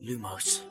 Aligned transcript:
Lumos 0.00 0.64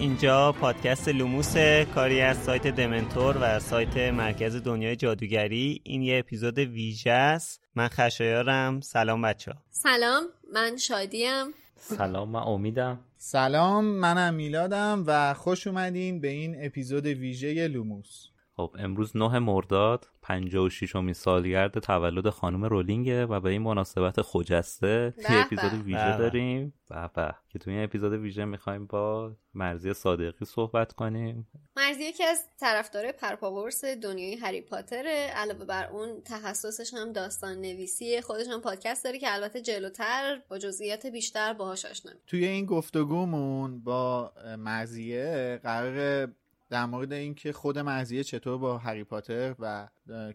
اینجا 0.00 0.52
پادکست 0.52 1.08
لوموس 1.08 1.56
کاری 1.94 2.20
از 2.20 2.42
سایت 2.42 2.66
دمنتور 2.66 3.36
و 3.40 3.60
سایت 3.60 3.96
مرکز 3.96 4.56
دنیای 4.56 4.96
جادوگری. 4.96 5.80
این 5.84 6.02
یه 6.02 6.18
اپیزود 6.18 6.58
ویژه 6.58 7.10
است. 7.10 7.60
من 7.74 7.88
خشایارم. 7.88 8.80
سلام 8.80 9.22
بچه 9.22 9.52
ها 9.52 9.58
سلام 9.70 10.22
من 10.52 10.76
شادیم. 10.76 11.46
سلام 11.76 12.28
من 12.28 12.40
امیدم. 12.40 13.00
سلام 13.16 13.84
منم 13.84 14.34
میلادم 14.34 15.04
و 15.06 15.34
خوش 15.34 15.66
اومدین 15.66 16.20
به 16.20 16.28
این 16.28 16.56
اپیزود 16.64 17.06
ویژه 17.06 17.68
لوموس. 17.68 18.27
خب 18.58 18.76
امروز 18.78 19.16
9 19.16 19.38
مرداد 19.38 20.08
56 20.22 20.96
امین 20.96 21.14
سالگرد 21.14 21.78
تولد 21.78 22.28
خانم 22.28 22.64
رولینگه 22.64 23.26
و 23.26 23.40
به 23.40 23.50
این 23.50 23.62
مناسبت 23.62 24.22
خجسته 24.22 25.14
یه. 25.18 25.36
اپیزود 25.36 25.72
ویژه. 25.72 26.18
داریم 26.18 26.74
به 26.90 27.10
به 27.14 27.34
که 27.48 27.58
توی 27.58 27.72
این 27.72 27.84
اپیزود 27.84 28.12
ویژه 28.12 28.44
می‌خوایم 28.44 28.86
با 28.86 29.32
مرضیه 29.54 29.94
صادقی 29.94 30.44
صحبت 30.44 30.92
کنیم 30.92 31.48
مرضیه 31.76 32.04
یکی 32.04 32.24
از 32.24 32.44
طرفدار 32.60 33.12
پر 33.12 33.33
و 33.33 33.43
پا 33.43 33.53
قرص 33.53 33.84
دنیای 33.84 34.36
هری 34.36 34.60
پاتره 34.60 35.10
علاوه 35.10 35.64
بر 35.64 35.86
اون 35.86 36.22
تخصصش 36.24 36.94
هم 36.94 37.12
داستان 37.12 37.56
نویسی 37.60 38.20
خودش 38.20 38.46
هم 38.46 38.60
پادکست 38.60 39.04
داره 39.04 39.18
که 39.18 39.34
البته 39.34 39.60
جلوتر 39.60 40.40
با 40.48 40.58
جزئیات 40.58 41.06
بیشتر 41.06 41.52
باهاش 41.52 41.84
آشنا 41.84 42.12
می‌شیم. 42.12 42.24
توی 42.26 42.44
این 42.44 42.66
گفتگومون 42.66 43.80
با 43.80 44.32
مرضیه 44.58 45.60
قراره 45.62 46.28
در 46.70 46.86
مورد 46.86 47.12
اینکه 47.12 47.52
خود 47.52 47.78
مرضیه 47.78 48.24
چطور 48.24 48.58
با 48.58 48.78
هری 48.78 49.04
پاتر 49.04 49.54
و 49.58 49.88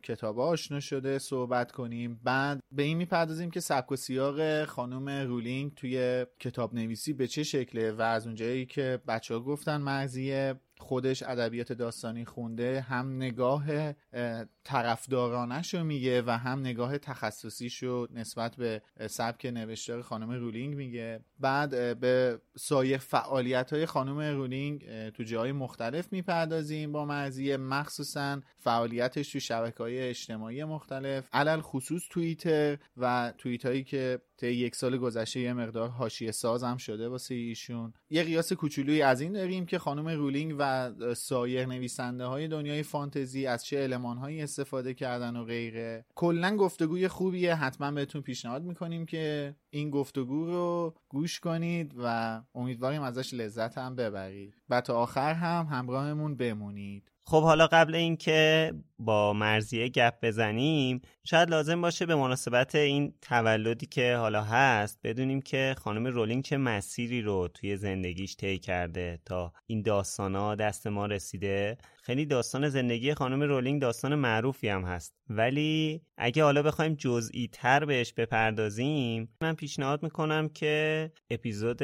کتاب 0.03 0.39
آشنا 0.39 0.79
شده 0.79 1.19
صحبت 1.19 1.71
کنیم. 1.71 2.19
بعد 2.23 2.59
به 2.71 2.83
این 2.83 2.97
می‌پردازیم 2.97 3.51
که 3.51 3.59
سبک 3.59 3.91
و 3.91 3.95
سیاق 3.95 4.65
خانم 4.65 5.09
رولینگ 5.09 5.73
توی 5.75 6.25
کتاب 6.39 6.73
نویسی 6.73 7.13
به 7.13 7.27
چه 7.27 7.43
شکله 7.43 7.91
و 7.91 8.01
از 8.01 8.25
اونجایی 8.27 8.65
که 8.65 9.01
بچه 9.07 9.33
ها 9.33 9.39
گفتن 9.39 9.77
مرضیه 9.77 10.55
خودش 10.77 11.23
ادبیات 11.23 11.73
داستانی 11.73 12.25
خونده 12.25 12.81
هم 12.81 13.15
نگاه 13.15 13.65
اه، 14.13 14.45
طرفدارانش 14.63 15.73
رو 15.73 15.83
میگه 15.83 16.21
و 16.21 16.29
هم 16.29 16.59
نگاه 16.59 16.97
تخصصیش 16.97 17.83
رو 17.83 18.07
نسبت 18.13 18.55
به 18.55 18.81
سبک 19.07 19.45
نوشتار 19.45 20.01
خانم 20.01 20.31
رولینگ 20.31 20.75
میگه. 20.75 21.19
بعد 21.39 21.99
به 21.99 22.39
سایر 22.57 22.97
فعالیت 22.97 23.73
های 23.73 23.85
خانم 23.85 24.19
رولینگ 24.19 25.09
تو 25.09 25.23
جاهای 25.23 25.51
مختلف 25.51 26.13
می‌پردازیم 26.13 26.91
با 26.91 27.05
مرضیه. 27.05 27.57
مخصوصا 27.57 28.41
فعالیتش 28.57 29.31
تو 29.31 29.39
شبکه 29.39 29.77
های 29.77 30.09
اجتماعی 30.09 30.63
مختلف. 30.63 31.27
علی‌الخصوص 31.33 32.03
توییتر 32.09 32.77
و 32.97 33.33
توییت 33.37 33.65
هایی 33.65 33.83
که 33.83 34.21
طی 34.37 34.47
یک 34.47 34.75
سال 34.75 34.97
گذشته 34.97 35.39
یه 35.39 35.53
مقدار 35.53 35.89
حاشیه 35.89 36.31
ساز 36.31 36.63
هم 36.63 36.77
شده 36.77 37.07
واسه 37.07 37.35
ایشون. 37.35 37.93
یه 38.09 38.23
قیاس 38.23 38.53
کوچولویی 38.53 39.01
از 39.01 39.21
این 39.21 39.33
داریم 39.33 39.65
که 39.65 39.79
خانم 39.79 40.07
رولینگ 40.09 40.55
و 40.59 40.91
سایر 41.13 41.65
نویسنده 41.65 42.25
های 42.25 42.47
دنیای 42.47 42.83
فانتزی 42.83 43.47
از 43.47 43.65
چه 43.65 43.83
المان 43.83 44.17
هایی 44.17 44.41
استفاده 44.53 44.93
کردن 44.93 45.35
و 45.35 45.43
غیره. 45.43 46.05
کلا 46.15 46.55
گفتگوی 46.57 47.07
خوبیه. 47.07 47.55
حتما 47.55 47.91
بهتون 47.91 48.21
پیشنهاد 48.21 48.63
می‌کنیم 48.63 49.05
که 49.05 49.55
این 49.69 49.89
گفتگو 49.89 50.45
رو 50.45 50.93
گوش 51.09 51.39
کنید 51.39 51.93
و 52.03 52.41
امیدواریم 52.55 53.01
ازش 53.01 53.33
لذت 53.33 53.77
هم 53.77 53.95
ببرید. 53.95 54.55
و 54.69 54.81
تا 54.81 54.95
آخر 54.95 55.33
هم 55.33 55.67
همراهمون 55.71 56.35
بمونید. 56.35 57.11
خب 57.25 57.43
حالا 57.43 57.67
قبل 57.67 57.95
اینکه 57.95 58.73
با 59.05 59.33
مرزیه 59.33 59.89
گپ 59.89 60.13
بزنیم 60.21 61.01
شاید 61.23 61.49
لازم 61.49 61.81
باشه 61.81 62.05
به 62.05 62.15
مناسبت 62.15 62.75
این 62.75 63.13
تولدی 63.21 63.85
که 63.85 64.15
حالا 64.15 64.43
هست 64.43 64.99
بدونیم 65.03 65.41
که 65.41 65.75
خانم 65.77 66.07
رولینگ 66.07 66.43
چه 66.43 66.57
مسیری 66.57 67.21
رو 67.21 67.47
توی 67.53 67.77
زندگیش 67.77 68.35
طی 68.35 68.59
کرده 68.59 69.19
تا 69.25 69.53
این 69.67 69.81
داستانا 69.81 70.55
دست 70.55 70.87
ما 70.87 71.05
رسیده. 71.05 71.77
خیلی 72.01 72.25
داستان 72.25 72.69
زندگی 72.69 73.13
خانم 73.13 73.43
رولینگ 73.43 73.81
داستان 73.81 74.15
معروفی 74.15 74.69
هم 74.69 74.83
هست. 74.83 75.13
ولی 75.29 76.01
اگه 76.17 76.43
حالا 76.43 76.61
بخوایم 76.61 76.95
جزئی 76.95 77.49
تر 77.51 77.85
بهش 77.85 78.13
بپردازیم 78.13 79.29
من 79.41 79.53
پیشنهاد 79.53 80.03
می‌کنم 80.03 80.49
که 80.49 81.11
اپیزود 81.29 81.81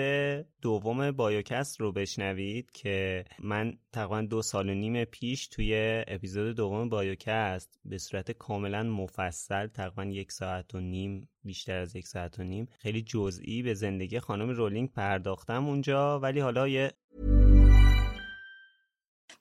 دوم 0.62 1.12
بایوکست 1.12 1.82
رو 1.82 1.92
بشنوید 1.92 2.72
که 2.72 3.26
من 3.40 3.74
تقریبا 3.94 4.22
دو 4.22 4.42
سال 4.42 4.70
و 4.70 4.74
نیم 4.74 5.04
پیش 5.04 5.48
توی 5.48 6.04
اپیزود 6.08 6.56
دوم 6.56 6.90
بایوکست 6.90 7.09
به 7.86 7.98
صورت 7.98 8.32
کاملا 8.32 8.84
مفصل 8.84 9.68
تقریبا 9.68 10.06
یک 10.06 10.32
ساعت 10.32 10.76
و 10.76 10.80
نیم 10.80 11.30
بیشتر 11.44 11.80
از 11.80 11.96
یک 11.96 12.08
ساعت 12.08 12.40
و 12.40 12.44
نیم 12.44 12.68
خیلی 12.80 13.02
جزئی 13.02 13.64
به 13.64 13.74
زندگی 13.74 14.20
خانم 14.20 14.50
رولینگ 14.50 14.92
پرداختم 14.92 15.66
اونجا 15.66 16.20
ولی 16.20 16.40
حالا 16.40 16.68
یه 16.68 16.92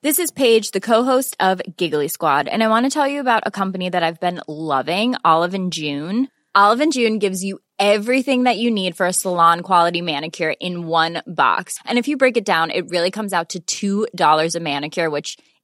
This 0.00 0.20
is 0.20 0.30
Paige, 0.30 0.70
the 0.70 0.80
co-host 0.80 1.36
of 1.40 1.60
Giggly 1.76 2.06
Squad, 2.06 2.46
and 2.46 2.62
I 2.62 2.68
want 2.68 2.86
to 2.86 2.90
tell 2.90 3.08
you 3.08 3.18
about 3.18 3.42
a 3.46 3.50
company 3.50 3.88
that 3.90 4.04
I've 4.04 4.20
been 4.20 4.40
loving, 4.46 5.16
Olive 5.24 5.54
and 5.54 5.72
June. 5.72 6.28
Olive 6.54 6.80
and 6.80 6.92
June 6.92 7.18
gives 7.18 7.42
you 7.42 7.58
everything 7.78 8.44
that 8.44 8.58
you 8.58 8.70
need 8.70 8.96
for 8.96 9.06
a 9.06 9.12
salon 9.12 9.60
quality 9.60 10.00
manicure 10.00 10.54
in 10.60 10.86
one 10.86 11.22
box. 11.26 11.78
And 11.84 11.98
if 11.98 12.08
you 12.08 12.16
break 12.16 12.36
it 12.36 12.44
down, 12.44 12.70
it 12.70 12.90
really 12.90 13.10
comes 13.10 13.32
out 13.32 13.56
to 13.66 14.06
$2 14.16 14.54
a 14.54 14.60
manicure, 14.60 15.10
which 15.10 15.36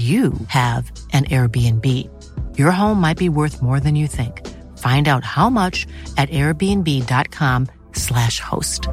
you 0.00 0.32
have 0.48 0.84
an 1.12 1.24
Airbnb. 1.24 1.86
Your 2.58 2.70
home 2.70 2.98
might 3.00 3.18
be 3.18 3.28
worth 3.28 3.56
more 3.62 3.80
than 3.80 3.96
you 3.96 4.06
think. 4.06 4.34
Find 4.78 5.06
out 5.08 5.24
how 5.24 5.48
much 5.50 5.86
at 6.16 6.28
airbnb.com 6.30 7.60
slash 7.92 8.40
host. 8.40 8.88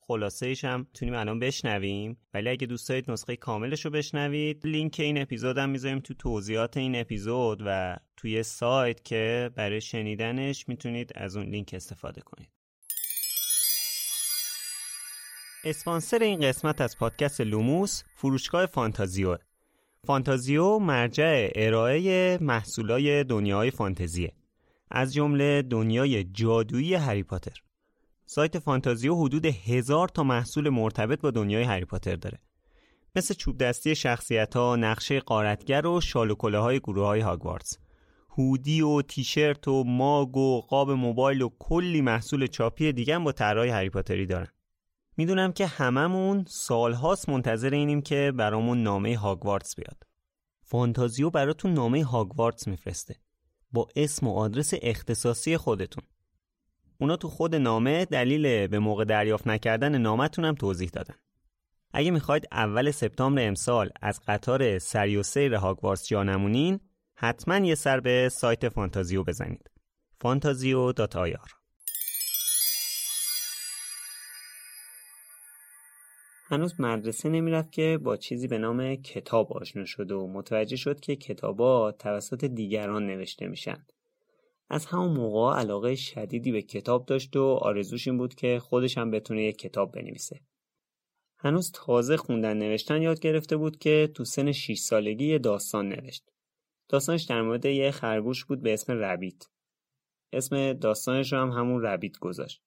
خلاصه 0.00 0.54
هم 0.62 0.86
می‌تونیم 0.94 1.14
الان 1.14 1.38
بشنویم 1.38 2.16
ولی 2.34 2.48
اگه 2.48 2.66
دوست 2.66 2.88
دارید 2.88 3.10
نسخه 3.10 3.36
کاملش 3.36 3.84
رو 3.84 3.90
بشنوید 3.90 4.66
لینک 4.66 5.00
این 5.00 5.22
اپیزود 5.22 5.58
هم 5.58 5.70
می‌ذاریم 5.70 6.00
تو 6.00 6.14
توضیحات 6.14 6.76
این 6.76 6.96
اپیزود 6.96 7.62
و 7.66 7.96
توی 8.16 8.42
سایت 8.42 9.04
که 9.04 9.50
برای 9.54 9.80
شنیدنش 9.80 10.68
می‌تونید 10.68 11.12
از 11.14 11.36
اون 11.36 11.46
لینک 11.46 11.70
استفاده 11.74 12.20
کنید 12.20 12.61
اسپانسر 15.64 16.18
این 16.18 16.40
قسمت 16.40 16.80
از 16.80 16.98
پادکست 16.98 17.40
لوموس 17.40 18.02
فروشگاه 18.14 18.66
فانتازیو. 18.66 19.36
فانتازیو 20.06 20.78
مرجع 20.78 21.50
ارائه 21.54 22.38
محصولای 22.40 23.24
دنیای 23.24 23.70
فانتزیه. 23.70 24.32
از 24.90 25.14
جمله 25.14 25.62
دنیای 25.62 26.24
جادویی 26.24 26.94
هری 26.94 27.22
پاتر. 27.22 27.62
سایت 28.26 28.58
فانتازیو 28.58 29.14
حدود 29.14 29.46
هزار 29.46 30.08
تا 30.08 30.22
محصول 30.22 30.68
مرتبط 30.68 31.20
با 31.20 31.30
دنیای 31.30 31.62
هری 31.62 31.84
پاتر 31.84 32.16
داره. 32.16 32.38
مثل 33.16 33.34
چوب 33.34 33.58
دستی 33.58 33.94
شخصیت 33.94 34.56
ها، 34.56 34.76
نقشه 34.76 35.20
قارتگر 35.20 35.86
و 35.86 36.00
شال 36.00 36.30
و 36.30 36.34
کله 36.34 36.58
های 36.58 36.80
گروه 36.80 37.06
های 37.06 37.20
هاگوارتس 37.20 37.78
هودی 38.30 38.80
و 38.80 39.02
تیشرت 39.02 39.68
و 39.68 39.84
ماگ 39.84 40.36
و 40.36 40.60
قاب 40.60 40.90
موبایل 40.90 41.42
و 41.42 41.48
کلی 41.58 42.00
محصول 42.00 42.46
چاپی 42.46 42.92
دیگه 42.92 43.18
با 43.18 43.32
طرحهای 43.32 43.68
هری 43.68 43.90
پاتری 43.90 44.26
دارن. 44.26 44.48
می‌دونم 45.16 45.52
که 45.52 45.66
هممون 45.66 46.44
سالهاست 46.48 47.28
منتظر 47.28 47.70
اینیم 47.70 48.02
که 48.02 48.32
برامون 48.36 48.82
نامه 48.82 49.16
هاگوارتس 49.16 49.76
بیاد. 49.76 50.02
فانتازیو 50.62 51.30
براتون 51.30 51.74
نامه 51.74 52.04
هاگوارتس 52.04 52.68
میفرسته. 52.68 53.16
با 53.72 53.88
اسم 53.96 54.26
و 54.26 54.34
آدرس 54.34 54.74
اختصاصی 54.82 55.56
خودتون. 55.56 56.04
اونا 56.98 57.16
تو 57.16 57.28
خود 57.28 57.54
نامه 57.54 58.04
دلیل 58.04 58.66
به 58.66 58.78
موقع 58.78 59.04
دریافت 59.04 59.46
نکردن 59.46 59.98
نامتون 59.98 60.44
هم 60.44 60.54
توضیح 60.54 60.90
دادن. 60.92 61.14
اگه 61.92 62.10
می‌خواید 62.10 62.46
اول 62.52 62.90
سپتامبر 62.90 63.46
امسال 63.46 63.90
از 64.02 64.20
قطار 64.26 64.78
سری 64.78 65.16
و 65.16 65.22
سیر 65.22 65.54
هاگوارتس 65.54 66.08
جا 66.08 66.22
نمونین 66.22 66.80
حتما 67.14 67.56
یه 67.56 67.74
سر 67.74 68.00
به 68.00 68.28
سایت 68.28 68.68
فانتازیو 68.68 69.24
بزنید. 69.24 69.70
فانتازیو.ir 70.20 71.61
هنوز 76.52 76.80
مدرسه 76.80 77.28
نمی‌رفت 77.28 77.72
که 77.72 77.98
با 78.02 78.16
چیزی 78.16 78.48
به 78.48 78.58
نام 78.58 78.94
کتاب 78.94 79.52
آشنا 79.52 79.84
شد 79.84 80.12
و 80.12 80.26
متوجه 80.26 80.76
شد 80.76 81.00
که 81.00 81.16
کتابا 81.16 81.92
توسط 81.92 82.44
دیگران 82.44 83.06
نوشته 83.06 83.46
میشن. 83.46 83.86
از 84.70 84.86
همون 84.86 85.12
موقع 85.16 85.58
علاقه 85.58 85.94
شدیدی 85.94 86.52
به 86.52 86.62
کتاب 86.62 87.06
داشت 87.06 87.36
و 87.36 87.42
آرزوش 87.42 88.08
این 88.08 88.18
بود 88.18 88.34
که 88.34 88.58
خودش 88.58 88.98
هم 88.98 89.10
بتونه 89.10 89.44
یک 89.44 89.58
کتاب 89.58 89.92
بنویسه. 89.92 90.40
هنوز 91.38 91.72
تازه 91.72 92.16
خوندن 92.16 92.56
نوشتن 92.56 93.02
یاد 93.02 93.20
گرفته 93.20 93.56
بود 93.56 93.78
که 93.78 94.10
تو 94.14 94.24
سن 94.24 94.52
6 94.52 94.78
سالگی 94.78 95.26
یه 95.26 95.38
داستان 95.38 95.88
نوشت. 95.88 96.24
داستانش 96.88 97.22
در 97.22 97.42
مورد 97.42 97.66
یه 97.66 97.90
خرگوش 97.90 98.44
بود 98.44 98.62
به 98.62 98.72
اسم 98.72 98.92
ربیت. 98.92 99.44
اسم 100.32 100.72
داستانش 100.72 101.32
رو 101.32 101.38
هم 101.38 101.50
همون 101.50 101.82
ربیت 101.82 102.18
گذاشت. 102.18 102.62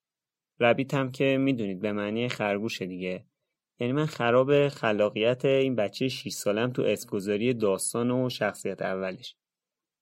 ربیت 0.60 0.94
هم 0.94 1.12
که 1.12 1.38
می‌دونید 1.38 1.80
به 1.80 1.92
معنی 1.92 2.30
خرگوش 2.30 2.82
دیگه 2.82 3.26
یعنی 3.80 3.94
من 3.94 4.06
خراب 4.06 4.70
خلاقیت 4.70 5.46
این 5.46 5.76
بچه 5.76 6.08
6 6.08 6.32
سالم 6.32 6.72
تو 6.72 6.82
اسمگذاری 6.82 7.54
داستان 7.54 8.12
و 8.12 8.30
شخصیت 8.30 8.82
اولش. 8.82 9.36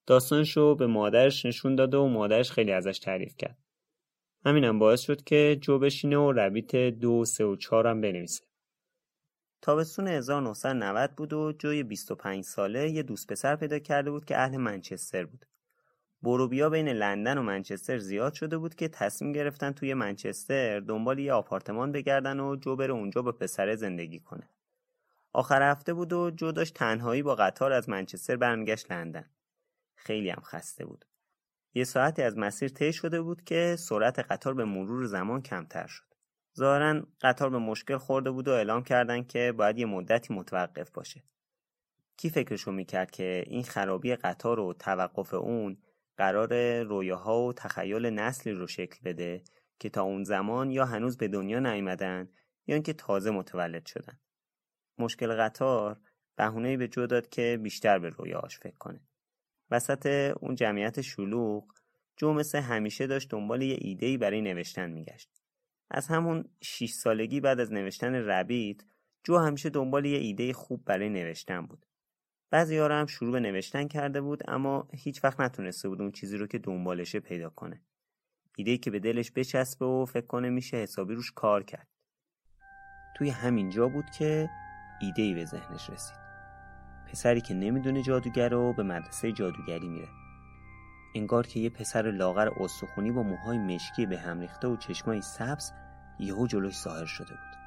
داستانش 0.07 0.57
رو 0.57 0.75
به 0.75 0.87
مادرش 0.87 1.45
نشون 1.45 1.75
داده 1.75 1.97
و 1.97 2.07
مادرش 2.07 2.51
خیلی 2.51 2.71
ازش 2.71 2.99
تعریف 2.99 3.35
کرد. 3.37 3.57
همینم 4.45 4.79
باعث 4.79 5.01
شد 5.01 5.23
که 5.23 5.57
جو 5.61 5.79
بشینه 5.79 6.17
و 6.17 6.31
ربیت 6.31 6.75
دو 6.75 7.25
سه 7.25 7.45
و 7.45 7.55
چهار 7.55 7.87
هم 7.87 8.01
بنویسه. 8.01 8.45
تابستون 9.61 10.07
1990 10.07 11.11
بود 11.15 11.33
و 11.33 11.53
جوی 11.59 11.83
25 11.83 12.43
ساله 12.43 12.89
یه 12.89 13.03
دوست 13.03 13.27
پسر 13.27 13.55
پیدا 13.55 13.79
کرده 13.79 14.11
بود 14.11 14.25
که 14.25 14.37
اهل 14.37 14.57
منچستر 14.57 15.25
بود. 15.25 15.45
بروبیا 16.23 16.69
بین 16.69 16.89
لندن 16.89 17.37
و 17.37 17.41
منچستر 17.41 17.97
زیاد 17.97 18.33
شده 18.33 18.57
بود 18.57 18.75
که 18.75 18.87
تصمیم 18.87 19.31
گرفتن 19.31 19.71
توی 19.71 19.93
منچستر 19.93 20.79
دنبال 20.79 21.19
یه 21.19 21.33
آپارتمان 21.33 21.91
بگردن 21.91 22.39
و 22.39 22.55
جو 22.55 22.75
بره 22.75 22.93
اونجا 22.93 23.21
با 23.21 23.31
پسر 23.31 23.75
زندگی 23.75 24.19
کنه. 24.19 24.49
آخر 25.33 25.71
هفته 25.71 25.93
بود 25.93 26.13
و 26.13 26.31
جو 26.31 26.51
داشت 26.51 26.73
تنهایی 26.73 27.23
با 27.23 27.35
قطار 27.35 27.71
از 27.71 27.89
منچستر 27.89 28.35
برمیگشت 28.35 28.91
لندن. 28.91 29.29
خیلی 29.95 30.29
هم 30.29 30.41
خسته 30.41 30.85
بود. 30.85 31.05
یه 31.73 31.83
ساعتی 31.83 32.21
از 32.21 32.37
مسیر 32.37 32.69
طی 32.69 32.93
شده 32.93 33.21
بود 33.21 33.43
که 33.43 33.75
سرعت 33.79 34.19
قطار 34.19 34.53
به 34.53 34.65
مرور 34.65 35.05
زمان 35.05 35.41
کمتر 35.41 35.87
شد. 35.87 36.13
ظاهرا 36.57 37.03
قطار 37.21 37.49
به 37.49 37.57
مشکل 37.57 37.97
خورده 37.97 38.31
بود 38.31 38.47
و 38.47 38.51
اعلام 38.51 38.83
کردن 38.83 39.23
که 39.23 39.51
باید 39.57 39.77
یه 39.77 39.85
مدتی 39.85 40.33
متوقف 40.33 40.91
باشه. 40.91 41.23
کی 42.17 42.29
فکرشو 42.29 42.71
می‌کرد 42.71 43.11
که 43.11 43.43
این 43.47 43.63
خرابی 43.63 44.15
قطار 44.15 44.59
و 44.59 44.73
توقف 44.73 45.33
اون 45.33 45.77
قرار 46.17 46.83
رویاها 46.83 47.41
و 47.41 47.53
تخیل 47.53 48.05
نسلی 48.05 48.53
رو 48.53 48.67
شکل 48.67 48.99
بده 49.05 49.43
که 49.79 49.89
تا 49.89 50.01
اون 50.01 50.23
زمان 50.23 50.71
یا 50.71 50.85
هنوز 50.85 51.17
به 51.17 51.27
دنیا 51.27 51.59
نیامدن 51.59 52.29
یا 52.67 52.75
اینکه 52.75 52.93
تازه 52.93 53.31
متولد 53.31 53.85
شدن. 53.85 54.19
مشکل 54.97 55.33
قطار 55.33 55.99
بهونه 56.35 56.77
به 56.77 56.87
جو 56.87 57.07
داد 57.07 57.29
که 57.29 57.59
بیشتر 57.63 57.99
به 57.99 58.09
رویاهاش 58.09 58.59
فکر 58.59 58.77
کنه. 58.77 59.01
وسط 59.71 60.33
اون 60.39 60.55
جمعیت 60.55 61.01
شلوغ 61.01 61.63
جو 62.17 62.33
مثل 62.33 62.59
همیشه 62.59 63.07
داشت 63.07 63.29
دنبال 63.29 63.61
یه 63.61 63.77
ایدهی 63.81 64.17
برای 64.17 64.41
نوشتن 64.41 64.89
میگشت. 64.89 65.29
از 65.91 66.07
همون 66.07 66.49
6 66.61 66.89
سالگی 66.89 67.39
بعد 67.39 67.59
از 67.59 67.73
نوشتن 67.73 68.15
ربیت 68.15 68.81
جو 69.23 69.37
همیشه 69.37 69.69
دنبال 69.69 70.05
یه 70.05 70.17
ایده 70.17 70.53
خوب 70.53 70.85
برای 70.85 71.09
نوشتن 71.09 71.61
بود. 71.65 71.85
بعضی 72.53 72.77
هم 72.77 73.05
شروع 73.05 73.31
به 73.31 73.39
نوشتن 73.39 73.87
کرده 73.87 74.21
بود 74.21 74.43
اما 74.47 74.87
هیچ 74.93 75.23
وقت 75.23 75.39
نتونسته 75.39 75.89
بود 75.89 76.01
اون 76.01 76.11
چیزی 76.11 76.37
رو 76.37 76.47
که 76.47 76.57
دنبالشه 76.57 77.19
پیدا 77.19 77.49
کنه. 77.49 77.81
ایده 78.57 78.77
که 78.77 78.91
به 78.91 78.99
دلش 78.99 79.31
بچسبه 79.31 79.85
و 79.85 80.05
فکر 80.05 80.25
کنه 80.25 80.49
میشه 80.49 80.77
حسابی 80.77 81.15
روش 81.15 81.31
کار 81.31 81.63
کرد. 81.63 81.87
توی 83.17 83.29
همین 83.29 83.69
جا 83.69 83.87
بود 83.87 84.05
که 84.19 84.49
ایده 85.01 85.33
به 85.33 85.45
ذهنش 85.45 85.89
رسید. 85.89 86.17
پسری 87.07 87.41
که 87.41 87.53
نمی‌دونه 87.53 88.01
جادوگر 88.01 88.49
رو 88.49 88.73
به 88.73 88.83
مدرسه 88.83 89.31
جادوگری 89.31 89.87
میره. 89.87 90.09
انگار 91.15 91.47
که 91.47 91.59
یه 91.59 91.69
پسر 91.69 92.11
لاغر 92.11 92.49
استخونی 92.59 93.11
با 93.11 93.23
موهای 93.23 93.57
مشکی 93.57 94.05
به 94.05 94.19
هم 94.19 94.39
ریخته 94.39 94.67
و 94.67 94.77
چشمای 94.77 95.21
سبز 95.21 95.71
یهو 96.19 96.47
جلوش 96.47 96.75
ظاهر 96.75 97.05
شده 97.05 97.29
بود. 97.29 97.57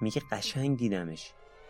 میگه 0.00 0.22
قشنگ 0.30 0.78
دیدمش 0.78 1.34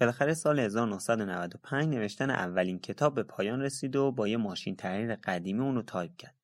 بالاخره 0.00 0.34
سال 0.34 0.58
1995 0.58 1.88
نوشتن 1.88 2.30
اولین 2.30 2.78
کتاب 2.78 3.14
به 3.14 3.22
پایان 3.22 3.60
رسید 3.60 3.96
و 3.96 4.12
با 4.12 4.28
یه 4.28 4.36
ماشین 4.36 4.76
تحریر 4.76 5.14
قدیمی 5.14 5.60
اونو 5.60 5.82
تایپ 5.82 6.16
کرد. 6.16 6.34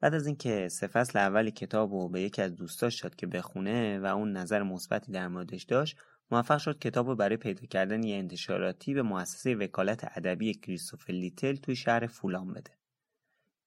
بعد 0.00 0.14
از 0.14 0.26
اینکه 0.26 0.68
سه 0.68 0.86
فصل 0.86 1.18
اول 1.18 1.50
کتاب 1.50 1.92
رو 1.92 2.08
به 2.08 2.20
یکی 2.20 2.42
از 2.42 2.54
دوستاش 2.54 3.02
داد 3.02 3.14
که 3.14 3.26
بخونه 3.26 3.98
و 3.98 4.06
اون 4.06 4.32
نظر 4.32 4.62
مثبتی 4.62 5.12
در 5.12 5.28
موردش 5.28 5.62
داشت 5.62 5.96
موفق 6.30 6.58
شد 6.58 6.78
کتاب 6.78 7.08
رو 7.08 7.16
برای 7.16 7.36
پیدا 7.36 7.66
کردن 7.66 8.02
یه 8.02 8.16
انتشاراتی 8.16 8.94
به 8.94 9.02
مؤسسه 9.02 9.54
وکالت 9.54 10.16
ادبی 10.16 10.54
کریستوفر 10.54 11.12
لیتل 11.12 11.56
توی 11.56 11.76
شهر 11.76 12.06
فولهام 12.06 12.52
بده. 12.52 12.70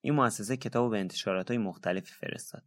این 0.01 0.13
مؤسسه 0.13 0.57
کتاب 0.57 0.91
به 0.91 0.99
انتشارات 0.99 1.47
های 1.47 1.57
مختلفی 1.57 2.13
فرستاد. 2.13 2.63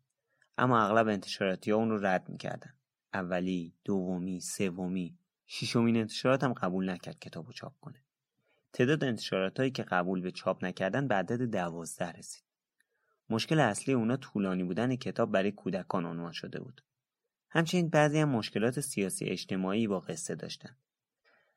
اما 0.58 0.80
اغلب 0.80 1.08
انتشاراتی 1.08 1.70
ها 1.70 1.76
اون 1.76 1.90
رو 1.90 2.06
رد 2.06 2.28
می‌کردن. 2.28 2.75
اولی 3.14 3.75
دومی 3.84 4.40
سومی. 4.40 5.18
ششمین 5.46 5.96
انتشارات 5.96 6.44
هم 6.44 6.52
قبول 6.52 6.90
نکرد 6.90 7.18
کتاب 7.18 7.46
رو 7.46 7.52
چاپ 7.52 7.72
کنه 7.80 8.04
تعداد 8.72 9.04
انتشارات 9.04 9.58
هایی 9.58 9.70
که 9.70 9.82
قبول 9.82 10.20
به 10.20 10.30
چاپ 10.30 10.64
نکردن 10.64 11.08
به 11.08 11.14
عدد 11.14 11.42
دوازده 11.42 12.12
رسید 12.12 12.44
مشکل 13.32 13.61
اصلی 13.61 13.94
اونا 13.94 14.16
طولانی 14.16 14.64
بودن 14.64 14.96
کتاب 14.96 15.32
برای 15.32 15.52
کودکان 15.52 16.06
عنوان 16.06 16.32
شده 16.32 16.61
بود. 16.61 16.84
همچنین 17.50 17.88
بعضی 17.88 18.18
هم 18.18 18.28
مشکلات 18.28 18.80
سیاسی 18.80 19.25
اجتماعی 19.25 19.87
با 19.87 20.00
قصه 20.00 20.34
داشتن. 20.34 20.76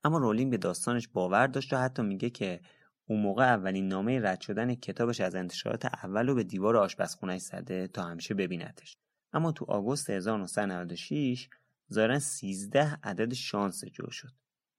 اما 0.03 0.17
رولینگ 0.17 0.51
به 0.51 0.57
داستانش 0.57 1.07
باور 1.07 1.47
داشت 1.47 1.73
و 1.73 1.77
حتی 1.77 2.03
میگه 2.03 2.29
که 2.29 2.61
اون 3.07 3.21
موقع 3.21 3.43
اولین 3.43 3.87
نامه 3.87 4.19
رد 4.19 4.41
شدن 4.41 4.75
کتابش 4.75 5.21
از 5.21 5.35
انتشارات 5.35 5.85
اول 5.85 6.27
رو 6.27 6.35
به 6.35 6.43
دیوار 6.43 6.77
آشپزخونهش 6.77 7.41
زده 7.41 7.87
تا 7.87 8.03
همیشه 8.03 8.33
ببینتش. 8.33 8.97
اما 9.33 9.51
تو 9.51 9.65
آگوست 9.65 10.09
1996 10.09 11.49
ظاهرا 11.93 12.19
13 12.19 12.99
عدد 13.03 13.33
شانس 13.33 13.85
جو 13.85 14.11
شد. 14.11 14.31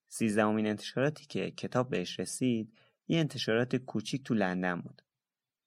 13 0.08 0.44
امین 0.44 0.66
انتشاراتی 0.66 1.26
که 1.26 1.50
کتاب 1.50 1.90
بهش 1.90 2.20
رسید 2.20 2.78
یه 3.08 3.18
انتشارات 3.18 3.76
کوچیک 3.76 4.25
تو 4.25 4.34
لندن 4.34 4.80
بود 4.80 5.02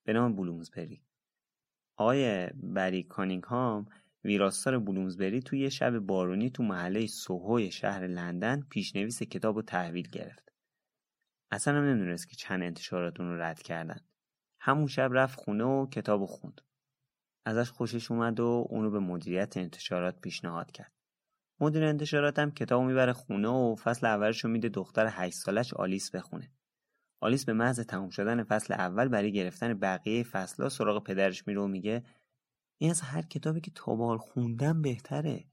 به 0.03 0.13
نام 0.13 0.35
بلومزبری. 0.35 1.03
آقای 1.95 2.47
بری 2.47 3.03
کانینگهام 3.03 3.85
ویراستار 4.23 4.79
بلومزبری 4.79 5.41
توی 5.41 5.71
شب 5.71 5.99
بارونی 5.99 6.49
تو 6.49 6.63
محله 6.63 7.07
سوهوی 7.07 7.71
شهر 7.71 8.07
لندن 8.07 8.61
پیشنویس 8.69 9.23
کتاب 9.23 9.55
رو 9.55 9.61
تحویل 9.61 10.07
گرفت. 10.07 10.51
اصلا 11.51 11.77
هم 11.77 11.83
نمی‌دونست 11.83 12.29
که 12.29 12.35
چند 12.35 12.63
انتشاراتون 12.63 13.27
رو 13.29 13.41
رد 13.41 13.61
کردن. 13.61 13.99
همون 14.59 14.87
شب 14.87 15.09
رفت 15.13 15.39
خونه 15.39 15.63
و 15.63 15.89
کتاب 15.89 16.25
خوند. 16.25 16.61
ازش 17.45 17.69
خوشش 17.69 18.11
اومد 18.11 18.39
و 18.39 18.67
اونو 18.69 18.91
به 18.91 18.99
مدیریت 18.99 19.57
انتشارات 19.57 20.21
پیشنهاد 20.21 20.71
کرد. 20.71 20.98
مدیر 21.61 21.83
انتشارات 21.83 22.39
هم 22.39 22.51
کتاب 22.51 22.83
می‌بره 22.83 23.13
خونه 23.13 23.47
و 23.47 23.75
فصل 23.75 24.07
اولش 24.07 24.43
رو 24.43 24.49
میده 24.49 24.69
دختر 24.69 25.07
8 25.11 25.35
سالش 25.35 25.73
آلیس 25.73 26.11
بخونه. 26.11 26.51
آلیس 27.21 27.45
به 27.45 27.53
محض 27.53 27.79
تموم 27.79 28.09
شدن 28.09 28.43
فصل 28.43 28.73
اول 28.73 29.07
برای 29.07 29.31
گرفتن 29.31 29.73
بقیه 29.73 30.23
فصلها 30.23 30.69
سراغ 30.69 31.03
پدرش 31.03 31.47
میره 31.47 31.61
و 31.61 31.67
میگه 31.67 32.03
این 32.77 32.91
از 32.91 33.01
هر 33.01 33.21
کتابی 33.21 33.61
که 33.61 33.71
تا 33.75 34.17
خوندم 34.17 34.81
بهتره 34.81 35.45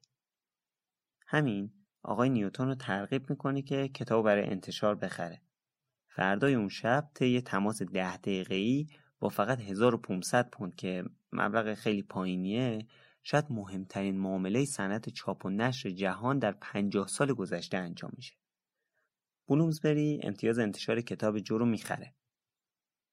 همین 1.27 1.73
آقای 2.03 2.31
نیوتون 2.31 2.69
رو 2.69 2.75
ترغیب 2.75 3.31
می‌کنه 3.31 3.63
که 3.63 3.89
کتاب 3.89 4.25
برای 4.25 4.47
انتشار 4.47 4.95
بخره 4.95 5.43
فردای 6.09 6.55
اون 6.55 6.69
شب 6.69 7.11
طی 7.15 7.41
تماس 7.41 7.83
ده 7.83 8.17
دقیقه‌ای 8.17 8.87
با 9.21 9.29
فقط 9.29 9.61
1500 9.61 10.51
پوند 10.51 10.75
که 10.75 11.05
مبلغ 11.33 11.75
خیلی 11.75 12.03
پایینیه 12.03 12.87
شاید 13.29 13.45
مهمترین 13.51 14.19
معامله 14.19 14.65
صنعت 14.65 15.09
چاپ 15.09 15.47
و 15.47 15.51
نشر 15.51 15.91
جهان 15.91 16.39
در 16.39 16.53
50 16.53 17.07
سال 17.07 17.35
گذشته 17.35 17.77
انجام 17.77 18.11
میشه. 18.17 18.35
بلومزبری 19.49 20.21
امتیاز 20.23 20.59
انتشار 20.59 21.01
کتاب 21.01 21.39
جو 21.39 21.59
رو 21.59 21.67
می‌خره. 21.67 22.15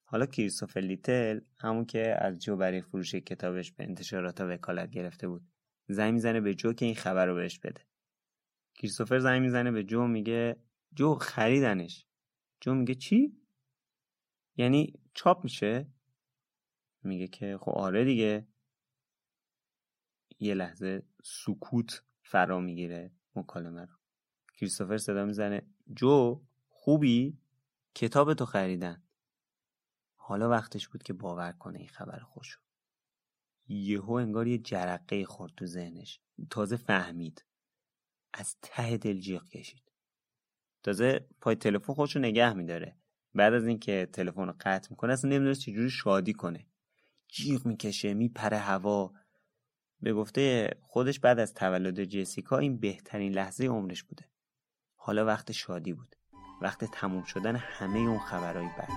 حالا 0.03 0.25
کریستوفر 0.25 0.79
لیتل 0.79 1.39
همون 1.57 1.85
که 1.85 2.15
از 2.23 2.43
جو 2.43 2.55
برای 2.55 2.81
فروش 2.81 3.15
کتابش 3.15 3.71
به 3.71 3.83
انتشارات 3.83 4.41
وکالت 4.41 4.89
گرفته 4.89 5.27
بود 5.27 5.47
زنگ 5.87 6.13
می‌زنه 6.13 6.41
به 6.41 6.53
جو 6.53 6.73
که 6.73 6.85
این 6.85 6.95
خبر 6.95 7.25
رو 7.25 7.35
بهش 7.35 7.59
بده. 7.59 7.81
کریستوفر 8.75 9.19
زنگ 9.19 9.41
می‌زنه 9.41 9.71
به 9.71 9.83
جو 9.83 10.07
میگه 10.07 10.55
جو 10.93 11.15
خریدنش. 11.15 12.07
جو 12.61 12.73
میگه 12.73 12.95
چی؟ 12.95 13.37
یعنی 14.57 14.93
چاپ 15.13 15.43
میشه؟ 15.43 15.87
میگه 17.03 17.27
که 17.27 17.57
خب 17.61 17.71
آره 17.71 18.05
دیگه. 18.05 18.52
یه 20.43 20.53
لحظه 20.53 21.03
سکوت 21.23 22.03
فرا 22.21 22.59
می‌گیره 22.59 23.11
مکالمه 23.35 23.81
رو. 23.85 23.95
کریستوفر 24.57 24.97
صدا 24.97 25.25
می‌زنه. 25.25 25.61
جو 25.95 26.41
خوبی؟ 26.69 27.37
کتاب 27.95 28.33
تو 28.33 28.45
خریدن. 28.45 29.03
حالا 30.15 30.49
وقتش 30.49 30.87
بود 30.87 31.03
که 31.03 31.13
باور 31.13 31.51
کنه 31.51 31.79
این 31.79 31.87
خبر 31.87 32.19
خوشو. 32.19 32.59
یهو 33.67 34.11
انگار 34.11 34.47
یه 34.47 34.57
جرقه 34.57 35.25
خورد 35.25 35.53
تو 35.57 35.65
ذهنش. 35.65 36.19
تازه 36.49 36.77
فهمید. 36.77 37.45
از 38.33 38.55
ته 38.61 38.97
دل 38.97 39.19
جیغ 39.19 39.49
کشید. 39.49 39.91
تازه 40.83 41.27
پای 41.41 41.55
تلفن 41.55 41.93
خودشو 41.93 42.19
نگه 42.19 42.53
میداره. 42.53 42.97
بعد 43.33 43.53
از 43.53 43.67
اینکه 43.67 44.09
تلفن 44.13 44.47
رو 44.47 44.53
قطع 44.59 44.87
می‌کنه 44.89 45.13
اصلا 45.13 45.29
نمی‌دونه 45.29 45.55
چجوری 45.55 45.89
شادی 45.89 46.33
کنه. 46.33 46.67
جیغ 47.27 47.65
می‌کشه 47.65 48.13
میپره 48.13 48.57
هوا. 48.57 49.13
به 50.03 50.13
گفته 50.13 50.69
خودش 50.81 51.19
بعد 51.19 51.39
از 51.39 51.53
تولد 51.53 52.03
جسیکا 52.03 52.57
این 52.57 52.77
بهترین 52.77 53.33
لحظه 53.33 53.65
عمرش 53.65 54.03
بوده. 54.03 54.25
حالا 54.95 55.25
وقت 55.25 55.51
شادی 55.51 55.93
بود. 55.93 56.15
وقت 56.61 56.85
تموم 56.85 57.23
شدن 57.23 57.55
همه 57.55 57.99
اون 57.99 58.19
خبرهای 58.19 58.67
بد 58.67 58.89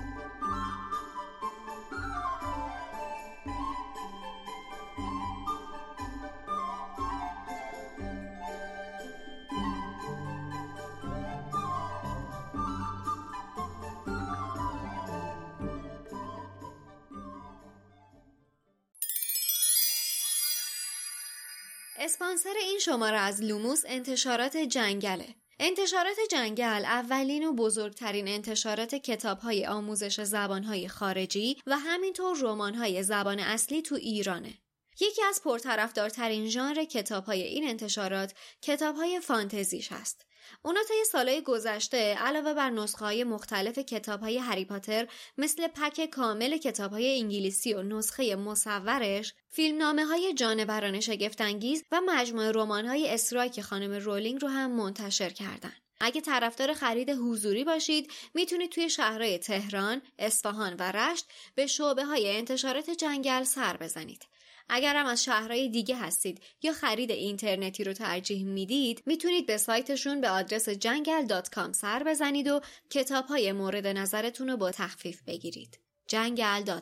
اسپانسر 22.27 22.59
این 22.61 22.79
شماره 22.79 23.17
از 23.17 23.43
لوموس 23.43 23.83
انتشارات 23.87 24.57
جنگله 24.57 25.35
انتشارات 25.61 26.17
جنگل 26.31 26.85
اولین 26.85 27.45
و 27.45 27.53
بزرگترین 27.53 28.29
انتشارات 28.29 28.95
کتابهای 28.95 29.67
آموزش 29.67 30.21
زبانهای 30.21 30.89
خارجی 30.89 31.57
و 31.67 31.79
همینطور 31.79 32.37
رمانهای 32.41 33.03
زبان 33.03 33.39
اصلی 33.39 33.83
تو 33.83 33.95
ایرانه. 33.95 34.55
یکی 35.01 35.23
از 35.23 35.43
پرطرفدارترین 35.45 36.49
ژانر 36.49 36.85
کتابهای 36.85 37.43
این 37.43 37.69
انتشارات 37.69 38.35
کتابهای 38.63 39.21
فانتزیش 39.21 39.93
هست. 39.93 40.27
اونا 40.63 40.81
طی 40.89 41.05
سالهای 41.13 41.43
گذشته 41.43 42.15
علاوه 42.15 42.55
بر 42.55 42.71
نسخه 42.71 43.05
های 43.05 43.25
مختلف 43.25 43.79
کتاب 43.79 44.21
های 44.21 44.39
هری 44.39 44.65
پاتر 44.65 45.09
مثل 45.39 45.69
پک 45.69 46.07
کامل 46.07 46.57
کتاب 46.57 46.93
های 46.93 47.21
انگلیسی 47.21 47.75
و 47.75 47.83
نسخه 47.83 48.37
مصورش 48.37 49.35
فیلمنامه 49.51 50.05
های 50.05 50.35
جانوران 50.35 51.01
شگفتانگیز 51.01 51.85
و 51.93 52.01
مجموعه 52.07 52.53
رمان 52.53 52.87
های 52.87 53.19
خانم 53.63 53.93
رولینگ 53.93 54.43
رو 54.43 54.49
هم 54.49 54.71
منتشر 54.71 55.31
کردن. 55.31 55.73
اگه 56.01 56.21
طرفدار 56.21 56.73
خرید 56.73 57.11
حضوری 57.11 57.65
باشید 57.65 58.13
می‌تونید 58.35 58.73
توی 58.73 58.91
شهرهای 58.91 59.39
تهران، 59.39 60.03
اصفهان 60.19 60.75
و 60.79 60.93
رشت 60.93 61.27
به 61.55 61.67
شعبه 61.67 62.05
های 62.05 62.37
انتشارات 62.37 62.91
جنگل 62.91 63.45
سر 63.45 63.77
بزنید. 63.77 64.36
اگر 64.69 64.97
هم 64.97 65.07
از 65.07 65.25
شهرهای 65.25 65.69
دیگه 65.69 65.97
هستید 65.97 66.43
یا 66.63 66.73
خرید 66.73 67.11
اینترنتی 67.11 67.85
رو 67.85 67.93
ترجیح 67.93 68.45
می‌دید 68.45 69.03
می‌تونید 69.07 69.47
به 69.47 69.57
سایتشون 69.57 70.21
به 70.21 70.29
آدرس 70.29 70.69
جنگل 70.69 71.27
سر 71.73 72.03
بزنید 72.03 72.49
و 72.49 72.61
کتاب 72.91 73.27
های 73.27 73.53
مورد 73.53 73.87
نظرتون 73.87 74.49
رو 74.49 74.57
با 74.57 74.71
تخفیف 74.71 75.23
بگیرید. 75.23 75.79
جنگل 76.09 76.81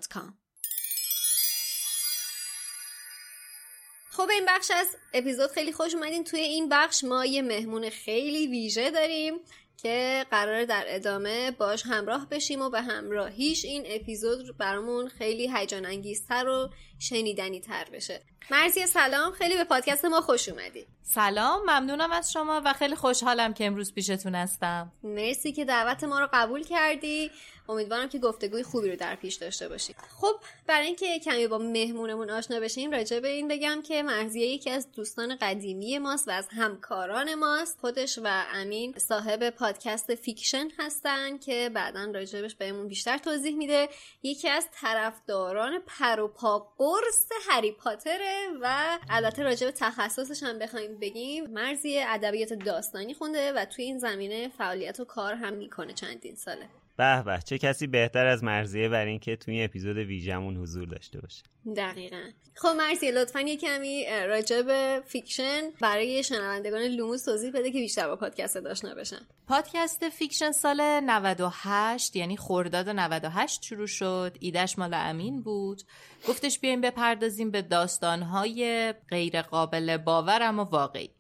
خب 4.11 4.29
این 4.31 4.45
بخش 4.49 4.71
از 4.71 4.87
اپیزود 5.15 5.51
خیلی 5.51 5.73
خوش 5.73 5.95
اومدین. 5.95 6.25
توی 6.25 6.41
این 6.41 6.69
بخش 6.69 7.05
ما 7.05 7.25
یه 7.25 7.43
مهمون 7.43 7.91
خیلی 7.91 8.47
ویژه 8.47 8.91
داریم. 8.91 9.41
که 9.77 10.27
قرار 10.31 10.65
در 10.65 10.85
ادامه 10.87 11.51
باش 11.51 11.83
همراه 11.87 12.29
بشیم 12.29 12.63
و 12.63 12.71
به 12.71 12.81
همراهیش 12.81 13.65
این 13.65 13.83
اپیزود 13.87 14.59
برامون 14.59 15.09
خیلی 15.09 15.53
هیجان 15.55 15.87
انگیزتر 15.87 16.49
و 16.49 16.71
شنیدنی 16.99 17.61
تر 17.61 17.85
بشه. 17.93 18.21
مرسی 18.51 18.87
سلام 18.87 19.33
خیلی 19.33 19.57
به 19.57 19.65
پادکست 19.65 20.05
ما 20.05 20.21
خوش 20.21 20.49
اومدی. 20.49 20.87
سلام 21.03 21.61
ممنونم 21.63 22.13
از 22.13 22.33
شما 22.33 22.63
و 22.65 22.73
خیلی 22.73 22.95
خوشحالم 22.95 23.55
که 23.55 23.67
امروز 23.67 23.95
پیشتون 23.95 24.35
هستم. 24.35 24.93
مرسی 25.03 25.53
که 25.53 25.65
دعوت 25.65 26.05
ما 26.05 26.21
رو 26.21 26.29
قبول 26.33 26.63
کردی. 26.65 27.31
امیدوارم 27.69 28.09
که 28.09 28.19
گفتگوی 28.19 28.63
خوبی 28.63 28.91
رو 28.91 28.97
در 28.97 29.15
پیش 29.15 29.35
داشته 29.35 29.69
باشیم. 29.69 29.97
خب 30.21 30.35
برای 30.67 30.87
اینکه 30.87 31.19
کمی 31.19 31.47
با 31.47 31.59
مهمونمون 31.59 32.31
آشنا 32.31 32.61
بشیم 32.61 32.91
راجع 32.91 33.21
به 33.21 33.29
این 33.29 33.49
بگم 33.49 33.83
که 33.83 34.03
مرضیه 34.03 34.47
یکی 34.47 34.71
از 34.71 34.93
دوستان 34.93 35.37
قدیمی 35.41 35.99
ماست 35.99 36.29
و 36.29 36.31
از 36.31 36.49
همکاران 36.51 37.35
ماست. 37.35 37.79
خودش 37.81 38.19
و 38.25 38.45
امین 38.55 38.95
صاحب 38.99 39.51
پادکست 39.51 40.15
فیکشن 40.15 40.69
هستن 40.79 41.39
که 41.39 41.71
بعدا 41.75 42.05
راجبش 42.15 42.55
بهمون 42.55 42.89
بیشتر 42.89 43.19
توضیح 43.19 43.57
میده. 43.57 43.89
یکی 44.23 44.49
از 44.49 44.69
طرفداران 44.81 45.79
پر 45.87 46.21
و 46.21 46.29
پا 46.29 46.73
قرص 46.79 47.29
هری 47.49 47.73
پاتره 47.73 48.49
و 48.61 48.99
البته 49.11 49.43
راجب 49.43 49.71
تخصصش 49.71 50.43
هم 50.43 50.59
بخوایم 50.59 50.99
بگیم 50.99 51.47
مرضیه 51.47 51.99
ادبیات 51.99 52.53
داستانی 52.53 53.15
خونده 53.15 53.53
و 53.53 53.65
توی 53.65 53.85
این 53.85 53.99
زمینه 53.99 54.49
فعالیت 54.49 55.01
و 55.01 55.05
کار 55.05 55.35
هم 55.35 55.53
می‌کنه 55.53 55.93
چندین 55.93 56.35
ساله. 56.35 56.69
به 56.97 57.23
به 57.23 57.39
چه 57.45 57.59
کسی 57.59 57.87
بهتر 57.87 58.27
از 58.27 58.45
مرضیه 58.45 58.89
بر 58.89 59.07
اینکه 59.07 59.37
توی 59.37 59.55
این 59.55 59.65
اپیزود 59.65 59.97
ویژمون 59.97 60.57
حضور 60.57 60.89
داشته 60.89 61.21
باشه. 61.21 61.43
دقیقا. 61.77 62.23
خب 62.55 62.69
مرضیه 62.79 63.11
لطفا 63.11 63.41
یه 63.41 63.57
کمی 63.57 64.07
راجع 64.29 64.63
به 64.63 65.03
فیکشن 65.07 65.63
برای 65.81 66.23
شنوندگان 66.23 66.83
لوموس 66.83 67.25
توضیح 67.25 67.51
بده 67.51 67.71
که 67.71 67.79
بیشتر 67.79 68.09
با 68.09 68.17
پادکست 68.17 68.57
آشنا 68.57 68.95
بشن. 68.95 69.21
پادکست 69.49 70.09
فیکشن 70.09 70.53
سال 70.53 70.81
98 70.81 72.17
یعنی 72.17 72.37
خرداد 72.37 72.89
98 72.89 73.63
شروع 73.63 73.87
شد. 73.87 74.37
ایدش 74.41 74.79
مال 74.79 74.95
امین 74.95 75.43
بود. 75.43 75.83
گفتش 76.29 76.59
بیایم 76.59 76.81
بپردازیم 76.81 77.51
به 77.51 77.63
داستانهای 77.63 78.93
غیر 79.11 79.43
قابل 79.43 79.97
باور 79.97 80.43
اما 80.43 80.65
واقعی. 80.65 81.11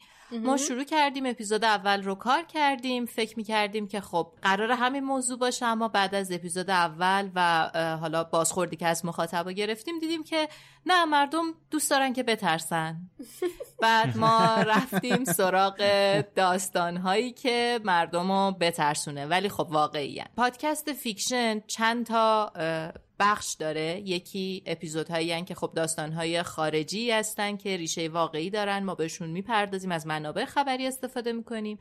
ما 0.43 0.57
شروع 0.57 0.85
کردیم 0.85 1.26
اپیزود 1.26 1.64
اول 1.64 2.03
رو 2.03 2.14
کار 2.14 2.43
کردیم. 2.43 3.07
فکر 3.07 3.37
می‌کردیم 3.37 3.88
که 3.88 4.00
خب 4.00 4.33
قراره 4.43 4.71
همین 4.71 5.05
موضوع 5.05 5.38
باشه 5.38 5.67
اما 5.67 5.88
بعد 5.88 6.14
از 6.14 6.33
اپیزود 6.33 6.71
اول 6.71 7.31
و 7.35 7.71
حالا 8.00 8.25
بازخوردی 8.25 8.76
که 8.76 8.87
از 8.87 9.05
مخاطبا 9.05 9.53
گرفتیم 9.53 9.99
دیدیم 9.99 10.25
که 10.25 10.49
نه 10.87 11.05
مردم 11.05 11.45
دوست 11.71 11.91
دارن 11.91 12.12
که 12.12 12.23
بترسن. 12.23 12.97
بعد 13.83 14.17
ما 14.17 14.55
رفتیم 14.67 15.25
سراغ 15.25 15.76
داستانهایی 16.37 17.33
که 17.33 17.81
مردم 17.85 18.33
رو 18.33 18.57
بترسونه. 18.61 19.26
ولی 19.26 19.49
خب 19.49 19.67
واقعی 19.71 20.23
پادکست 20.37 20.93
فیکشن 20.93 21.61
چند 21.61 22.07
تا 22.07 22.53
بخش 23.18 23.54
داره. 23.54 24.02
یکی 24.04 24.62
اپیزودهایی 24.66 25.42
که 25.44 25.54
خب 25.54 25.73
داستانهای 25.76 26.42
خارجی 26.42 27.11
هستن 27.11 27.56
که 27.56 27.76
ریشه 27.76 28.09
واقعی 28.09 28.50
دارن. 28.50 28.83
ما 28.83 28.94
بهشون 28.94 29.30
می‌پردازیم 29.30 29.92
از 29.92 30.06
منابع 30.06 30.44
خبری 30.44 30.87
استفاده 30.87 31.33
می‌کنیم. 31.33 31.78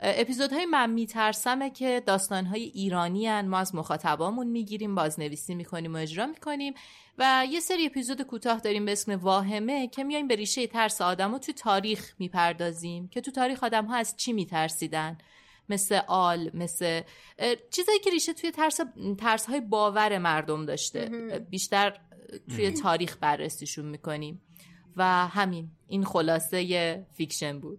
اپیزودهای 0.00 0.66
من 0.66 0.90
میترسمه 0.90 1.70
که 1.70 2.02
داستانهای 2.06 2.62
ایرانی 2.62 3.26
هن. 3.26 3.48
ما 3.48 3.58
از 3.58 3.74
مخاطبامون 3.74 4.46
می‌گیریم 4.46 4.94
بازنویسی 4.94 5.54
می‌کنیم 5.54 5.94
و 5.94 5.96
اجرا 5.96 6.26
می‌کنیم. 6.26 6.74
و 7.18 7.46
یه 7.50 7.60
سری 7.60 7.86
اپیزود 7.86 8.22
کوتاه 8.22 8.60
داریم 8.60 8.84
به 8.84 8.92
اسم 8.92 9.12
واهمه 9.12 9.88
که 9.88 10.04
میایم 10.04 10.28
به 10.28 10.36
ریشه 10.36 10.66
ترس 10.66 11.00
آدم 11.00 11.32
رو 11.32 11.38
تو 11.38 11.52
تاریخ 11.52 12.14
می‌پردازیم. 12.18 13.08
که 13.08 13.20
تو 13.20 13.30
تاریخ 13.30 13.64
آدم 13.64 13.84
ها 13.84 13.96
از 13.96 14.16
چی 14.16 14.32
میترسیدن؟ 14.32 15.18
مثل 15.68 16.00
آل 16.08 16.50
مثل 16.54 17.02
چیزایی 17.70 17.98
که 17.98 18.10
ریشه 18.10 18.32
توی 18.32 18.50
ترس 18.50 18.80
ترس 19.18 19.46
های 19.46 19.60
باور 19.60 20.18
مردم 20.18 20.66
داشته. 20.66 21.08
بیشتر 21.50 22.00
توی 22.48 22.70
تاریخ 22.70 23.16
بررسیشون 23.20 23.84
می‌کنیم. 23.84 24.42
و 24.96 25.26
همین 25.26 25.70
این 25.88 26.04
خلاصه 26.04 27.06
فیکشن 27.12 27.60
بود. 27.60 27.78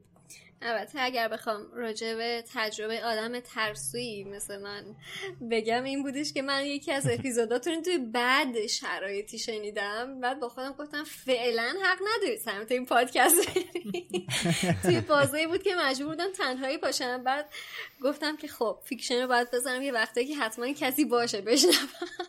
البته 0.62 1.02
اگر 1.02 1.28
بخوام 1.28 1.68
راجع 1.74 2.16
به 2.16 2.44
تجربه 2.54 3.06
آدم 3.06 3.40
ترسویی 3.40 4.24
مثل 4.24 4.62
من 4.62 4.84
بگم 5.52 5.84
این 5.84 6.04
بودش 6.04 6.34
که 6.34 6.42
من 6.42 6.66
یکی 6.66 6.92
از 6.92 7.08
اپیزوداتون 7.08 7.82
توی 7.82 7.98
بد 7.98 8.68
شرایطی 8.68 9.40
شنیدم. 9.40 10.20
بعد 10.20 10.40
با 10.40 10.50
خودم 10.50 10.72
گفتم 10.72 11.04
فعلا 11.04 11.74
حق 11.84 11.98
نداری 12.16 12.38
سمت 12.38 12.72
این 12.72 12.86
پادکست 12.86 13.50
توی 14.84 15.02
بازه 15.02 15.48
بود 15.48 15.64
که 15.64 15.76
مجبور 15.76 16.10
بودم 16.10 16.32
تنهایی 16.32 16.78
باشم. 16.78 17.24
بعد 17.24 17.50
گفتم 18.02 18.38
که 18.38 18.48
خب 18.48 18.80
فیکشن 18.84 19.22
رو 19.22 19.28
باید 19.28 19.52
بزنم 19.52 19.82
یه 19.82 19.92
وقتی 19.92 20.26
که 20.26 20.36
حتما 20.36 20.74
کسی 20.74 21.06
باشه 21.06 21.42
بشنوم. 21.42 21.74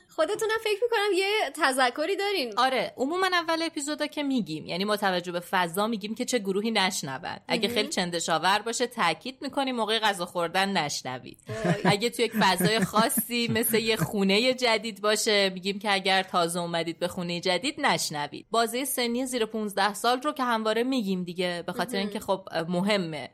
خودتونم 0.09 0.59
فکر 0.65 0.79
می‌کنم 0.83 1.13
یه 1.15 1.53
تذکری 1.55 2.17
دارین. 2.17 2.59
آره 2.59 2.95
عموما 2.97 3.27
اول 3.27 3.63
اپیزودا 3.63 4.07
که 4.07 4.23
میگیم 4.23 4.67
یعنی 4.67 4.85
ما 4.85 4.97
توجه 4.97 5.33
به 5.33 5.41
فضا 5.41 5.87
میگیم 5.87 6.15
که 6.15 6.25
چه 6.25 6.39
گروهی 6.39 6.71
نشنون. 6.71 7.09
اگه 7.49 7.69
خیلی 7.69 7.89
چندش‌آور 8.19 8.59
باشه 8.59 8.87
تاکید 8.87 9.39
می‌کنیم 9.41 9.77
موقع 9.77 9.99
غذا 9.99 10.27
خوردن 10.27 10.77
نشنوید. 10.77 11.39
اگه 11.85 12.11
توی 12.11 12.25
یک 12.25 12.33
فضای 12.33 12.81
خاصی 12.93 13.49
مثل 13.49 13.79
یه 13.79 13.97
خونه 13.97 14.55
جدید 14.55 15.01
باشه 15.01 15.51
میگیم 15.51 15.79
که 15.79 15.93
اگر 15.93 16.23
تازه 16.23 16.61
اومدید 16.61 16.99
به 16.99 17.09
خونه 17.09 17.41
جدید 17.41 17.81
نشنوید. 17.81 18.47
بازه 18.51 18.85
سنی 18.85 19.27
زیر 19.27 19.47
15 19.47 19.95
سال 19.95 20.21
رو 20.23 20.33
که 20.33 20.45
همواره 20.45 20.83
میگیم 20.83 21.25
دیگه 21.25 21.63
به 21.67 21.73
خاطر 21.73 21.99
اینکه 21.99 22.21
خب 22.21 22.49
مهمه. 22.69 23.31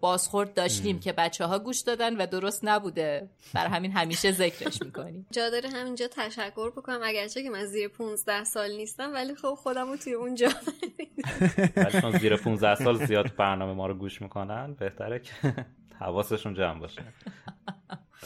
بازخورد 0.00 0.54
داشتیم 0.54 1.00
که 1.00 1.12
بچه 1.12 1.46
ها 1.46 1.58
گوش 1.58 1.80
دادن 1.80 2.16
و 2.16 2.26
درست 2.26 2.60
نبوده. 2.62 3.28
بر 3.54 3.66
همین 3.66 3.92
همیشه 3.92 4.32
ذکرش 4.32 4.82
می‌کنیم. 4.82 5.26
جا 5.36 5.50
داره 5.50 5.68
همینجا 5.68 6.08
تشکر 6.08 6.70
بکنم. 6.70 7.00
اگرچه 7.02 7.42
که 7.42 7.50
من 7.50 7.64
زیر 7.64 7.88
15 7.88 8.44
سال 8.44 8.70
نیستم 8.76 9.12
ولی 9.12 9.34
خب 9.34 9.54
خودم 9.54 9.88
رو 9.90 9.96
توی 9.96 10.12
اونجا 10.12 10.48
ولی 11.76 12.00
چون 12.00 12.18
زیر 12.18 12.36
15 12.36 12.74
سال 12.74 13.06
زیاد 13.06 13.36
برنامه 13.36 13.72
ما 13.72 13.86
رو 13.86 13.94
گوش 13.94 14.22
می‌کنن 14.22 14.74
بهتره 14.74 15.18
که 15.18 15.32
حواسشون 16.00 16.54
جمع 16.54 16.80
باشه. 16.80 17.02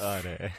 آره. 0.03 0.51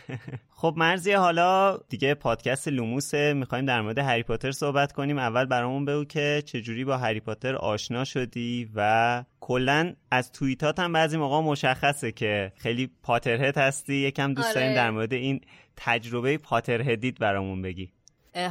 خب 0.49 0.73
مرزی 0.77 1.11
حالا 1.11 1.77
دیگه 1.89 2.13
پادکست 2.13 2.67
لوموسه 2.67 3.33
می‌خوایم 3.33 3.65
در 3.65 3.81
مورد 3.81 3.99
هری 3.99 4.23
پاتر 4.23 4.51
صحبت 4.51 4.91
کنیم. 4.91 5.17
اول 5.17 5.45
برامون 5.45 5.85
بگو 5.85 6.05
که 6.05 6.43
چجوری 6.45 6.85
با 6.85 6.97
هری 6.97 7.19
پاتر 7.19 7.55
آشنا 7.55 8.03
شدی 8.03 8.69
و 8.75 9.23
کلا 9.39 9.93
از 10.11 10.31
توییتات 10.31 10.79
هم 10.79 10.93
بعضی 10.93 11.17
موقع 11.17 11.39
مشخصه 11.39 12.11
که 12.11 12.51
خیلی 12.57 12.89
پاترهد 13.03 13.57
هستی. 13.57 13.95
یکم 13.95 14.33
دوست 14.33 14.55
داریم 14.55 14.69
آره. 14.69 14.77
در 14.77 14.91
مورد 14.91 15.13
این 15.13 15.41
تجربه 15.75 16.37
پاترهدیت 16.37 17.19
برامون 17.19 17.61
بگی. 17.61 17.91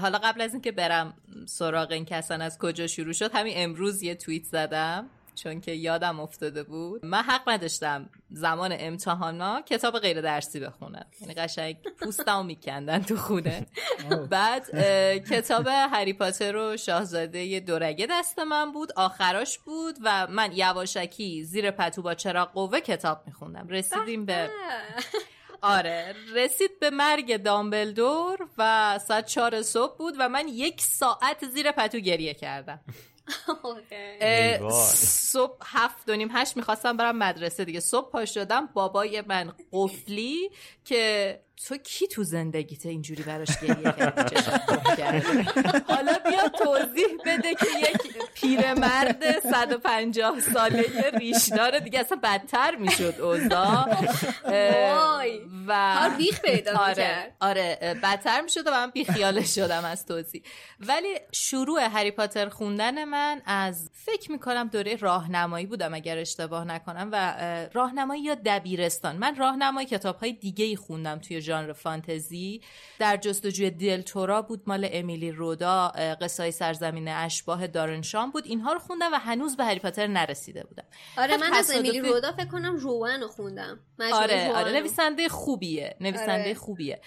حالا 0.00 0.18
قبل 0.18 0.40
از 0.40 0.52
اینکه 0.52 0.72
برم 0.72 1.14
سراغ 1.46 1.90
این 1.90 2.04
که 2.04 2.16
اصلا 2.16 2.44
از 2.44 2.58
کجا 2.58 2.86
شروع 2.86 3.12
شد 3.12 3.30
همین 3.34 3.54
امروز 3.56 4.02
یه 4.02 4.14
توییت 4.14 4.44
زدم. 4.44 5.06
چون 5.42 5.61
که 5.61 5.72
یادم 5.72 6.20
افتاده 6.20 6.62
بود. 6.62 7.05
من 7.05 7.22
حق 7.22 7.48
نداشتم 7.48 8.11
زمان 8.31 8.77
امتحانا 8.79 9.62
کتاب 9.62 9.98
غیر 9.98 10.20
درسی 10.20 10.61
بخونم. 10.61 11.07
یعنی 11.20 11.35
قشنگ 11.35 11.77
پوستمو 12.01 12.42
میکندن 12.42 13.03
تو 13.03 13.16
خونه. 13.16 13.66
بعد 14.31 14.70
کتاب 15.31 15.66
هری 15.68 16.12
پاتر 16.12 16.57
و 16.57 16.77
شاهزاده 16.77 17.61
دورگه 17.61 18.07
دست 18.11 18.38
من 18.38 18.72
بود. 18.72 18.92
آخراش 18.96 19.59
بود 19.59 19.98
و 20.03 20.27
من 20.27 20.51
یواشکی 20.53 21.44
زیر 21.44 21.70
پتو 21.70 22.03
با 22.03 22.14
چراغ 22.14 22.53
قوه 22.53 22.81
کتاب 22.81 23.22
میخوندم. 23.27 23.68
رسیدیم 23.68 24.24
به 24.24 24.51
آره 25.62 26.14
رسید 26.35 26.81
به 26.81 26.90
مرگ 26.90 27.37
دامبلدور 27.37 28.48
و 28.59 28.98
ساعت 29.09 29.27
چهار 29.27 29.62
صبح 29.62 29.98
بود 29.98 30.14
و 30.18 30.29
من 30.29 30.48
یک 30.48 30.81
ساعت 30.81 31.48
زیر 31.48 31.72
پتو 31.72 31.98
گریه 31.98 32.35
کردم. 32.35 32.81
صبح 34.94 35.56
هفت 35.64 36.08
و 36.08 36.16
نیم 36.16 36.28
هشت 36.32 36.56
می‌خواستم 36.56 36.96
برم 36.96 37.16
مدرسه 37.16 37.64
دیگه. 37.64 37.80
صبح 37.80 38.10
پا 38.10 38.24
شدم 38.24 38.66
بابای 38.66 39.22
من 39.26 39.52
قفلی 39.72 40.50
که 40.84 41.40
تو 41.66 41.76
کی 41.76 42.06
تو 42.06 42.24
زندگیت 42.24 42.86
اینجوری 42.86 43.22
براش 43.22 43.60
گریه 43.62 43.94
کردی؟ 44.96 45.42
حالا 45.88 46.12
بیا 46.12 46.48
توضیح 46.48 47.06
بده 47.26 47.54
که 47.54 47.66
یک 47.82 48.18
پیرمرد 48.34 49.40
150 49.40 50.40
ساله 50.40 50.84
ریشدار 51.18 51.78
دیگه 51.78 52.00
اصلا 52.00 52.18
بدتر 52.22 52.76
می‌شد 52.76 53.20
اوضاع. 53.20 53.86
و 55.66 56.10
بیخ 56.18 56.40
پیدا 56.40 56.78
آره. 56.78 57.34
آره 57.40 57.98
بدتر 58.02 58.40
می‌شد 58.40 58.66
و 58.66 58.70
من 58.70 58.90
بیخیالش 58.90 59.54
شدم 59.54 59.84
از 59.84 60.06
توضیح 60.06 60.42
ولی 60.80 61.14
شروع 61.32 61.80
هری 61.80 62.10
پاتر 62.10 62.48
خوندن 62.48 63.04
من 63.04 63.42
از 63.46 63.90
فکر 63.92 64.32
می‌کنم 64.32 64.68
دوره 64.68 64.96
راهنمایی 64.96 65.66
بودم 65.66 65.94
اگر 65.94 66.18
اشتباه 66.18 66.64
نکنم 66.64 67.08
و 67.12 67.16
اه، 67.16 67.68
راهنمایی 67.68 68.22
یا 68.22 68.34
دبیرستان 68.34 69.16
من 69.16 69.36
راهنمایی 69.36 69.86
کتاب 69.86 70.16
های 70.16 70.32
دیگه 70.32 70.64
ای 70.64 70.76
خوندم 70.76 71.18
توی 71.18 71.40
ژانر 71.48 71.72
فانتزی. 71.72 72.61
در 72.98 73.16
جستجوی 73.16 73.70
دلتورا 73.70 74.42
بود 74.42 74.62
مال 74.66 74.88
امیلی 74.92 75.32
رودا 75.32 75.92
های 76.38 76.50
سرزمین 76.50 77.08
اشباه 77.08 77.66
دارنشان 77.66 78.30
بود. 78.30 78.46
اینها 78.46 78.72
رو 78.72 78.78
خوندم 78.78 79.12
و 79.12 79.16
هنوز 79.18 79.56
به 79.56 79.64
هری 79.64 79.78
پاتر 79.78 80.06
نرسیده 80.06 80.64
بودم. 80.64 80.84
آره 81.18 81.37
من 81.37 81.52
از 81.52 81.70
امیلی 81.70 82.00
رودا 82.00 82.32
فکر 82.32 82.48
کنم 82.48 82.76
روان 82.76 83.20
رو 83.20 83.28
خوندم. 83.28 83.80
آره 84.12 84.48
روان 84.48 84.56
آره. 84.56 84.72
نویسنده 84.72 85.28
خوبیه 85.28 85.96
نویسنده 86.00 86.42
آره. 86.42 86.54
خوبیه. 86.54 87.00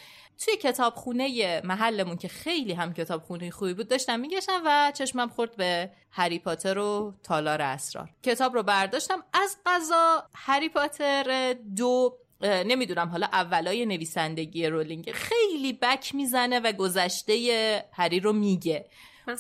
توی 0.46 0.58
کتابخونه 0.58 1.62
محلمون 1.64 2.18
که 2.18 2.28
خیلی 2.28 2.74
هم 2.74 2.94
کتابخونه 2.94 3.52
خوبی 3.52 3.74
بود 3.74 3.88
داشتم 3.88 4.20
میگشتم 4.20 4.62
و 4.66 4.92
چشمم 4.96 5.30
خورد 5.30 5.56
به 5.56 5.92
هری 6.12 6.40
پاتر 6.40 6.78
و 6.78 7.14
تالار 7.24 7.62
اسرار. 7.62 8.10
کتاب 8.24 8.54
رو 8.54 8.64
برداشتم. 8.64 9.24
از 9.34 9.58
قضا 9.66 10.24
هری 10.36 10.70
پاتر 10.70 11.56
دو 11.76 12.18
نمی‌دونم 12.44 13.10
حالا 13.10 13.28
اولای 13.34 13.86
نویسندگی 13.86 14.68
رولینگ 14.68 15.12
خیلی 15.12 15.74
بک 15.74 16.16
می‌زنه 16.16 16.60
و 16.60 16.72
گذشته 16.72 17.86
هری 17.94 18.20
رو 18.20 18.34
میگه. 18.34 18.86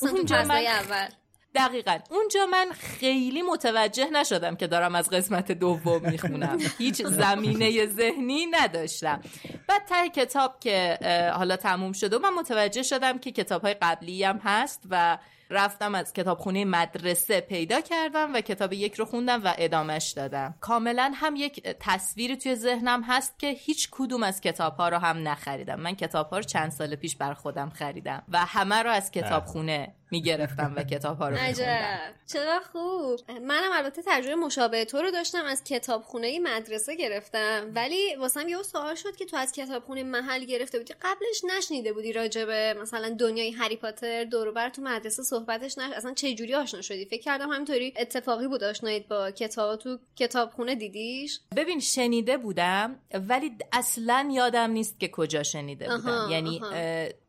اونجا 0.01 0.43
من- 0.43 0.51
اول. 0.51 1.07
دقیقا. 1.55 1.99
اونجا 2.09 2.45
من 2.45 2.67
خیلی 2.73 3.41
متوجه 3.41 4.09
نشدم 4.09 4.55
که 4.55 4.67
دارم 4.67 4.95
از 4.95 5.09
قسمت 5.09 5.51
دوم 5.51 6.09
می‌خونم. 6.09 6.57
هیچ 6.77 7.01
زمینه 7.01 7.85
ذهنی 7.85 8.45
نداشتم. 8.45 9.21
بعد 9.67 9.85
ته 9.85 10.09
کتاب 10.09 10.59
که 10.59 10.97
حالا 11.35 11.55
تموم 11.55 11.91
شده 11.91 12.17
و 12.17 12.19
من 12.19 12.33
متوجه 12.33 12.83
شدم 12.83 13.17
که 13.19 13.31
کتاب 13.31 13.61
های 13.61 13.73
قبلی 13.73 14.23
هم 14.23 14.37
هست 14.43 14.83
و 14.89 15.17
رفتم 15.51 15.95
از 15.95 16.13
کتابخونه 16.13 16.65
مدرسه 16.65 17.41
پیدا 17.41 17.81
کردم 17.81 18.33
و 18.33 18.41
کتاب 18.41 18.73
یک 18.73 18.95
رو 18.95 19.05
خوندم 19.05 19.41
و 19.43 19.53
ادامش 19.57 20.11
دادم. 20.11 20.55
کاملا 20.61 21.11
هم 21.15 21.35
یک 21.35 21.63
تصویری 21.79 22.37
توی 22.37 22.55
ذهنم 22.55 23.03
هست 23.03 23.39
که 23.39 23.47
هیچ 23.47 23.87
کدوم 23.91 24.23
از 24.23 24.41
کتاب 24.41 24.75
ها 24.75 24.89
رو 24.89 24.97
هم 24.97 25.27
نخریدم. 25.27 25.79
من 25.79 25.95
کتاب 25.95 26.29
ها 26.29 26.37
رو 26.37 26.43
چند 26.43 26.71
سال 26.71 26.95
پیش 26.95 27.15
بر 27.15 27.33
خودم 27.33 27.69
خریدم 27.69 28.23
و 28.29 28.37
همه 28.37 28.75
رو 28.75 28.89
از 28.89 29.11
کتابخونه 29.11 29.95
می‌گرفتم 30.11 30.73
و 30.75 30.83
کتاب 30.83 31.17
ها 31.17 31.29
رو 31.29 31.35
میخوندم. 31.35 31.97
چرا 32.27 32.59
خوب؟ 32.71 33.19
منم 33.41 33.71
البته 33.73 34.01
تجربه 34.07 34.35
مشابه 34.35 34.85
تو 34.85 35.01
رو 35.01 35.11
داشتم 35.11 35.45
از 35.45 35.63
کتابخونه 35.63 36.39
مدرسه 36.39 36.95
گرفتم. 36.95 37.71
ولی 37.75 38.15
واسم 38.15 38.47
یه 38.47 38.63
سوال 38.63 38.95
شد 38.95 39.15
که 39.15 39.25
تو 39.25 39.37
از 39.37 39.51
کتابخونه 39.51 40.03
محل 40.03 40.43
گرفته 40.43 40.77
بودی؟ 40.77 40.93
قبلش 41.01 41.41
نشنیده 41.57 41.93
بودی 41.93 42.13
راجبه 42.13 42.75
مثلا 42.81 43.15
دنیای 43.19 43.51
هری 43.51 43.75
پاتر 43.75 44.23
دور 44.23 44.69
تو 44.69 44.81
مدرسه 44.81 45.23
صحبتش 45.41 45.77
نش 45.77 45.91
اصلا 45.95 46.13
چه 46.13 46.33
جوری 46.33 46.55
آشنا 46.55 46.81
شدی؟ 46.81 47.05
فکر 47.05 47.21
کردم 47.21 47.49
همینطوری 47.49 47.93
اتفاقی 47.97 48.47
بود 48.47 48.63
آشنایید 48.63 49.07
با 49.07 49.31
کتاب 49.31 49.79
تو 49.79 49.99
کتابخونه 50.15 50.75
دیدیش؟ 50.75 51.39
ببین 51.55 51.79
شنیده 51.79 52.37
بودم 52.37 52.99
ولی 53.13 53.51
اصلا 53.71 54.29
یادم 54.33 54.71
نیست 54.71 54.99
که 54.99 55.07
کجا 55.07 55.43
شنیده 55.43 55.89
بودم. 55.89 56.27
یعنی 56.31 56.61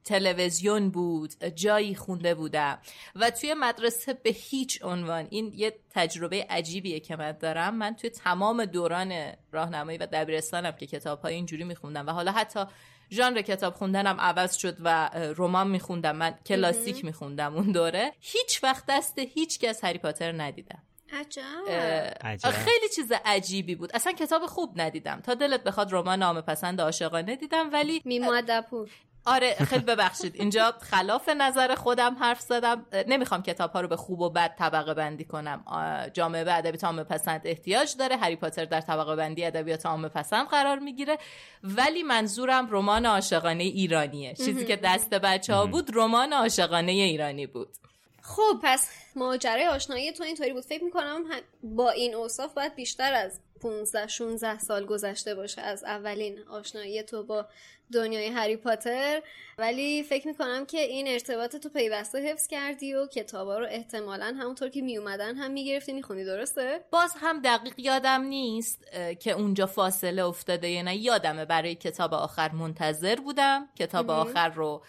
تلویزیون 0.05 0.91
بود 0.91 1.45
جایی 1.45 1.95
خونده 1.95 2.35
بودم. 2.35 2.79
و 3.17 3.31
توی 3.31 3.55
مدرسه 3.55 4.15
به 4.15 4.31
هیچ 4.31 4.85
عنوان 4.85 5.27
این 5.31 5.53
یه 5.57 5.75
تجربه 5.91 6.47
عجیبیه 6.51 7.01
که 7.01 7.17
من 7.17 7.33
دارم. 7.33 7.75
من 7.75 7.95
توی 7.95 8.11
تمام 8.11 8.65
دوران 8.65 9.33
راهنمایی 9.53 9.99
و 9.99 10.07
دبیرستانم 10.13 10.73
که 10.73 10.87
کتاب 10.87 11.21
های 11.21 11.35
اینجوری 11.35 11.65
میخوندم. 11.65 12.07
و 12.07 12.11
حالا 12.11 12.33
حتی 12.33 12.61
ژانر 13.13 13.43
کتاب 13.43 13.75
خوندنم 13.75 14.21
عوض 14.21 14.57
شد 14.57 14.77
و 14.81 15.11
رمان 15.37 15.69
میخوندم. 15.69 16.17
من 16.17 16.35
کلاسیک 16.47 17.05
میخوندم 17.05 17.55
اون 17.55 17.73
دوره. 17.73 18.13
هیچ 18.21 18.65
وقت 18.65 18.85
دست 18.89 19.19
هیچ 19.19 19.59
کس 19.59 19.85
هری 19.85 19.99
پاتر 19.99 20.33
ندیدم. 20.33 20.83
عجب. 21.13 22.51
خیلی 22.51 22.89
چیز 22.97 23.13
عجیبی 23.25 23.75
بود. 23.75 23.91
اصلا 23.95 24.13
کتاب 24.13 24.47
خوب 24.47 24.81
ندیدم. 24.81 25.21
تا 25.21 25.35
دلت 25.35 25.65
بخواد 25.65 25.93
رمان 25.93 26.19
نام 26.19 26.41
پسند 26.41 26.81
عاشقانه 26.81 27.37
دیدم 27.37 27.73
ولی 27.73 28.03
میمادپور 28.05 28.91
آره 29.27 29.55
خیلی 29.55 29.85
ببخشید. 29.85 30.35
اینجا 30.37 30.75
خلاف 30.81 31.29
نظر 31.29 31.75
خودم 31.75 32.17
حرف 32.21 32.41
زدم. 32.41 32.87
نمی‌خوام 33.09 33.43
کتاب 33.43 33.73
ها 33.73 33.81
رو 33.81 33.89
به 33.89 33.97
خوب 33.97 34.21
و 34.21 34.31
بد 34.31 34.55
طبقه 34.59 34.95
بندی 34.95 35.25
کنم. 35.25 35.65
جامعه 36.15 36.53
ادبیات 36.53 36.85
عامه 36.85 37.05
پسند 37.05 37.41
احتیاج 37.45 37.97
داره. 37.97 38.17
هری 38.17 38.37
پاتر 38.37 38.65
در 38.65 38.81
طبقه 38.81 39.17
بندی 39.17 39.45
ادبیات 39.45 39.87
عامه 39.87 40.09
پسند 40.09 40.49
قرار 40.49 40.79
می‌گیره. 40.79 41.19
ولی 41.63 42.03
منظورم 42.03 42.69
رمان 42.71 43.07
عاشقانه 43.07 43.63
ایرانیه. 43.63 44.35
چیزی 44.35 44.65
که 44.65 44.77
دست 44.77 45.11
بچه 45.11 45.55
ها 45.55 45.67
بود 45.67 45.91
رمان 45.95 46.33
عاشقانه 46.33 46.93
ایرانی 46.93 47.47
بود. 47.47 47.69
خب 48.23 48.59
پس 48.63 48.89
ماجرای 49.17 49.67
آشنایی 49.67 50.13
تو 50.13 50.23
اینطوری 50.23 50.53
بود. 50.53 50.65
فکر 50.65 50.85
می‌کنم 50.85 51.25
با 51.63 51.91
این 51.91 52.15
اوصاف 52.15 52.55
باید 52.55 52.75
بیشتر 52.75 53.15
از 53.15 53.41
15 53.63 54.07
16 54.07 54.59
سال 54.59 54.87
گذشته 54.87 55.35
باشه 55.35 55.63
از 55.63 55.85
اولین 55.85 56.39
آشنایی 56.51 57.03
تو 57.03 57.23
با 57.23 57.47
دنیای 57.93 58.27
هری 58.27 58.57
پاتر. 58.57 59.23
ولی 59.59 60.03
فکر 60.03 60.29
می‌کنم 60.29 60.67
که 60.67 60.81
این 60.81 61.09
ارتباط 61.09 61.57
تو 61.57 61.69
پیوسته 61.69 62.19
حفظ 62.19 62.47
کردی 62.47 62.95
و 62.95 63.07
کتابا 63.07 63.59
رو 63.59 63.67
احتمالا 63.71 64.35
همونطور 64.41 64.69
که 64.69 64.83
میومدن 64.83 65.37
هم 65.37 65.51
می‌گرفتی 65.51 65.93
می‌خونی 65.93 66.25
درسته؟ 66.25 66.85
باز 66.91 67.13
هم 67.21 67.41
دقیق 67.41 67.75
یادم 67.77 68.23
نیست 68.23 68.85
که 69.21 69.33
اونجا 69.33 69.67
فاصله 69.67 70.25
افتاده 70.25 70.69
یا 70.69 70.83
نه. 70.83 70.97
یادمه 70.97 71.45
برای 71.45 71.75
کتاب 71.75 72.15
آخر 72.15 72.53
منتظر 72.53 73.17
بودم. 73.17 73.69
کتاب 73.79 74.11
آخر 74.11 74.49
رو 74.49 74.83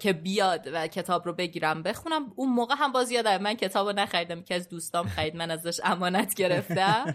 که 0.00 0.12
بیاد 0.12 0.68
و 0.72 0.86
کتاب 0.86 1.26
رو 1.26 1.32
بگیرم 1.32 1.82
بخونم. 1.82 2.32
اون 2.36 2.48
موقع 2.48 2.74
هم 2.78 2.92
باز 2.92 3.10
یادم 3.10 3.42
من 3.42 3.54
کتاب 3.54 3.88
رو 3.88 3.92
نخریدم. 3.92 4.42
که 4.42 4.54
از 4.54 4.68
دوستام 4.68 5.08
خرید 5.08 5.36
من 5.36 5.50
ازش 5.50 5.80
امانت 5.84 6.34
گرفتم. 6.34 7.04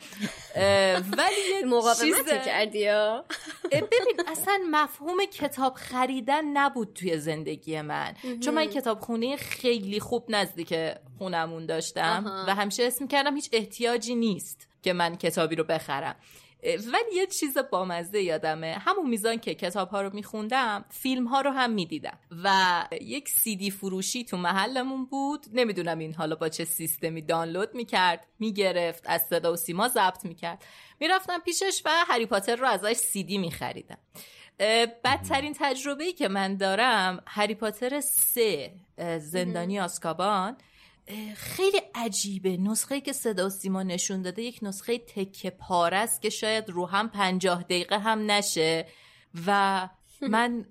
ولی 1.18 1.64
مقاومت 1.66 2.46
کردی 2.46 2.86
ببین 3.72 4.22
اصلا 4.28 4.60
مفهوم 4.72 5.18
کتاب 5.26 5.74
خریدن 5.74 6.46
نبود 6.46 6.94
توی 6.94 7.18
زندگی 7.18 7.82
من. 7.82 8.14
چون 8.44 8.54
من 8.54 8.66
کتاب 8.66 9.00
خونه 9.00 9.36
خیلی 9.36 10.00
خوب 10.00 10.26
نزدیک 10.30 10.76
خونمون 11.18 11.66
داشتم 11.66 12.46
و 12.48 12.56
همیشه 12.56 12.84
اسم 12.84 13.08
کردم 13.08 13.36
هیچ 13.36 13.50
احتیاجی 13.54 14.16
نیست 14.16 14.68
که 14.82 14.94
من 14.94 15.16
کتابی 15.16 15.56
رو 15.56 15.64
بخرم. 15.64 16.16
ولی 16.64 17.16
یه 17.16 17.26
چیز 17.26 17.58
بامزه 17.58 18.22
یادمه. 18.22 18.78
همون 18.80 19.10
میزان 19.10 19.40
که 19.40 19.56
کتاب 19.56 19.90
ها 19.90 20.02
رو 20.02 20.14
میخوندم 20.14 20.86
فیلم 20.90 21.28
ها 21.28 21.42
رو 21.42 21.52
هم 21.52 21.72
می‌دیدم. 21.72 22.18
و 22.44 22.84
یک 23.02 23.30
سیدی 23.30 23.72
فروشی 23.72 24.24
تو 24.24 24.38
محلمون 24.38 25.06
بود. 25.06 25.46
نمی‌دونم 25.54 26.00
این 26.00 26.14
حالا 26.14 26.36
با 26.36 26.50
چه 26.50 26.66
سیستمی 26.66 27.22
دانلود 27.22 27.76
می‌کرد 27.76 28.28
می‌گرفت 28.40 29.04
از 29.06 29.22
صدا 29.30 29.54
و 29.54 29.56
سیما 29.56 29.88
ضبط 29.88 30.26
می‌کرد. 30.26 30.64
می‌رفتم 31.00 31.40
پیشش 31.40 31.82
و 31.86 31.90
هری 32.08 32.26
پاتر 32.26 32.56
رو 32.56 32.68
ازش 32.68 32.94
سیدی 32.94 33.38
میخریدم. 33.38 33.98
بدترین 35.04 35.54
تجربه 35.60 36.04
ای 36.04 36.14
که 36.14 36.28
من 36.28 36.58
دارم 36.58 37.24
هری 37.28 37.56
پاتر 37.56 38.02
سه 38.02 38.72
زندانی 39.20 39.80
آسکابان. 39.80 40.58
خیلی 41.36 41.82
عجیبه. 41.96 42.58
نسخه 42.58 43.02
که 43.02 43.14
صدا 43.14 43.50
سیما 43.50 43.84
نشون 43.84 44.22
داده 44.22 44.42
یک 44.42 44.60
نسخه 44.62 44.98
تکه 44.98 45.50
پاره 45.50 45.98
است 45.98 46.22
که 46.22 46.30
شاید 46.30 46.70
رو 46.70 46.86
هم 46.86 47.10
پنجاه 47.10 47.64
دقیقه 47.64 48.00
هم 48.00 48.32
نشه. 48.32 48.86
و 49.48 49.90
من 50.30 50.66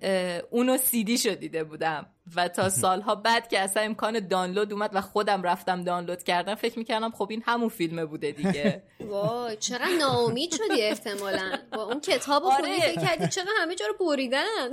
اونو 0.49 0.77
سیدی 0.77 1.17
شدیده 1.17 1.63
بودم. 1.63 2.05
و 2.35 2.47
تا 2.47 2.69
سالها 2.81 3.15
بعد 3.15 3.49
که 3.49 3.59
اصلا 3.59 3.83
امکان 3.83 4.27
دانلود 4.27 4.73
اومد 4.73 4.89
و 4.93 5.01
خودم 5.01 5.43
رفتم 5.43 5.83
دانلود 5.83 6.23
کردم 6.23 6.55
فکر 6.55 6.79
می‌کردم 6.79 7.11
خب 7.11 7.27
این 7.29 7.43
همون 7.45 7.69
فیلمه 7.69 8.05
بوده 8.05 8.31
دیگه. 8.31 8.83
وای 9.09 9.57
چقدر 9.57 9.97
ناامید 9.99 10.55
شدی 10.55 10.81
احتمالا. 10.81 11.57
با 11.73 11.83
اون 11.83 11.99
کتاب 11.99 12.43
رو 12.43 12.49
آره. 12.49 12.79
فکر 12.79 13.01
کردی 13.01 13.27
چقدر 13.27 13.51
همه 13.61 13.75
جا 13.75 13.85
رو 13.85 14.05
بریدن. 14.05 14.71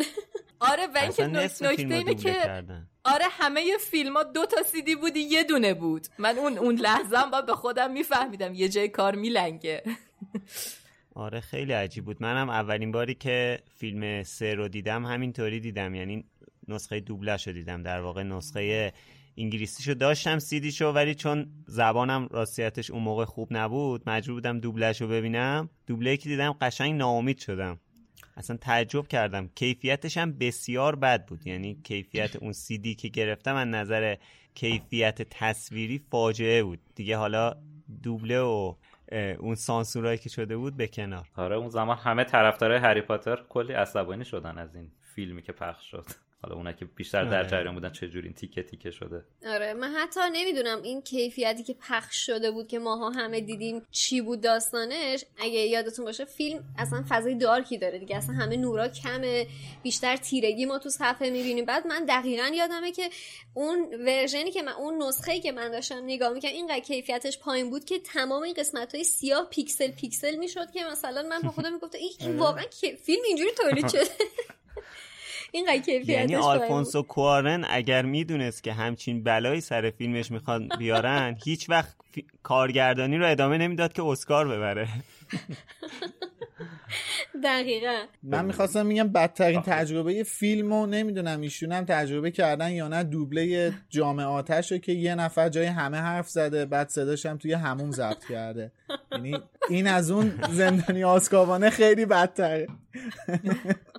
آره 0.61 0.87
و 0.87 0.99
اینکه 0.99 1.27
نکته 1.27 1.69
اینه 1.69 2.15
که 2.15 2.65
آره 3.05 3.25
همه 3.31 3.77
فیلم 3.81 4.17
ها 4.17 4.23
دو 4.23 4.47
تا 4.47 4.63
سیدی 4.63 4.95
بودی 4.95 5.21
یه 5.21 5.45
دونه 5.45 5.75
بود. 5.75 6.07
من 6.19 6.39
اون 6.39 6.59
اون 6.59 6.75
لحظه 6.75 7.17
با 7.33 7.41
به 7.41 7.55
خودم 7.55 7.93
میفهمیدم 7.93 8.55
یه 8.55 8.69
جای 8.69 8.89
کار 8.89 9.15
میلنگه. 9.15 9.83
آره 11.15 11.41
خیلی 11.41 11.73
عجیب 11.73 12.05
بود. 12.05 12.23
منم 12.23 12.51
اولین 12.51 12.93
باری 12.93 13.15
که 13.15 13.59
فیلم 13.77 14.23
سه 14.23 14.55
رو 14.55 14.69
دیدم 14.69 15.07
همینطوری 15.07 15.61
دیدم. 15.61 15.95
یعنی 15.95 16.25
نسخه 16.69 17.01
دوبلش 17.01 17.47
رو 17.47 17.53
دیدم. 17.53 17.83
در 17.83 18.01
واقع 18.01 18.23
نسخه 18.23 18.93
انگلیسیشو 19.37 19.95
داشتم 19.95 20.39
سیدیشو 20.39 20.93
ولی 20.93 21.15
چون 21.15 21.47
زبانم 21.67 22.29
راستیتش 22.31 22.91
اون 22.91 23.03
موقع 23.03 23.25
خوب 23.25 23.49
نبود 23.51 24.03
مجبور 24.07 24.35
بودم 24.35 24.61
دوبلش 24.61 25.01
رو 25.01 25.09
ببینم. 25.09 25.71
دوبله 25.87 26.17
که 26.17 26.29
دیدم 26.29 26.53
قشنگ 26.53 26.95
ناامید 26.95 27.39
شدم. 27.39 27.81
اصلا 28.37 28.57
تعجب 28.57 29.09
کردم. 29.09 29.51
کیفیتش 29.55 30.17
هم 30.17 30.33
بسیار 30.33 30.97
بد 30.97 31.27
بود. 31.27 31.47
یعنی 31.47 31.75
کیفیت 31.85 32.37
اون 32.37 32.53
سیدی 32.53 32.95
که 32.95 33.09
گرفتم 33.09 33.55
از 33.55 33.69
نظر 33.69 34.17
کیفیت 34.55 35.23
تصویری 35.23 35.99
فاجعه 36.11 36.63
بود. 36.63 36.81
دیگه 36.95 37.17
حالا 37.17 37.55
دوبله 38.03 38.41
و 38.41 38.75
اون 39.39 39.55
سانسورایی 39.55 40.19
که 40.19 40.29
شده 40.29 40.57
بود 40.57 40.77
به 40.77 40.89
کنار. 40.89 41.29
آره 41.37 41.57
اون 41.57 41.69
زمان 41.69 41.97
همه 41.97 42.25
طرفدارای 42.25 42.79
هری 42.79 43.01
پاتر 43.01 43.39
کلی 43.49 43.73
عصبانی 43.73 44.25
شدن 44.25 44.59
از 44.59 44.77
این 44.77 44.91
فیلمی 45.15 45.43
که 45.43 45.53
پخش 45.53 45.91
شد. 45.91 46.05
حالا 46.43 46.57
اونا 46.57 46.73
که 46.73 46.85
بیشتر 46.85 47.25
در 47.25 47.39
آره. 47.39 47.49
جریان 47.49 47.75
بودن 47.75 47.93
چه 47.93 48.09
جوری 48.09 48.27
این 48.27 48.35
تیکه 48.35 48.63
تیکه 48.63 48.91
شده؟ 48.91 49.25
آره 49.47 49.75
من 49.75 49.95
حتی 49.95 50.21
نمی‌دونم 50.33 50.83
این 50.83 51.03
کیفیتی 51.03 51.63
که 51.63 51.75
پخش 51.75 52.27
شده 52.27 52.51
بود 52.51 52.69
که 52.69 52.79
ماها 52.79 53.11
همه 53.11 53.41
دیدیم 53.41 53.83
چی 53.91 54.21
بود 54.21 54.41
داستانش. 54.41 55.25
اگه 55.39 55.59
یادتون 55.59 56.05
باشه 56.05 56.25
فیلم 56.25 56.65
اصلا 56.79 57.05
فضای 57.09 57.35
دارکی 57.35 57.79
داره 57.79 57.99
دیگه. 57.99 58.17
اصلا 58.17 58.35
همه 58.35 58.57
نورا 58.57 58.89
کمه 58.89 59.47
بیشتر 59.83 60.17
تیرگی 60.17 60.67
ما 60.67 60.79
تو 60.79 60.89
صفحه 60.89 61.31
می‌بینیم. 61.31 61.65
بعد 61.65 61.87
من 61.87 62.05
دقیقا 62.05 62.51
یادمه 62.55 62.93
که 62.93 63.11
اون 63.55 63.95
ورژنی 64.07 64.51
که 64.51 64.63
من 64.63 64.73
اون 64.73 65.03
نسخه‌ای 65.03 65.41
که 65.41 65.53
من 65.53 65.71
داشتم 65.71 66.01
نگاه 66.05 66.33
می‌کنم 66.33 66.51
اینقدر 66.51 66.81
کیفیتش 66.81 67.39
پایین 67.39 67.71
بود 67.71 67.85
که 67.85 67.99
تمام 67.99 68.43
این 68.43 68.55
قسمت 68.55 68.95
های 68.95 69.05
سیاه 69.05 69.49
پیکسل 69.51 69.91
پیکسل 69.91 70.37
می‌شد 70.37 70.71
که 70.71 70.85
مثلا 70.85 71.23
من 71.23 71.41
با 71.41 71.51
خودم 71.51 71.73
می‌گفتم 71.73 71.99
این 71.99 72.13
آره. 72.23 72.37
واقعا 72.37 72.65
فیلم 73.05 73.23
اینجوری 73.27 73.51
تولید 73.51 73.89
شده. 73.95 74.07
این 75.55 75.67
کیفیتش 75.67 76.09
یعنی 76.09 76.35
آلفونسو 76.35 77.03
کوارن 77.03 77.65
اگر 77.69 78.03
می‌دونست 78.05 78.63
که 78.63 78.73
همچین 78.73 79.23
بلایی 79.23 79.61
سر 79.61 79.91
فیلمش 79.91 80.31
می‌خواد 80.31 80.79
بیارن 80.79 81.37
هیچ 81.45 81.71
وقت 81.71 81.97
کارگردانی 82.43 83.19
رو 83.19 83.31
ادامه 83.31 83.59
نمی‌داد 83.59 83.93
که 83.93 84.03
اسکار 84.03 84.49
ببره. 84.49 84.89
دقیقا. 87.45 88.05
من 88.23 88.45
می‌خواستم 88.45 88.87
میگم 88.87 89.09
بدترین 89.09 89.63
تجربه 89.63 90.23
فیلم 90.23 90.73
و 90.73 90.87
نمی‌دونم 90.87 91.41
ایشون 91.41 91.73
هم 91.73 91.85
تجربه 91.85 92.31
کردن 92.31 92.73
یا 92.73 92.89
نه 92.89 93.05
دوبله 93.05 93.73
جامعه 93.91 94.27
آتش 94.27 94.73
رو 94.73 94.79
که 94.79 94.93
یه 94.93 95.15
نفر 95.15 95.49
جای 95.49 95.67
همه 95.67 95.97
حرف 95.97 96.29
زده 96.29 96.67
بعد 96.67 96.89
صداش 96.89 97.27
هم 97.27 97.39
توی 97.39 97.53
هموم 97.53 97.91
ضبط 97.91 98.25
کرده. 98.25 98.73
یعنی 99.13 99.39
این 99.69 99.87
از 99.87 100.11
اون 100.11 100.33
زندانی 100.51 101.05
آسکابانه 101.05 101.71
خیلی 101.71 102.07
بدتره. 102.07 102.67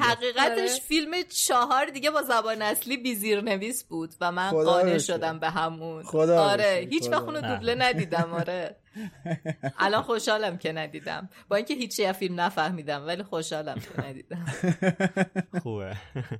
حقیقتش 0.00 0.80
فیلم 0.80 1.10
چهار 1.22 1.86
دیگه 1.86 2.10
با 2.10 2.22
زبان 2.22 2.62
اصلی 2.62 2.96
بیزیر 2.96 3.40
نویس 3.40 3.84
بود 3.84 4.14
و 4.20 4.32
من 4.32 4.50
قانع 4.50 4.98
شدم 4.98 5.38
به 5.38 5.50
همون. 5.50 6.02
خدا 6.02 6.42
آره 6.42 6.88
هیچ 6.90 7.08
وقت 7.10 7.22
اونو 7.22 7.40
دوبله 7.40 7.74
ندیدم 7.74 8.32
آره. 8.32 8.76
الان 9.78 10.02
خوشحالم 10.02 10.58
که 10.58 10.72
ندیدم. 10.72 11.28
با 11.48 11.56
اینکه 11.56 11.74
هیچی 11.74 12.04
از 12.04 12.16
فیلم 12.16 12.40
نفهمیدم 12.40 13.06
ولی 13.06 13.22
خوشحالم 13.22 13.74
که 13.74 14.06
ندیدم. 14.06 14.46
خوبه. 15.62 15.96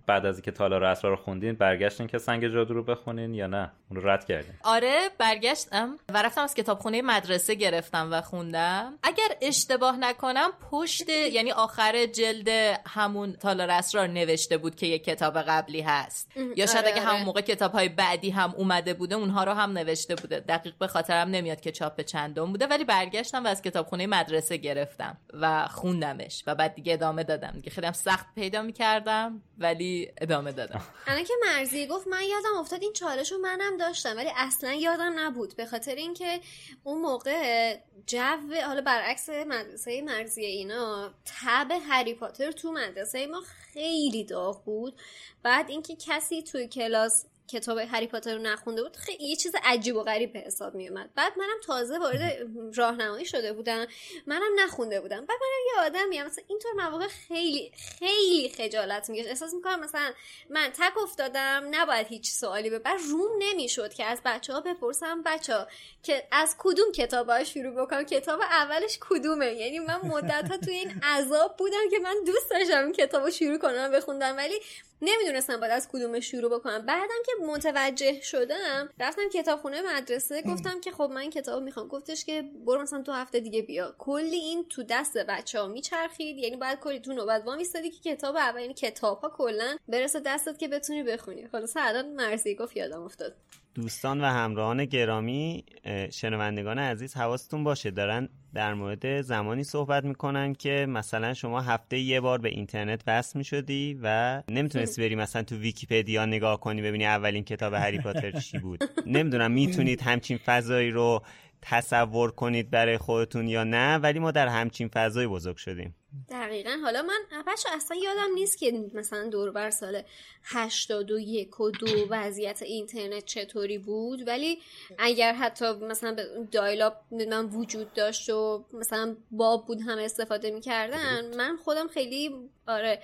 بعد 0.06 0.26
از 0.26 0.34
اینکه 0.34 0.50
تالار 0.50 0.84
اسرار 0.84 1.16
رو 1.16 1.22
خوندین 1.22 1.54
برگشتین 1.54 2.06
که 2.06 2.18
سنگ 2.18 2.48
جادو 2.48 2.74
رو 2.74 2.84
بخونین 2.84 3.34
یا 3.34 3.46
نه؟ 3.46 3.70
اون 3.90 4.00
رو 4.00 4.08
رد 4.08 4.24
کردین. 4.24 4.52
آره 4.64 5.00
برگشتم 5.18 5.96
و 6.08 6.22
رفتم 6.22 6.40
از 6.42 6.54
کتابخونه 6.54 7.02
مدرسه 7.02 7.54
گرفتم 7.54 8.08
و 8.12 8.20
خوندم. 8.20 8.94
اگر 9.02 9.28
اشتباه 9.42 9.96
نکنم 9.96 10.50
پشت 10.70 11.08
یعنی 11.08 11.52
آخر 11.52 12.06
جلد 12.06 12.48
همون 12.86 13.32
تالار 13.32 13.70
اسرار 13.70 14.06
نوشته 14.06 14.58
بود 14.58 14.74
که 14.74 14.86
یه 14.86 14.98
کتاب 14.98 15.38
قبلی 15.38 15.80
هست. 15.80 16.32
یا 16.56 16.66
شاید 16.66 16.84
آره، 16.84 16.88
اگه 16.88 17.00
آره. 17.00 17.10
همون 17.10 17.26
موقع 17.26 17.40
کتاب 17.40 17.72
های 17.72 17.88
بعدی 17.88 18.30
هم 18.30 18.54
اومده 18.56 18.94
بوده 18.94 19.14
اونها 19.14 19.44
رو 19.44 19.52
هم 19.52 19.72
نوشته 19.72 20.14
بوده. 20.14 20.40
دقیق 20.40 20.74
به 20.78 20.86
خاطرم 20.86 21.28
نمیاد 21.28 21.60
که 21.60 21.72
چاپ 21.72 22.00
چندم. 22.00 22.47
بوده 22.52 22.66
ولی 22.66 22.84
برگشتم 22.84 23.44
و 23.44 23.46
از 23.46 23.62
کتابخونه 23.62 24.06
مدرسه 24.06 24.56
گرفتم 24.56 25.18
و 25.32 25.68
خوندمش 25.68 26.44
و 26.46 26.54
بعد 26.54 26.74
دیگه 26.74 26.92
ادامه 26.92 27.24
دادم. 27.24 27.50
دیگه 27.50 27.70
خیلی 27.70 27.86
هم 27.86 27.92
سخت 27.92 28.26
پیدا 28.34 28.62
می‌کردم 28.62 29.42
ولی 29.58 30.12
ادامه 30.20 30.52
دادم. 30.52 30.80
الان 31.06 31.24
که 31.24 31.34
مرزی 31.46 31.86
گفت 31.86 32.06
من 32.06 32.22
یادم 32.22 32.58
افتاد 32.60 32.82
این 32.82 32.92
چالش 32.92 33.32
رو 33.32 33.38
منم 33.38 33.76
داشتم 33.76 34.16
ولی 34.16 34.30
اصلا 34.36 34.72
یادم 34.72 35.12
نبود. 35.18 35.56
به 35.56 35.66
خاطر 35.66 35.94
اینکه 35.94 36.40
اون 36.84 37.00
موقع 37.00 37.76
جو 38.06 38.36
حالا 38.66 38.80
برعکس 38.80 39.28
مدرسه 39.28 40.02
مرزی 40.02 40.44
اینا 40.44 41.14
تب 41.24 41.72
هری 41.88 42.14
پاتر 42.14 42.52
تو 42.52 42.72
مدرسه 42.72 43.26
ما 43.26 43.42
خیلی 43.72 44.24
داغ 44.24 44.64
بود. 44.64 45.00
بعد 45.42 45.70
اینکه 45.70 45.96
کسی 45.96 46.42
توی 46.42 46.68
کلاس 46.68 47.24
کتاب 47.48 47.78
هری 47.78 48.06
پاتر 48.06 48.34
رو 48.34 48.42
نخونده 48.42 48.82
بود 48.82 48.96
خیلی 48.96 49.24
یه 49.24 49.36
چیز 49.36 49.52
عجیب 49.64 49.96
و 49.96 50.02
غریب 50.02 50.32
به 50.32 50.38
حساب 50.38 50.74
می 50.74 50.88
اومد 50.88 51.10
بعد 51.14 51.32
منم 51.38 51.60
تازه 51.64 51.98
وارد 51.98 52.46
راهنمایی 52.74 53.26
شده 53.26 53.52
بودم 53.52 53.86
منم 54.26 54.50
نخونده 54.58 55.00
بودم. 55.00 55.26
بعد 55.26 55.38
منم 55.40 55.66
یه 55.76 55.86
آدمی 55.86 56.22
مثلا 56.22 56.44
اینطور 56.48 56.72
مواقع 56.72 57.06
خیلی 57.06 57.72
خیلی 57.98 58.48
خجالت 58.48 59.10
میگه 59.10 59.24
احساس 59.28 59.54
می‌کنم 59.54 59.80
مثلا 59.80 60.12
من 60.50 60.70
تک 60.78 60.98
افتادم 60.98 61.68
نباید 61.70 62.06
هیچ 62.06 62.30
سوالی 62.30 62.70
به 62.70 62.78
بعد 62.78 63.00
روم 63.10 63.30
نمی‌شد 63.38 63.92
که 63.92 64.04
از 64.04 64.20
بچه 64.24 64.52
ها 64.52 64.60
بپرسم 64.60 65.22
بچه 65.22 65.54
ها 65.54 65.66
که 66.02 66.28
از 66.32 66.54
کدوم 66.58 66.92
کتاب 66.92 67.42
شروع 67.44 67.84
بکنم 67.84 68.02
کتاب 68.02 68.40
اولش 68.40 68.98
کدومه؟ 69.00 69.46
یعنی 69.46 69.78
من 69.78 70.00
مدت 70.04 70.50
ها 70.50 70.56
توی 70.56 70.74
این 70.74 71.00
عذاب 71.02 71.56
بودم 71.56 71.90
که 71.90 71.98
من 71.98 72.16
دوست 72.26 72.50
داشتم 72.50 72.92
این 72.98 73.30
شروع 73.30 73.58
کنم 73.58 73.90
بخوندم. 73.90 74.36
ولی 74.36 74.60
نمی‌دونستم 75.02 75.60
باید 75.60 75.72
از 75.72 75.88
کدومش 75.88 76.30
شروع 76.30 76.58
بکنم. 76.58 76.86
بعدم 76.86 77.22
که 77.26 77.32
متوجه 77.46 78.20
شدم 78.20 78.90
رفتم 79.00 79.28
کتابخونه 79.32 79.82
مدرسه 79.82 80.42
گفتم 80.42 80.80
که 80.80 80.90
خب 80.92 81.10
من 81.14 81.20
این 81.20 81.30
کتاب 81.30 81.62
می‌خوام. 81.62 81.88
گفتش 81.88 82.24
که 82.24 82.42
برو 82.66 82.82
مثلا 82.82 83.02
تو 83.02 83.12
هفته 83.12 83.40
دیگه 83.40 83.62
بیا. 83.62 83.94
کلی 83.98 84.36
این 84.36 84.68
تو 84.68 84.82
دست 84.82 85.18
بچه 85.18 85.60
ها 85.60 85.66
میچرخید. 85.66 86.38
یعنی 86.38 86.56
باید 86.56 86.78
کلی 86.80 87.00
تو 87.00 87.12
نوبت 87.12 87.42
وام 87.46 87.58
ایستادی 87.58 87.90
که 87.90 88.14
کتاب 88.14 88.36
اول 88.36 88.60
یعنی 88.60 88.74
کتاب 88.74 89.20
ها 89.20 89.28
کلا 89.28 89.76
برسه 89.88 90.20
دستت 90.20 90.58
که 90.58 90.68
بتونی 90.68 91.02
بخونی. 91.02 91.48
خلاص 91.48 91.72
الان 91.76 92.08
مرزی 92.08 92.54
گفت 92.54 92.76
یادم 92.76 93.02
افتاد. 93.02 93.36
دوستان 93.78 94.20
و 94.20 94.24
همراهان 94.24 94.84
گرامی 94.84 95.64
شنوندگان 96.12 96.78
عزیز 96.78 97.16
حواستون 97.16 97.64
باشه 97.64 97.90
دارن 97.90 98.28
در 98.54 98.74
مورد 98.74 99.20
زمانی 99.20 99.64
صحبت 99.64 100.04
می‌کنن 100.04 100.54
که 100.54 100.86
مثلا 100.88 101.34
شما 101.34 101.60
هفته 101.60 101.98
یه 101.98 102.20
بار 102.20 102.38
به 102.38 102.48
اینترنت 102.48 103.02
وصل 103.06 103.38
می‌شدی 103.38 103.98
و 104.02 104.42
نمی‌تونستی 104.48 105.02
بری 105.02 105.14
مثلا 105.14 105.42
تو 105.42 105.56
ویکیپدیا 105.56 106.26
نگاه 106.26 106.60
کنی 106.60 106.82
ببینی 106.82 107.06
اولین 107.06 107.44
کتاب 107.44 107.74
هری 107.74 107.98
پاتر 107.98 108.30
چی 108.30 108.58
بود. 108.58 108.84
نمی‌دونم 109.06 109.50
می‌تونید 109.50 110.02
همچین 110.02 110.38
فضایی 110.38 110.90
رو 110.90 111.22
تصور 111.62 112.30
کنید 112.30 112.70
برای 112.70 112.98
خودتون 112.98 113.48
یا 113.48 113.64
نه 113.64 113.96
ولی 113.96 114.18
ما 114.18 114.30
در 114.30 114.48
همچین 114.48 114.88
فضایی 114.88 115.26
بزرگ 115.26 115.56
شدیم. 115.56 115.94
دقیقا. 116.30 116.70
حالا 116.82 117.02
من 117.02 117.42
بچه 117.46 117.68
اصلا 117.72 117.96
یادم 117.96 118.34
نیست 118.34 118.58
که 118.58 118.90
مثلا 118.94 119.28
دور 119.28 119.50
بر 119.50 119.70
سال 119.70 120.02
81 120.44 121.60
و 121.60 121.70
دو 121.70 121.86
وضعیت 122.10 122.62
اینترنت 122.62 123.24
چطوری 123.24 123.78
بود 123.78 124.28
ولی 124.28 124.58
اگر 124.98 125.32
حتی 125.32 125.72
مثلا 125.72 126.14
به 126.14 126.26
دایلاب 126.52 126.96
من 127.10 127.44
وجود 127.44 127.92
داشت 127.92 128.30
و 128.30 128.64
مثلا 128.72 129.16
باب 129.30 129.66
بود 129.66 129.80
هم 129.80 129.98
استفاده 129.98 130.50
می‌کردن 130.50 131.36
من 131.36 131.56
خودم 131.56 131.88
خیلی 131.88 132.50
آره 132.68 133.02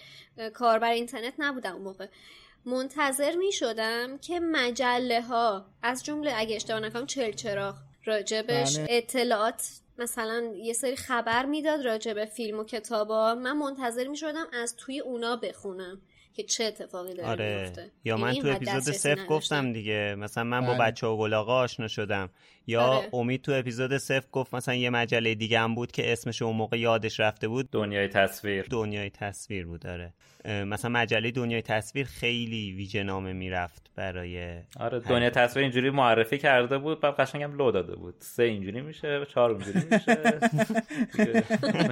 کاربر 0.55 0.91
اینترنت 0.91 1.35
نبودم 1.39 1.73
اون 1.75 1.83
موقع. 1.83 2.07
منتظر 2.67 3.37
می 3.37 3.53
شدم 3.53 4.19
که 4.19 4.41
مجله 4.41 5.23
ها 5.23 5.67
از 5.83 6.05
جمله 6.05 6.33
اگه 6.37 6.57
اشتباه 6.57 6.81
نکنم 6.81 7.07
چلچراغ 7.07 7.75
راجبش 8.05 8.79
بله. 8.79 8.87
اطلاعات 8.91 9.69
مثلا 9.99 10.53
یه 10.57 10.73
سری 10.73 10.97
خبر 10.97 11.45
می‌داد 11.47 11.85
راجع 11.85 12.13
به 12.13 12.25
فیلم 12.25 12.59
و 12.59 12.65
کتابا. 12.65 13.35
من 13.35 13.57
منتظر 13.57 14.09
می 14.09 14.17
شدم 14.17 14.47
از 14.53 14.77
توی 14.77 15.01
اونا 15.01 15.37
بخونم 15.37 16.01
که 16.35 16.43
چه 16.43 16.65
اتفاقی 16.65 17.15
داره 17.15 17.29
آره. 17.29 17.61
میفته 17.61 17.91
یا 18.05 18.17
من 18.17 18.29
یعنی 18.29 18.41
تو 18.41 18.47
اینقدر 18.47 18.73
اپیزود 18.77 18.95
صفر 18.95 19.11
نداشتم. 19.11 19.35
گفتم 19.35 19.73
دیگه. 19.73 20.15
مثلا 20.19 20.45
من 20.45 20.61
با 20.67 20.75
بله. 20.75 20.79
بچه 20.79 21.07
و 21.07 21.17
گلاغا 21.17 21.59
آشنا 21.59 21.89
شدم. 21.89 22.31
یا 22.67 22.83
آره. 22.83 23.09
امید 23.13 23.43
تو 23.43 23.53
اپیزود 23.53 23.99
صفر 23.99 24.27
گفت 24.33 24.55
مثلا 24.55 24.75
یه 24.75 24.91
مجله 24.91 25.35
دیگه 25.35 25.59
هم 25.59 25.75
بود 25.75 25.93
که 25.93 26.13
اسمش 26.13 26.43
اون 26.43 26.57
موقع 26.57 26.79
یادش 26.79 27.21
رفته 27.21 27.49
بود. 27.49 27.71
دنیای 27.71 28.09
تصویر. 28.09 28.67
دنیای 28.71 29.11
تصویر 29.11 29.67
بود 29.67 29.81
داره 29.81 30.15
مثلا 30.45 30.91
مجله 30.91 31.31
دنیای 31.31 31.63
تصویر 31.63 32.07
خیلی 32.07 32.73
ویژه 32.73 33.03
نامه 33.03 33.33
می‌رفت 33.33 33.91
برای 33.97 34.61
آره 34.81 35.01
دنیا 35.01 35.31
تصویر 35.31 35.63
اینجوری 35.63 35.91
معرفی 35.91 36.39
کرده 36.39 36.79
بود 36.79 37.01
بعد 37.01 37.15
قشنگم 37.15 37.57
لو 37.57 37.71
داده 37.71 37.97
بود. 37.97 38.15
سه 38.19 38.43
اینجوری 38.43 38.81
میشه 38.81 39.27
چهار 39.29 39.51
اونجوری 39.51 39.83
میشه. 39.91 40.41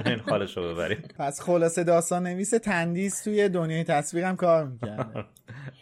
این 0.09 0.19
حالش 0.19 0.57
رو 0.57 0.73
ببریم. 0.73 1.03
پس 1.17 1.41
خلاصه 1.41 1.83
داستان 1.83 2.27
نویس 2.27 2.49
تندیس 2.49 3.23
توی 3.23 3.49
دنیای 3.49 3.83
تصویرم 3.83 4.35
کار 4.35 4.65
می‌کنه. 4.65 5.25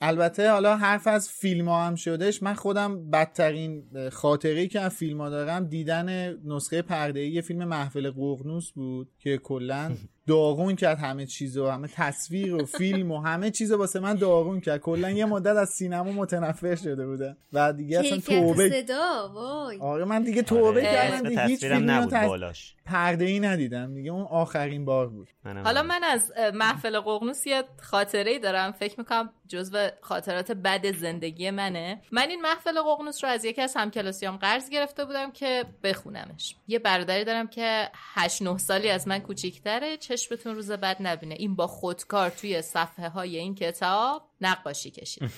البته 0.00 0.50
حالا 0.50 0.76
حرف 0.76 1.06
از 1.06 1.28
فیلم 1.28 1.68
ها 1.68 1.86
هم 1.86 1.94
شدش 1.94 2.42
من 2.42 2.54
خودم 2.54 3.10
بدترین 3.10 3.84
خاطره 4.12 4.66
که 4.66 4.80
از 4.80 4.94
فیلم 4.94 5.20
ها 5.20 5.30
دارم 5.30 5.66
دیدن 5.66 6.36
نسخه 6.44 6.82
پرده 6.82 7.20
یه 7.20 7.40
فیلم 7.40 7.64
محفل 7.64 8.10
ققنوس 8.10 8.72
بود 8.72 9.08
که 9.18 9.38
کلا 9.38 9.96
داغون 10.26 10.76
کرد 10.76 10.98
همه 10.98 11.26
چیزو 11.26 11.68
همه 11.68 11.88
تصویر 11.88 12.54
و 12.54 12.64
فیلم 12.64 13.12
و 13.12 13.20
همه 13.20 13.50
چیزو 13.50 13.76
واسه 13.76 14.00
من 14.00 14.14
داغون 14.14 14.60
کرد. 14.60 14.80
کلا 14.80 15.10
یه 15.10 15.24
مدت 15.24 15.56
از 15.56 15.68
سینما 15.68 16.12
متنفر 16.12 16.74
شده 16.74 17.06
بودم 17.06 17.36
و 17.52 17.72
دیگه 17.72 17.98
اصلا 17.98 18.18
توبه 18.18 18.82
صدا 18.82 19.32
وای. 19.34 19.78
آره 19.80 20.04
من 20.04 20.22
دیگه 20.22 20.42
توبه 20.42 20.62
آره، 20.62 20.82
کردم 20.82 21.28
دیگه 21.28 21.46
هیچ 21.46 21.60
فیلمی 21.60 21.86
نبود 21.86 22.14
رو 22.14 22.28
بالاش. 22.28 22.74
پرده 22.84 23.24
ای 23.24 23.40
ندیدم. 23.40 23.94
دیگه 23.94 24.10
اون 24.10 24.26
آخرین 24.30 24.84
بار 24.84 25.08
بود. 25.08 25.28
حالا. 25.44 25.82
من 25.82 26.04
از 26.04 26.32
محفل 26.54 27.00
ققنوس 27.00 27.46
یه 27.46 27.64
خاطره 27.82 28.30
ای 28.30 28.38
دارم. 28.38 28.72
فکر 28.72 28.94
می‌کنم 28.98 29.30
جزو 29.48 29.88
خاطرات 30.00 30.52
بد 30.52 30.92
زندگی 30.96 31.50
منه. 31.50 32.02
من 32.12 32.28
این 32.28 32.42
محفل 32.42 32.82
ققنوس 32.82 33.24
رو 33.24 33.30
از 33.30 33.44
یکی 33.44 33.62
از 33.62 33.76
همکلاسیام 33.76 34.36
قرض 34.36 34.68
گرفته 34.70 35.04
بودم 35.04 35.30
که 35.30 35.64
بخونمش. 35.82 36.56
یه 36.68 36.78
برادری 36.78 37.24
دارم 37.24 37.46
که 37.46 37.90
8 38.14 38.42
9 38.42 38.58
سالی 38.58 38.88
از 38.88 39.08
من 39.08 39.18
کوچیکتره. 39.18 39.96
چشمتون 40.16 40.54
روز 40.54 40.70
بد 40.70 40.96
نبینه. 41.00 41.34
این 41.34 41.54
با 41.54 41.66
خودکار 41.66 42.30
توی 42.30 42.62
صفحه 42.62 43.08
های 43.08 43.36
این 43.36 43.54
کتاب 43.54 44.22
نقاشی 44.40 44.90
کشید. 44.90 45.30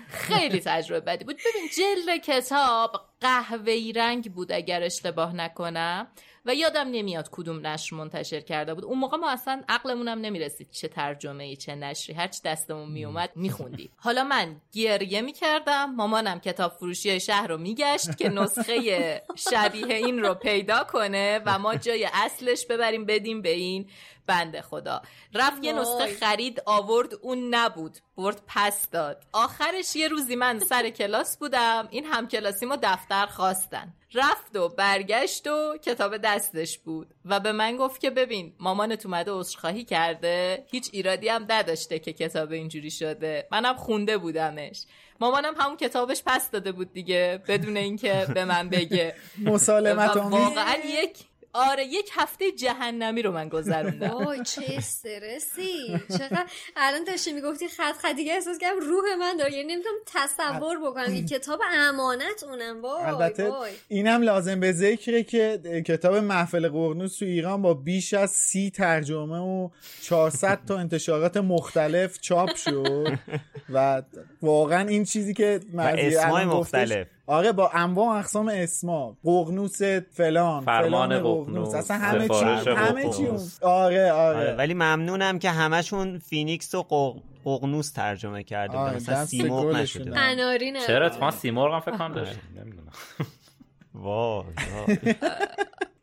خیلی 0.08 0.60
تجربه 0.60 1.00
بدی 1.00 1.24
بود. 1.24 1.36
ببین 1.36 1.68
جلد 1.76 2.20
کتاب 2.24 2.92
قهوه‌ای 3.20 3.92
رنگ 3.92 4.32
بود 4.32 4.52
اگر 4.52 4.82
اشتباه 4.82 5.34
نکنم. 5.34 6.06
و 6.46 6.54
یادم 6.54 6.88
نمیاد 6.90 7.28
کدوم 7.32 7.66
نشر 7.66 7.96
منتشر 7.96 8.40
کرده 8.40 8.74
بود. 8.74 8.84
اون 8.84 8.98
موقع 8.98 9.16
ما 9.16 9.30
اصلا 9.30 9.62
عقلمونم 9.68 10.18
نمی‌رسید 10.18 10.70
چه 10.70 10.88
ترجمه 10.88 11.44
ای 11.44 11.56
چه 11.56 11.74
نشری. 11.74 12.16
هرچی 12.16 12.40
دستمون 12.44 12.88
میومد 12.88 13.30
میخوندیم 13.36 13.90
حالا 13.96 14.24
من 14.24 14.56
گریه 14.72 15.20
می‌کردم. 15.20 15.94
مامانم 15.94 16.40
کتاب 16.40 16.72
فروشی 16.72 17.20
شهر 17.20 17.46
رو 17.46 17.58
میگشت 17.58 18.18
که 18.18 18.28
نسخه 18.28 18.78
شبیه 19.50 19.94
این 19.94 20.18
رو 20.18 20.34
پیدا 20.34 20.84
کنه 20.84 21.40
و 21.46 21.58
ما 21.58 21.74
جای 21.74 22.08
اصلش 22.12 22.66
ببریم 22.66 23.04
بدیم 23.06 23.42
به 23.42 23.50
این. 23.50 23.88
بنده 24.28 24.62
خدا. 24.62 25.02
رفت 25.34 25.64
یه. 25.64 25.72
نسخه 25.72 26.16
خرید 26.20 26.62
آورد 26.66 27.14
اون 27.22 27.54
نبود. 27.54 27.98
برد 28.16 28.42
پس 28.46 28.90
داد. 28.90 29.24
آخرش 29.32 29.96
یه 29.96 30.08
روزی 30.08 30.36
من 30.36 30.58
سر 30.58 30.90
کلاس 30.90 31.38
بودم. 31.38 31.88
این 31.90 32.04
هم 32.04 32.28
کلاسیمو 32.28 32.76
دفتر 32.82 33.26
خواستن. 33.26 33.94
رفت 34.14 34.56
و 34.56 34.68
برگشت 34.68 35.46
و 35.46 35.78
کتاب 35.82 36.16
دستش 36.16 36.78
بود. 36.78 37.14
و 37.24 37.40
به 37.40 37.52
من 37.52 37.76
گفت 37.76 38.00
که 38.00 38.10
ببین 38.10 38.54
مامانت 38.60 39.06
اومده 39.06 39.30
عذرخواهی 39.30 39.84
کرده. 39.84 40.64
هیچ 40.70 40.90
ایرادی 40.92 41.28
هم 41.28 41.46
نداشته 41.48 41.98
که 41.98 42.12
کتاب 42.12 42.52
اینجوری 42.52 42.90
شده. 42.90 43.48
منم 43.52 43.76
خونده 43.76 44.18
بودمش. 44.18 44.84
مامانم 45.20 45.54
همون 45.58 45.76
کتابش 45.76 46.22
پس 46.26 46.50
داده 46.50 46.72
بود 46.72 46.92
دیگه 46.92 47.42
بدون 47.48 47.76
اینکه 47.76 48.26
به 48.34 48.44
من 48.44 48.68
بگه. 48.68 49.14
مسالمت 49.44 50.16
واقعا 50.16 50.74
یک 50.84 51.18
آره 51.52 51.84
یک 51.84 52.10
هفته 52.12 52.52
جهنمی 52.52 53.22
رو 53.22 53.32
من 53.32 53.48
گذروندم. 53.48 54.08
وای 54.08 54.44
چه 54.44 54.62
استرسی. 54.68 56.00
چقدر؟ 56.18 56.46
الان 56.76 57.04
داشتی 57.04 57.32
می‌گفتی 57.32 57.68
خط 57.68 57.94
خط 57.94 58.16
دیگه 58.16 58.32
احساس 58.32 58.58
کردم 58.58 58.80
روح 58.80 59.04
من 59.20 59.36
داره. 59.36 59.52
یعنی 59.52 59.72
نمی‌تونم 59.74 59.94
تصور 60.06 60.78
بکنم 60.90 61.12
این 61.12 61.26
کتاب 61.26 61.60
امانت 61.74 62.44
اونم. 62.48 62.82
وای 62.82 63.02
البته. 63.04 63.52
اینم 63.88 64.22
لازم 64.22 64.60
به 64.60 64.72
ذکره 64.72 65.22
که 65.22 65.60
کتاب 65.86 66.14
محفل 66.16 66.68
قرنوس 66.68 67.18
تو 67.18 67.24
ایران 67.24 67.62
با 67.62 67.74
بیش 67.74 68.14
از 68.14 68.30
سی 68.30 68.70
ترجمه 68.70 69.38
و 69.38 69.68
400 70.02 70.60
تا 70.68 70.78
انتشارات 70.78 71.36
مختلف 71.36 72.20
چاپ 72.20 72.56
شد. 72.56 73.18
و 73.72 74.02
واقعا 74.42 74.88
این 74.88 75.04
چیزی 75.04 75.34
که 75.34 75.60
گفتش- 75.74 76.46
مختلف. 76.46 77.06
آره 77.28 77.52
با 77.52 77.70
انواع 77.74 78.06
و 78.06 78.18
اقسام 78.18 78.48
اسما 78.54 79.16
ققنوس 79.24 79.82
فلان 80.12 80.64
فرمان 80.64 81.08
فلان 81.08 81.22
ققنوس، 81.22 81.74
اصلا 81.74 81.96
همه 81.98 82.28
چی 82.28 82.44
همه 82.70 83.10
چی. 83.10 83.26
آره 83.62 84.12
آره, 84.12 84.38
آره 84.38 84.54
ولی 84.54 84.74
ممنونم 84.74 85.38
که 85.38 85.50
همشون 85.50 86.18
فینیکس 86.18 86.74
و 86.74 86.82
قق- 86.82 87.22
ققنوس 87.44 87.92
ترجمه 87.92 88.42
کرده 88.42 88.76
آره، 88.76 88.96
مثلا 88.96 89.24
سیمرغ 89.26 89.76
نشده. 89.76 90.10
چرا؟ 90.86 91.06
اتفاقا 91.06 91.30
سیمرغ 91.30 91.74
هم 91.74 91.80
فکر 91.80 91.96
کنم 91.96 92.14
داشت 92.14 92.38
نمی‌دونم. 92.56 92.92
وای 93.94 94.44
وای. 94.86 95.14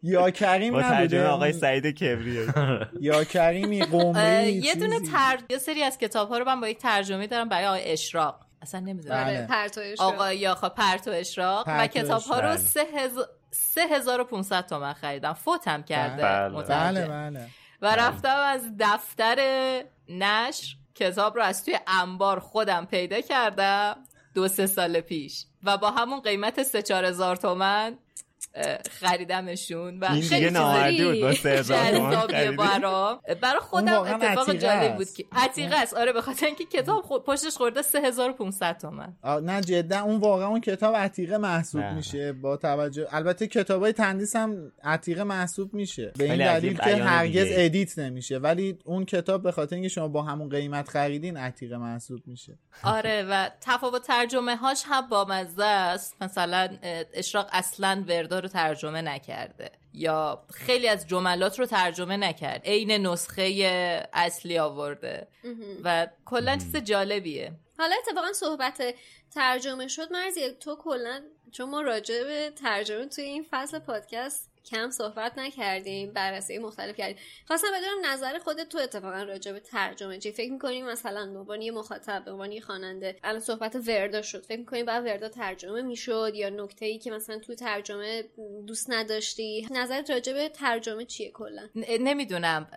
یا 0.04 0.30
کریم 0.32 0.74
با 0.74 0.80
نبوده؟ 0.80 0.96
ترجمه 0.98 1.24
آقای 1.26 1.54
سعید 1.54 1.86
کبریه. 1.86 2.48
یا 3.02 3.24
کریمی 3.24 3.82
قمری 3.82 4.52
یه 4.52 4.76
دونه. 4.76 5.00
تر... 5.00 5.38
یه 5.50 5.58
سری 5.58 5.84
از 5.84 5.98
کتاب 5.98 6.30
ها 6.30 6.38
رو 6.38 6.46
من 6.46 6.62
با 6.62 6.68
یک 6.68 6.78
ترجمه 6.78 7.28
دارم 7.28 7.50
برای 7.50 7.66
آقای 7.66 7.92
اشراق. 7.92 8.45
اصلا 8.66 8.80
نمی‌دونم. 8.80 9.24
بله. 9.24 9.38
آره. 9.38 9.48
پرتوش 9.48 10.00
آقا 10.00 10.34
یاخا 10.34 10.70
پرتو 10.70 11.12
اشراق 11.12 11.66
و 11.68 11.88
کتاب 11.88 12.22
ها 12.22 12.40
رو 12.40 12.48
بله. 12.48 12.58
سه 12.58 12.86
هزار 12.96 13.28
سه 13.52 13.82
هزار 13.92 14.22
و 14.22 14.24
500 14.24 14.66
تومن 14.66 14.94
خریدم. 14.94 15.34
فوتم 15.34 15.82
کرده. 15.82 16.24
بله. 16.24 16.58
مترجم. 16.58 17.08
بله 17.08 17.08
بله. 17.08 17.48
و 17.82 17.96
رفتم 17.96 18.38
از 18.38 18.62
دفتر 18.80 19.40
نشر. 20.10 20.76
کتاب 20.96 21.36
رو 21.36 21.44
از 21.44 21.66
توی 21.66 21.80
انبار 21.88 22.40
خودم 22.40 22.86
پیدا 22.86 23.22
کردم. 23.22 23.96
دو 24.34 24.48
سه 24.48 24.68
سال 24.68 25.02
پیش. 25.02 25.46
و 25.64 25.78
با 25.78 25.92
همون 25.92 26.20
قیمت 26.20 26.64
سه 26.64 26.82
چهار 26.82 27.06
هزار 27.06 27.36
تومن 27.36 27.98
خریدمشون 29.00 30.00
و 30.00 30.06
این 30.12 30.22
خیلی 30.22 30.40
دیگه 30.40 30.50
نامردی 30.50 31.06
بود 31.06 31.22
با 31.22 31.34
سه 31.34 31.50
هزار 31.50 31.92
تومن 31.92 32.12
جذابیه 32.12 32.38
خریدی. 32.38 32.58
برام 32.58 33.20
برای 33.42 33.60
خودم 33.60 34.02
اتفاق 34.02 34.56
جالب. 34.56 34.96
بود 34.96 35.10
که 35.10 35.26
عتیقه 35.32 35.76
است 35.76 35.94
آره 35.94 36.14
به 36.14 36.22
خاطر 36.22 36.46
اینکه 36.46 36.66
کتاب 36.66 37.04
خود 37.04 37.24
پشتش 37.24 37.58
خورده 37.58 37.82
3500 37.82 38.78
تومن 38.78 39.14
نه 39.44 39.62
جدا 39.62 40.00
اون 40.00 40.20
واقعا 40.20 40.48
اون 40.48 40.62
کتاب 40.62 40.96
عتیقه 40.96 41.38
محسوب. 41.38 41.84
میشه 41.84 42.34
با 42.34 42.58
توجه 42.58 43.08
البته 43.12 43.48
کتاب 43.48 43.82
های 43.82 43.94
تندیس 43.94 44.36
هم 44.36 44.72
عتیقه 44.84 45.24
محسوب 45.24 45.74
میشه 45.74 46.14
به 46.18 46.24
این 46.24 46.38
دلیل 46.38 46.78
که 46.78 46.96
هرگز. 46.96 47.48
edit 47.50 48.00
نمیشه 48.00 48.38
ولی 48.38 48.78
اون 48.86 49.06
کتاب 49.06 49.44
به 49.44 49.52
خاطر 49.52 49.76
اینکه 49.76 49.90
شما 49.90 50.08
با 50.08 50.24
همون 50.24 50.50
قیمت 50.50 50.90
خریدین 50.90 51.38
عتیقه 51.38 51.78
محسوب 51.78 52.28
میشه 52.28 52.58
آره 52.84 53.24
و 53.30 53.50
تفاوت 53.62 54.08
ترجمه 54.08 54.56
هاش 54.56 54.84
هم 54.88 55.10
با 55.10 55.26
مزه 55.26 55.66
است 55.66 56.16
مثلا 56.22 56.70
اشراق 57.14 57.50
اصلا 57.52 58.04
وردا 58.08 58.40
رو 58.46 58.52
ترجمه 58.52 59.02
نکرده. 59.02 59.72
یا 59.94 60.46
خیلی 60.54 60.88
از 60.88 61.08
جملات 61.08 61.60
رو 61.60 61.66
ترجمه 61.66 62.18
نکرد. 62.18 62.62
عین 62.66 62.92
نسخه 62.92 63.44
اصلی 64.14 64.58
آورده. 64.58 65.28
و 65.84 66.08
کلا 66.26 66.58
چیز 66.58 66.76
جالبیه. 66.76 67.52
حالا 67.78 67.96
اتفاقا 68.08 68.34
صحبت 68.34 68.96
ترجمه 69.36 69.88
شد. 69.88 70.12
مرزی 70.12 70.52
تو 70.52 70.76
کلا 70.76 71.22
چون 71.52 71.70
ما 71.70 71.82
راجع 71.82 72.24
به 72.24 72.52
ترجمه 72.56 73.06
توی 73.06 73.24
این 73.24 73.46
فصل 73.52 73.80
پادکست 73.80 74.55
کم 74.66 74.90
صحبت 74.90 75.38
نکردیم 75.38 76.12
بررسی 76.12 76.58
مختلف 76.58 76.96
کردیم. 76.96 77.18
خواستم 77.48 77.68
بدونم 77.74 78.14
نظر 78.14 78.40
خودت 78.40 78.70
تو 78.70 78.78
اتفاقا 78.78 79.24
راجع 79.24 79.52
به 79.52 79.60
ترجمه 79.60 80.20
چی؟ 80.20 80.32
فکر 80.32 80.52
می‌کنی 80.52 80.84
مثلا 80.84 81.44
به 81.44 81.64
یه 81.64 81.72
مخاطب 81.72 82.26
به 82.26 82.32
عنوان 82.32 82.52
یه 82.52 82.62
خواننده 82.62 83.16
الان 83.24 83.40
صحبت 83.40 83.76
وردا 83.76 84.22
شد. 84.22 84.46
فکر 84.46 84.60
می‌کنی 84.60 84.84
بعد 84.84 85.06
وردا 85.06 85.30
ترجمه 85.30 85.82
می‌شد 85.82 86.32
یا 86.36 86.50
نکته 86.50 86.86
ای 86.86 87.00
که 87.00 87.12
مثلا 87.12 87.40
تو 87.40 87.56
ترجمه 87.56 88.24
دوست 88.68 88.90
نداشتی؟ 88.90 89.68
نظرت 89.72 90.12
راجع 90.12 90.34
به 90.34 90.50
ترجمه 90.50 91.06
چیه 91.06 91.32
کلا؟ 91.32 91.70
نمی‌دونم 92.00 92.68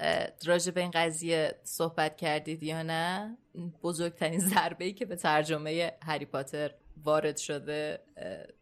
راجع 0.44 0.72
به 0.72 0.80
این 0.80 0.90
قضیه 0.90 1.54
صحبت 1.64 2.16
کردید 2.16 2.62
یا 2.62 2.82
نه. 2.82 3.38
بزرگترین 3.82 4.40
ضربه 4.40 4.84
ای 4.84 4.92
که 4.92 5.04
به 5.04 5.16
ترجمه 5.16 5.92
هری 6.02 6.24
پاتر 6.24 6.74
وارد 7.04 7.36
شده 7.36 8.00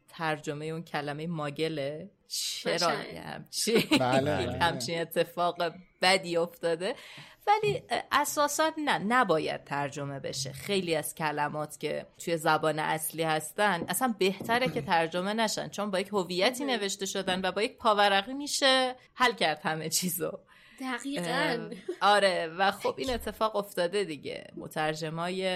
ترجمه 0.09 0.67
اون 0.67 0.83
کلمه 0.83 1.27
ماگله. 1.27 2.11
چرا 2.29 2.89
همچین 2.89 3.83
بله، 4.01 4.37
بله. 4.47 4.59
همچین 4.59 5.01
اتفاق 5.01 5.75
بدی 6.03 6.37
افتاده. 6.37 6.95
ولی 7.47 7.83
اساسا 8.12 8.73
نه 8.79 8.99
نباید 8.99 9.65
ترجمه 9.65 10.21
بشه. 10.21 10.53
خیلی 10.53 10.95
از 10.95 11.15
کلمات 11.15 11.81
که 11.81 12.07
توی 12.19 12.37
زبان 12.37 12.79
اصلی 12.79 13.23
هستن 13.23 13.85
اصلا 13.89 14.15
بهتره 14.19 14.69
که 14.69 14.83
ترجمه 14.83 15.35
نشن 15.35 15.69
چون 15.69 15.91
با 15.91 16.01
یک 16.01 16.09
هویتی 16.09 16.65
نوشته 16.65 17.07
شدن 17.07 17.41
و 17.45 17.53
با 17.53 17.62
یک 17.62 17.77
پاورقی 17.77 18.35
میشه 18.35 18.95
حل 19.15 19.33
کرد 19.33 19.61
همه 19.62 19.89
چیزو. 19.89 20.39
دقیقا. 20.81 21.71
آره 22.01 22.47
و 22.59 22.71
خب 22.71 22.95
این 22.99 23.11
اتفاق 23.11 23.57
افتاده 23.57 24.05
دیگه. 24.05 24.47
مترجمای 24.57 25.47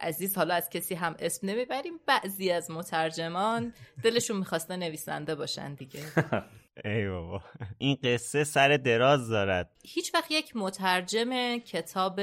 عزیز 0.00 0.36
حالا 0.36 0.54
از 0.54 0.70
کسی 0.70 0.94
هم 0.94 1.16
اسم 1.18 1.50
نمی‌بریم 1.50 1.92
بعضی 2.06 2.50
از 2.50 2.70
مترجمان 2.70 3.74
دلشون 4.02 4.36
می‌خواسته 4.36 4.76
نویسنده 4.76 5.34
باشن 5.34 5.74
دیگه. 5.74 6.00
ای 6.84 7.08
بابا. 7.08 7.42
این 7.78 7.98
قصه 8.04 8.44
سر 8.44 8.76
دراز 8.76 9.28
دارد. 9.28 9.70
هیچ 9.84 10.14
وقت 10.14 10.30
یک 10.30 10.52
مترجم 10.56 11.58
کتاب 11.58 12.20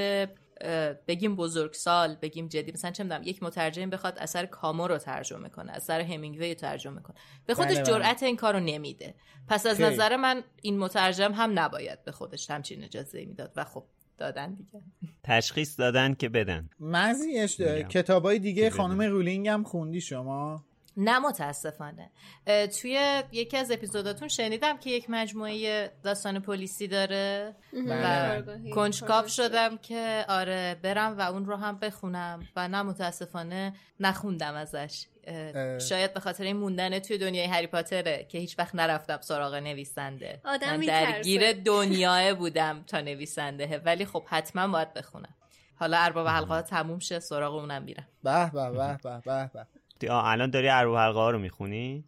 بگیم 1.07 1.35
بزرگسال 1.35 2.15
بگیم 2.15 2.47
جدی 2.47 2.71
مثلا 2.71 2.91
چه 2.91 3.03
می‌دونم 3.03 3.23
یک 3.23 3.43
مترجم 3.43 3.89
بخواد 3.89 4.17
اثر 4.17 4.45
کامو 4.45 4.87
رو 4.87 4.97
ترجمه 4.97 5.49
کنه 5.49 5.71
اثر 5.71 6.01
همینگوی 6.01 6.49
رو 6.49 6.59
ترجمه 6.59 7.01
کنه 7.01 7.15
به 7.45 7.53
خودش 7.53 7.75
بله، 7.75 7.83
بله. 7.83 7.93
جرأت 7.93 8.23
این 8.23 8.35
کارو 8.35 8.59
نمیده 8.59 9.15
پس 9.47 9.65
از 9.65 9.77
خیلی. 9.77 9.89
نظر 9.89 10.15
من 10.15 10.43
این 10.61 10.79
مترجم 10.79 11.31
هم 11.31 11.59
نباید 11.59 12.03
به 12.03 12.11
خودش 12.11 12.51
همچین 12.51 12.83
اجازه 12.83 13.25
می‌داد 13.25 13.51
و 13.55 13.63
خب 13.63 13.83
دادن 14.17 14.53
دیگه 14.53 14.81
تشخیص 15.23 15.79
دادن 15.79 16.13
که 16.13 16.29
بدن 16.29 16.69
مزیش 16.79 17.59
میگم. 17.59 17.87
کتاب 17.87 18.25
های 18.25 18.39
دیگه 18.39 18.69
خانم. 18.69 19.01
رولینگ 19.01 19.47
هم 19.47 19.63
خوندی 19.63 20.01
شما 20.01 20.65
نه 20.97 21.19
متاسفانه 21.19 22.11
توی 22.81 23.23
یکی 23.31 23.57
از 23.57 23.71
اپیزوداتون 23.71 24.27
شنیدم 24.27 24.77
که 24.77 24.89
یک 24.89 25.05
مجموعه 25.09 25.91
داستان 26.03 26.39
پلیسی 26.39 26.87
داره 26.87 27.55
بله. 27.73 28.27
و 28.27 28.27
کارگاهی. 28.27 28.71
کنجکاو. 28.71 29.27
شدم 29.27 29.77
که 29.77 30.25
آره 30.29 30.79
برم 30.81 31.17
و 31.17 31.21
اون 31.21 31.45
رو 31.45 31.55
هم 31.55 31.79
بخونم 31.79 32.47
و 32.55 32.67
نه 32.67 32.81
متاسفانه 32.81 33.73
نخوندم 33.99 34.53
ازش. 34.53 35.05
شاید 35.89 36.13
به 36.13 36.19
خاطر 36.19 36.43
این 36.43 36.57
موندن 36.57 36.99
توی 36.99 37.17
دنیای 37.17 37.45
هری 37.45 37.67
پاتره 37.67 38.25
که 38.29 38.37
هیچ 38.37 38.59
وقت 38.59 38.75
نرفتم 38.75 39.21
سراغ 39.21 39.55
نویسنده 39.55 40.41
آدم 40.45 40.77
من. 40.77 40.85
درگیر 40.85 41.53
دنیای 41.53 42.33
بودم 42.33 42.83
تا 42.87 43.01
نویسنده 43.01 43.81
ولی 43.85 44.05
خب 44.05 44.23
حتما 44.27 44.67
باید 44.67 44.93
بخونم 44.93 45.35
حالا 45.75 45.97
ارباب 45.97 46.27
حلقه 46.27 46.53
ها 46.53 46.61
تموم 46.61 46.99
شه 46.99 47.19
سراغ 47.19 47.55
اونم 47.55 47.83
میرم 47.83 48.07
به 48.23 48.51
به 48.53 48.69
به 48.69 48.97
به 49.23 49.49
به 49.53 49.67
الان 50.03 50.49
داری 50.49 50.69
ارباب 50.69 50.97
حلقه 50.97 51.19
ها 51.19 51.31
رو 51.31 51.39
می‌خونی؟ 51.39 52.05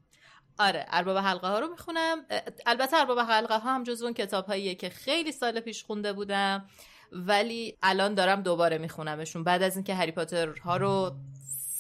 آره 0.60 0.86
ارباب 0.88 1.17
حلقه 1.17 1.47
ها 1.47 1.60
رو 1.60 1.67
می‌خونم. 1.67 2.17
البته 2.65 2.97
ارباب 2.97 3.19
حلقه 3.19 3.58
ها 3.58 3.75
هم 3.75 3.84
جز 3.84 4.02
اون 4.02 4.13
کتاب 4.13 4.45
هاییه 4.45 4.75
که 4.75 4.89
خیلی 4.89 5.32
سال 5.32 5.60
پیش 5.60 5.84
خونده 5.84 6.13
بودم 6.13 6.65
ولی 7.12 7.78
الان 7.84 8.13
دارم 8.13 8.41
دوباره 8.41 8.78
میخونمشون. 8.78 9.43
بعد 9.43 9.63
از 9.63 9.75
اینکه 9.75 9.95
هری 9.95 10.12
پاتر 10.12 10.49
ها 10.49 10.78
رو 10.78 11.12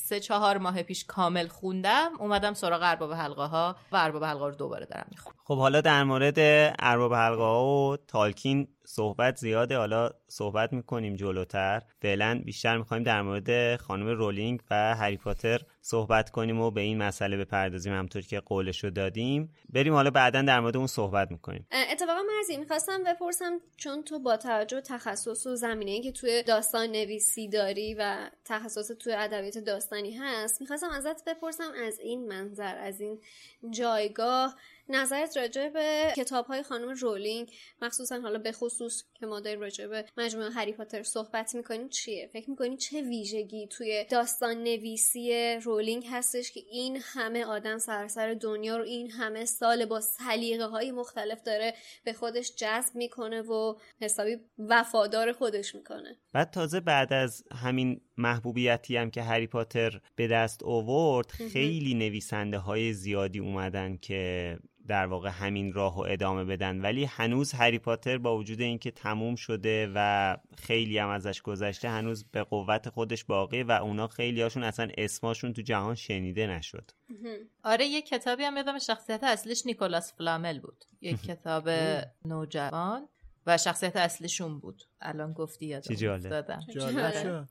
سه 0.05 0.19
چهار 0.19 0.57
ماه 0.57 0.83
پیش 0.83 1.05
کامل 1.05 1.47
خوندم 1.47 2.11
اومدم 2.19 2.53
سراغ 2.53 2.81
ارباب 2.83 3.13
حلقه 3.13 3.45
ها 3.45 3.75
و 3.91 3.95
ارباب 3.95 4.23
حلقه 4.23 4.39
ها 4.39 4.47
رو 4.47 4.55
دوباره 4.55 4.85
دارم 4.85 5.07
می‌خونم. 5.11 5.35
خب 5.43 5.57
حالا 5.57 5.81
در 5.81 6.03
مورد 6.03 6.35
ارباب 6.79 7.13
حلقه 7.13 7.41
ها 7.43 7.65
و 7.65 7.97
تالکین 8.07 8.67
صحبت 8.91 9.35
زیاده. 9.37 9.77
حالا 9.77 10.09
صحبت 10.27 10.73
می‌کنیم 10.73 11.15
جلوتر. 11.15 11.81
فعلا 12.01 12.41
بیشتر 12.45 12.77
می‌خوایم 12.77 13.03
در 13.03 13.21
مورد 13.21 13.75
خانم 13.75 14.07
رولینگ 14.07 14.61
و 14.71 14.95
هری 14.95 15.17
پاتر 15.17 15.61
صحبت 15.81 16.29
کنیم 16.29 16.59
و 16.59 16.71
به 16.71 16.81
این 16.81 16.97
مسئله 16.97 17.37
بپردازیم 17.37 17.93
همطور 17.93 18.21
که 18.21 18.39
قولشو 18.39 18.89
دادیم. 18.89 19.53
بریم 19.69 19.93
حالا 19.93 20.09
بعدا 20.09 20.41
در 20.41 20.59
مورد 20.59 20.77
اون 20.77 20.87
صحبت 20.87 21.31
می‌کنیم. 21.31 21.67
اتفاقا 21.91 22.21
مرزی 22.37 22.57
می‌خواستم 22.57 23.03
بپرسم 23.03 23.59
چون 23.77 24.03
تو 24.03 24.19
با 24.19 24.37
توجه 24.37 24.81
تخصص 24.81 25.47
و 25.47 25.55
زمینه 25.55 26.01
که 26.01 26.11
توی 26.11 26.43
داستان 26.43 26.89
نویسی 26.91 27.49
داری 27.49 27.93
و 27.93 28.29
تخصص 28.45 28.91
توی 28.99 29.13
ادبیات 29.13 29.57
داستانی 29.57 30.17
هست 30.17 30.61
می‌خواستم 30.61 30.89
ازت 30.89 31.29
بپرسم 31.29 31.71
از 31.85 31.99
این 31.99 32.27
منظر 32.27 32.75
از 32.77 33.01
این 33.01 33.21
جایگاه 33.69 34.55
نظرت 34.89 35.37
راجع 35.37 35.69
به 35.69 36.13
کتاب 36.15 36.45
های 36.45 36.63
خانم 36.63 36.89
رولینگ 36.89 37.51
مخصوصا 37.81 38.19
حالا 38.19 38.39
به 38.39 38.51
خصوص 38.51 39.03
که 39.13 39.25
ما 39.25 39.39
داریم 39.39 39.59
راجع 39.59 39.87
به 39.87 40.05
مجموعه 40.17 40.49
هری 40.49 40.73
پاتر 40.73 41.03
صحبت 41.03 41.55
می‌کنیم 41.55 41.89
چیه؟ 41.89 42.29
فکر 42.33 42.49
می‌کنی 42.49 42.77
چه 42.77 43.01
ویژگی 43.01 43.67
توی 43.67 44.05
داستان 44.09 44.57
نویسی 44.57 45.55
رولینگ 45.63 46.05
هستش 46.11 46.51
که 46.51 46.59
این 46.69 47.01
همه 47.03 47.45
آدم 47.45 47.77
سراسر 47.77 48.33
دنیا 48.33 48.77
رو 48.77 48.83
این 48.83 49.11
همه 49.11 49.45
سال 49.45 49.85
با 49.85 50.01
سلیقه 50.01 50.65
های 50.65 50.91
مختلف 50.91 51.41
داره 51.41 51.73
به 52.03 52.13
خودش 52.13 52.55
جذب 52.55 52.95
می‌کنه 52.95 53.41
و 53.41 53.75
حسابی 54.01 54.37
وفادار 54.59 55.31
خودش 55.31 55.75
می‌کنه؟ 55.75 56.17
بعد 56.33 56.51
تازه 56.51 56.79
بعد 56.79 57.13
از 57.13 57.43
همین 57.51 58.01
محبوبیتی 58.19 58.97
هم 58.97 59.11
که 59.11 59.23
هری 59.23 59.47
پاتر 59.47 60.01
به 60.15 60.27
دست 60.27 60.63
آورد 60.63 61.31
خیلی 61.31 61.93
نویسنده 61.93 62.57
های 62.57 62.93
زیادی 62.93 63.39
اومدن 63.39 63.97
که 63.97 64.57
در 64.87 65.05
واقع 65.05 65.29
همین 65.29 65.73
راه 65.73 65.97
و 65.97 65.99
ادامه 65.99 66.45
بدن. 66.45 66.81
ولی 66.81 67.05
هنوز 67.05 67.53
هری 67.53 67.79
پاتر 67.79 68.17
با 68.17 68.37
وجود 68.37 68.61
اینکه 68.61 68.91
تموم 68.91 69.35
شده 69.35 69.91
و 69.95 70.37
خیلی 70.57 70.97
هم 70.97 71.09
ازش 71.09 71.41
گذشته 71.41 71.89
هنوز 71.89 72.25
به 72.31 72.43
قوت 72.43 72.89
خودش 72.89 73.23
باقی 73.23 73.63
و 73.63 73.71
اونا 73.71 74.07
خیلی 74.07 74.41
هاشون 74.41 74.63
اصلا 74.63 74.87
اسماشون 74.97 75.53
تو 75.53 75.61
جهان 75.61 75.95
شنیده 75.95 76.47
نشد. 76.47 76.91
آره 77.63 77.85
یه 77.85 78.01
کتابی 78.01 78.43
هم 78.43 78.57
یادم 78.57 78.79
شخصیت 78.79 79.23
اصلیش 79.23 79.65
نیکولاس 79.65 80.13
فلامل 80.13 80.59
بود. 80.59 80.85
یک 81.01 81.21
کتاب 81.21 81.69
نوجوان 82.25 83.07
و 83.45 83.57
شخصیت 83.57 83.95
اصلیشون 83.95 84.59
بود. 84.59 84.83
الان 85.01 85.33
گفتی 85.33 85.65
یادم 85.65 87.47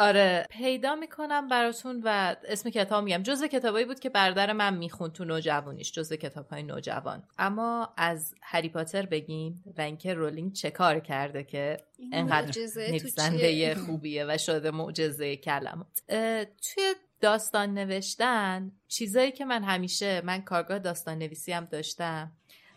آره. 0.00 0.46
پیدا 0.50 0.94
می‌کنم 0.94 1.48
براتون 1.48 2.00
و 2.04 2.36
اسم 2.48 2.70
کتاب 2.70 3.04
میگم. 3.04 3.22
جزء 3.22 3.46
کتابایی 3.46 3.84
بود 3.84 4.00
که 4.00 4.10
برادر 4.10 4.52
من 4.52 4.76
می‌خوند 4.76 5.12
تو 5.12 5.24
نوجوانیش. 5.24 5.92
جزء 5.92 6.16
کتاب 6.16 6.48
های 6.48 6.62
نوجوان. 6.62 7.22
اما 7.38 7.94
از 7.96 8.34
هری 8.42 8.68
پاتر 8.68 9.06
بگیم 9.06 9.64
و 9.78 9.80
اینکه 9.80 10.14
رولینگ 10.14 10.52
چه 10.52 10.70
کار 10.70 11.00
کرده 11.00 11.44
که 11.44 11.76
انقدر 12.12 12.60
نویسنده 12.76 13.74
خوبیه 13.86 14.24
و 14.28 14.38
شده 14.38 14.70
معجزه 14.70 15.36
کلمات. 15.36 16.00
توی 16.08 16.94
داستان 17.20 17.74
نوشتن 17.74 18.72
چیزایی 18.88 19.32
که 19.32 19.44
من 19.44 19.64
همیشه 19.64 20.20
من 20.24 20.42
کارگاه 20.42 20.78
داستان 20.78 21.18
نویسی 21.18 21.52
هم 21.52 21.64
داشتم. 21.64 22.32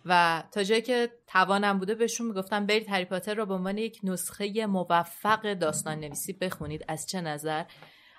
و 0.06 0.44
تا 0.52 0.64
جایی 0.64 0.82
که 0.82 1.10
توانم 1.28 1.80
بوده 1.80 1.96
بهشون 1.96 2.28
می‌گفتم 2.28 2.66
برید 2.66 2.90
هری 2.90 3.06
پاتر 3.06 3.34
رو 3.34 3.46
به 3.46 3.54
عنوان 3.54 3.78
یک 3.78 4.00
نسخه 4.04 4.66
موفق 4.66 5.54
داستان 5.54 6.00
نویسی 6.00 6.34
بخونید. 6.34 6.86
از 6.88 7.08
چه 7.08 7.22
نظر؟ 7.22 7.64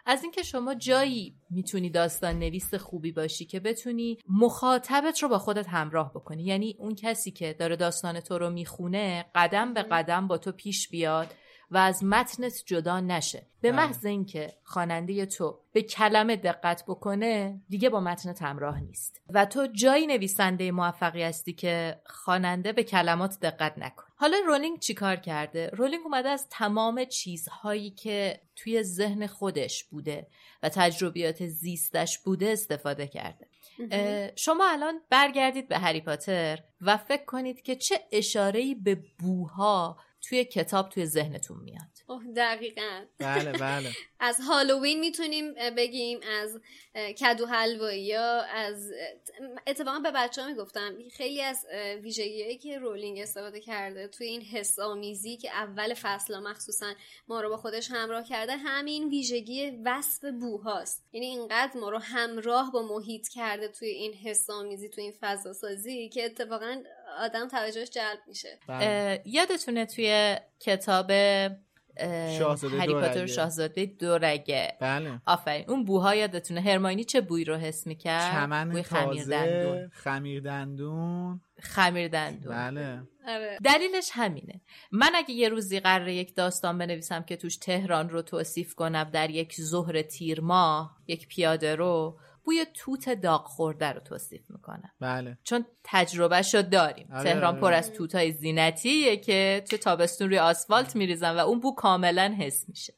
از 0.06 0.22
اینکه 0.22 0.42
شما 0.42 0.74
جایی 0.74 1.36
می‌تونی 1.50 1.90
داستان 1.90 2.38
نویس 2.38 2.74
خوبی 2.74 3.12
باشی 3.12 3.44
که 3.44 3.60
بتونی 3.60 4.18
مخاطبت 4.28 5.22
رو 5.22 5.28
با 5.28 5.38
خودت 5.38 5.68
همراه 5.68 6.10
بکنی. 6.10 6.44
یعنی 6.44 6.76
اون 6.78 6.94
کسی 6.94 7.30
که 7.30 7.52
داره 7.52 7.76
داستان 7.76 8.20
تو 8.20 8.38
رو 8.38 8.50
می‌خونه 8.50 9.24
قدم 9.34 9.74
به 9.74 9.82
قدم 9.82 10.28
با 10.28 10.38
تو 10.38 10.52
پیش 10.52 10.88
بیاد. 10.88 11.34
و 11.74 11.76
از 11.76 12.04
متنت 12.04 12.62
جدا 12.66 13.00
نشه. 13.00 13.46
به 13.60 13.72
محض 13.72 14.06
اینکه 14.06 14.52
خواننده 14.62 15.26
تو 15.26 15.60
به 15.72 15.82
کلمه 15.82 16.36
دقت 16.36 16.84
بکنه 16.88 17.60
دیگه 17.68 17.88
با 17.88 18.00
متنت 18.00 18.42
همراه 18.42 18.80
نیست. 18.80 19.20
و 19.30 19.46
تو 19.46 19.66
جایی 19.66 20.06
نویسنده 20.06 20.72
موفقی 20.72 21.22
هستی 21.22 21.52
که 21.52 22.00
خواننده 22.06 22.72
به 22.72 22.82
کلمات 22.82 23.40
دقت 23.40 23.78
نکن. 23.78 24.04
حالا 24.16 24.36
رولینگ 24.46 24.78
چیکار 24.78 25.16
کرده؟ 25.16 25.70
رولینگ 25.70 26.02
اومده 26.04 26.28
از 26.28 26.48
تمام 26.50 27.04
چیزهایی 27.04 27.90
که 27.90 28.40
توی 28.56 28.82
ذهن 28.82 29.26
خودش 29.26 29.84
بوده 29.84 30.26
و 30.62 30.68
تجربیات 30.68 31.46
زیستش 31.46 32.18
بوده 32.18 32.46
استفاده 32.46 33.06
کرده. 33.06 33.46
شما 34.36 34.70
الان 34.70 35.00
برگردید 35.10 35.68
به 35.68 35.78
هری 35.78 36.00
پاتر 36.00 36.58
و 36.80 36.96
فکر 36.96 37.24
کنید 37.24 37.62
که 37.62 37.76
چه 37.76 38.00
اشاره‌ای 38.12 38.74
به 38.74 39.02
بوها 39.18 39.98
توی 40.28 40.44
کتاب 40.44 40.88
توی 40.88 41.06
ذهنتون 41.06 41.60
میاد. 41.60 41.80
اوه 42.06 42.24
دقیقا. 42.36 43.04
بله 43.18 43.52
بله. 43.52 43.90
از 44.20 44.40
هالووین 44.40 45.00
می‌تونیم 45.00 45.54
بگیم 45.76 46.20
از 46.42 46.60
کدو 46.94 47.46
حلوایی 47.46 48.02
یا 48.02 48.42
از 48.42 48.92
اتفاقا 49.66 49.98
به 49.98 50.10
بچه 50.10 50.42
ها 50.42 50.48
می‌گفتم 50.48 50.94
خیلی 51.12 51.42
از 51.42 51.66
ویژگیهایی 52.02 52.58
که 52.58 52.78
رولینگ 52.78 53.18
استفاده 53.18 53.60
کرده 53.60 54.08
توی 54.08 54.26
این 54.26 54.42
حس 54.42 54.78
آمیزی 54.78 55.36
که 55.36 55.50
اول 55.50 55.94
فصل 55.94 56.38
مخصوصا 56.38 56.94
ما 57.28 57.40
رو 57.40 57.48
با 57.48 57.56
خودش 57.56 57.90
همراه 57.90 58.24
کرده 58.24 58.56
همین 58.56 59.08
ویژگی 59.08 59.70
وصف 59.84 60.24
بوهاست. 60.40 61.04
یعنی 61.12 61.26
اینقدر 61.26 61.80
ما 61.80 61.90
رو 61.90 61.98
همراه 61.98 62.72
با 62.72 62.82
محیط 62.82 63.28
کرده 63.28 63.68
توی 63.68 63.88
این 63.88 64.14
حس 64.14 64.50
آمیزی 64.50 64.88
توی 64.88 65.04
این 65.04 65.14
فضا 65.20 65.52
سازی 65.52 66.08
که 66.08 66.24
اتفاقا 66.24 66.82
آدم 67.20 67.48
توجهش 67.48 67.90
جلب 67.90 68.18
میشه. 68.28 68.58
یادتونه 69.24 69.86
توی 69.86 70.36
کتاب 70.60 71.10
هری 72.00 72.94
پاتر 72.94 73.26
شاهزاده 73.26 73.86
دورگه 73.86 74.76
بله. 74.80 75.20
آفرین. 75.26 75.64
اون 75.68 75.84
بوها 75.84 76.14
یادتونه 76.14 76.60
هرماینی 76.60 77.04
چه 77.04 77.20
بوی 77.20 77.44
رو 77.44 77.56
حس 77.56 77.86
می‌کرد؟ 77.86 78.32
چمن 78.32 78.70
بوی 78.70 78.82
خمیر 78.82 79.24
دندون. 79.24 79.88
خمیر 79.88 80.40
دندون. 80.40 81.40
خمیر 81.60 82.08
دندون. 82.08 82.54
بله. 82.54 83.02
دلیلش 83.64 84.10
همینه. 84.12 84.60
من 84.92 85.10
اگه 85.14 85.30
یه 85.30 85.48
روزی 85.48 85.80
قراره 85.80 86.14
یک 86.14 86.36
داستان 86.36 86.78
بنویسم 86.78 87.22
که 87.22 87.36
توش 87.36 87.56
تهران 87.56 88.08
رو 88.08 88.22
توصیف 88.22 88.74
کنم 88.74 89.04
در 89.04 89.30
یک 89.30 89.60
ظهر 89.60 90.02
تیر 90.02 90.40
ماه 90.40 90.96
یک 91.06 91.28
پیاده 91.28 91.74
رو 91.76 92.18
بوی 92.44 92.66
توت 92.74 93.08
داغ 93.08 93.46
خورده 93.46 93.92
رو 93.92 94.00
توصیف 94.00 94.42
می‌کنم 94.48 94.90
بله. 95.00 95.38
چون 95.44 95.66
تجربه 95.84 96.42
شو 96.42 96.62
داریم. 96.62 97.08
آره، 97.12 97.24
تهران 97.24 97.52
آره. 97.52 97.60
پر 97.60 97.72
از 97.72 97.92
توتای 97.92 98.32
زینتیه 98.32 99.16
که 99.16 99.64
تو 99.70 99.76
تابستون 99.76 100.28
روی 100.28 100.38
آسفالت 100.38 100.96
میریزن 100.96 101.36
و 101.36 101.38
اون 101.38 101.60
بو 101.60 101.74
کاملا 101.74 102.36
حس 102.38 102.68
میشه. 102.68 102.94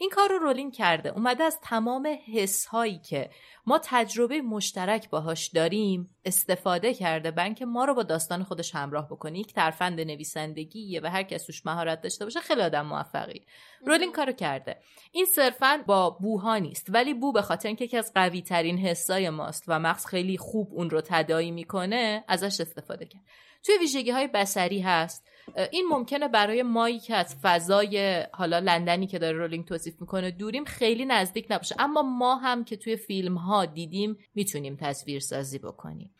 این 0.00 0.10
کار 0.10 0.28
رو 0.28 0.38
رولین 0.38 0.70
کرده. 0.70 1.08
اومده 1.08 1.44
از 1.44 1.58
تمام 1.62 2.18
حس 2.34 2.66
هایی 2.66 2.98
که 2.98 3.30
ما 3.66 3.80
تجربه 3.84 4.42
مشترک 4.42 5.10
باهاش 5.10 5.46
داریم 5.48 6.16
استفاده 6.24 6.94
کرده 6.94 7.30
بنک 7.30 7.62
ما 7.62 7.84
رو 7.84 7.94
با 7.94 8.02
داستان 8.02 8.44
خودش 8.44 8.74
همراه 8.74 9.08
بکنه. 9.08 9.38
یک 9.38 9.52
ترفند 9.52 10.00
نویسندگیه 10.00 11.00
و 11.00 11.06
هر 11.06 11.22
کس 11.22 11.46
توش 11.46 11.66
مهارت 11.66 12.00
داشته 12.00 12.24
باشه 12.24 12.40
خیلی 12.40 12.62
آدم 12.62 12.86
موفقی. 12.86 13.46
رولین 13.86 14.12
کارو 14.12 14.32
کرده. 14.32 14.76
این 15.12 15.24
صرفا 15.24 15.84
با 15.86 16.10
بوها 16.10 16.58
نیست 16.58 16.86
ولی 16.88 17.14
بو 17.14 17.32
به 17.32 17.42
خاطر 17.42 17.68
اینکه 17.68 17.84
یکی 17.84 17.96
از 17.96 18.12
قوی 18.14 18.42
ترین 18.42 18.78
حسای 18.78 19.30
ماست 19.30 19.64
و 19.68 19.78
مغز 19.78 20.06
خیلی 20.06 20.38
خوب 20.38 20.68
اون 20.72 20.90
رو 20.90 21.00
تدایی 21.00 21.50
می‌کنه 21.50 22.24
ازش 22.28 22.60
استفاده 22.60 23.06
کرد. 23.06 23.22
توی 23.62 23.78
ویژگی 23.78 24.10
های 24.10 24.26
بسری 24.26 24.80
هست. 24.80 25.24
این 25.70 25.86
ممکنه 25.90 26.28
برای 26.28 26.62
مایی 26.62 26.98
که 26.98 27.14
از 27.14 27.36
فضای 27.42 28.26
حالا 28.32 28.58
لندنی 28.58 29.06
که 29.06 29.18
داره 29.18 29.38
رولینگ 29.38 29.64
توصیف 29.64 30.00
می‌کنه 30.00 30.30
دوریم 30.30 30.64
خیلی 30.64 31.04
نزدیک 31.04 31.46
نباشه. 31.50 31.74
اما 31.78 32.02
ما 32.02 32.36
هم 32.36 32.64
که 32.64 32.76
توی 32.76 32.96
فیلم 32.96 33.34
ها 33.34 33.64
دیدیم 33.64 34.18
می‌تونیم 34.34 34.76
تصویر 34.80 35.20
سازی 35.20 35.58
بکنیم. 35.58 36.10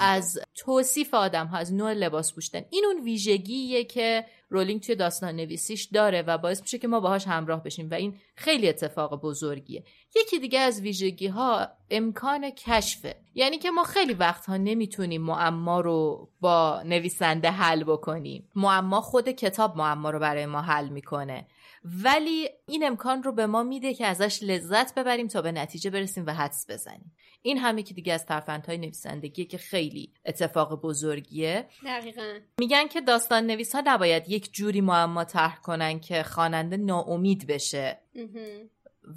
از 0.00 0.38
توصیف 0.54 1.14
آدم 1.14 1.46
ها 1.46 1.58
از 1.58 1.74
نوع 1.74 1.92
لباس 1.92 2.34
پوشیدن. 2.34 2.64
این 2.70 2.84
اون 2.84 3.04
ویژگیه 3.04 3.84
که 3.84 4.24
رولینگ 4.50 4.80
توی 4.80 4.94
داستان 4.94 5.36
نویسیش 5.36 5.84
داره 5.84 6.22
و 6.22 6.38
باعث 6.38 6.60
میشه 6.60 6.78
که 6.78 6.88
ما 6.88 7.00
باهاش 7.00 7.26
همراه 7.26 7.62
بشیم 7.62 7.90
و 7.90 7.94
این 7.94 8.14
خیلی 8.34 8.68
اتفاق 8.68 9.20
بزرگیه. 9.20 9.84
یکی 10.16 10.38
دیگه 10.38 10.58
از 10.58 10.80
ویژگی 10.80 11.26
ها 11.26 11.68
امکان 11.90 12.50
کشفه 12.50 13.16
یعنی 13.34 13.58
که 13.58 13.70
ما 13.70 13.84
خیلی 13.84 14.14
وقتها 14.14 14.56
نمی‌تونیم 14.56 15.22
معما 15.22 15.80
رو 15.80 16.28
با 16.40 16.82
نویسنده 16.84 17.50
حل 17.50 17.84
بکنیم. 17.84 18.48
معما 18.54 19.00
خود 19.00 19.28
کتاب 19.28 19.76
معما 19.76 20.10
رو 20.10 20.18
برای 20.18 20.46
ما 20.46 20.60
حل 20.60 20.88
می‌کنه. 20.88 21.46
ولی 22.04 22.48
این 22.66 22.86
امکان 22.86 23.22
رو 23.22 23.32
به 23.32 23.46
ما 23.46 23.62
میده 23.62 23.94
که 23.94 24.06
ازش 24.06 24.42
لذت 24.42 24.94
ببریم 24.94 25.28
تا 25.28 25.42
به 25.42 25.52
نتیجه 25.52 25.90
برسیم 25.90 26.26
و 26.26 26.30
حدس 26.30 26.66
بزنیم. 26.68 27.12
این 27.42 27.58
هم 27.58 27.78
یکی 27.78 27.94
دیگه 27.94 28.12
از 28.12 28.26
ترفندهای 28.26 28.78
نویسندگیه 28.78 29.44
که 29.44 29.58
خیلی 29.58 30.12
اتفاق 30.24 30.80
بزرگیه. 30.80 31.68
دقیقا. 31.84 32.38
میگن 32.58 32.88
که 32.88 33.00
داستان 33.00 33.46
نویس 33.46 33.74
ها 33.74 33.82
نباید 33.84 34.28
یک 34.28 34.52
جوری 34.52 34.80
معما 34.80 35.24
طرح 35.24 35.60
کنن 35.60 36.00
که 36.00 36.22
خواننده 36.22 36.76
ناامید 36.76 37.46
بشه. 37.46 38.00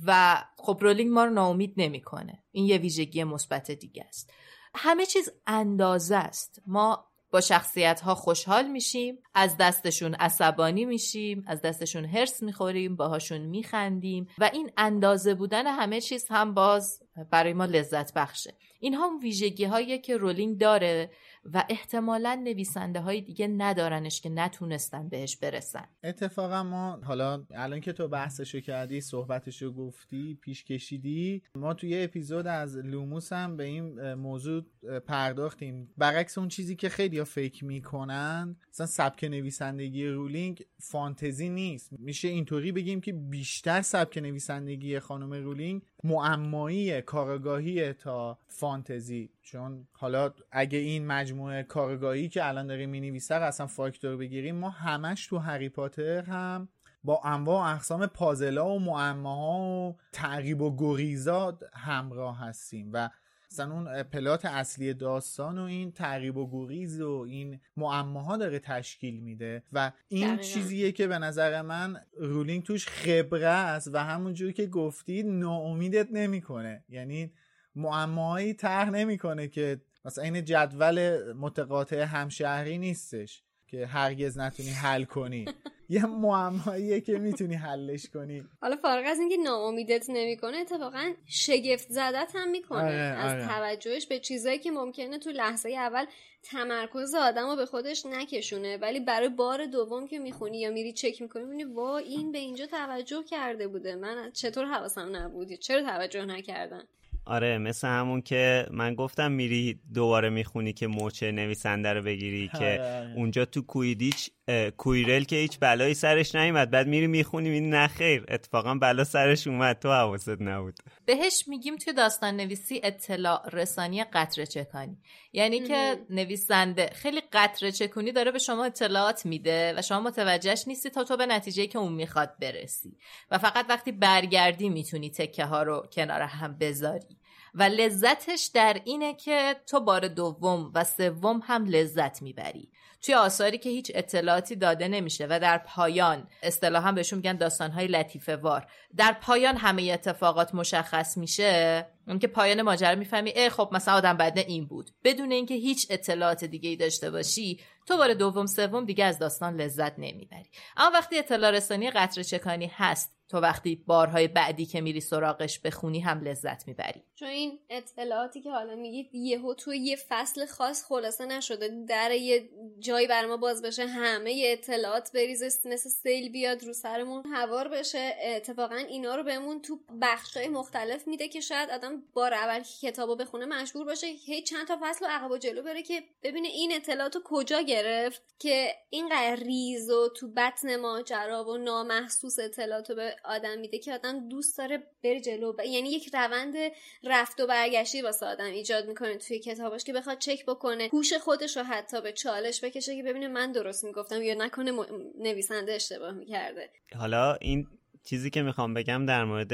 و 0.06 0.44
خب 0.58 0.78
رولینگ 0.82 1.12
ما 1.12 1.26
رو 1.26 1.32
ناامید 1.32 1.74
نمی‌کنه. 1.78 2.44
این 2.52 2.66
یه 2.66 2.78
ویژگی 2.78 3.24
مثبت 3.24 3.72
دیگه 3.72 4.06
است. 4.08 4.34
همه 4.76 5.06
چیز 5.06 5.30
اندازه 5.48 6.16
است. 6.16 6.62
ما 6.68 7.09
با 7.32 7.42
شخصیت 7.42 8.02
ها 8.02 8.16
خوشحال 8.16 8.68
میشیم 8.68 9.18
از 9.34 9.58
دستشون 9.58 10.14
عصبانی 10.14 10.86
میشیم 10.86 11.44
از 11.48 11.62
دستشون 11.62 12.06
هرس 12.06 12.44
می‌خوریم 12.44 12.96
باهاشون 12.96 13.42
میخندیم 13.42 14.28
و 14.38 14.50
این 14.54 14.72
اندازه 14.78 15.34
بودن 15.34 15.68
همه 15.68 16.02
چیز 16.02 16.26
هم 16.30 16.54
باز 16.54 17.04
برای 17.32 17.54
ما 17.54 17.66
لذت 17.66 18.14
بخشه. 18.14 18.54
این 18.80 18.94
هم 18.94 19.20
ویژگی 19.22 19.66
هایی 19.66 20.00
که 20.00 20.18
رولینگ 20.18 20.58
داره 20.58 21.12
و 21.46 21.64
احتمالا 21.70 22.42
نویسنده 22.44 23.00
های 23.00 23.22
دیگه 23.22 23.48
ندارنش 23.48 24.22
که 24.22 24.30
نتونستن 24.30 25.10
بهش 25.10 25.38
برسن. 25.38 25.88
اتفاقا 26.04 26.64
ما 26.64 27.00
حالا 27.04 27.46
الان 27.52 27.82
که 27.82 27.94
تو 27.94 28.08
بحثشو 28.08 28.60
کردی 28.60 29.02
صحبتشو 29.02 29.74
گفتی 29.74 30.38
پیش 30.42 30.64
کشیدی 30.64 31.44
ما 31.56 31.74
توی 31.74 32.04
اپیزود 32.04 32.48
از 32.48 32.78
لوموس 32.78 33.34
هم 33.34 33.58
به 33.58 33.64
این 33.64 34.14
موضوع 34.14 34.64
پرداختیم. 35.08 35.94
برعکس 35.98 36.38
اون 36.38 36.48
چیزی 36.48 36.76
که 36.76 36.90
خیلی 36.90 37.18
ها 37.20 37.26
فکر 37.26 37.66
می‌کنن 37.66 38.58
مثلا 38.70 38.86
سبک 38.86 39.24
نویسندگی 39.24 40.08
رولینگ 40.08 40.66
فانتزی 40.80 41.50
نیست. 41.50 41.90
میشه 41.92 42.28
اینطوری 42.28 42.72
بگیم 42.72 43.02
که 43.02 43.14
بیشتر 43.14 43.82
سبک 43.82 44.18
نویسندگی 44.18 45.00
خانم 45.00 45.34
رولینگ 45.34 45.82
معمایی 46.04 47.02
کارگاهی 47.02 47.94
تا 47.94 48.40
فانتزی. 48.48 49.30
چون 49.42 49.88
حالا 49.92 50.34
اگه 50.52 50.78
این 50.78 51.06
مجموعه 51.30 51.64
کارگاهی 51.64 52.30
که 52.30 52.48
الان 52.48 52.68
داره 52.68 52.86
می 52.86 53.02
نویسه 53.02 53.36
اصلا 53.36 53.68
فاکتور 53.68 54.18
بگیریم 54.18 54.56
ما 54.56 54.70
همش 54.70 55.28
تو 55.28 55.38
هری 55.38 55.70
پاتر 55.70 56.22
هم 56.22 56.70
با 57.04 57.22
انواع 57.24 57.72
و 57.72 57.76
اقسام 57.76 58.06
پازلا 58.06 58.70
و 58.70 58.80
معماها 58.80 59.60
و 59.60 59.96
تعقیب 60.12 60.62
و 60.62 60.76
گریزات 60.78 61.64
همراه 61.74 62.40
هستیم 62.40 62.90
و 62.94 63.10
مثلا 63.52 63.74
اون 63.74 64.04
پلات 64.04 64.46
اصلی 64.46 64.94
داستان 64.94 65.58
و 65.58 65.64
این 65.64 65.92
تعقیب 65.92 66.38
و 66.38 66.50
گریز 66.52 67.02
و 67.02 67.26
این 67.30 67.60
معماها 67.78 68.38
داره 68.38 68.60
تشکیل 68.60 69.20
میده 69.20 69.64
و 69.74 69.92
این 70.08 70.28
دقیقا. 70.28 70.44
چیزیه 70.44 70.92
که 70.92 71.08
به 71.08 71.20
نظر 71.20 71.62
من 71.62 72.02
رولینگ 72.18 72.64
توش 72.64 72.88
خبره 72.88 73.48
است 73.48 73.90
و 73.94 73.98
همونجور 73.98 74.52
که 74.52 74.68
گفتی 74.68 75.24
ناامیدت 75.24 76.08
نمی‌کنه 76.12 76.84
یعنی 76.90 77.34
معماهایی 77.76 78.54
طرح 78.54 78.90
نمی‌کنه 78.90 79.48
که 79.48 79.82
مثلا 80.06 80.24
این 80.24 80.46
جدول 80.46 81.24
متقاطع 81.34 82.02
همشهری 82.02 82.78
نیستش 82.78 83.44
که 83.68 83.86
هرگز 83.86 84.38
نتونی 84.38 84.70
حل 84.70 85.04
کنی. 85.04 85.46
یه 85.92 86.06
معماییه 86.06 87.02
که 87.02 87.18
می‌تونی 87.18 87.56
حلش 87.56 88.10
کنی. 88.10 88.44
حالا 88.62 88.76
فارغ 88.76 89.04
از 89.08 89.20
اینکه 89.20 89.38
ناامیدت 89.38 90.06
نمی‌کنه 90.10 90.58
اتفاقا 90.58 91.14
شگفت 91.26 91.90
زدت 91.90 92.32
هم 92.36 92.50
می‌کنه. 92.52 92.82
آره، 92.82 92.94
از 92.94 93.32
آره. 93.32 93.48
توجهش 93.48 94.06
به 94.06 94.20
چیزایی 94.20 94.60
که 94.60 94.72
ممکنه 94.72 95.20
تو 95.20 95.30
لحظه 95.30 95.70
اول 95.70 96.06
تمرکز 96.44 97.16
آدم 97.16 97.50
رو 97.50 97.56
به 97.56 97.66
خودش 97.66 98.06
نکشونه 98.06 98.78
ولی 98.78 99.00
برای 99.00 99.30
بار 99.30 99.66
دوم 99.66 100.08
که 100.08 100.20
می‌خونی 100.20 100.60
یا 100.60 100.72
میری 100.72 100.94
چک 100.94 101.22
می‌کنی 101.22 101.44
می‌بینی 101.44 101.64
وا 101.64 101.98
این 101.98 102.32
به 102.32 102.38
اینجا 102.38 102.66
توجه 102.66 103.24
کرده 103.24 103.68
بوده. 103.68 103.96
من 103.96 104.32
چطور 104.32 104.66
حواسم 104.66 105.16
نبودی 105.16 105.58
چرا 105.58 105.82
توجه 105.82 106.26
نکردن؟ 106.26 106.84
آره 107.30 107.58
مثل 107.58 107.88
همون 107.88 108.22
که 108.22 108.66
من 108.72 108.96
گفتم 108.96 109.32
میری 109.32 109.80
دوباره 109.94 110.30
می‌خونی 110.30 110.74
که 110.74 110.88
موچه 110.88 111.32
نویسنده 111.32 111.94
رو 111.94 112.02
بگیری 112.02 112.48
که 112.48 112.58
آره، 112.58 113.00
آره. 113.00 113.14
اونجا 113.16 113.46
تو 113.46 113.62
کویدیچ 113.62 114.30
کویرل 114.78 115.24
که 115.24 115.36
هیچ 115.36 115.60
بلایی 115.60 115.94
سرش 115.94 116.36
نیومد 116.36 116.72
بعد 116.72 116.88
میری 116.88 117.08
می‌خونی 117.08 117.50
می‌بینی 117.50 117.70
نه 117.70 117.88
خیر 117.88 118.26
اتفاقا 118.28 118.76
بلا 118.76 119.04
سرش 119.04 119.48
اومد 119.48 119.80
تو 119.80 119.92
حواست 119.92 120.42
نبود. 120.42 120.80
بهش 121.06 121.44
میگیم 121.48 121.76
توی 121.76 121.94
داستان 121.94 122.36
نویسی 122.36 122.82
اطلاع 122.84 123.50
رسانی 123.50 124.04
قطره 124.04 124.46
چکانی. 124.46 124.98
یعنی 125.34 125.60
که 125.60 125.98
نویسنده 126.10 126.90
خیلی 126.94 127.22
قطره 127.34 127.72
چکونی 127.72 128.12
داره 128.12 128.32
به 128.32 128.40
شما 128.40 128.66
اطلاعات 128.66 129.26
میده 129.26 129.74
و 129.78 129.82
شما 129.82 130.00
متوجهش 130.00 130.64
نیستی 130.68 130.90
تا 130.90 131.04
تو 131.04 131.18
به 131.18 131.26
نتیجه 131.26 131.68
که 131.68 131.80
اون 131.80 131.94
می‌خواد 131.94 132.34
برسی. 132.42 132.98
و 133.32 133.38
فقط 133.38 133.66
وقتی 133.70 133.92
برگردی 133.92 134.70
می‌تونی 134.70 135.10
تکه 135.10 135.46
ها 135.46 135.64
رو 135.64 135.88
کنار 135.94 136.22
هم 136.22 136.58
بذاری. 136.58 137.19
و 137.54 137.64
لذتش 137.64 138.52
در 138.54 138.82
اینه 138.86 139.14
که 139.14 139.56
تو 139.68 139.80
بار 139.80 140.08
دوم 140.08 140.72
و 140.76 140.84
سوم 140.84 141.42
هم 141.44 141.66
لذت 141.66 142.22
می‌بری. 142.22 142.72
توی 143.02 143.16
آثاری 143.16 143.58
که 143.58 143.70
هیچ 143.70 143.92
اطلاعاتی 143.96 144.56
داده 144.56 144.88
نمیشه 144.88 145.28
و 145.30 145.40
در 145.40 145.58
پایان 145.58 146.28
اصطلاحا 146.44 146.92
بهشون 146.92 147.18
میگن 147.18 147.38
داستانهای 147.38 147.88
لطیفه 147.88 148.36
وار 148.36 148.68
در 148.96 149.12
پایان 149.22 149.58
همه 149.58 149.92
اتفاقات 149.94 150.56
مشخص 150.56 151.18
میشه 151.18 151.86
اون 152.08 152.20
که 152.20 152.28
پایان 152.28 152.62
ماجرا 152.62 152.96
می‌فهمی 152.96 153.30
ای 153.30 153.50
خب 153.50 153.70
مثلا 153.72 153.94
آدم 153.94 154.18
بدنه 154.18 154.46
این 154.48 154.66
بود. 154.68 154.90
بدون 155.04 155.32
اینکه 155.32 155.54
هیچ 155.54 155.88
اطلاعات 155.90 156.44
دیگه 156.44 156.70
ای 156.70 156.76
داشته 156.76 157.12
باشی 157.12 157.60
تو 157.86 157.98
بار 157.98 158.14
دوم 158.14 158.46
سوم 158.46 158.86
دیگه 158.86 159.06
از 159.06 159.20
داستان 159.20 159.56
لذت 159.62 160.00
نمی‌بری. 160.00 160.50
اما 160.78 160.92
وقتی 160.94 161.20
اطلاع 161.20 161.52
رسانی 161.52 161.92
قطر 161.92 162.24
چکانی 162.24 162.72
هست 162.74 163.19
تو 163.30 163.38
وقتی 163.38 163.76
بارهای 163.88 164.28
بعدی 164.28 164.66
که 164.66 164.82
میری 164.82 165.02
سراغش 165.02 165.60
بخونی 165.60 166.00
هم 166.00 166.22
لذت 166.22 166.68
می‌بری. 166.68 167.04
چون 167.16 167.28
این 167.28 167.60
اطلاعاتی 167.70 168.42
که 168.42 168.52
حالا 168.52 168.76
میگید 168.76 169.16
یهو 169.16 169.54
تو 169.54 169.74
یه 169.74 169.96
فصل 170.10 170.46
خاص 170.46 170.86
خلاصه 170.86 171.26
نشده. 171.26 171.86
در 171.88 172.12
یه 172.12 172.50
جایی 172.80 173.08
بر 173.08 173.26
ما 173.26 173.38
باز 173.38 173.62
بشه 173.62 173.86
همه 173.86 174.44
اطلاعات 174.46 175.12
بریزه 175.14 175.46
مثل 175.66 175.90
سیل 175.90 176.32
بیاد 176.32 176.64
رو 176.64 176.74
سرمون 176.74 177.26
هوار 177.26 177.68
بشه. 177.68 178.16
اتفاقا 178.24 178.76
اینا 178.76 179.16
رو 179.16 179.24
بهمون 179.24 179.62
تو 179.62 179.80
بخشای 180.02 180.48
مختلف 180.48 181.08
میده 181.08 181.28
که 181.28 181.42
شاید 181.42 181.70
آدم 181.70 182.04
بار 182.14 182.34
اول 182.34 182.64
کتابو 182.82 183.16
بخونه 183.16 183.46
مشهور 183.46 183.86
باشه 183.86 184.08
هی 184.08 184.42
چند 184.42 184.68
تا 184.68 184.78
فصل 184.82 185.06
عقب 185.06 185.32
و 185.32 185.38
جلو 185.38 185.64
بره 185.64 185.84
که 185.84 186.04
ببینه 186.24 186.48
این 186.48 186.72
اطلاعات 186.76 187.18
کجا 187.24 187.62
گرفت 187.62 188.22
که 188.40 188.76
اینقدر 188.90 189.36
ریز 189.36 189.90
و 189.90 190.10
تو 190.10 190.28
بطن 190.28 190.76
ماجرا 190.76 191.46
و 191.46 191.58
نامحسوس 191.58 192.40
اطلاعات 192.40 192.90
رو 192.90 192.96
به 192.96 193.16
آدم 193.24 193.60
میده 193.60 193.80
که 193.80 193.94
آدم 193.94 194.30
دوست 194.30 194.58
داره 194.58 194.84
بره 195.04 195.22
جلو 195.22 195.54
ب... 195.54 195.60
یعنی 195.60 195.90
یک 195.90 196.10
روند 196.16 196.56
رفت 197.04 197.40
و 197.42 197.48
برگشتی 197.48 198.02
واسه 198.02 198.26
آدم 198.26 198.46
ایجاد 198.46 198.88
می‌کنه 198.88 199.18
توی 199.18 199.40
کتاباش 199.40 199.84
که 199.84 199.94
بخواد 199.94 200.18
چک 200.18 200.46
بکنه 200.46 200.90
هوش 200.94 201.14
خودش 201.14 201.58
رو 201.58 201.64
حتی 201.64 202.02
به 202.02 202.12
چالش 202.12 202.64
بکشه 202.64 202.96
که 202.96 203.04
ببینه 203.04 203.28
من 203.28 203.52
درست 203.52 203.84
می‌گفتم 203.84 204.22
یا 204.22 204.34
نکنه 204.34 204.72
نویسنده 205.20 205.74
اشتباه 205.74 206.12
می‌کرده. 206.12 206.70
حالا 207.00 207.34
این 207.34 207.68
چیزی 208.04 208.30
که 208.30 208.42
می‌خوام 208.42 208.74
بگم 208.74 209.06
در 209.06 209.26
مورد 209.26 209.50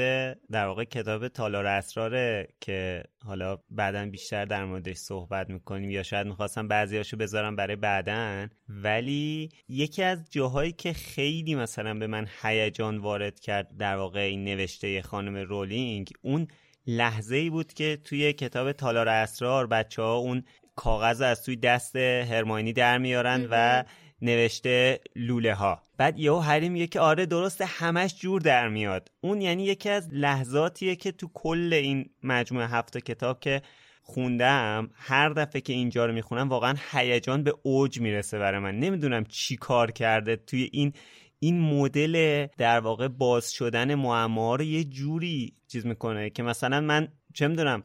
در 0.50 0.66
واقع 0.66 0.84
کتاب 0.84 1.28
تالار 1.28 1.66
اسراره 1.66 2.48
که 2.60 3.02
حالا 3.24 3.58
بعدا 3.70 4.06
بیشتر 4.06 4.44
در 4.44 4.64
موردش 4.64 4.96
صحبت 4.96 5.50
می‌کنیم 5.50 5.90
یا 5.90 6.02
شاید 6.02 6.26
می‌خواستم 6.26 6.68
بعضیاشو 6.68 7.16
بذارم 7.16 7.56
برای 7.56 7.76
بعدا. 7.76 8.48
ولی 8.68 9.48
یکی 9.68 10.02
از 10.02 10.30
جاهایی 10.30 10.72
که 10.72 10.92
خیلی 10.92 11.54
مثلا 11.54 11.94
به 11.94 12.06
من 12.06 12.26
هیجان 12.42 12.98
وارد 12.98 13.40
کرد 13.40 13.76
در 13.76 13.96
واقع 13.96 14.20
این 14.20 14.44
نوشته 14.44 15.02
خانم 15.02 15.36
رولینگ 15.36 16.10
اون 16.22 16.46
لحظه 16.86 17.36
ای 17.36 17.50
بود 17.50 17.72
که 17.72 17.98
توی 18.04 18.32
کتاب 18.32 18.72
تالار 18.72 19.08
اسرار 19.08 19.66
بچه 19.66 20.02
ها 20.02 20.14
اون 20.14 20.44
کاغذ 20.76 21.20
از 21.20 21.44
توی 21.44 21.56
دست 21.56 21.96
هرماینی 21.96 22.72
در 22.72 22.98
میارن 22.98 23.46
و 23.50 23.84
نوشته 24.22 25.00
لوله 25.16 25.54
ها 25.54 25.82
بعد 25.96 26.18
یهو 26.18 26.38
هری 26.38 26.68
میگه 26.68 26.86
که 26.86 27.00
آره 27.00 27.26
درسته 27.26 27.64
همش 27.64 28.20
جور 28.20 28.40
در 28.40 28.68
میاد. 28.68 29.10
اون 29.20 29.40
یعنی 29.40 29.64
یکی 29.64 29.88
از 29.88 30.08
لحظاتیه 30.12 30.96
که 30.96 31.12
تو 31.12 31.30
کل 31.34 31.72
این 31.72 32.10
مجموعه 32.22 32.66
هفته 32.66 33.00
کتاب 33.00 33.40
که 33.40 33.62
خوندم 34.02 34.90
هر 34.94 35.28
دفعه 35.28 35.60
که 35.60 35.72
اینجا 35.72 36.06
رو 36.06 36.12
می‌خونم 36.12 36.48
واقعا 36.48 36.74
هیجان 36.90 37.42
به 37.42 37.54
اوج 37.62 38.00
می‌رسه 38.00 38.38
برای 38.38 38.60
من. 38.60 38.78
نمی‌دونم 38.78 39.24
چی 39.24 39.56
کار 39.56 39.90
کرده. 39.90 40.36
توی 40.36 40.68
این 40.72 40.92
این 41.38 41.60
مدل 41.60 42.46
در 42.58 42.80
واقع 42.80 43.08
باز 43.08 43.52
شدن 43.52 43.94
معما 43.94 44.56
رو 44.56 44.64
یه 44.64 44.84
جوری 44.84 45.54
چیز 45.68 45.86
می‌کنه 45.86 46.30
که 46.30 46.42
مثلا 46.42 46.80
من 46.80 47.08
چه 47.34 47.48
می‌دونم 47.48 47.82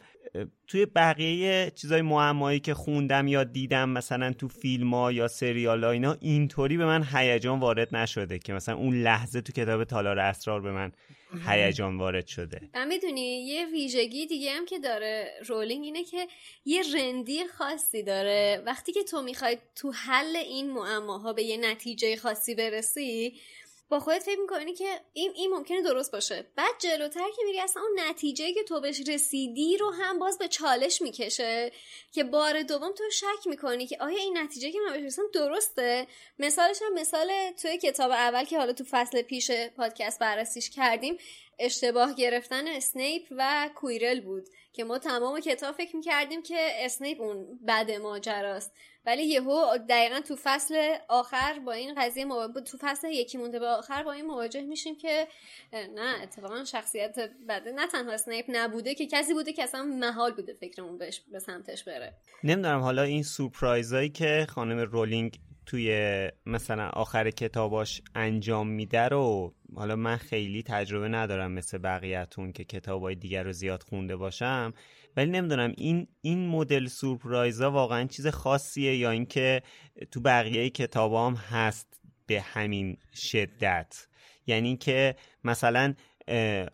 توی 0.67 0.85
بقیه 0.85 1.71
چیزای 1.75 2.01
معمایی 2.01 2.59
که 2.59 2.73
خوندم 2.73 3.27
یا 3.27 3.43
دیدم 3.43 3.89
مثلا 3.89 4.33
تو 4.33 4.47
فیلم 4.47 4.93
ها 4.93 5.11
یا 5.11 5.27
سریال 5.27 5.83
ها 5.83 5.91
اینا 5.91 6.17
اینطوری 6.19 6.77
به 6.77 6.85
من 6.85 7.07
هیجان 7.13 7.59
وارد 7.59 7.95
نشده 7.95 8.39
که 8.39 8.53
مثلا 8.53 8.75
اون 8.75 9.01
لحظه 9.01 9.41
تو 9.41 9.53
کتاب 9.53 9.83
تالار 9.83 10.19
اسرار 10.19 10.61
به 10.61 10.71
من 10.71 10.91
هیجان 11.47 11.97
وارد 11.97 12.27
شده. 12.27 12.61
می‌دونی 12.89 13.45
یه 13.45 13.65
ویژگی 13.65 14.25
دیگه 14.27 14.51
هم 14.51 14.65
که 14.65 14.79
داره 14.79 15.31
رولینگ 15.47 15.83
اینه 15.83 16.03
که 16.03 16.27
یه 16.65 16.81
رندی 16.95 17.47
خاصی 17.57 18.03
داره. 18.03 18.63
وقتی 18.65 18.91
که 18.91 19.03
تو 19.03 19.21
می‌خوای 19.21 19.57
تو 19.75 19.91
حل 19.91 20.35
این 20.35 20.71
معماها 20.73 21.33
به 21.33 21.43
یه 21.43 21.57
نتیجه 21.57 22.15
خاصی 22.15 22.55
برسی 22.55 23.33
با 23.91 23.99
خودت 23.99 24.23
فکر 24.23 24.39
می‌کنی 24.39 24.73
که 24.73 24.99
این 25.13 25.31
این 25.35 25.53
ممکنه 25.53 25.81
درست 25.81 26.11
باشه. 26.11 26.45
بعد 26.55 26.79
جلوتر 26.79 27.29
که 27.35 27.43
میری 27.45 27.59
اصلا 27.59 27.83
اون 27.83 27.99
نتیجه 27.99 28.53
که 28.53 28.63
تو 28.63 28.81
بهش 28.81 29.01
رسیدی 29.07 29.77
رو 29.77 29.91
هم 29.91 30.19
باز 30.19 30.37
به 30.37 30.47
چالش 30.47 31.01
می‌کشه. 31.01 31.71
که 32.11 32.23
بار 32.23 32.61
دوم 32.63 32.91
تو 32.91 33.03
شک 33.11 33.47
می‌کنی 33.47 33.87
که 33.87 33.97
آیا 33.99 34.17
این 34.17 34.37
نتیجه 34.37 34.71
که 34.71 34.79
من 34.79 34.93
بهش 34.93 35.03
رسیدم 35.03 35.27
درسته؟ 35.33 36.07
مثالش 36.39 36.81
هم 36.81 36.93
مثال 36.93 37.51
توی 37.61 37.77
کتاب 37.77 38.11
اول 38.11 38.43
که 38.43 38.57
حالا 38.57 38.73
تو 38.73 38.83
فصل 38.89 39.21
پیش 39.21 39.51
پادکست 39.51 40.19
بررسیش 40.19 40.69
کردیم. 40.69 41.17
اشتباه 41.61 42.15
گرفتن 42.15 42.67
اسنیپ 42.67 43.23
و 43.31 43.69
کویرل 43.75 44.21
بود 44.21 44.43
که 44.73 44.83
ما 44.83 44.97
تمام 44.97 45.39
کتاب 45.39 45.75
فکر 45.75 45.95
می‌کردیم 45.95 46.43
که 46.43 46.57
اسنیپ 46.85 47.21
اون 47.21 47.59
بد 47.67 47.91
ماجراست. 47.91 48.73
ولی 49.05 49.23
یهو 49.23 49.77
دقیقا 49.89 50.19
تو 50.21 50.35
فصل 50.43 50.95
آخر 51.07 51.59
با 51.65 51.71
این 51.71 51.93
قضیه 51.97 52.25
تو 52.65 52.77
فصل 52.81 53.07
یکی 53.07 53.37
مونده 53.37 53.59
به 53.59 53.67
آخر 53.67 54.03
با 54.03 54.11
این 54.11 54.25
مواجه 54.25 54.61
میشیم 54.61 54.97
که 54.97 55.27
نه 55.73 56.21
اتفاقا 56.23 56.63
شخصیت 56.63 57.15
بده 57.49 57.71
نه 57.71 57.87
تنها 57.87 58.11
اسنیپ 58.11 58.45
نبوده 58.49 58.95
که 58.95 59.07
کسی 59.07 59.33
بوده 59.33 59.53
که 59.53 59.63
اصلا 59.63 59.83
محال 59.83 60.33
بوده 60.33 60.53
فکرمون 60.53 60.97
بهش 60.97 61.21
به 61.31 61.39
سمتش 61.39 61.83
بره. 61.83 62.13
نمی‌دونم 62.43 62.79
حالا 62.79 63.03
این 63.03 63.23
سورپرایزایی 63.23 64.09
که 64.09 64.47
خانم 64.49 64.79
رولینگ 64.79 65.39
توی 65.65 66.29
مثلا 66.45 66.89
آخر 66.89 67.29
کتاباش 67.29 68.01
انجام 68.15 68.67
میده 68.67 69.07
رو 69.07 69.53
حالا 69.75 69.95
من 69.95 70.17
خیلی 70.17 70.63
تجربه 70.63 71.07
ندارم 71.07 71.51
مثل 71.51 71.77
بقیهتون 71.77 72.51
که 72.51 72.63
کتابای 72.63 73.15
دیگر 73.15 73.43
رو 73.43 73.51
زیاد 73.51 73.83
خونده 73.83 74.15
باشم 74.15 74.73
ولی 75.17 75.31
نمی‌دونم 75.31 75.73
این 75.77 76.07
این 76.21 76.47
مدل 76.47 76.87
سورپرایزا 76.87 77.71
واقعا 77.71 78.05
چیز 78.05 78.27
خاصیه 78.27 78.97
یا 78.97 79.11
اینکه 79.11 79.61
تو 80.11 80.21
بقیه 80.21 80.69
کتاب 80.69 81.13
هم 81.13 81.33
هست 81.33 82.01
به 82.25 82.41
همین 82.41 82.97
شدت؟ 83.13 84.07
یعنی 84.47 84.77
که 84.77 85.15
مثلا 85.43 85.93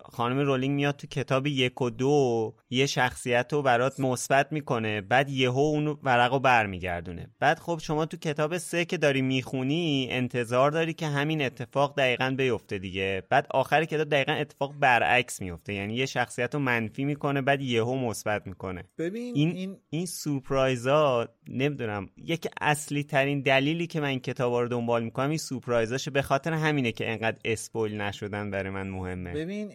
خانم 0.05 0.39
رولینگ 0.39 0.75
میاد 0.75 0.95
تو 0.95 1.07
کتاب 1.07 1.47
یک 1.47 1.81
و 1.81 1.89
دو 1.89 2.55
یه 2.69 2.85
شخصیت 2.85 3.53
رو 3.53 3.61
برات 3.61 3.99
مثبت 3.99 4.51
می‌کنه 4.51 5.01
بعد 5.01 5.29
یهو 5.29 5.59
اون 5.59 5.97
ورق 6.03 6.33
رو 6.33 6.39
برمیگردونه. 6.39 7.29
بعد 7.39 7.59
خب 7.59 7.79
شما 7.81 8.05
تو 8.05 8.17
کتاب 8.17 8.57
سه 8.57 8.85
که 8.85 8.97
داری 8.97 9.21
می‌خونی 9.21 10.07
انتظار 10.11 10.71
داری 10.71 10.93
که 10.93 11.07
همین 11.07 11.41
اتفاق 11.41 11.97
دقیقا 11.97 12.35
بیفته 12.37 12.79
دیگه. 12.79 13.23
بعد 13.29 13.47
آخر 13.51 13.85
کتاب 13.85 14.09
دقیقا 14.09 14.33
اتفاق 14.33 14.73
برعکس 14.79 15.41
میفته 15.41 15.73
یعنی 15.73 15.95
یه 15.95 16.05
شخصیت 16.05 16.53
رو 16.53 16.59
منفی 16.59 17.05
می‌کنه 17.05 17.41
بعد 17.41 17.61
یهو 17.61 17.95
مثبت 17.95 18.47
می‌کنه. 18.47 18.83
ببین 18.97 19.35
این 19.35 19.51
این, 19.51 19.77
این 19.89 20.05
سورپرایزا 20.05 21.27
نمی‌دونم 21.47 22.09
یکی 22.17 22.49
اصلی 22.61 23.03
ترین 23.03 23.41
دلیلی 23.41 23.87
که 23.87 23.99
من 23.99 24.07
این 24.07 24.19
کتاب 24.19 24.53
رو 24.53 24.67
دنبال 24.67 25.03
می‌کنم 25.03 25.29
این 25.29 25.37
سورپرایزاشه 25.37 26.11
به 26.11 26.21
خاطر 26.21 26.53
همینه 26.53 26.91
که 26.91 27.11
انقدر 27.11 27.37
اسپویل 27.45 28.01
نشدن 28.01 28.51
برای 28.51 28.69
من 28.69 28.89
مهمه. 28.89 29.46
ببین 29.47 29.71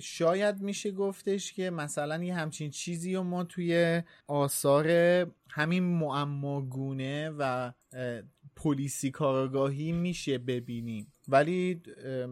شاید 0.00 0.60
میشه 0.60 0.90
گفتش 0.90 1.52
که 1.52 1.70
مثلا 1.70 2.24
یه 2.24 2.34
همچین 2.34 2.70
چیزی 2.70 3.14
رو 3.14 3.22
ما 3.22 3.44
توی 3.44 4.02
آثار 4.26 4.88
همین 5.50 5.82
معماگونه 5.82 7.30
و 7.38 7.72
پلیسی 8.56 9.10
کارگاهی 9.10 9.92
میشه 9.92 10.38
ببینیم. 10.38 11.11
ولی 11.28 11.82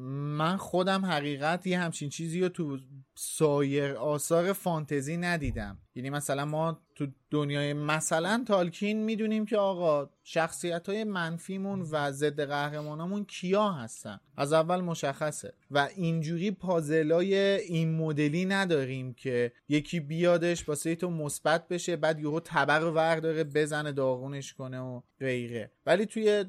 من 0.05 0.57
خودم 0.57 1.07
حقیقت 1.07 1.67
یه 1.67 1.79
همچین 1.79 2.09
چیزی 2.09 2.41
رو 2.41 2.49
تو 2.49 2.79
سایر 3.15 3.93
آثار 3.93 4.53
فانتزی 4.53 5.17
ندیدم. 5.17 5.79
یعنی 5.95 6.11
مثلا 6.11 6.45
ما 6.45 6.81
تو 6.95 7.07
دنیای 7.31 7.73
مثلا 7.73 8.45
تالکین 8.47 9.05
می‌دونیم 9.05 9.47
که 9.47 9.57
آقا 9.57 10.11
شخصیت 10.25 10.89
های 10.89 11.05
منفیمون 11.05 11.81
و 11.91 12.13
ضد 12.13 12.41
قهرمانامون 12.41 13.25
کیا 13.25 13.73
هستن؟ 13.73 14.21
از 14.37 14.53
اول 14.53 14.81
مشخصه. 14.81 15.53
و 15.71 15.89
اینجوری 15.97 16.51
پازلای 16.51 17.35
این 17.61 17.95
مدلی 17.95 18.45
نداریم 18.45 19.15
که 19.15 19.53
یکی 19.69 20.01
بیادش 20.01 20.69
واسه 20.69 20.95
تو 20.95 21.11
مثبت 21.11 21.69
بشه 21.69 21.97
بعد 21.97 22.21
یهو 22.21 22.41
تبر 22.45 22.85
ورداره 22.85 23.45
بزنه 23.45 23.93
داغونش 23.93 24.55
کنه 24.55 24.81
و 24.81 25.01
غیره. 25.21 25.71
ولی 25.87 26.07
توی 26.07 26.45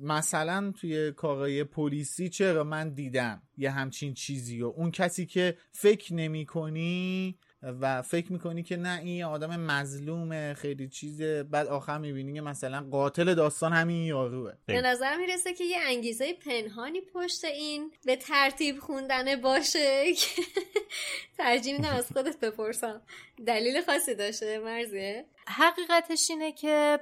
مثلا 0.00 0.72
توی 0.80 1.12
کارهای 1.12 1.64
پلیسی 1.64 2.28
چرا 2.28 2.64
من 2.64 2.88
دیدم 2.88 3.42
یه 3.56 3.70
همچین 3.70 4.14
چیزی 4.14 4.62
و 4.62 4.66
اون 4.66 4.90
کسی 4.90 5.26
که 5.26 5.56
فکر 5.72 6.14
نمی 6.14 6.46
کنی 6.46 7.38
و 7.80 8.02
فکر 8.02 8.32
می‌کنی 8.32 8.62
که 8.62 8.76
نه 8.76 9.00
این 9.00 9.24
آدم 9.24 9.60
مظلومه 9.60 10.54
خیلی 10.54 10.88
چیزه 10.88 11.42
بعد 11.42 11.66
آخر 11.66 11.98
می‌بینی 11.98 12.34
که 12.34 12.40
مثلا 12.40 12.86
قاتل 12.90 13.34
داستان 13.34 13.72
همین 13.72 14.02
یاروه. 14.02 14.52
به 14.66 14.80
نظر 14.80 15.16
می‌رسه 15.16 15.54
که 15.54 15.64
یه 15.64 15.78
انگیزه 15.86 16.32
پنهانی 16.32 17.00
پشت 17.00 17.44
این 17.44 17.92
به 18.04 18.16
ترتیب 18.16 18.78
خوندن 18.78 19.40
باشه 19.40 20.12
که 20.12 20.42
ترجیح 21.38 21.76
میدم 21.76 21.94
از 21.96 22.08
خودت 22.12 22.40
بپرسم. 22.40 23.02
دلیل 23.46 23.82
خاصی 23.82 24.14
داشته 24.14 24.58
مرزیه؟ 24.58 25.24
حقیقتش 25.46 26.30
اینه 26.30 26.52
که 26.52 26.98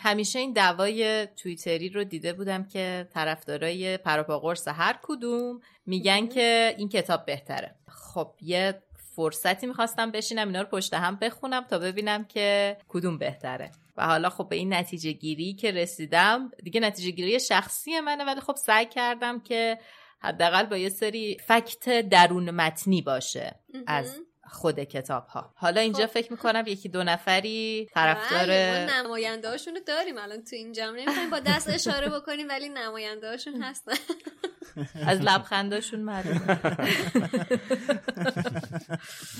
همیشه 0.00 0.38
این 0.38 0.52
دعوای 0.52 1.26
تویتری 1.26 1.88
رو 1.88 2.04
دیده 2.04 2.32
بودم 2.32 2.64
که 2.64 3.08
طرفدارای 3.14 3.96
پراپاگورس 3.96 4.68
هر 4.68 4.98
کدوم 5.02 5.60
میگن 5.86 6.26
که 6.26 6.74
این 6.78 6.88
کتاب 6.88 7.26
بهتره. 7.26 7.74
خب 7.88 8.34
یه 8.42 8.82
فرصتی 9.16 9.66
می‌خواستم 9.66 10.10
بشینم 10.10 10.46
اینا 10.46 10.60
رو 10.60 10.68
پشت 10.68 10.94
هم 10.94 11.16
بخونم 11.16 11.64
تا 11.64 11.78
ببینم 11.78 12.24
که 12.24 12.76
کدوم 12.88 13.18
بهتره. 13.18 13.70
و 13.96 14.06
حالا 14.06 14.30
خب 14.30 14.48
به 14.48 14.56
این 14.56 14.74
نتیجه 14.74 15.12
گیری 15.12 15.54
که 15.54 15.70
رسیدم 15.70 16.50
دیگه 16.62 16.80
نتیجه 16.80 17.10
گیری 17.10 17.40
شخصی 17.40 18.00
منه 18.00 18.24
ولی 18.24 18.40
خب 18.40 18.56
سعی 18.56 18.86
کردم 18.86 19.40
که 19.40 19.78
حداقل 20.20 20.66
با 20.66 20.76
یه 20.76 20.88
سری 20.88 21.36
فکت 21.46 22.08
درون 22.08 22.50
متنی 22.50 23.02
باشه. 23.02 23.54
از 23.86 24.20
خود 24.50 24.80
کتاب 24.80 25.26
ها 25.26 25.52
حالا 25.56 25.80
اینجا 25.80 26.06
خب. 26.06 26.12
فکر 26.12 26.32
می‌کنم 26.32 26.64
یکی 26.66 26.88
دو 26.88 27.04
نفری 27.04 27.88
طرفدار 27.94 28.50
نماینده 28.90 29.48
هاشونو 29.48 29.80
داریم. 29.86 30.18
الان 30.18 30.44
تو 30.44 30.56
این 30.56 30.72
جمع 30.72 30.96
نمی‌خوایم 31.00 31.30
با 31.30 31.38
دست 31.38 31.70
اشاره 31.70 32.08
بکنیم 32.08 32.48
ولی 32.48 32.68
نماینده 32.68 33.28
هاشون 33.28 33.62
هستن. 33.62 33.92
از 35.06 35.20
لبخنداشون 35.20 36.00
معلومه. 36.00 36.60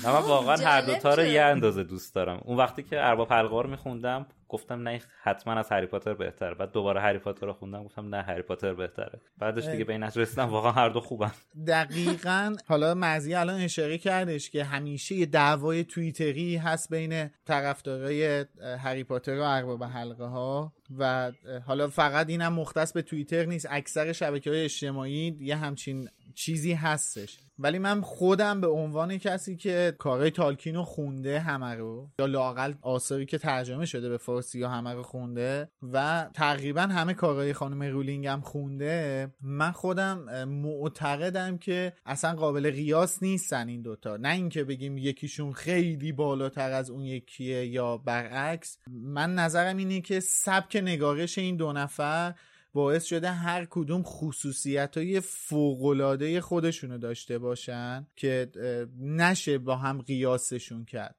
من 0.03 0.11
واقعا 0.11 0.57
هر 0.57 0.81
دوتا 0.81 1.13
رو 1.13 1.23
یه 1.23 1.41
اندازه 1.41 1.83
دوست 1.83 2.15
دارم. 2.15 2.41
اون 2.45 2.57
وقتی 2.57 2.83
که 2.83 3.05
ارباب 3.05 3.33
حلقه 3.33 3.61
رو 3.61 3.69
میخوندم 3.69 4.25
گفتم 4.55 4.87
نه 4.87 5.01
حتما 5.21 5.53
از 5.53 5.71
هری 5.71 5.85
پاتر 5.85 6.13
بهتره. 6.13 6.55
بعد 6.55 6.71
دوباره 6.71 7.01
هری 7.01 7.17
پاتر 7.17 7.45
رو 7.45 7.53
خوندم 7.53 7.83
گفتم 7.83 8.15
نه 8.15 8.21
هری 8.21 8.41
پاتر 8.41 8.73
بهتره. 8.73 9.21
بعدش 9.37 9.67
دیگه 9.67 9.83
به 9.83 9.93
این 9.93 10.03
رسیدم 10.03 10.49
واقعا 10.49 10.71
هر 10.71 10.89
دو 10.89 10.99
خوبن. 10.99 11.31
دقیقا. 11.67 12.55
حالا 12.67 12.93
مزی 12.93 13.33
الان 13.33 13.61
اشاره 13.61 13.97
کردش 13.97 14.49
که 14.49 14.63
همیشه 14.63 15.15
یه 15.15 15.25
دعوای 15.25 15.83
توییتری 15.83 16.57
هست 16.57 16.89
بین 16.89 17.29
طرفدارای 17.45 18.45
هری 18.79 19.03
پاتر 19.03 19.39
و 19.39 19.43
ارباب 19.43 19.83
حلقه 19.83 20.25
ها 20.25 20.73
و 20.97 21.31
حالا 21.65 21.87
فقط 21.87 22.29
اینم 22.29 22.53
مختص 22.53 22.93
به 22.93 23.01
توییتر 23.01 23.45
نیست 23.45 23.67
اکثر 23.69 24.13
شبکه 24.13 24.49
های 24.49 24.63
اجتماعی 24.63 25.37
یه 25.39 25.55
همچین 25.55 26.09
چیزی 26.35 26.73
هستش. 26.73 27.39
ولی 27.59 27.79
من 27.79 28.01
خودم 28.01 28.61
به 28.61 28.67
عنوان 28.67 29.17
کسی 29.17 29.55
که 29.55 29.95
کارهای 29.97 30.31
تالکینو 30.31 30.83
خونده 30.83 31.39
همه 31.39 31.75
رو 31.75 32.09
یا 32.19 32.25
لاقل 32.25 32.73
آثاری 32.81 33.25
که 33.25 33.37
ترجمه 33.37 33.85
شده 33.85 34.09
به 34.09 34.17
فارسی 34.17 34.59
یا 34.59 34.69
همه 34.69 34.93
رو 34.93 35.03
خونده 35.03 35.69
و 35.93 36.29
تقریبا 36.33 36.81
همه 36.81 37.13
کارهای 37.13 37.53
خانم 37.53 37.83
رولینگ 37.83 38.27
هم 38.27 38.41
خونده 38.41 39.27
من 39.41 39.71
خودم 39.71 40.43
معتقدم 40.43 41.57
که 41.57 41.93
اصلا 42.05 42.35
قابل 42.35 42.71
قیاس 42.71 43.23
نیستن 43.23 43.67
این 43.67 43.81
دوتا. 43.81 44.17
نه 44.17 44.29
اینکه 44.29 44.63
بگیم 44.63 44.97
یکیشون 44.97 45.53
خیلی 45.53 46.11
بالاتر 46.11 46.71
از 46.71 46.89
اون 46.89 47.01
یکیه 47.01 47.65
یا 47.65 47.97
برعکس. 47.97 48.77
من 48.91 49.35
نظرم 49.35 49.77
اینه 49.77 50.01
که 50.01 50.19
سبک 50.19 50.75
نگارش 50.75 51.37
این 51.37 51.57
دو 51.57 51.73
نفر 51.73 52.33
باعث 52.75 53.03
شده 53.03 53.31
هر 53.31 53.67
کدوم 53.69 54.03
خصوصیت 54.03 54.97
های 54.97 55.19
فوقلاده 55.19 56.41
خودشونو 56.41 56.97
داشته 56.97 57.37
باشن 57.39 58.07
که 58.15 58.51
نشه 58.99 59.57
با 59.57 59.75
هم 59.75 60.01
قیاسشون 60.01 60.85
کرد. 60.85 61.15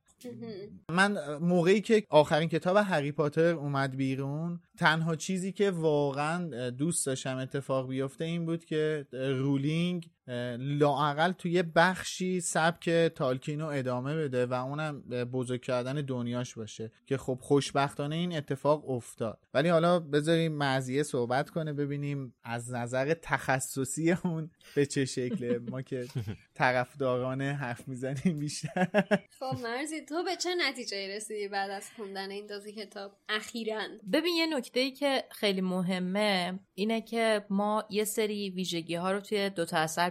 من 0.90 1.38
موقعی 1.38 1.80
که 1.80 2.02
آخرین 2.10 2.48
کتاب 2.48 2.76
هری 2.76 3.12
پاتر 3.12 3.54
اومد 3.54 3.96
بیرون 3.96 4.60
تنها 4.78 5.16
چیزی 5.16 5.52
که 5.52 5.70
واقعا 5.70 6.70
دوست 6.70 7.06
داشتم 7.06 7.36
اتفاق 7.36 7.88
بیفته 7.88 8.24
این 8.24 8.46
بود 8.46 8.64
که 8.64 9.06
رولینگ 9.12 10.10
لاعقل 10.58 11.32
توی 11.32 11.62
بخشی 11.62 12.40
سبک 12.40 12.90
تالکین 12.90 13.60
رو 13.60 13.66
ادامه 13.66 14.16
بده 14.16 14.46
و 14.46 14.52
اونم 14.52 15.00
بزرگ 15.32 15.62
کردن 15.62 15.94
دنیاش 15.94 16.54
باشه 16.54 16.92
که 17.06 17.16
خب 17.16 17.38
خوشبختانه 17.42 18.16
این 18.16 18.36
اتفاق 18.36 18.90
افتاد. 18.90 19.38
ولی 19.54 19.68
حالا 19.68 20.00
بذاریم 20.00 20.56
مزیه 20.56 21.02
صحبت 21.02 21.50
کنه 21.50 21.72
ببینیم 21.72 22.34
از 22.44 22.74
نظر 22.74 23.14
تخصصی 23.14 24.12
اون 24.12 24.50
به 24.74 24.86
چه 24.86 25.04
شکله. 25.04 25.58
ما 25.58 25.82
که 25.82 26.06
طرفدارانه 26.54 27.52
حرف 27.52 27.88
می‌زنیم 27.88 28.38
بیشتر. 28.38 28.88
خب 29.38 29.58
مرزی 29.62 30.04
تو 30.04 30.24
به 30.24 30.36
چه 30.36 30.50
نتیجه 30.58 31.16
رسیدی 31.16 31.48
بعد 31.48 31.70
از 31.70 31.90
خوندن 31.96 32.30
این 32.30 32.46
دوزی 32.46 32.72
کتاب 32.72 33.12
اخیرا؟ 33.28 33.82
ببین 34.12 34.34
یه 34.36 34.46
نکته 34.46 34.80
ای 34.80 34.90
که 34.90 35.24
خیلی 35.30 35.60
مهمه 35.60 36.60
اینه 36.74 37.00
که 37.00 37.46
ما 37.50 37.84
یه 37.90 38.04
سری 38.04 38.50
ویژگی 38.50 38.94
ها 38.94 39.12
رو 39.12 39.20
توی 39.20 39.50
دو 39.50 39.64
تا 39.64 39.76
اثر 39.76 40.10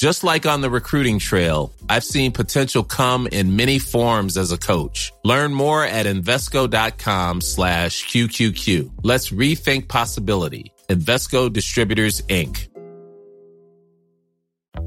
Just 0.00 0.24
like 0.24 0.46
on 0.46 0.62
the 0.62 0.70
recruiting 0.70 1.18
trail, 1.18 1.74
I've 1.90 2.04
seen 2.04 2.32
potential 2.32 2.82
come 2.82 3.26
in 3.26 3.54
many 3.54 3.78
forms 3.78 4.38
as 4.38 4.50
a 4.50 4.56
coach. 4.56 5.12
Learn 5.24 5.52
more 5.52 5.84
at 5.84 6.06
Invesco.com 6.06 7.42
slash 7.42 8.06
QQQ. 8.06 8.92
Let's 9.02 9.28
rethink 9.28 9.88
possibility. 9.88 10.72
Investco 10.88 11.52
Distributors, 11.52 12.22
Inc. 12.30 12.68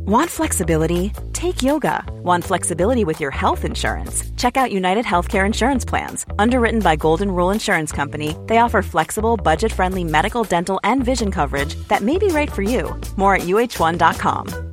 Want 0.08 0.32
flexibility? 0.32 1.12
Take 1.32 1.62
yoga. 1.62 2.04
Want 2.24 2.44
flexibility 2.44 3.06
with 3.06 3.20
your 3.20 3.30
health 3.30 3.66
insurance? 3.66 4.24
Check 4.38 4.58
out 4.58 4.72
United 4.72 5.06
Healthcare 5.06 5.46
Insurance 5.46 5.86
Plans. 5.86 6.26
Underwritten 6.40 6.80
by 6.80 6.96
Golden 6.96 7.30
Rule 7.30 7.52
Insurance 7.52 7.92
Company, 7.92 8.36
they 8.48 8.58
offer 8.58 8.82
flexible, 8.82 9.38
budget 9.38 9.72
friendly 9.72 10.04
medical, 10.04 10.44
dental, 10.44 10.80
and 10.84 11.04
vision 11.04 11.30
coverage 11.30 11.76
that 11.88 12.02
may 12.02 12.18
be 12.18 12.30
right 12.30 12.52
for 12.52 12.64
you. 12.64 13.00
More 13.16 13.36
at 13.36 13.44
uh1.com. 13.44 14.73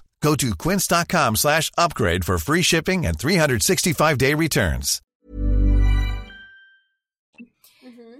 Go 0.21 0.35
to 0.35 0.49
quince.com 0.63 1.35
slash 1.35 1.71
upgrade 1.77 2.23
for 2.27 2.37
free 2.37 2.61
shipping 2.61 3.05
and 3.07 3.17
365-day 3.17 4.33
returns. 4.35 5.01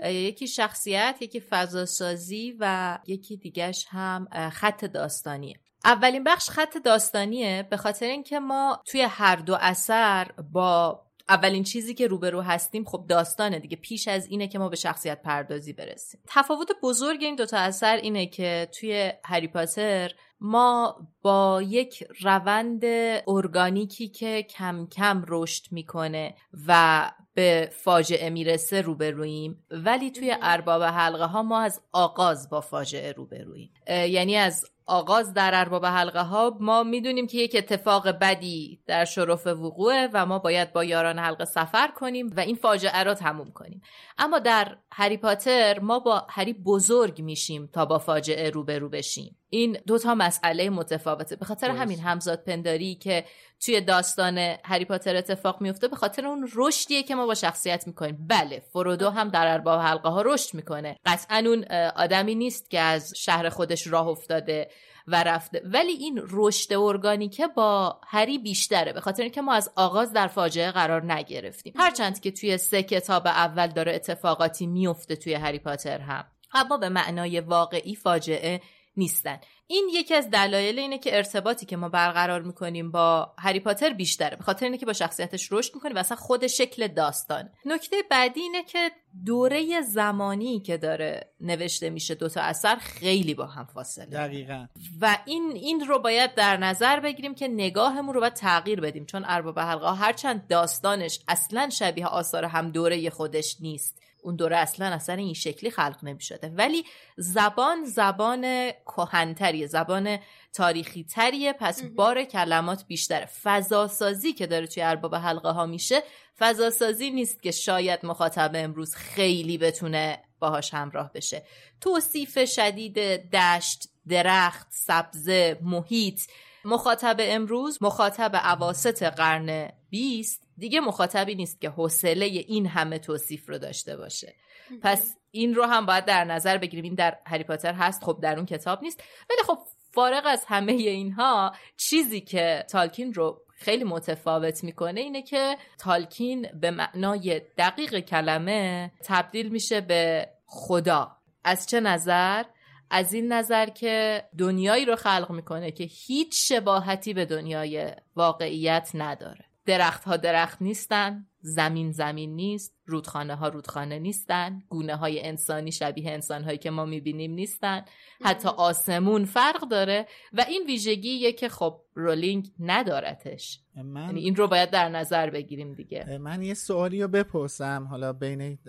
یکی 0.05 0.47
شخصیت، 0.47 1.15
یکی 1.21 1.39
فضاسازی 1.39 2.55
و 2.59 2.97
یکی 3.07 3.37
دیگش 3.37 3.85
هم 3.89 4.27
خط 4.51 4.85
داستانیه. 4.85 5.55
اولین 5.85 6.23
بخش 6.23 6.49
خط 6.49 6.77
داستانیه 6.85 7.67
به 7.69 7.77
خاطر 7.77 8.05
اینکه 8.05 8.39
ما 8.39 8.83
توی 8.85 9.01
هر 9.01 9.35
دو 9.35 9.57
اثر 9.61 10.31
با 10.51 11.01
اولین 11.29 11.63
چیزی 11.63 11.93
که 11.93 12.07
روبرو 12.07 12.41
هستیم 12.41 12.85
خب 12.85 13.05
داستانه 13.09 13.59
دیگه 13.59 13.77
پیش 13.77 14.07
از 14.07 14.25
اینه 14.25 14.47
که 14.47 14.59
ما 14.59 14.69
به 14.69 14.75
شخصیت 14.75 15.21
پردازی 15.21 15.73
برسیم 15.73 16.21
تفاوت 16.27 16.67
بزرگ 16.83 17.23
این 17.23 17.35
دوتا 17.35 17.57
اثر 17.57 17.95
اینه 17.95 18.25
که 18.25 18.67
توی 18.79 19.13
هری 19.25 19.47
پاتر 19.47 20.11
ما 20.41 20.95
با 21.21 21.61
یک 21.67 22.03
روند 22.21 22.85
ارگانیکی 23.27 24.07
که 24.07 24.43
کم 24.43 24.87
کم 24.87 25.23
رشد 25.27 25.65
می‌کنه 25.71 26.35
و 26.67 27.11
به 27.33 27.69
فاجعه 27.71 28.29
می‌رسه 28.29 28.81
روبرویم 28.81 29.63
ولی 29.71 30.11
توی 30.11 30.35
ارباب 30.41 30.83
حلقه 30.83 31.25
ها 31.25 31.43
ما 31.43 31.59
از 31.59 31.81
آغاز 31.91 32.49
با 32.49 32.61
فاجعه 32.61 33.11
روبرویم 33.11 33.73
یعنی 33.87 34.35
از 34.35 34.65
آغاز 34.85 35.33
در 35.33 35.51
ارباب 35.53 35.85
حلقه 35.85 36.21
ها 36.21 36.57
ما 36.59 36.83
می‌دونیم 36.83 37.27
که 37.27 37.37
یک 37.37 37.55
اتفاق 37.57 38.07
بدی 38.07 38.81
در 38.87 39.05
شرف 39.05 39.47
وقوعه 39.47 40.09
و 40.13 40.25
ما 40.25 40.39
باید 40.39 40.73
با 40.73 40.83
یاران 40.83 41.19
حلقه 41.19 41.45
سفر 41.45 41.87
کنیم 41.87 42.33
و 42.37 42.39
این 42.39 42.55
فاجعه 42.55 43.03
را 43.03 43.13
تموم 43.13 43.51
کنیم. 43.51 43.81
اما 44.17 44.39
در 44.39 44.77
هری 44.91 45.17
پاتر 45.17 45.79
ما 45.79 45.99
با 45.99 46.25
هری 46.29 46.53
بزرگ 46.53 47.21
میشیم 47.21 47.69
تا 47.73 47.85
با 47.85 47.99
فاجعه 47.99 48.49
روبرو 48.49 48.89
بشیم. 48.89 49.37
این 49.53 49.77
دوتا 49.87 50.15
مسئله 50.15 50.69
متفاوته. 50.69 51.35
به 51.35 51.45
خاطر 51.45 51.69
همین 51.69 51.99
همزاد 51.99 52.43
پنداری 52.43 52.95
که 52.95 53.25
توی 53.65 53.81
داستان 53.81 54.37
هری 54.63 54.85
پاتر 54.85 55.15
اتفاق 55.15 55.61
میفته 55.61 55.87
به 55.87 55.95
خاطر 55.95 56.27
اون 56.27 56.49
رشدیه 56.55 57.03
که 57.03 57.15
ما 57.15 57.25
با 57.25 57.33
شخصیت 57.33 57.87
می‌کنیم. 57.87 58.27
بله 58.27 58.63
فرودو 58.73 59.09
هم 59.09 59.29
در 59.29 59.47
ارباب 59.47 59.79
حلقه 59.79 60.09
ها 60.09 60.21
رشد 60.21 60.53
می‌کنه. 60.53 60.97
قطعا 61.05 61.37
اون 61.37 61.65
آدمی 61.95 62.35
نیست 62.35 62.69
که 62.69 62.79
از 62.79 63.13
شهر 63.17 63.49
خودش 63.49 63.87
راه 63.87 64.07
افتاده 64.07 64.69
و 65.07 65.23
رفته. 65.23 65.61
ولی 65.65 65.91
این 65.91 66.21
رشد 66.29 66.73
ارگانیکه 66.73 67.47
با 67.47 67.99
هری 68.07 68.37
بیشتره 68.37 68.93
به 68.93 69.01
خاطر 69.01 69.23
اینکه 69.23 69.41
ما 69.41 69.53
از 69.53 69.71
آغاز 69.75 70.13
در 70.13 70.27
فاجعه 70.27 70.71
قرار 70.71 71.13
نگرفتیم. 71.13 71.73
هرچند 71.75 72.19
که 72.19 72.31
توی 72.31 72.57
سه 72.57 72.83
کتاب 72.83 73.27
اول 73.27 73.67
داره 73.67 73.95
اتفاقاتی 73.95 74.67
میفته 74.67 75.15
توی 75.15 75.33
هری 75.33 75.59
پاتر 75.59 75.99
هم. 75.99 76.25
اما 76.53 76.77
به 76.77 76.89
معنای 76.89 77.39
واقعی 77.39 77.95
فاجعه 77.95 78.61
نیستن. 78.97 79.39
این 79.67 79.89
یکی 79.93 80.13
از 80.13 80.29
دلایل 80.29 80.79
اینه 80.79 80.97
که 80.97 81.17
ارتباطی 81.17 81.65
که 81.65 81.77
ما 81.77 81.89
برقرار 81.89 82.41
می‌کنیم 82.41 82.91
با 82.91 83.33
هری 83.39 83.59
پاتر 83.59 83.89
بیشتره 83.89 84.35
به 84.35 84.43
خاطر 84.43 84.65
اینه 84.65 84.77
که 84.77 84.85
با 84.85 84.93
شخصیتش 84.93 85.51
رشد 85.51 85.75
می‌کنیم 85.75 85.95
و 85.95 85.99
اصلا 85.99 86.17
خود 86.17 86.47
شکل 86.47 86.87
داستان. 86.87 87.49
نکته 87.65 87.95
بعدی 88.11 88.39
اینه 88.39 88.63
که 88.63 88.91
دوره 89.25 89.81
زمانی 89.81 90.59
که 90.59 90.77
داره 90.77 91.31
نوشته 91.39 91.89
میشه 91.89 92.15
دوتا 92.15 92.41
اثر 92.41 92.75
خیلی 92.75 93.33
با 93.33 93.45
هم 93.45 93.65
فاصله. 93.65 94.05
دقیقا. 94.05 94.67
و 95.01 95.17
این 95.25 95.51
این 95.55 95.85
رو 95.87 95.99
باید 95.99 96.35
در 96.35 96.57
نظر 96.57 96.99
بگیریم 96.99 97.35
که 97.35 97.47
نگاهمون 97.47 98.13
رو 98.13 98.19
باید 98.19 98.33
تغییر 98.33 98.81
بدیم 98.81 99.05
چون 99.05 99.23
ارباب 99.27 99.59
حلقه 99.59 99.95
هرچند 99.95 100.47
داستانش 100.47 101.19
اصلا 101.27 101.69
شبیه 101.69 102.07
آثار 102.07 102.45
هم 102.45 102.71
دوره 102.71 103.09
خودش 103.09 103.57
نیست. 103.59 104.01
اون 104.23 104.35
دوره 104.35 104.57
اصلا 104.57 104.85
اصلا 104.85 105.15
این 105.15 105.33
شکلی 105.33 105.71
خلق 105.71 105.97
نمی 106.03 106.21
شده 106.21 106.49
ولی 106.49 106.85
زبان 107.17 107.85
زبان 107.85 108.71
کهنتریه 108.71 109.67
زبان 109.67 110.17
تاریخی 110.53 111.03
تریه 111.03 111.53
پس 111.53 111.83
بار 111.83 112.23
کلمات 112.23 112.85
بیشتره. 112.87 113.25
فضاسازی 113.25 114.33
که 114.33 114.47
داره 114.47 114.67
توی 114.67 114.83
ارباب 114.83 115.15
حلقه 115.15 115.49
ها 115.49 115.65
میشه 115.65 116.03
فضاسازی 116.39 117.11
نیست 117.11 117.43
که 117.43 117.51
شاید 117.51 118.05
مخاطب 118.05 118.51
امروز 118.53 118.95
خیلی 118.95 119.57
بتونه 119.57 120.19
باهاش 120.39 120.73
همراه 120.73 121.11
بشه. 121.13 121.43
توصیف 121.81 122.45
شدید 122.45 122.95
دشت 123.31 123.89
درخت 124.07 124.67
سبزه 124.69 125.59
محیط. 125.61 126.21
مخاطب 126.65 127.15
امروز 127.19 127.83
مخاطب 127.83 128.35
عواست 128.35 129.03
قرن 129.03 129.71
20 129.89 130.50
دیگه 130.61 130.79
مخاطبی 130.79 131.35
نیست 131.35 131.61
که 131.61 131.69
حوصله 131.69 132.25
این 132.25 132.65
همه 132.65 132.99
توصیف 132.99 133.49
رو 133.49 133.57
داشته 133.57 133.97
باشه. 133.97 134.35
پس 134.81 135.17
این 135.31 135.55
رو 135.55 135.65
هم 135.65 135.85
باید 135.85 136.05
در 136.05 136.23
نظر 136.23 136.57
بگیریم. 136.57 136.83
این 136.83 136.95
در 136.95 137.17
هری 137.25 137.43
پاتر 137.43 137.73
هست. 137.73 138.03
خب 138.03 138.19
در 138.21 138.35
اون 138.35 138.45
کتاب 138.45 138.83
نیست. 138.83 139.03
ولی 139.29 139.39
خب 139.47 139.57
فارغ 139.93 140.23
از 140.25 140.45
همه 140.47 140.71
اینها 140.71 141.55
چیزی 141.77 142.21
که 142.21 142.65
تالکین 142.69 143.13
رو 143.13 143.41
خیلی 143.49 143.83
متفاوت 143.83 144.63
می‌کنه 144.63 145.01
اینه 145.01 145.21
که 145.21 145.57
تالکین 145.79 146.47
به 146.61 146.71
معنای 146.71 147.41
دقیق 147.57 147.99
کلمه 147.99 148.91
تبدیل 149.05 149.49
میشه 149.49 149.81
به 149.81 150.29
خدا. 150.45 151.17
از 151.43 151.67
چه 151.67 151.79
نظر؟ 151.79 152.43
از 152.89 153.13
این 153.13 153.33
نظر 153.33 153.65
که 153.65 154.23
دنیایی 154.37 154.85
رو 154.85 154.95
خلق 154.95 155.31
می‌کنه 155.31 155.71
که 155.71 155.83
هیچ 155.83 156.33
شباهتی 156.33 157.13
به 157.13 157.25
دنیای 157.25 157.91
واقعیت 158.15 158.91
نداره. 158.93 159.50
درخت 159.65 160.03
ها 160.03 160.17
درخت 160.17 160.61
نیستن 160.61 161.27
زمین 161.41 161.91
زمین 161.91 162.35
نیست. 162.35 162.75
رودخانه 162.91 163.35
ها 163.35 163.47
رودخانه 163.47 163.99
نیستن 163.99 164.63
گونه 164.69 164.95
های 164.95 165.25
انسانی 165.25 165.71
شبیه 165.71 166.11
انسان 166.11 166.43
هایی 166.43 166.57
که 166.57 166.69
ما 166.69 166.85
می‌بینیم 166.85 167.31
نیستن. 167.31 167.85
حتی 168.21 168.49
آسمون 168.49 169.25
فرق 169.25 169.61
داره 169.61 170.07
و 170.33 170.45
این 170.49 170.63
ویژگیه 170.67 171.31
که 171.31 171.49
خب 171.49 171.81
رولینگ 171.95 172.51
ندارتش. 172.59 173.59
من... 173.83 174.05
یعنی 174.05 174.19
این 174.19 174.35
رو 174.35 174.47
باید 174.47 174.69
در 174.69 174.89
نظر 174.89 175.29
بگیریم 175.29 175.73
دیگه. 175.73 176.17
من 176.17 176.41
یه 176.41 176.53
سوالی 176.53 177.01
رو 177.01 177.07
بپرسم. 177.07 177.87
حالا 177.89 178.13
بین 178.13 178.59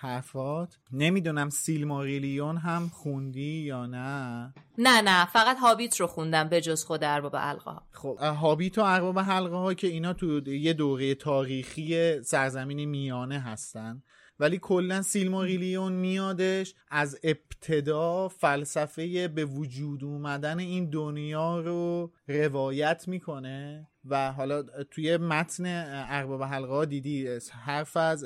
حرفات. 0.00 0.78
نمی‌دونم 0.92 1.50
سیلماریلیون 1.50 2.56
هم 2.56 2.88
خوندی 2.88 3.60
یا 3.60 3.86
نه؟ 3.86 4.54
نه 4.78 5.00
نه. 5.00 5.26
فقط 5.26 5.56
هابیت 5.58 6.00
رو 6.00 6.06
خوندم 6.06 6.48
به 6.48 6.60
جز 6.60 6.84
خود 6.84 7.04
ارباب 7.04 7.36
حلقه 7.36 7.70
ها 7.70 7.82
خب 7.92 8.18
هابیت 8.20 8.78
و 8.78 8.82
ارباب 8.84 9.18
حلقه 9.18 9.56
ها 9.56 9.74
که 9.74 9.86
اینا 9.86 10.12
تو 10.12 10.48
یه 10.48 10.72
دوره 10.72 11.14
تاریخی 11.14 12.22
سرزمین 12.22 12.84
میانه 12.84 13.38
هستن. 13.70 14.02
ولی 14.38 14.58
کلا 14.58 15.02
سیلماریلیون 15.02 15.92
میادش 15.92 16.74
از 16.88 17.18
ابتدا 17.22 18.28
فلسفه 18.28 19.28
به 19.28 19.44
وجود 19.44 20.04
اومدن 20.04 20.58
این 20.58 20.90
دنیا 20.90 21.60
رو 21.60 22.12
روایت 22.28 23.08
می‌کنه 23.08 23.88
و 24.04 24.32
حالا 24.32 24.62
توی 24.90 25.16
متن 25.16 25.64
ارباب 26.08 26.42
حلقه 26.42 26.72
ها 26.72 26.84
دیدی 26.84 27.28
حرف 27.50 27.96
از 27.96 28.24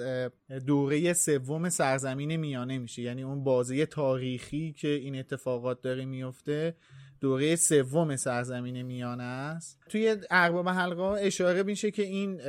دوره 0.66 1.12
سوم 1.12 1.68
سرزمین 1.68 2.36
میانه 2.36 2.78
میشه. 2.78 3.02
یعنی 3.02 3.22
اون 3.22 3.44
بازی 3.44 3.86
تاریخی 3.86 4.72
که 4.72 4.88
این 4.88 5.18
اتفاقات 5.18 5.82
داره 5.82 6.04
میفته 6.04 6.76
دوره 7.24 7.56
سوم 7.56 8.16
سرزمین 8.16 8.82
میانه 8.82 9.22
است. 9.22 9.80
توی 9.88 10.16
ارباب 10.30 10.68
حلقه 10.68 11.02
اشاره 11.02 11.62
میشه 11.62 11.90
که 11.90 12.02
این 12.02 12.40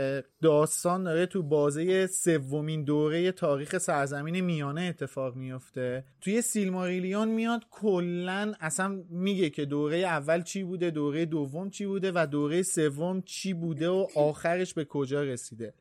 داستان 0.42 1.04
داره 1.04 1.26
تو 1.26 1.44
بازه 1.44 2.08
سومین 2.08 2.84
دوره 2.84 3.32
تاریخ 3.32 3.78
سرزمین 3.78 4.42
میانه 4.42 4.82
اتفاق 4.82 5.36
میفته. 5.36 6.06
توی 6.22 6.42
سیلماریلیون 6.42 7.28
میاد 7.28 7.62
کلا 7.72 8.54
اصلا 8.60 9.04
میگه 9.10 9.50
که 9.50 9.66
دوره 9.66 9.98
اول 9.98 10.42
چی 10.42 10.64
بوده 10.64 10.92
دوره 10.92 11.26
دوم 11.26 11.70
چی 11.70 11.86
بوده 11.86 12.12
و 12.16 12.28
دوره 12.32 12.62
سوم 12.64 13.22
چی 13.22 13.54
بوده 13.54 13.90
و 13.90 14.08
آخرش 14.16 14.74
به 14.74 14.86
کجا 14.86 15.24
رسیده. 15.24 15.74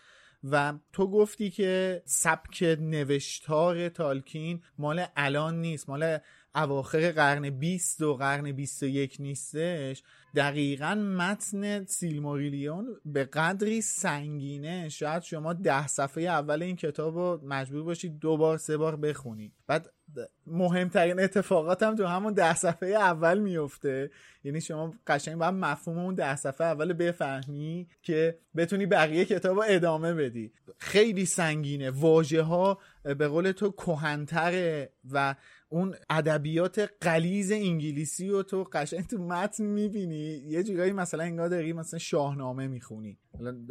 و 0.50 0.72
تو 0.92 1.10
گفتی 1.10 1.50
که 1.50 2.02
سبک 2.04 2.62
نوشتار 2.80 3.88
تالکین 3.88 4.62
مال 4.78 5.04
الان 5.16 5.60
نیست 5.60 5.88
مال 5.88 6.18
اواخر 6.54 7.12
قرن 7.12 7.50
20 7.50 8.02
و 8.02 8.14
قرن 8.14 8.52
21 8.52 9.16
نیستش 9.20 10.02
دقیقا 10.34 10.94
متن 10.94 11.84
سیلموریلیون 11.84 12.86
به 13.04 13.24
قدری 13.24 13.80
سنگینه. 13.80 14.88
شاید 14.88 15.22
شما 15.22 15.52
ده 15.52 15.86
صفحه 15.86 16.24
اول 16.24 16.62
این 16.62 16.76
کتاب 16.76 17.18
رو 17.18 17.40
مجبور 17.44 17.82
باشید 17.82 18.18
دو 18.18 18.36
بار 18.36 18.58
سه 18.58 18.76
بار 18.76 18.96
بخونید. 18.96 19.52
بعد 19.66 19.92
مهمترین 20.46 21.20
اتفاقات 21.20 21.82
هم 21.82 21.94
تو 21.94 22.06
همون 22.06 22.32
ده 22.32 22.54
صفحه 22.54 22.88
اول 22.88 23.38
میفته. 23.38 24.10
یعنی 24.44 24.60
شما 24.60 24.94
قشنگ 25.06 25.38
باید 25.38 25.54
مفهوم 25.54 25.98
اون 25.98 26.14
ده 26.14 26.36
صفحه 26.36 26.66
اول 26.66 26.92
بفهمی 26.92 27.88
که 28.02 28.38
بتونی 28.56 28.86
بقیه 28.86 29.24
کتاب 29.24 29.56
رو 29.56 29.64
ادامه 29.68 30.14
بدی. 30.14 30.52
خیلی 30.78 31.26
سنگینه. 31.26 31.90
واژه 31.90 32.42
ها 32.42 32.78
به 33.02 33.28
قول 33.28 33.52
تو 33.52 33.70
کهنتره 33.70 34.92
و 35.10 35.34
اون 35.74 35.94
ادبیات 36.10 36.90
قلیز 37.00 37.52
انگلیسی 37.52 38.28
رو 38.28 38.42
تو 38.42 38.64
قشنگ 38.72 39.06
تو 39.06 39.18
متن 39.18 39.64
می‌بینی. 39.64 40.42
یه 40.46 40.62
جورایی 40.62 40.92
مثلا 40.92 41.24
انگار 41.24 41.48
داری 41.48 41.72
مثلا 41.72 41.98
شاهنامه 41.98 42.66
می‌خونی. 42.66 43.18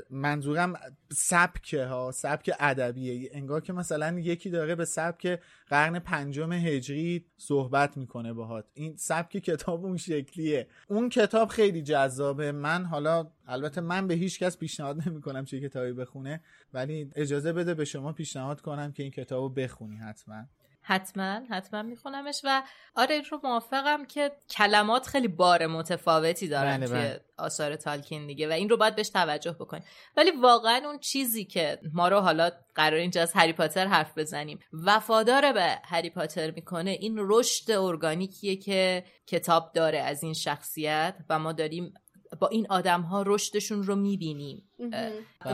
منظورم 0.09 0.73
سبکه 1.13 1.85
ها 1.85 2.11
سبک 2.11 2.51
ادبیه. 2.59 3.29
انگار 3.33 3.61
که 3.61 3.73
مثلا 3.73 4.19
یکی 4.19 4.49
داره 4.49 4.75
به 4.75 4.85
سبک 4.85 5.39
قرن 5.67 5.99
پنجم 5.99 6.51
هجری 6.51 7.25
صحبت 7.37 7.97
می‌کنه 7.97 8.33
باهات. 8.33 8.65
این 8.73 8.95
سبک 8.97 9.31
کتاب 9.31 9.85
اون 9.85 9.97
شکلیه. 9.97 10.67
اون 10.87 11.09
کتاب 11.09 11.47
خیلی 11.47 11.81
جذابه. 11.81 12.51
من 12.51 12.85
حالا 12.85 13.31
البته 13.47 13.81
من 13.81 14.07
به 14.07 14.13
هیچ 14.13 14.39
کس 14.39 14.57
پیشنهاد 14.57 15.07
نمی‌کنم 15.07 15.45
چه 15.45 15.61
کتابی 15.61 15.93
بخونه 15.93 16.41
ولی 16.73 17.11
اجازه 17.15 17.53
بده 17.53 17.73
به 17.73 17.85
شما 17.85 18.13
پیشنهاد 18.13 18.61
کنم 18.61 18.91
که 18.91 19.03
این 19.03 19.11
کتابو 19.11 19.49
بخونی 19.49 19.97
حتما. 19.97 20.45
حتما 20.83 21.41
حتما 21.49 21.81
میخونمش 21.81 22.41
و 22.43 22.63
آره 22.95 23.15
این 23.15 23.23
رو 23.31 23.39
موافقم 23.43 24.05
که 24.05 24.31
کلمات 24.49 25.07
خیلی 25.07 25.27
بار 25.27 25.67
متفاوتی 25.67 26.47
دارن 26.47 26.77
بله 26.77 26.87
توی 26.87 26.95
بله. 26.95 27.21
آثار 27.37 27.75
تالکین 27.75 28.27
دیگه 28.27 28.49
و 28.49 28.51
این 28.51 28.69
رو 28.69 28.77
باید 28.77 28.95
بهش 28.95 29.09
توجه 29.09 29.51
بکنیم 29.51 29.83
ولی 30.17 30.31
واقعا 30.31 30.81
اون 30.85 30.99
چیزی 30.99 31.45
که 31.45 31.79
ما 31.93 32.07
رو 32.07 32.19
حالا 32.19 32.51
قرار 32.75 32.99
اینجا 32.99 33.21
از 33.21 33.33
هری 33.33 33.53
پاتر 33.53 33.85
حرف 33.87 34.17
بزنیم 34.17 34.59
وفادار 34.73 35.53
به 35.53 35.79
هری 35.83 36.09
پاتر 36.09 36.51
می‌کنه 36.51 36.91
این 36.91 37.15
رشد 37.19 37.71
ارگانیکیه 37.71 38.55
که 38.55 39.03
کتاب 39.27 39.71
داره 39.73 39.99
از 39.99 40.23
این 40.23 40.33
شخصیت 40.33 41.15
و 41.29 41.39
ما 41.39 41.51
داریم 41.51 41.93
با 42.39 42.47
این 42.47 42.67
آدم 42.69 43.01
ها 43.01 43.23
رشدشون 43.27 43.83
رو 43.83 43.95
می‌بینیم. 43.95 44.69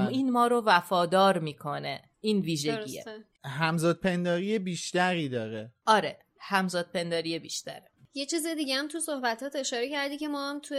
این 0.09 0.31
ما 0.31 0.47
رو 0.47 0.63
وفادار 0.65 1.39
می‌کنه. 1.39 2.01
این 2.21 2.39
ویژگیه. 2.39 3.05
همزاد 3.45 3.99
پنداری 3.99 4.59
بیشتری 4.59 5.29
داره. 5.29 5.71
آره 5.85 6.19
همزاد 6.39 6.91
پنداری 6.91 7.39
بیشتره. 7.39 7.88
یه 8.13 8.25
چیز 8.25 8.47
دیگه 8.47 8.75
هم 8.75 8.87
تو 8.87 8.99
صحبتات 8.99 9.55
اشاره 9.55 9.89
کردی 9.89 10.17
که 10.17 10.27
ما 10.27 10.49
هم 10.49 10.59
تو 10.59 10.75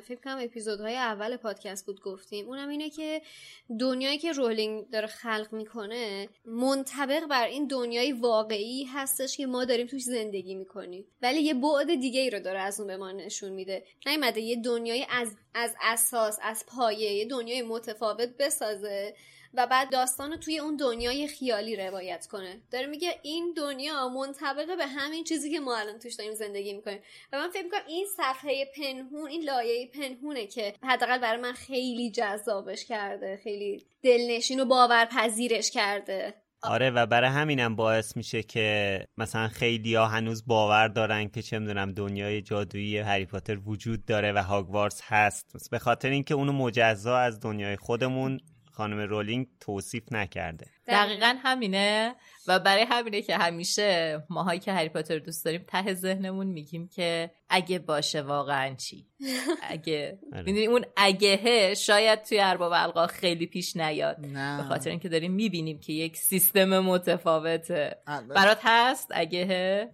فکر 0.00 0.20
کنم 0.24 0.38
اپیزودهای 0.40 0.96
اول 0.96 1.36
پادکست 1.36 1.86
بود 1.86 2.00
گفتیم. 2.00 2.48
اونم 2.48 2.68
اینه 2.68 2.90
که 2.90 3.22
دنیایی 3.80 4.18
که 4.18 4.32
رولینگ 4.32 4.90
داره 4.90 5.06
خلق 5.06 5.48
می‌کنه 5.52 6.28
منطبق 6.44 7.26
بر 7.26 7.46
این 7.46 7.66
دنیای 7.66 8.12
واقعی 8.12 8.84
هستش 8.84 9.36
که 9.36 9.46
ما 9.46 9.64
داریم 9.64 9.86
توش 9.86 10.02
زندگی 10.02 10.54
می‌کنیم. 10.54 11.04
ولی 11.22 11.40
یه 11.40 11.54
بعد 11.54 11.94
دیگه 11.94 12.20
ای 12.20 12.30
رو 12.30 12.40
داره 12.40 12.60
از 12.60 12.80
اون 12.80 12.86
به 12.86 12.96
ما 12.96 13.12
نشون 13.12 13.52
میده. 13.52 13.84
نیومده 14.06 14.40
یه 14.40 14.56
دنیای 14.56 15.06
از 15.10 15.36
از 15.54 15.74
اساس 15.82 16.38
از 16.42 16.64
پایه 16.66 17.12
یه 17.12 17.24
دنیای 17.24 17.62
متفاوت 17.62 18.28
بسازه. 18.38 19.14
و 19.54 19.66
بعد 19.66 19.92
داستان 19.92 20.30
رو 20.30 20.36
توی 20.36 20.58
اون 20.58 20.76
دنیای 20.76 21.28
خیالی 21.28 21.76
روایت 21.76 22.26
کنه. 22.26 22.60
داره 22.70 22.86
میگه 22.86 23.18
این 23.22 23.54
دنیا 23.56 24.08
منطبقه 24.08 24.76
به 24.76 24.86
همین 24.86 25.24
چیزی 25.24 25.52
که 25.52 25.60
ما 25.60 25.76
الان 25.76 25.98
توش 25.98 26.14
داریم 26.14 26.34
زندگی 26.34 26.72
می‌کنیم. 26.72 27.00
و 27.32 27.38
من 27.38 27.50
فکر 27.50 27.62
می‌کنم 27.62 27.80
این 27.88 28.06
صفحه 28.16 28.64
پنهون 28.76 29.28
این 29.28 29.44
لایه 29.44 29.86
پنهونه 29.86 30.46
که 30.46 30.74
حداقل 30.82 31.18
برای 31.18 31.40
من 31.40 31.52
خیلی 31.52 32.10
جذابش 32.10 32.84
کرده. 32.84 33.40
خیلی 33.44 33.86
دلنشین 34.02 34.60
و 34.60 34.64
باورپذیرش 34.64 35.70
کرده. 35.70 36.34
آره 36.64 36.90
و 36.90 37.06
برای 37.06 37.30
همینم 37.30 37.76
باعث 37.76 38.16
میشه 38.16 38.42
که 38.42 38.98
مثلا 39.16 39.48
خیلی 39.48 39.94
ها 39.94 40.06
هنوز 40.06 40.46
باور 40.46 40.88
دارن 40.88 41.28
که 41.28 41.42
چه 41.42 41.58
می‌دونم 41.58 41.92
دنیای 41.92 42.42
جادویی 42.42 42.98
هری 42.98 43.26
پاتر 43.26 43.58
وجود 43.66 44.04
داره 44.04 44.32
و 44.32 44.38
هاگوارتس 44.38 45.00
هست. 45.04 45.70
به 45.70 45.78
خاطر 45.78 46.08
اینکه 46.08 46.34
اونو 46.34 46.52
مجزا 46.52 47.18
از 47.18 47.40
دنیای 47.40 47.76
خودمون 47.76 48.40
خانم 48.72 48.98
رولینگ 49.00 49.46
توصیف 49.60 50.12
نکرده. 50.12 50.66
دقیقا. 50.86 51.34
همینه. 51.42 52.14
و 52.46 52.58
برای 52.58 52.86
همینه 52.90 53.22
که 53.22 53.36
همیشه 53.36 54.22
ماهایی 54.30 54.60
که 54.60 54.72
هری 54.72 54.88
پاتر 54.88 55.18
دوست 55.18 55.44
داریم 55.44 55.64
ته 55.68 55.94
ذهنمون 55.94 56.46
میگیم 56.46 56.88
که 56.88 57.30
اگه 57.48 57.78
باشه 57.78 58.22
واقعا 58.22 58.74
چی؟ 58.74 59.06
اگه 59.62 60.18
آره. 60.32 60.42
می‌دونی 60.42 60.66
اون 60.66 60.84
اگهه 60.96 61.74
شاید 61.74 62.22
توی 62.22 62.40
ارباب 62.40 62.72
القا 62.74 63.06
خیلی 63.06 63.46
پیش 63.46 63.76
نیاد. 63.76 64.16
به 64.56 64.64
خاطر 64.68 64.90
اینکه 64.90 65.08
داریم 65.08 65.32
می‌بینیم 65.32 65.78
که 65.78 65.92
یک 65.92 66.16
سیستم 66.16 66.78
متفاوته. 66.78 67.96
برات 68.28 68.60
هست 68.62 69.08
اگهه؟ 69.10 69.90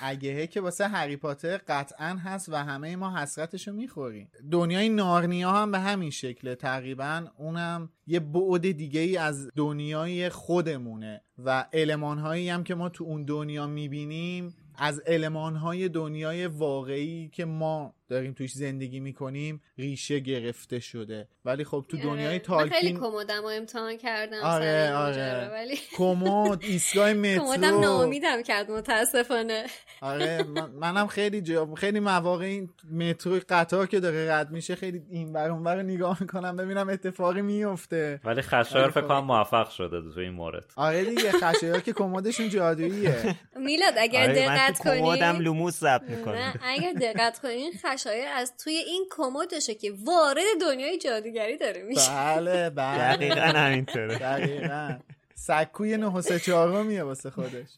اگهه 0.00 0.46
که 0.46 0.60
واسه 0.60 0.88
هری 0.88 1.16
پاتر 1.16 1.56
قطعا 1.68 2.18
هست 2.24 2.48
و 2.48 2.56
همه 2.56 2.96
ما 2.96 3.18
حسرتشو 3.18 3.72
می‌خوریم. 3.72 4.30
دنیای 4.52 4.88
نارنیا 4.88 5.50
هم 5.50 5.72
به 5.72 5.78
همین 5.78 6.10
شکله. 6.10 6.54
تقریبا 6.54 7.26
اونم 7.38 7.90
یه 8.06 8.20
بعد 8.20 8.70
دیگه 8.70 9.00
ای 9.00 9.16
از 9.16 9.48
دنیای 9.56 10.29
خودمونه 10.30 11.22
و 11.38 11.66
علمان 11.72 12.18
هایی 12.18 12.48
هم 12.48 12.64
که 12.64 12.74
ما 12.74 12.88
تو 12.88 13.04
اون 13.04 13.24
دنیا 13.24 13.66
می‌بینیم 13.66 14.54
از 14.74 15.00
علمان 15.00 15.56
های 15.56 15.88
دنیای 15.88 16.46
واقعی 16.46 17.28
که 17.28 17.44
ما 17.44 17.94
داریم 18.10 18.32
توش 18.32 18.52
زندگی 18.52 19.00
می‌کنیم 19.00 19.60
ریشه 19.78 20.18
گرفته 20.18 20.80
شده. 20.80 21.28
ولی 21.44 21.64
خب 21.64 21.84
تو 21.88 21.96
دنیای 21.96 22.38
تالکین 22.38 22.80
خیلی 22.80 22.92
کمدم 22.92 23.42
و 23.44 23.46
امتحان 23.46 23.96
کردم 23.96 24.42
آره 24.42 24.94
آره. 24.94 25.50
ولی 25.52 25.74
کمد 25.98 26.62
ایستگاه 26.64 27.12
مترو. 27.12 27.44
کمدم 27.44 27.80
ناامیدم 27.80 28.42
کرد 28.42 28.70
متاسفانه. 28.70 29.64
آره 30.00 30.44
منم 30.80 31.06
خیلی 31.06 31.40
جا... 31.40 31.74
خیلی 31.74 32.00
مواقع 32.00 32.44
این 32.44 32.70
مترو 32.92 33.40
قطار 33.48 33.86
که 33.86 34.00
داره 34.00 34.32
رد 34.32 34.50
میشه 34.50 34.74
خیلی 34.74 35.02
این 35.10 35.32
بر 35.32 35.50
اون 35.50 35.62
بر 35.64 35.82
نگاه 35.82 36.18
می‌کنم 36.20 36.56
ببینم 36.56 36.88
اتفاقی 36.88 37.42
میفته 37.42 38.20
ولی 38.24 38.42
خشایار 38.42 38.90
فکر 38.90 39.00
کنم 39.06 39.24
موفق 39.24 39.70
شده 39.70 40.12
تو 40.14 40.20
این 40.20 40.32
مورد. 40.32 40.72
آره 40.76 41.04
دیگه 41.04 41.32
خشایار 41.32 41.80
که 41.80 41.92
کمدشون 41.92 42.48
جادوییه. 42.48 43.36
میلاد 43.56 43.94
اگر 43.98 44.22
آره 44.22 44.34
دقت 44.34 44.78
کنی 44.78 45.00
کمدم 45.00 45.38
لوموس 45.38 45.80
ضبط 45.80 46.02
می‌کنه 46.02 46.54
اگر 46.62 46.92
دقت 46.92 47.38
کنین 47.38 47.72
خشایر 48.00 48.28
از 48.28 48.56
توی 48.56 48.72
این 48.72 49.06
کمدشه 49.10 49.74
که 49.74 49.92
وارد 50.04 50.44
دنیای 50.60 50.98
جادوگری 50.98 51.56
داره 51.56 51.82
میشه. 51.82 52.10
بله 52.10 52.70
بله. 52.70 53.16
دقیقا 53.16 53.40
همینطوره. 53.40 54.18
دقیقا. 54.18 54.98
سکوی 55.34 55.96
نه 55.96 56.20
سه 56.20 56.38
چهارمیه 56.38 57.02
واسه 57.02 57.30
خودش. 57.30 57.68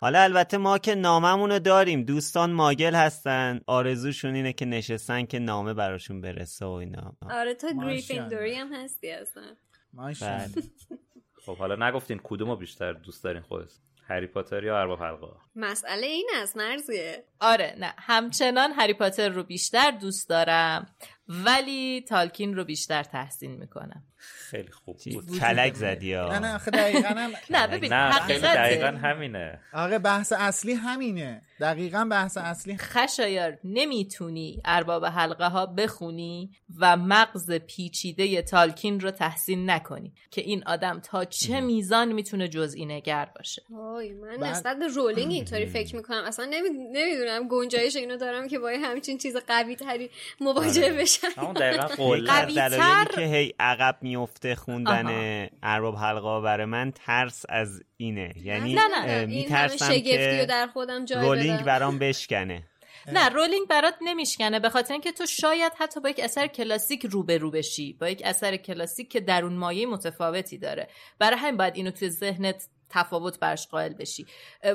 حالا 0.00 0.22
البته 0.22 0.56
ما 0.56 0.78
که 0.78 0.94
ناممون 0.94 1.58
داریم 1.58 2.02
دوستان 2.02 2.52
ماگل 2.52 2.94
هستن 2.94 3.60
آرزوشون 3.66 4.34
اینه 4.34 4.52
که 4.52 4.64
نشستن 4.64 5.26
که 5.26 5.38
نامه 5.38 5.74
براشون 5.74 6.20
برسه 6.20 6.66
و 6.66 6.70
اینا. 6.70 7.16
آره 7.30 7.54
تو 7.54 7.66
گریفیندوری 7.82 8.54
هم 8.54 8.72
هستی 8.72 9.10
اصلا. 9.10 9.56
بله. 9.92 10.48
خب 11.46 11.56
حالا 11.56 11.88
نگفتین 11.88 12.20
کدومو 12.24 12.56
بیشتر 12.56 12.92
دوست 12.92 13.24
دارین 13.24 13.42
خودت؟ 13.42 13.72
هری 14.08 14.26
پاتر 14.26 14.64
یا 14.64 14.80
ارباب 14.80 15.02
حلقه؟ 15.02 15.26
مسئله 15.56 16.06
این 16.06 16.30
است 16.34 16.56
مرزیه. 16.56 17.24
آره 17.40 17.74
نه. 17.78 17.94
همچنان 17.98 18.72
هری 18.72 18.94
پاتر 18.94 19.28
رو 19.28 19.42
بیشتر 19.42 19.90
دوست 19.90 20.28
دارم 20.28 20.94
ولی 21.28 22.04
تالکین 22.08 22.56
رو 22.56 22.64
بیشتر 22.64 23.02
تحسین 23.02 23.56
می‌کنم. 23.56 24.02
خیلی 24.18 24.72
خوب 24.72 24.96
بود. 25.12 25.38
کلک 25.38 25.74
زدی 25.74 26.14
نه 26.14 26.38
نه 26.38 26.58
دقیقا 26.58 27.08
هم 27.08 27.30
نه 27.50 27.66
ببین 27.66 27.92
نه 27.92 28.12
خیلی 28.12 28.40
دقیقا 28.40 28.86
همینه. 28.86 29.60
آره 29.72 29.98
بحث 29.98 30.32
اصلی 30.32 30.72
همینه. 30.72 31.42
دقیقا 31.60 32.08
بحث 32.10 32.36
اصلی 32.36 32.76
خشایار 32.76 33.58
نمی‌تونی 33.64 34.60
ارباب 34.64 35.04
حلقه 35.04 35.46
ها 35.48 35.66
بخونی 35.66 36.50
و 36.78 36.96
مغز 36.96 37.50
پیچیده 37.50 38.42
تالکین 38.42 39.00
رو 39.00 39.10
تحسین 39.10 39.70
نکنی 39.70 40.12
که 40.30 40.40
این 40.40 40.62
آدم 40.66 41.00
تا 41.00 41.24
چه 41.24 41.60
میزان 41.60 42.12
می‌تونه 42.12 42.48
جزئی 42.48 42.86
نگر 42.86 43.28
باشه. 43.36 43.62
وای 43.70 44.12
من 44.12 44.48
نسبت 44.48 44.78
به 44.78 44.86
رولینگ 44.86 45.32
اینطوری 45.32 45.66
فکر 45.66 45.96
می‌کنم. 45.96 46.24
اصلا 46.24 46.44
نمی‌دونم 46.92 47.48
گنجایش 47.48 47.96
اینو 47.96 48.16
دارم 48.16 48.48
که 48.48 48.58
با 48.58 48.70
همچین 48.82 49.18
چیز 49.18 49.36
قوی 49.36 49.76
تری 49.76 50.10
مواجه 50.40 50.84
آره. 50.84 50.92
بشم. 50.94 51.28
همون 51.36 51.52
دقیقا 51.52 51.86
دلایلی 52.56 53.06
که 53.14 53.20
هی 53.20 53.54
عقب 53.60 53.96
میفته 54.16 54.54
خوندن 54.54 55.48
ارباب 55.62 55.96
حلقه 55.96 56.40
برای 56.40 56.66
من 56.66 56.92
ترس 56.92 57.44
از 57.48 57.82
اینه. 57.96 58.32
یعنی 58.44 58.74
نه 58.74 58.82
نه, 58.88 59.06
نه. 59.06 59.26
میترسم 59.26 60.00
که 60.00 60.46
در 60.48 60.66
خودم 60.66 61.04
جای 61.04 61.26
رولینگ 61.26 61.64
برام 61.64 61.98
بشکنه. 61.98 62.62
نه 63.12 63.28
رولینگ 63.28 63.68
برات 63.68 63.94
نمیشکنه 64.00 64.60
به 64.60 64.68
خاطر 64.68 64.92
اینکه 64.92 65.12
تو 65.12 65.26
شاید 65.26 65.72
حتی 65.78 66.00
با 66.00 66.08
یک 66.08 66.20
اثر 66.20 66.46
کلاسیک 66.46 67.06
روبرو 67.06 67.50
بشی 67.50 67.92
با 67.92 68.08
یک 68.08 68.22
اثر 68.24 68.56
کلاسیک 68.56 69.10
که 69.10 69.20
درون 69.20 69.52
مایه 69.52 69.86
متفاوتی 69.86 70.58
داره. 70.58 70.88
برای 71.18 71.38
همین 71.38 71.56
باید 71.56 71.76
اینو 71.76 71.90
توی 71.90 72.10
ذهنت 72.10 72.68
تفاوت 72.90 73.40
برش 73.40 73.68
قائل 73.68 73.94
بشی. 73.94 74.26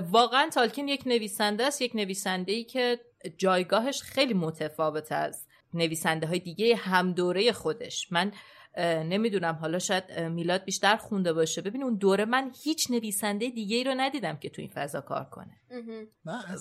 واقعا 0.09 0.49
تالکین 0.49 0.87
یک 0.87 1.03
نویسنده 1.05 1.65
است 1.65 1.81
یک 1.81 1.95
نویسنده 1.95 2.51
ای 2.51 2.63
که 2.63 2.99
جایگاهش 3.37 4.01
خیلی 4.01 4.33
متفاوت 4.33 5.11
از 5.11 5.45
نویسنده 5.73 6.27
های 6.27 6.39
دیگه 6.39 6.75
هم 6.75 7.13
دوره 7.13 7.51
خودش. 7.51 8.07
من 8.11 8.31
نمی‌دونم. 8.77 9.53
حالا 9.53 9.79
شاید 9.79 10.19
میلاد 10.19 10.63
بیشتر 10.63 10.95
خونده 10.95 11.33
باشه. 11.33 11.61
ببین 11.61 11.83
اون 11.83 11.95
دوره 11.95 12.25
من 12.25 12.51
هیچ 12.63 12.91
نویسنده 12.91 13.49
دیگه 13.49 13.77
ای 13.77 13.83
رو 13.83 13.93
ندیدم 13.97 14.37
که 14.37 14.49
تو 14.49 14.61
این 14.61 14.71
فضا 14.73 15.01
کار 15.01 15.23
کنه. 15.23 15.57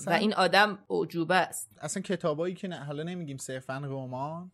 و 0.07 0.11
این 0.11 0.35
آدم 0.35 0.79
اوجوبه 0.87 1.35
است. 1.35 1.71
اصلا 1.81 2.03
کتابایی 2.03 2.55
که 2.55 2.69
نه 2.69 2.77
حالا 2.77 3.03
نمیگیم 3.03 3.37
صرفا 3.37 3.79
رمان 3.85 4.53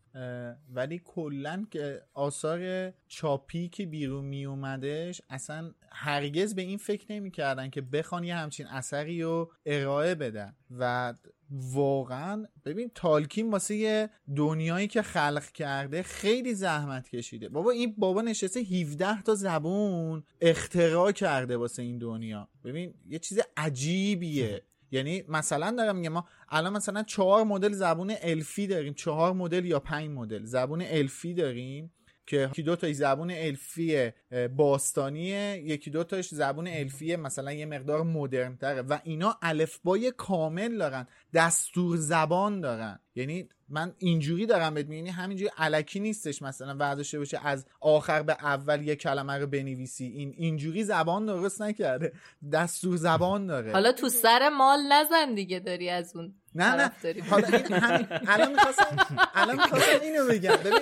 ولی 0.75 1.03
کلا 1.05 1.67
آثار 2.15 2.93
چاپی 3.09 3.69
که 3.69 3.87
بیرون 3.87 4.25
می 4.25 4.45
اومدش 4.45 5.23
اصلا 5.31 5.73
هرگز 5.93 6.55
به 6.55 6.63
این 6.63 6.79
فکر 6.79 7.13
نمی‌کردن 7.13 7.71
که 7.71 7.81
بخوان 7.81 8.25
یه 8.25 8.37
همچین 8.37 8.67
اثری 8.67 9.23
رو 9.23 9.53
ارائه 9.67 10.15
بدن. 10.15 10.57
و 10.79 11.15
واقعا 11.51 12.47
ببین 12.65 12.91
تالکین 12.95 13.51
واسه 13.51 13.75
یه 13.75 14.11
دنیایی 14.37 14.89
که 14.89 15.03
خلق 15.03 15.45
کرده 15.45 16.03
خیلی 16.03 16.55
زحمت 16.55 17.09
کشیده. 17.09 17.49
بابا 17.49 17.71
این 17.71 17.95
بابا 17.99 18.23
نشسته 18.23 18.61
17 18.61 19.23
تا 19.23 19.35
زبون 19.35 20.23
اختراع 20.41 21.13
کرده 21.13 21.57
واسه 21.57 21.83
این 21.83 21.99
دنیا. 21.99 22.49
ببین 22.65 22.95
یه 23.09 23.19
چیز 23.19 23.41
عجیبیه. 23.57 24.63
یعنی 24.91 25.25
مثلا 25.29 25.71
دارم 25.71 25.97
میگم 25.97 26.13
ما 26.13 26.29
الان 26.49 26.73
مثلا 26.73 27.03
چهار 27.03 27.45
مدل 27.45 27.73
زبون 27.73 28.15
الفی 28.21 28.67
داریم. 28.67 28.95
چهار 28.95 29.33
مدل 29.33 29.65
یا 29.65 29.81
پنج 29.81 30.11
مدل 30.11 30.45
زبون 30.45 30.83
الفی 30.83 31.35
داریم. 31.35 31.93
که 32.27 32.49
یکی 32.51 32.63
دو 32.63 32.77
تاش 32.77 32.93
زبون 32.93 33.31
الفی 33.31 34.11
باستانیه 34.57 35.63
یکی 35.65 35.91
دو 35.91 36.05
تاش 36.05 36.29
زبون 36.29 36.69
الفی 36.69 37.17
مثلا 37.17 37.53
یه 37.53 37.67
مقدار 37.67 38.03
مدرن 38.03 38.57
تره 38.57 38.83
و 38.83 38.99
اینا 39.05 39.39
الفبای 39.43 40.11
کامل 40.11 40.79
دارن 40.79 41.07
دستور 41.35 41.97
زبان 41.97 42.61
دارن. 42.61 42.99
یعنی 43.15 43.49
من 43.69 43.95
اینجوری 43.99 44.47
دارم 44.47 44.75
بهت 44.75 44.87
میگم 44.87 45.13
همینجوری 45.13 45.51
علکی 45.59 46.01
نیستش 46.01 46.43
مثلا 46.43 46.77
ورداشته 46.77 47.19
باشه 47.19 47.47
از 47.47 47.67
آخر 47.81 48.23
به 48.23 48.33
اول 48.33 48.83
یه 48.83 48.97
کلمه 48.97 49.33
رو 49.33 49.47
بنویسی. 49.47 50.05
این 50.07 50.35
اینجوری 50.37 50.85
زبان 50.85 51.27
درست 51.27 51.63
نکرده 51.63 52.13
دستور 52.53 52.97
زبان 52.97 53.47
داره. 53.47 53.73
حالا 53.73 53.93
تو 53.93 54.09
سر 54.09 54.49
مال 54.49 54.81
نزن 54.93 55.35
دیگه 55.35 55.59
داری 55.59 55.91
از 55.91 56.17
اون. 56.17 56.35
نه 56.57 56.75
نه. 56.75 56.91
حالا 57.31 57.49
این 57.49 57.73
همین 57.73 58.07
الان 58.27 58.53
می‌خواستم 58.53 58.97
الان 59.35 59.57
می‌خواستم 59.57 60.01
اینو 60.03 60.27
بگم. 60.29 60.57
ببین 60.57 60.79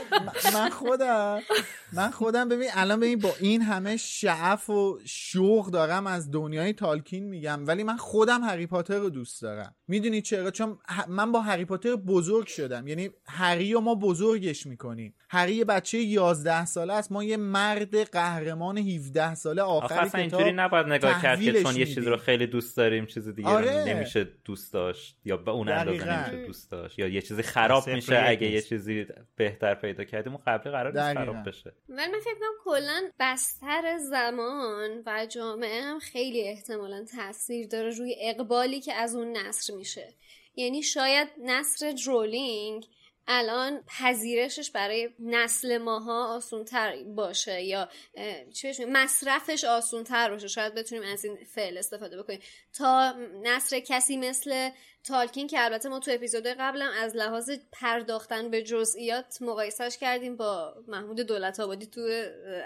من 0.54 0.70
خودم 0.70 1.40
من 1.92 2.10
خودم 2.10 2.48
ببین 2.48 2.68
الان 2.74 3.00
ببین 3.00 3.18
با 3.18 3.30
این 3.40 3.62
همه 3.62 3.96
شعف 3.96 4.70
و 4.70 4.98
شوق 5.04 5.70
دارم 5.70 6.06
از 6.06 6.30
دنیای 6.30 6.72
تالکین 6.72 7.24
میگم 7.24 7.66
ولی 7.66 7.82
من 7.82 7.96
خودم 7.96 8.42
هری 8.42 8.66
پاتر 8.66 8.98
رو 8.98 9.10
دوست 9.10 9.42
دارم. 9.42 9.74
می‌دونی 9.88 10.22
چرا؟ 10.22 10.50
چون 10.50 10.78
من 11.08 11.32
با 11.32 11.40
هری 11.40 11.64
پاتر 11.64 11.96
بزرگ 11.96 12.46
شدم. 12.46 12.86
یعنی 12.88 13.10
هری 13.26 13.74
و 13.74 13.80
ما 13.80 13.94
بزرگش 13.94 14.66
می‌کنیم. 14.66 15.14
هری 15.30 15.54
یه 15.54 15.64
بچه 15.64 15.98
11 15.98 16.64
ساله 16.64 16.92
است. 16.92 17.12
ما 17.12 17.24
یه 17.24 17.36
مرد 17.36 18.10
قهرمان 18.10 18.78
17 18.78 19.34
ساله 19.34 19.62
آخر 19.62 20.06
کتاب 20.06 20.20
اینجوری 20.20 20.52
نباید 20.52 20.86
نگاه 20.86 21.22
کرد 21.22 21.40
که 21.40 21.62
چون 21.62 21.76
یه 21.76 21.86
چیزی 21.86 22.00
رو 22.00 22.16
خیلی 22.16 22.46
دوست 22.46 22.76
داریم 22.76 23.06
چیز 23.06 23.28
دیگه 23.28 23.48
آره. 23.48 23.84
نمیشه 23.86 24.28
دوست 24.44 24.72
داشت. 24.72 25.16
یا 25.24 25.36
به 25.36 25.50
اون 25.50 25.63
اندازه 25.72 26.18
نمیشه 26.18 26.46
دوست 26.46 26.70
داشت. 26.70 26.98
یا 26.98 27.08
یه 27.08 27.22
چیزی 27.22 27.42
خراب 27.42 27.88
میشه 27.88 28.22
اگه 28.26 28.50
یه 28.50 28.62
چیزی 28.62 29.06
بهتر 29.36 29.74
پیدا 29.74 30.04
کردیم 30.04 30.32
اون 30.32 30.42
قبلی 30.46 30.72
قرار 30.72 30.92
نیست 30.92 31.14
خراب 31.14 31.48
بشه. 31.48 31.72
ولی 31.88 32.12
من 32.12 32.20
فکر 32.20 32.34
کنم 32.34 32.48
کلا 32.64 33.10
بستر 33.20 33.98
زمان 33.98 35.02
و 35.06 35.26
جامعه 35.26 35.82
هم 35.82 35.98
خیلی 35.98 36.48
احتمالا 36.48 37.04
تاثیر 37.16 37.68
داره 37.68 37.90
روی 37.90 38.16
اقبالی 38.20 38.80
که 38.80 38.94
از 38.94 39.14
اون 39.14 39.36
نصر 39.36 39.74
میشه. 39.74 40.14
یعنی 40.56 40.82
شاید 40.82 41.28
نصر 41.44 41.94
رولینگ 42.06 42.86
الان 43.28 43.82
پذیرشش 43.98 44.70
برای 44.70 45.10
نسل 45.18 45.78
ماها 45.78 46.36
آسونتر 46.36 46.96
باشه 47.16 47.62
یا 47.62 47.88
چی 48.54 48.84
مصرفش 48.88 49.64
آسونتر 49.64 50.30
باشه. 50.30 50.48
شاید 50.48 50.74
بتونیم 50.74 51.04
از 51.12 51.24
این 51.24 51.38
فعل 51.44 51.78
استفاده 51.78 52.22
بکنیم. 52.22 52.40
تا 52.72 53.14
نصر 53.42 53.80
کسی 53.80 54.16
مثل 54.16 54.70
تالکین 55.04 55.46
که 55.46 55.64
البته 55.64 55.88
ما 55.88 55.98
تو 55.98 56.10
اپیزود 56.10 56.46
قبلم 56.46 56.90
از 57.00 57.16
لحاظ 57.16 57.50
پرداختن 57.72 58.50
به 58.50 58.62
جزئیات 58.62 59.38
مقایسهش 59.40 59.98
کردیم 59.98 60.36
با 60.36 60.74
محمود 60.88 61.20
دولت 61.20 61.60
آبادی 61.60 61.86
تو 61.86 62.00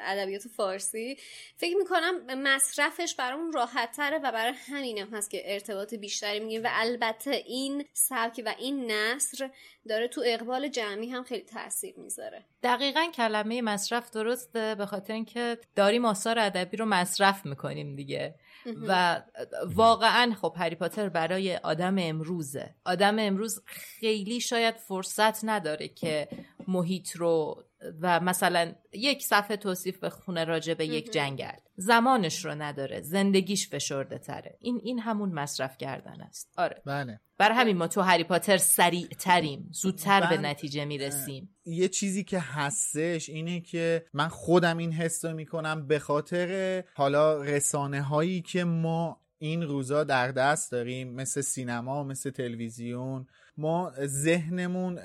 ادبیات 0.04 0.48
فارسی. 0.48 1.16
فکر 1.56 1.76
می‌کنم 1.76 2.42
مصرفش 2.42 3.14
برامون 3.14 3.52
راحت 3.52 3.92
تره 3.92 4.18
و 4.18 4.32
برای 4.32 4.52
همینم 4.68 5.14
هست 5.14 5.30
که 5.30 5.52
ارتباط 5.52 5.94
بیشتری 5.94 6.40
میگیم 6.40 6.64
و 6.64 6.68
البته 6.70 7.30
این 7.30 7.84
سبک 7.92 8.42
و 8.46 8.54
این 8.58 8.90
نصر 8.90 9.50
داره 9.88 10.08
تو 10.08 10.22
اقبال 10.26 10.68
جمعی 10.68 11.10
هم 11.10 11.22
خیلی 11.22 11.44
تاثیر 11.44 11.94
می‌ذاره. 11.96 12.44
دقیقا 12.62 13.06
کلمه 13.14 13.62
مصرف 13.62 14.10
درسته 14.10 14.74
به 14.74 14.86
خاطر 14.86 15.12
اینکه 15.12 15.58
داریم 15.76 16.04
آثار 16.04 16.38
ادبی 16.38 16.76
رو 16.76 16.84
مصرف 16.84 17.46
می‌کنیم 17.46 17.96
دیگه. 17.96 18.34
و 18.88 19.22
واقعا 19.66 20.34
خب 20.40 20.54
هری 20.56 20.76
پاتر 20.76 21.08
برای 21.08 21.56
آدم 21.56 21.96
امروزه 21.98 22.74
آدم 22.84 23.18
امروز 23.18 23.62
خیلی 23.66 24.40
شاید 24.40 24.76
فرصت 24.76 25.44
نداره 25.44 25.88
که 25.88 26.28
محیط 26.68 27.16
رو 27.16 27.64
و 28.00 28.20
مثلا 28.20 28.72
یک 28.92 29.22
صفحه 29.22 29.56
توصیف 29.56 29.98
به 29.98 30.10
خونه 30.10 30.44
راجع 30.44 30.74
به 30.74 30.86
یک 30.86 31.12
جنگل. 31.12 31.58
زمانش 31.76 32.44
رو 32.44 32.54
نداره 32.54 33.00
زندگیش 33.00 33.68
فشرده 33.68 34.18
تره. 34.18 34.56
این 34.60 34.80
این 34.82 34.98
همون 34.98 35.32
مصرف 35.32 35.78
کردن 35.78 36.20
است. 36.20 36.52
آره. 36.56 36.82
بله. 36.86 37.20
بر 37.38 37.52
همین 37.52 37.76
ما 37.76 37.88
تو 37.88 38.00
هری 38.00 38.24
پاتر 38.24 38.56
سریع 38.56 39.06
تریم. 39.06 39.68
زودتر 39.72 40.30
به 40.30 40.38
نتیجه 40.38 40.84
می‌رسیم. 40.84 41.56
یه 41.64 41.88
چیزی 41.88 42.24
که 42.24 42.38
هستش 42.38 43.28
اینه 43.28 43.60
که 43.60 44.04
من 44.12 44.28
خودم 44.28 44.78
این 44.78 44.92
حس 44.92 45.24
رو 45.24 45.34
می‌کنم 45.34 45.86
به 45.86 45.98
خاطر 45.98 46.84
حالا 46.94 47.42
رسانه 47.42 48.02
هایی 48.02 48.42
که 48.42 48.64
ما 48.64 49.20
این 49.38 49.62
روزا 49.62 50.04
در 50.04 50.32
دست 50.32 50.72
داریم 50.72 51.12
مثل 51.12 51.40
سینما 51.40 52.04
مثل 52.04 52.30
تلویزیون. 52.30 53.26
ما 53.56 53.92
ذهنمون 54.04 54.98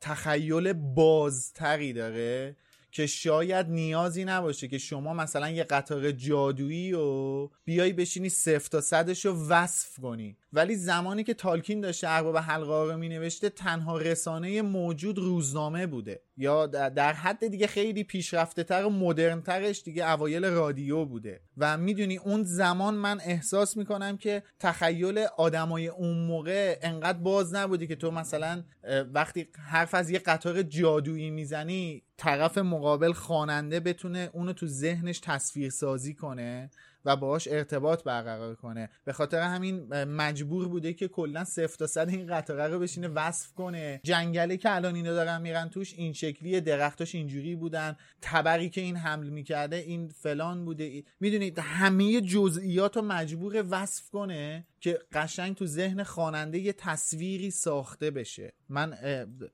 تخیل 0.00 0.72
بازتری 0.72 1.92
داره. 1.92 2.56
که 2.92 3.06
شاید 3.06 3.66
نیازی 3.68 4.24
نباشه 4.24 4.68
که 4.68 4.78
شما 4.78 5.14
مثلا 5.14 5.50
یه 5.50 5.64
قطار 5.64 6.12
جادویی 6.12 6.92
و 6.92 7.48
بیای 7.64 7.92
بشینی 7.92 8.28
صفر 8.28 8.68
تا 8.68 8.80
صدش 8.80 9.26
رو 9.26 9.48
وصف 9.48 10.00
کنی. 10.00 10.36
ولی 10.52 10.76
زمانی 10.76 11.24
که 11.24 11.34
تالکین 11.34 11.80
داشته 11.80 12.06
ارباب 12.10 12.36
حلقه 12.36 12.92
رو 12.92 12.96
می 12.96 13.30
تنها 13.56 13.98
رسانه 13.98 14.62
موجود 14.62 15.18
روزنامه 15.18 15.86
بوده. 15.86 16.22
یا 16.36 16.66
در 16.66 17.12
حد 17.12 17.46
دیگه 17.48 17.66
خیلی 17.66 18.04
پیشرفته 18.04 18.64
تر 18.64 18.84
و 18.84 18.90
مدرن 18.90 19.42
ترش 19.42 19.82
دیگه 19.82 20.10
اوایل 20.10 20.44
رادیو 20.44 21.04
بوده. 21.04 21.40
و 21.56 21.78
می‌دونی 21.78 22.16
اون 22.16 22.42
زمان 22.42 22.94
من 22.94 23.20
احساس 23.24 23.76
می‌کنم 23.76 24.16
که 24.16 24.42
تخیل 24.58 25.18
آدمای 25.36 25.88
اون 25.88 26.18
موقع 26.26 26.78
انقدر 26.82 27.18
باز 27.18 27.54
نبودی 27.54 27.86
که 27.86 27.96
تو 27.96 28.10
مثلا 28.10 28.64
وقتی 29.12 29.48
حرف 29.68 29.94
از 29.94 30.10
یه 30.10 30.18
قطار 30.18 30.62
جادویی 30.62 31.30
می‌زنی 31.30 32.02
طرف 32.20 32.58
مقابل 32.58 33.12
خواننده 33.12 33.80
بتونه 33.80 34.30
اونو 34.32 34.52
تو 34.52 34.66
ذهنش 34.66 35.20
تصویر 35.20 35.70
سازی 35.70 36.14
کنه. 36.14 36.70
و 37.04 37.16
باهاش 37.16 37.48
ارتباط 37.48 38.04
برقرار 38.04 38.54
کنه. 38.54 38.90
به 39.04 39.12
خاطر 39.12 39.40
همین 39.40 40.04
مجبور 40.04 40.68
بوده 40.68 40.92
که 40.92 41.08
کلا 41.08 41.44
صفر 41.44 41.76
تا 41.76 41.86
صد 41.86 42.08
این 42.08 42.26
قطاره 42.26 42.66
رو 42.66 42.78
بشینه 42.78 43.08
وصف 43.08 43.52
کنه. 43.52 44.00
جنگله 44.04 44.56
که 44.56 44.74
الان 44.74 44.94
اینا 44.94 45.12
دارن 45.12 45.42
میرن 45.42 45.68
توش 45.68 45.94
این 45.94 46.12
شکلی 46.12 46.60
درختاش 46.60 47.14
اینجوری 47.14 47.56
بودن. 47.56 47.96
تبری 48.22 48.70
که 48.70 48.80
این 48.80 48.96
حمل 48.96 49.28
می‌کرده 49.28 49.76
این 49.76 50.08
فلان 50.08 50.64
بوده. 50.64 51.02
می‌دونید 51.20 51.58
همه 51.58 52.20
جزئیات 52.20 52.96
رو 52.96 53.02
مجبور 53.02 53.64
وصف 53.70 54.10
کنه 54.10 54.66
که 54.80 54.98
قشنگ 55.12 55.56
تو 55.56 55.66
ذهن 55.66 56.02
خواننده 56.02 56.58
یه 56.58 56.72
تصویری 56.72 57.50
ساخته 57.50 58.10
بشه. 58.10 58.52
من 58.68 58.94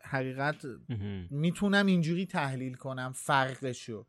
حقیقت 0.02 0.56
می‌تونم 1.30 1.86
اینجوری 1.86 2.26
تحلیل 2.26 2.74
کنم 2.74 3.12
فرقشو. 3.14 4.06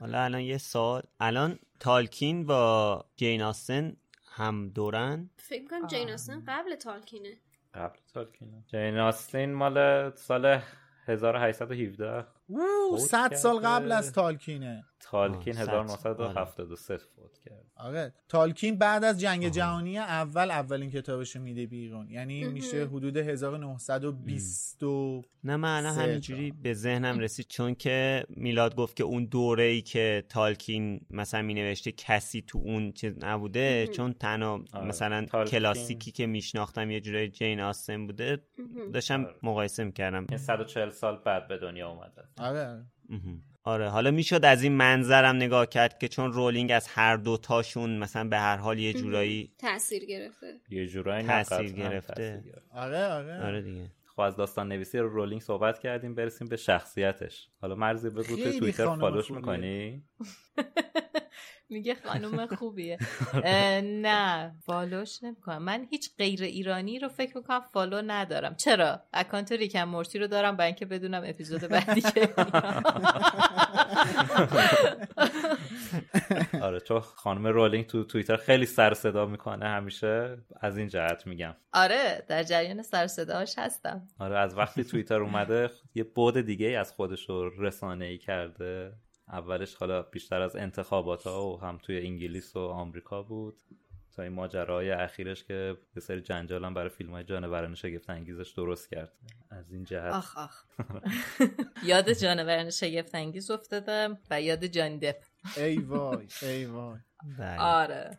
حالا 0.00 0.24
الان 0.24 0.40
یه 0.40 0.58
سال 0.58 1.02
الان 1.20 1.58
تالکین 1.80 2.46
با 2.46 3.04
جین 3.16 3.42
آستن 3.42 3.96
هم 4.26 4.68
دورن؟ 4.68 5.30
فکر 5.36 5.68
کنم 5.68 5.86
جین 5.86 6.10
آستن 6.10 6.42
قبل 6.46 6.76
تالکینه. 6.76 7.36
قبل 7.74 7.98
تالکینه. 8.14 8.64
جین 8.66 8.98
آستین 8.98 9.54
مال 9.54 10.10
سال 10.14 10.60
1817 11.06 12.24
اوه 12.48 12.98
صد 12.98 13.34
سال 13.34 13.58
قبل 13.58 13.92
از 13.92 14.12
تالکینه. 14.12 14.84
تالکین 15.00 15.56
آه، 15.58 15.64
صد. 15.64 15.70
1973 15.70 16.96
فوت 16.96 17.38
کرد. 17.38 17.64
آره 17.76 18.14
تالکین 18.28 18.78
بعد 18.78 19.04
از 19.04 19.20
جنگ 19.20 19.48
جهانی 19.48 19.98
اول 19.98 20.50
اولین 20.50 20.90
کتابش 20.90 21.36
میده 21.36 21.66
بیرون. 21.66 22.10
یعنی 22.10 22.44
میشه 22.44 22.86
حدود 22.86 23.16
1920 23.16 24.82
و 24.82 25.22
نه 25.44 25.56
من 25.56 25.86
همینجوری 25.86 26.50
به 26.62 26.74
ذهنم 26.74 27.18
رسید 27.18 27.46
چون 27.48 27.74
که 27.74 28.24
میلاد 28.28 28.74
گفت 28.76 28.96
که 28.96 29.04
اون 29.04 29.24
دوره 29.24 29.64
ای 29.64 29.82
که 29.82 30.24
تالکین 30.28 31.00
مثلا 31.10 31.42
می 31.42 31.54
نوشته 31.54 31.92
کسی 31.92 32.44
تو 32.46 32.58
اون 32.58 32.92
چیز 32.92 33.24
نبوده 33.24 33.86
چون 33.86 34.12
تنها 34.12 34.64
آره. 34.72 34.86
مثلا 34.86 35.26
تالکین- 35.26 35.50
کلاسیکی 35.50 36.10
که 36.10 36.26
میشناختم 36.26 36.90
یه 36.90 37.00
جورای 37.00 37.28
جین 37.28 37.60
آستن 37.60 38.06
بوده 38.06 38.38
داشتم 38.92 39.26
مقایسه 39.42 39.84
می‌کردم. 39.84 40.26
این 40.28 40.38
140 40.38 40.90
سال 40.96 41.22
بعد 41.24 41.48
به 41.48 41.58
دنیا 41.58 41.88
اومده. 41.90 42.22
آره. 42.38 42.84
آره. 43.64 43.88
حالا 43.88 44.10
می‌شد 44.10 44.44
از 44.44 44.62
این 44.62 44.72
منظرم 44.72 45.36
نگاه 45.36 45.66
کرد 45.66 45.98
که 45.98 46.08
چون 46.08 46.32
رولینگ 46.32 46.72
از 46.72 46.88
هر 46.88 47.16
دو 47.16 47.36
تاشون 47.36 47.98
مثلا 47.98 48.28
به 48.28 48.38
هر 48.38 48.56
حال 48.56 48.78
یه 48.78 48.92
جورایی 48.92 49.52
تاثیر 49.58 50.04
گرفته. 50.04 50.54
یه 50.70 50.86
جورایی 50.86 51.26
قطعاً 51.26 51.62
گرفته. 51.62 52.42
آره 52.70 53.06
آره. 53.06 53.46
آره 53.46 53.62
دیگه. 53.62 53.90
خب 54.04 54.20
از 54.20 54.36
داستان 54.36 54.68
نویسی 54.68 54.98
رو 54.98 55.08
رولینگ 55.08 55.40
صحبت 55.40 55.78
کردیم 55.78 56.14
برسیم 56.14 56.48
به 56.48 56.56
شخصیتش. 56.56 57.48
حالا 57.60 57.74
مرضی 57.74 58.10
بگو 58.10 58.22
تو 58.36 58.58
توییتر 58.58 58.96
follow 58.96 59.19
ش. 59.19 59.30
می‌کنی؟ 59.30 60.02
میگه 61.68 61.96
خانم 62.04 62.46
خوبیه. 62.58 62.98
اه، 63.44 63.80
نه 63.80 64.54
follow 64.66 65.08
ش 65.08 65.22
نمی‌کنم. 65.22 65.62
من 65.62 65.86
هیچ 65.90 66.10
غیر 66.18 66.42
ایرانی 66.42 66.98
رو 66.98 67.08
فکر 67.08 67.36
می‌کنم 67.36 67.60
follow 67.60 68.02
ندارم. 68.06 68.54
چرا؟ 68.54 69.02
account 69.12 69.52
ریک 69.52 69.73
اند 69.73 69.84
مورتی 69.84 70.18
رو 70.18 70.26
دارم 70.26 70.56
برای 70.56 70.66
اینکه 70.66 70.86
بدونم 70.86 71.22
اپیزود 71.26 71.60
بعدی 71.60 72.00
که 72.00 72.28
آره 76.62 76.80
چون 76.80 77.00
خانم 77.00 77.46
رولینگ 77.46 77.86
تو 77.86 78.04
توییتر 78.04 78.36
خیلی 78.36 78.66
سر 78.66 78.94
صدا 78.94 79.26
می‌کنه 79.26 79.66
همیشه. 79.66 80.38
از 80.60 80.78
این 80.78 80.88
جهت 80.88 81.26
میگم. 81.26 81.56
آره 81.72 82.24
در 82.28 82.42
جریان 82.42 82.82
سر 82.82 83.06
صداهاش 83.06 83.54
هستم. 83.58 84.08
آره 84.18 84.38
از 84.38 84.56
وقتی 84.58 84.84
توییتر 84.84 85.20
اومده 85.22 85.70
یه 85.94 86.04
بود 86.04 86.40
دیگه 86.40 86.66
از 86.78 86.92
خودش 86.92 87.28
رو 87.28 87.62
رسانه 87.62 88.04
ای 88.04 88.18
کرده. 88.18 88.92
اولش 89.28 89.74
حالا 89.74 90.02
بیشتر 90.02 90.40
از 90.40 90.56
انتخابات 90.56 91.26
ها 91.26 91.46
و 91.46 91.60
هم 91.60 91.78
توی 91.78 92.06
انگلیس 92.06 92.56
و 92.56 92.60
آمریکا 92.60 93.22
بود. 93.22 93.56
تا 94.16 94.22
این 94.22 94.32
ماجراهای 94.32 94.90
اخیرش 94.90 95.44
که 95.44 95.76
یه 95.96 96.02
سری 96.02 96.20
جنجال 96.20 96.64
هم 96.64 96.74
برای 96.74 96.88
فیلم 96.88 97.10
های 97.10 97.24
جانوران 97.24 97.74
شگفت 97.74 98.10
انگیزش 98.10 98.50
درست 98.50 98.90
کرد. 98.90 99.12
از 99.50 99.72
این 99.72 99.84
جهت. 99.84 100.12
آخ 100.14 100.38
آخ. 100.38 100.64
یاد 101.84 102.12
جانوران 102.12 102.70
شگفت 102.70 103.14
انگیز 103.14 103.50
افتادم 103.50 104.18
و 104.30 104.42
یاد 104.42 104.64
جانی 104.64 104.98
دپ. 104.98 105.16
ای 105.56 105.76
وای 105.78 106.26
ای 106.42 106.64
وای. 106.64 106.98
بله. 107.38 107.60
آره. 107.60 108.18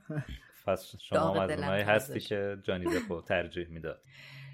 پس 0.66 0.96
شما 1.00 1.44
از 1.44 1.52
اونایی 1.52 1.84
هستی. 1.84 2.20
که 2.20 2.58
جانی 2.64 2.86
دپو 2.86 3.22
ترجیح 3.22 3.68
می‌داد. 3.68 4.02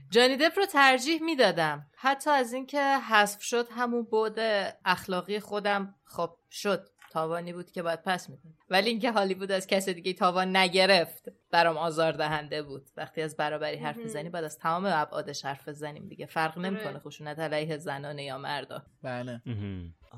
جانی 0.10 0.38
دپ 0.38 0.60
رو 0.60 0.66
ترجیح 0.66 1.24
می‌دادم. 1.24 1.88
حتی 1.96 2.30
از 2.30 2.54
اینکه 2.54 2.98
حذف 2.98 3.42
شد 3.42 3.68
همون 3.72 4.04
بود 4.04 4.40
اخلاقی 4.86 5.40
خودم 5.40 5.96
خب 6.06 6.38
شد. 6.52 6.90
تاوانی 7.12 7.54
بود 7.54 7.72
که 7.72 7.84
باید 7.84 8.04
پس 8.04 8.30
میدم 8.30 8.54
ولی 8.70 8.90
اینکه 8.90 9.12
هالیوود 9.12 9.52
از 9.52 9.68
کس 9.68 9.90
دیگه 9.90 10.14
تاوان 10.14 10.58
نگرفت 10.58 11.26
برام 11.52 11.78
آزار 11.78 12.12
دهنده 12.12 12.64
بود. 12.64 12.90
وقتی 12.98 13.22
از 13.22 13.38
برابری 13.38 13.78
حرف 13.78 13.98
می‌زنی 13.98 14.30
باید 14.30 14.46
از 14.46 14.58
تمام 14.58 14.86
ابعادش 14.86 15.46
حرف 15.46 15.68
بزنیم 15.68 16.08
دیگه. 16.08 16.26
فرق 16.26 16.58
نمی‌کنه 16.58 17.00
خشونت 17.00 17.40
علیه 17.40 17.78
زنانه 17.78 18.24
یا 18.24 18.38
مردا. 18.38 18.86
بله. 19.04 19.42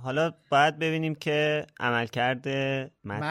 حالا 0.04 0.32
باید 0.50 0.80
ببینیم 0.80 1.16
که 1.16 1.66
عملکرد 1.80 2.48
مد- 3.04 3.24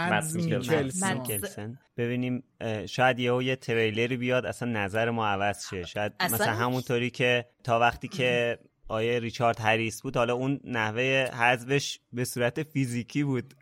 میکلسن. 1.18 1.78
ببینیم 1.96 2.42
شاید 2.86 3.18
یهو 3.18 3.42
یه 3.42 3.56
تریلری 3.56 4.16
بیاد 4.16 4.46
اصلا 4.46 4.68
نظر 4.72 5.10
ما 5.10 5.26
عوض 5.26 5.68
شه. 5.70 5.84
شاید 5.84 6.12
اصلا 6.20 6.34
مثلا 6.34 6.54
همونطوری 6.54 7.10
که 7.10 7.46
تا 7.64 7.78
وقتی 7.80 8.08
که 8.08 8.58
آیه 8.88 9.18
ریچارد 9.18 9.60
هریس 9.60 10.02
بود 10.02 10.16
حالا 10.16 10.34
اون 10.34 10.60
نحوه 10.64 11.02
حذفش 11.38 11.98
به 12.12 12.24
صورت 12.24 12.62
فیزیکی 12.62 13.24
بود 13.24 13.54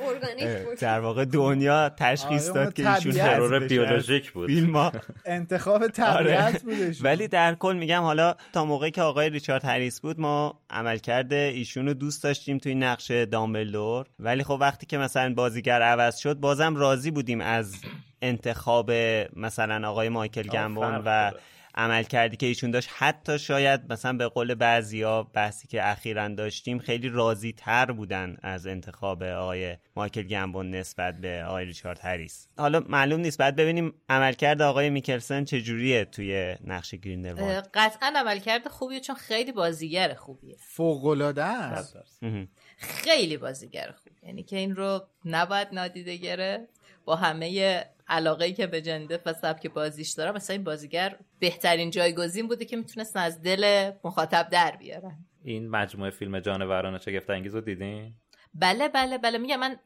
ارگانیک 0.00 0.64
بود 0.64 0.78
در 0.78 1.00
واقع 1.00 1.24
دنیا 1.24 1.88
تشخیص 1.88 2.50
آره، 2.50 2.64
داد 2.64 2.74
که 2.74 2.94
ایشون 2.94 3.12
ترور 3.12 3.66
بیولوژیک 3.66 4.32
بود. 4.32 4.46
فیلم 4.46 4.76
ها. 4.76 4.92
انتخاب 5.26 5.82
آره. 5.82 5.88
طبیعت 5.88 6.62
بودش 6.62 7.04
ولی 7.04 7.28
در 7.28 7.54
کل 7.54 7.76
میگم 7.76 8.02
حالا 8.02 8.34
تا 8.52 8.64
موقعی 8.64 8.90
که 8.90 9.02
آقای 9.02 9.30
ریچارد 9.30 9.64
هریس 9.64 10.00
بود 10.00 10.20
ما 10.20 10.60
عملکرد 10.70 11.32
ایشون 11.32 11.86
رو 11.86 11.94
دوست 11.94 12.22
داشتیم 12.22 12.58
توی 12.58 12.74
نقش 12.74 13.10
دامبلدور 13.10 14.06
ولی 14.18 14.44
خب 14.44 14.58
وقتی 14.60 14.86
که 14.86 14.98
مثلا 14.98 15.34
بازیگر 15.34 15.82
عوض 15.82 16.16
شد 16.16 16.36
بازم 16.36 16.76
راضی 16.76 17.10
بودیم 17.10 17.40
از 17.40 17.74
انتخاب 18.22 18.90
مثلا 19.36 19.88
آقای 19.88 20.08
مایکل 20.08 20.42
گمبون 20.42 20.94
و 20.94 21.02
داره. 21.02 21.36
عمل 21.78 22.02
کردی 22.02 22.36
که 22.36 22.46
ایشون 22.46 22.70
داشت 22.70 22.88
حتی 22.96 23.38
شاید 23.38 23.92
مثلا 23.92 24.12
به 24.12 24.28
قول 24.28 24.54
بعضیا 24.54 25.22
بحثی 25.22 25.68
که 25.68 25.90
اخیرا 25.90 26.28
داشتیم 26.28 26.78
خیلی 26.78 27.08
راضی 27.08 27.52
تر 27.52 27.92
بودن 27.92 28.36
از 28.42 28.66
انتخاب 28.66 29.22
آقای 29.22 29.76
مایکل 29.96 30.22
گمبون 30.22 30.70
نسبت 30.70 31.20
به 31.20 31.44
آقای 31.44 31.64
ریچارد 31.64 31.98
هریس. 32.02 32.48
حالا 32.58 32.80
معلوم 32.88 33.20
نیست 33.20 33.38
بعد 33.38 33.56
ببینیم 33.56 33.94
عملکرد 34.08 34.62
آقای 34.62 34.90
میکلسن 34.90 35.44
چجوریه 35.44 36.04
توی 36.04 36.56
نقش 36.64 36.94
گریندلوالد 36.94 37.70
قطعا 37.74 38.12
عملکرد 38.16 38.68
خوبیه 38.68 39.00
چون 39.00 39.16
خیلی 39.16 39.52
بازیگر 39.52 40.14
خوبیه. 40.14 40.56
فوق 40.58 41.06
العاده 41.06 41.44
است 41.44 41.96
مهم. 42.22 42.48
خیلی 42.76 43.36
بازیگر 43.36 43.94
خوب 44.02 44.12
یعنی 44.22 44.42
که 44.42 44.56
این 44.56 44.76
رو 44.76 45.06
نباید 45.24 45.68
نادیده 45.72 46.16
گرفت. 46.16 46.77
با 47.08 47.16
همه 47.16 47.84
علاقه 48.08 48.52
که 48.52 48.66
به 48.66 48.82
جنده 48.82 49.20
و 49.26 49.32
سبک 49.32 49.66
بازیش 49.66 50.12
دارم 50.12 50.34
مثلا 50.34 50.54
این 50.54 50.64
بازیگر 50.64 51.18
بهترین 51.38 51.90
جایگزین 51.90 52.48
بوده 52.48 52.64
که 52.64 52.76
می‌تونست 52.76 53.16
از 53.16 53.42
دل 53.42 53.90
مخاطب 54.04 54.48
در 54.48 54.76
بیارن 54.76 55.18
این 55.44 55.70
مجموعه 55.70 56.10
فیلم 56.10 56.40
جانوران 56.40 56.98
شگفت 56.98 57.30
انگیز 57.30 57.54
رو 57.54 57.60
دیدین؟ 57.60 58.14
بله 58.54 58.88
بله 58.88 59.18
بله. 59.18 59.38
میگم 59.38 59.56
من 59.56 59.76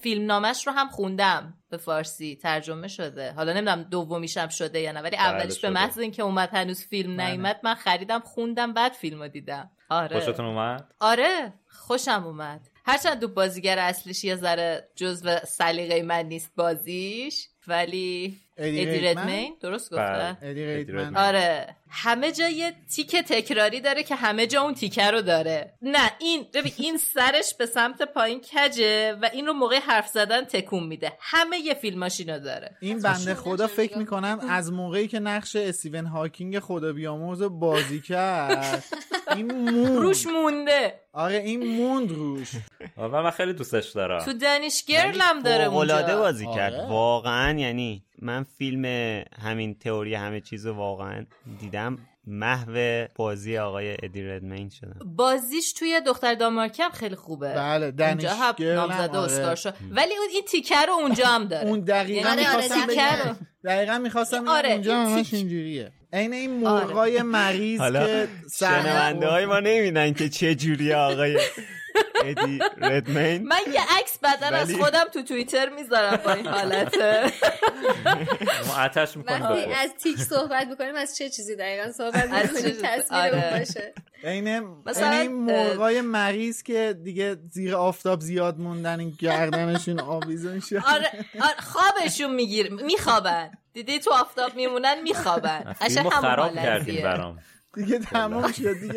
فیلم 0.00 0.26
نامش 0.26 0.66
رو 0.66 0.72
هم 0.72 0.88
خوندم. 0.88 1.54
به 1.70 1.76
فارسی 1.76 2.36
ترجمه 2.36 2.88
شده. 2.88 3.32
حالا 3.32 3.52
نمی‌دونم 3.52 3.82
دومیشم 3.82 4.48
شده 4.48 4.80
یا 4.80 4.92
نه 4.92 5.00
ولی 5.00 5.16
بله، 5.16 5.26
اولش 5.26 5.60
به. 5.60 5.70
محض 5.70 5.98
اینکه 5.98 6.22
اومد 6.22 6.48
هنوز 6.52 6.86
فیلم 6.86 7.16
بله. 7.16 7.30
نیومد 7.30 7.60
من 7.64 7.74
خریدم 7.74 8.20
خوندم 8.20 8.72
بعد 8.72 8.92
فیلم 8.92 9.22
رو 9.22 9.28
دیدم. 9.28 9.70
آره. 9.90 10.20
خوشتون 10.20 10.46
اومد؟ 10.46 10.94
آره 11.00 11.52
خوشم 11.68 12.24
اومد. 12.26 12.68
هرچند 12.84 13.20
دو 13.20 13.28
بازیگر 13.28 13.78
اصلیش 13.78 14.24
یه 14.24 14.36
ذره 14.36 14.88
جزو 14.96 15.36
سلیقه 15.46 16.02
من 16.02 16.26
نیست 16.26 16.50
بازیش 16.56 17.48
ولی 17.68 18.36
ادی؟ 18.56 18.84
ردمین 19.00 19.56
درست 19.60 19.94
بله. 19.94 20.00
گفته 20.02 20.46
ادی 20.46 20.64
ادی. 20.64 20.74
ریدمن. 20.92 21.16
آره 21.16 21.76
همه 21.96 22.32
جا 22.32 22.48
یه 22.48 22.72
تیک 22.94 23.16
تکراری 23.16 23.80
داره 23.80 24.02
که 24.02 24.14
همه 24.14 24.46
جا 24.46 24.62
اون 24.62 24.74
تیکه 24.74 25.10
رو 25.10 25.22
داره. 25.22 25.74
نه 25.82 26.10
این 26.18 26.46
ببین 26.54 26.72
این 26.76 26.98
سرش 26.98 27.54
به 27.58 27.66
سمت 27.66 28.02
پایین 28.02 28.40
کجه 28.40 29.12
و 29.22 29.30
این 29.32 29.46
رو 29.46 29.52
موقع 29.52 29.78
حرف 29.78 30.08
زدن 30.08 30.44
تکون 30.44 30.86
میده. 30.86 31.12
همه 31.20 31.58
یه 31.58 31.74
فیلماش 31.74 32.20
اینو 32.20 32.38
داره. 32.38 32.76
این 32.80 32.98
بنده 32.98 33.34
خدا 33.34 33.66
فکر 33.66 33.98
می‌کنم 33.98 34.40
از 34.48 34.72
موقعی 34.72 35.08
که 35.08 35.18
نقش 35.18 35.56
استیون 35.56 36.06
هاکینگ 36.06 36.58
خدا 36.58 36.92
بیامرز 36.92 37.42
رو 37.42 37.50
بازی 37.50 38.00
کرد. 38.00 38.84
این 39.36 39.52
موند. 39.52 39.96
روش 39.96 40.26
مونده. 40.26 41.00
آره 41.12 41.36
این 41.36 41.76
موند 41.76 42.10
روش. 42.10 42.50
آره، 42.96 43.22
من 43.22 43.30
خیلی 43.30 43.52
دوستش 43.52 43.90
دارم. 43.90 44.24
تو 44.24 44.32
دنیش 44.32 44.84
گرل 44.84 45.20
هم 45.20 45.40
داره 45.40 45.64
اونجا. 45.64 46.18
بازی 46.18 46.46
آره. 46.46 46.54
کرد. 46.54 46.74
واقعا 46.90 47.58
یعنی 47.58 48.04
من 48.18 48.44
فیلم 48.58 48.84
همین 49.42 49.78
تئوری 49.78 50.14
همه 50.14 50.40
چیز 50.40 50.66
رو 50.66 50.74
واقعا 50.74 51.26
دیدم. 51.60 51.83
محو 52.26 53.04
بازی 53.14 53.58
آقای 53.58 53.96
ادی 54.02 54.22
ردمین 54.22 54.68
شدم. 54.68 54.98
بازیش 55.16 55.72
توی 55.72 56.00
دختر 56.06 56.34
دانمارکی 56.34 56.82
هم 56.82 56.90
خیلی 56.90 57.14
خوبه. 57.16 57.54
بله 57.54 57.90
هم 58.06 58.56
نامزده 58.60 59.18
آره. 59.18 59.32
اسکار 59.32 59.54
شد. 59.54 59.74
ولی 59.90 60.16
اون 60.16 60.28
این 60.32 60.42
تیکه 60.48 60.80
رو 60.88 60.92
اونجا 60.92 61.26
هم 61.26 61.44
داره. 61.44 61.68
اون 61.68 61.80
دقیقا 61.80 62.28
یعنی 62.28 62.46
آره، 62.46 62.56
می‌خواستم 62.56 62.86
دقیقاً. 62.86 63.02
بگم. 63.24 63.36
دقیقا 63.64 63.98
می‌خواستم 63.98 64.48
آره، 64.48 64.72
اونجا 64.72 64.96
این 64.96 65.06
همش 65.06 65.30
تیک- 65.30 65.34
اینجوریه. 65.34 65.92
عین 66.12 66.32
این 66.32 66.50
مرغای 66.60 67.22
مریض 67.22 67.80
حالا 67.80 68.06
که 68.06 68.28
شنونده 68.58 69.26
های 69.28 69.46
ما 69.46 69.60
نمیدن 69.60 70.12
که 70.12 70.28
چه 70.28 70.54
جوری 70.54 70.92
آقای 70.94 71.38
ادی 72.24 72.58
ردمین 72.78 73.42
من 73.48 73.56
یه 73.72 73.80
عکس 73.98 74.18
بعدا 74.18 74.46
از 74.46 74.74
خودم 74.74 75.04
تو 75.12 75.22
توییتر 75.22 75.68
می‌ذارم 75.68 76.16
با 76.24 76.32
این 76.32 76.46
حالت. 76.46 76.98
ما 78.66 78.84
آتش 78.84 79.16
می‌کنیم 79.16 79.42
وقتی 79.42 79.72
از 79.72 79.94
تیک 80.02 80.18
صحبت 80.18 80.66
می‌کنیم 80.66 80.94
از 80.94 81.16
چه 81.16 81.30
چیزی 81.30 81.56
دقیقا 81.56 81.92
صحبت 81.92 82.24
می‌کنیم؟ 82.24 82.76
تصویر 82.82 83.20
آره. 83.20 83.58
باشه. 83.58 83.94
عین 84.24 84.58
مثلا، 84.86 85.28
مرغای 85.28 86.00
مریض 86.00 86.62
که 86.62 86.96
دیگه 87.04 87.36
زیر 87.50 87.74
آفتاب 87.74 88.20
زیاد 88.20 88.58
موندن 88.58 89.00
این 89.00 89.16
گردنشون 89.18 90.00
آویزون 90.00 90.60
شد 90.60 90.76
آره, 90.76 91.10
آره 91.42 91.54
خوابشون 91.58 92.34
میگیر 92.34 92.72
میخوابن. 92.72 93.50
دیدی 93.72 93.98
تو 93.98 94.12
آفتاب 94.12 94.54
میمونن 94.54 95.02
میخوابن. 95.02 95.72
فیلمو 95.72 96.10
همون 96.10 96.22
خراب. 96.22 96.54
کردیم 96.54 97.02
برام. 97.02 97.38
دیگه 97.74 97.98
تموم 97.98 98.52
شد 98.52 98.80
دیگه. 98.80 98.94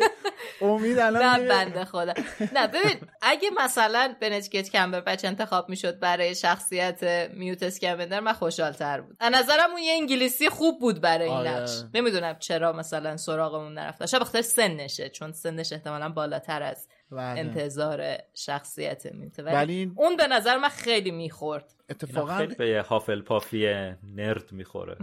امید 0.60 0.98
الان 0.98 1.40
نه 1.40 1.48
بنده 1.48 1.84
خدا. 1.84 2.14
نه 2.54 2.66
ببین 2.66 3.00
اگه 3.22 3.50
مثلا 3.56 4.14
بنتیکت 4.20 4.70
کمبر 4.70 5.00
بچ 5.00 5.24
انتخاب 5.24 5.68
می‌شد 5.68 5.98
برای 5.98 6.34
شخصیت 6.34 7.30
میوت 7.34 7.62
اسکمندر 7.62 8.20
من 8.20 8.32
خوشحالتر 8.32 9.00
بود. 9.00 9.16
از 9.20 9.32
نظرم 9.34 9.70
اون 9.70 9.82
یه 9.82 9.92
انگلیسی 9.92 10.48
خوب 10.48 10.80
بود 10.80 11.00
برای 11.00 11.28
این 11.28 11.36
آره. 11.36 11.50
نقش. 11.50 11.70
نمی‌دونم 11.94 12.36
چرا 12.38 12.72
مثلا 12.72 13.16
سراغمون 13.16 13.74
نرفت. 13.74 14.06
شاید 14.06 14.22
بخاطر 14.22 14.42
سنشه 14.42 15.08
چون 15.08 15.32
سنش 15.32 15.72
احتمالا 15.72 16.08
بالاتر 16.08 16.62
از 16.62 16.88
بله. 17.10 17.40
انتظار 17.40 18.18
شخصیت 18.34 19.06
میوت. 19.06 19.38
ولی 19.38 19.92
اون 19.96 20.16
به 20.16 20.26
نظر 20.26 20.56
من 20.56 20.68
خیلی 20.68 21.10
می‌خورد. 21.10 21.74
اتفاقا 21.90 22.36
خیلی 22.36 22.54
به 22.54 22.84
هافل 22.88 23.22
پافی 23.22 23.66
نرد 24.02 24.52
می‌خوره. 24.52 24.96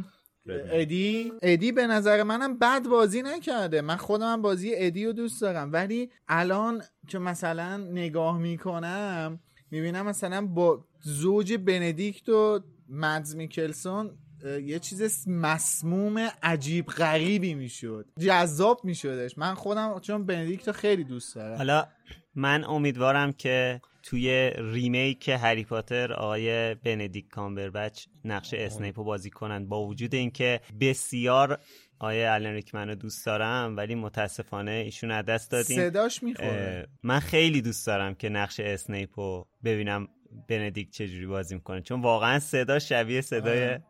ادی؟ 0.49 1.33
ادی 1.41 1.71
به 1.71 1.87
نظر 1.87 2.23
منم 2.23 2.57
بد 2.57 2.83
بازی 2.87 3.21
نکرده. 3.21 3.81
من 3.81 3.95
خودم 3.95 4.41
بازی 4.41 4.71
ادی 4.75 5.05
رو 5.05 5.13
دوست 5.13 5.41
دارم. 5.41 5.73
ولی 5.73 6.09
الان 6.27 6.81
که 7.07 7.19
مثلا 7.19 7.77
نگاه 7.77 8.37
می‌کنم 8.37 9.39
می‌بینم 9.71 10.05
مثلا 10.05 10.45
با 10.45 10.85
زوج 11.01 11.53
بندیکت 11.53 12.29
و 12.29 12.59
مدز 12.89 13.35
میکلسون 13.35 14.17
یه 14.45 14.79
چیز 14.79 15.27
مسموم 15.27 16.29
عجیب 16.43 16.85
غریبی 16.85 17.53
می‌شد. 17.53 18.05
جذاب 18.19 18.81
میشدش. 18.83 19.37
من 19.37 19.53
خودم 19.53 19.99
چون 19.99 20.25
بندیکت 20.25 20.71
خیلی 20.71 21.03
دوست 21.03 21.35
دارم. 21.35 21.57
حالا 21.57 21.87
من 22.35 22.63
امیدوارم 22.63 23.31
که 23.31 23.81
توی 24.03 24.51
remake 24.57 25.29
هری 25.29 25.63
پاتر 25.63 26.13
آقای 26.13 26.75
بندیکت 26.75 27.29
کامبربچ 27.29 28.05
نقش 28.25 28.53
اسنیپ 28.53 28.95
بازی 28.95 29.29
کنند 29.29 29.69
با 29.69 29.85
وجود 29.85 30.15
اینکه 30.15 30.61
بسیار 30.81 31.59
آقای 31.99 32.31
آلن 32.31 32.53
ریکمن 32.53 32.89
رو 32.89 32.95
دوست 32.95 33.25
دارم 33.25 33.77
ولی 33.77 33.95
متاسفانه 33.95 34.71
ایشون 34.71 35.11
از 35.11 35.25
دست 35.25 35.51
دادیم 35.51 35.77
صداش 35.77 36.23
می‌خوره. 36.23 36.87
من 37.03 37.19
خیلی 37.19 37.61
دوست 37.61 37.87
دارم 37.87 38.15
که 38.15 38.29
نقش 38.29 38.59
اسنیپ 38.59 39.19
رو 39.19 39.47
ببینم 39.63 40.07
بندیکت 40.47 40.91
چجوری 40.91 41.25
بازی 41.25 41.55
می‌کنه. 41.55 41.81
چون 41.81 42.01
واقعا 42.01 42.39
صدا 42.39 42.79
شبیه 42.79 43.21
صدای 43.21 43.69
آلن 43.69 43.83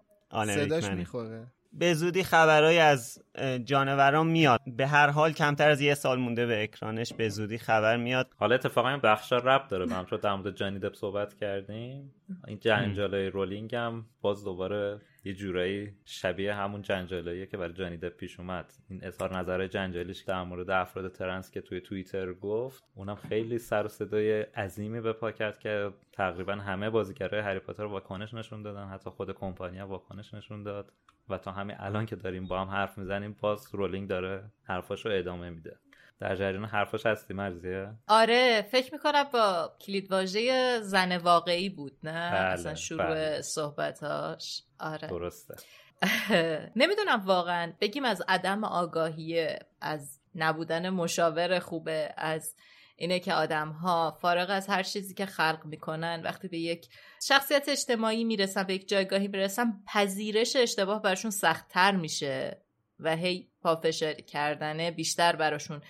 صداش 0.46 0.90
می‌خوره. 0.90 1.48
به 1.74 1.94
زودی 1.94 2.24
خبرهایی 2.24 2.78
از 2.78 3.24
جانوران 3.64 4.28
میاد. 4.28 4.62
به 4.68 4.88
هر 4.88 5.10
حال 5.10 5.32
کمتر 5.32 5.70
از 5.70 5.82
یه 5.82 5.94
سال 5.94 6.20
مونده 6.20 6.46
به 6.46 6.64
اکرانش 6.64 7.14
به 7.14 7.30
زودی 7.30 7.58
خبر 7.58 7.98
میاد. 7.98 8.34
حالا 8.38 8.56
اتفاقا 8.56 8.90
این 8.90 9.00
بخشا 9.00 9.38
ربط 9.38 9.68
داره. 9.68 9.94
هم 9.94 10.06
چون 10.06 10.20
در 10.20 10.36
مورد 10.36 10.56
جانی 10.56 10.80
دپ 10.80 10.94
صحبت 10.94 11.34
کردیم. 11.34 12.14
این 12.48 12.60
جنجالای 12.60 13.30
رولینگ 13.30 13.76
هم 13.76 14.06
باز 14.22 14.44
دوباره 14.44 15.02
یه 15.26 15.34
جورایی 15.34 15.94
شبیه 16.06 16.54
همون 16.54 16.82
جنجالاییه 16.82 17.46
که 17.46 17.58
برای 17.58 17.74
جانی 17.74 17.98
دپ 17.98 18.18
پیش 18.18 18.40
اومد. 18.40 18.74
این 18.90 19.00
اظهار 19.04 19.38
نظر 19.38 19.68
جنجالیش 19.68 20.20
در 20.20 20.44
مورد 20.44 20.70
افراد 20.70 21.12
ترنس 21.12 21.52
که 21.52 21.62
توی 21.62 21.82
توییتر 21.82 22.34
گفت 22.34 22.84
اونم 22.96 23.16
خیلی 23.16 23.58
سر 23.58 23.86
و 23.86 23.88
صدای 23.88 24.42
عظیمی 24.42 25.02
به 25.02 25.14
پا 25.14 25.32
کرد 25.32 25.60
که 25.60 25.92
تقریبا 26.12 26.54
همه 26.54 26.90
بازیگرای 26.90 27.42
هری 27.42 27.60
پاتر 27.60 27.84
واکنش 27.84 28.34
نشون 28.34 28.62
دادن. 28.62 28.88
حتی 28.88 29.10
خود 29.10 29.32
کمپانی 29.32 29.82
واکنش 29.82 30.34
نشون 30.34 30.64
داد. 30.64 30.92
و 31.30 31.38
تا 31.38 31.52
همین 31.52 31.76
الان 31.80 32.06
که 32.06 32.16
داریم 32.16 32.48
با 32.48 32.62
هم 32.62 32.68
حرف 32.68 32.98
می‌زنیم 32.98 33.36
باز 33.42 33.76
رولینگ 33.76 34.10
داره 34.10 34.44
حرفاشو 34.64 35.10
ادامه 35.12 35.50
میده. 35.50 35.78
در 36.20 36.36
جریان 36.36 36.66
حرفاش 36.66 37.06
هستی 37.06 37.34
مرزیه؟ 37.34 37.94
آره 38.08 38.62
فکر 38.72 38.94
می‌کنم 38.94 39.24
با 39.24 39.76
کلید 39.86 40.12
واژه 40.12 40.80
زن 40.82 41.18
واقعی 41.18 41.70
بود 41.70 41.98
نه؟ 42.04 42.32
بله، 42.32 42.40
اصلا 42.40 42.76
شروع 42.76 43.08
بله. 43.08 43.42
صحبتاش 43.42 44.64
آره. 44.80 45.08
درسته. 45.08 45.56
نمی‌دونم 46.76 47.22
واقعا. 47.26 47.74
بگیم 47.82 48.06
از 48.06 48.24
عدم 48.28 48.64
آگاهی 48.64 49.48
از 49.82 50.20
نبودن 50.36 50.90
مشاور 50.90 51.60
خوبه 51.60 52.14
از 52.18 52.56
اینه 52.98 53.20
که 53.20 53.34
آدم 53.34 53.70
ها 53.70 54.18
فارغ 54.22 54.48
از 54.50 54.68
هر 54.68 54.84
چیزی 54.84 55.14
که 55.14 55.26
خلق 55.26 55.62
می‌کنن 55.66 56.22
وقتی 56.24 56.48
به 56.48 56.58
یک 56.58 56.88
شخصیت 57.24 57.70
اجتماعی 57.70 58.24
می‌رسن 58.24 58.64
به 58.64 58.74
یک 58.74 58.88
جایگاهی 58.88 59.28
می‌رسن 59.28 59.74
پذیرش 59.88 60.56
اشتباه 60.56 61.02
براشون 61.02 61.32
سختتر 61.32 61.92
میشه. 61.92 62.65
و 63.00 63.16
هی 63.16 63.50
پافشاری 63.62 64.24
کردنه 64.24 64.92
بیشتر 64.92 65.36
براشون 65.36 65.82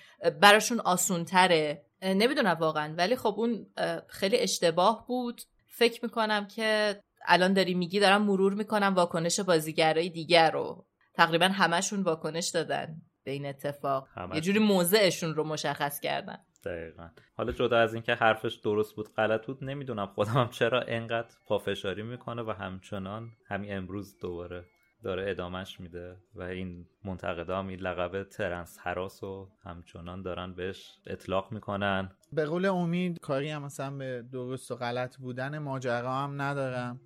براشون 0.41 0.79
آسونتره. 0.79 1.85
نمی‌دونم 2.01 2.57
واقعا 2.59 2.95
ولی 2.97 3.15
خب 3.15 3.35
اون 3.37 3.65
خیلی 4.07 4.37
اشتباه 4.37 5.05
بود. 5.07 5.41
فکر 5.67 6.05
می‌کنم 6.05 6.47
که 6.47 6.99
الان 7.25 7.53
داری 7.53 7.73
میگی 7.73 7.99
دارم 7.99 8.21
مرور 8.21 8.53
می‌کنم 8.53 8.93
واکنش 8.95 9.39
بازیگرای 9.39 10.09
دیگر 10.09 10.51
رو. 10.51 10.85
تقریبا 11.13 11.45
همشون 11.45 12.01
واکنش 12.01 12.49
دادن 12.49 13.01
به 13.23 13.31
این 13.31 13.45
اتفاق. 13.45 14.07
یه 14.33 14.41
جوری 14.41 14.59
موضعشون 14.59 15.35
رو 15.35 15.43
مشخص 15.43 15.99
کردن. 15.99 16.37
دقیقا. 16.65 17.09
حالا 17.37 17.51
جدا 17.51 17.79
از 17.79 17.93
اینکه 17.93 18.13
حرفش 18.13 18.55
درست 18.55 18.95
بود 18.95 19.13
غلط 19.13 19.45
بود 19.45 19.63
نمی‌دونم 19.63 20.05
خودم 20.05 20.31
هم 20.31 20.49
چرا 20.49 20.81
انقدر 20.81 21.35
پافشاری 21.45 22.03
می‌کنه 22.03 22.41
و 22.41 22.51
همچنان 22.51 23.31
همین 23.47 23.77
امروز 23.77 24.19
دوباره 24.19 24.65
داره 25.05 25.31
ادامش 25.31 25.79
میده 25.79 26.15
و 26.35 26.41
این 26.41 26.85
منتقدا 27.03 27.59
هم 27.59 27.67
این 27.67 27.79
لقب 27.79 28.23
ترنس 28.23 28.77
حراس 28.81 29.23
و 29.23 29.49
همچنان 29.63 30.21
دارن 30.21 30.53
بهش 30.53 30.99
اطلاق 31.07 31.51
می‌کنن. 31.51 32.11
به 32.33 32.45
قول 32.45 32.65
امید 32.65 33.19
کاری 33.19 33.49
هم 33.49 33.63
مثلا 33.63 33.97
به 33.97 34.23
درست 34.31 34.71
و 34.71 34.75
غلط 34.75 35.17
بودن 35.17 35.57
ماجرا 35.57 36.13
هم 36.13 36.41
ندارم. 36.41 36.99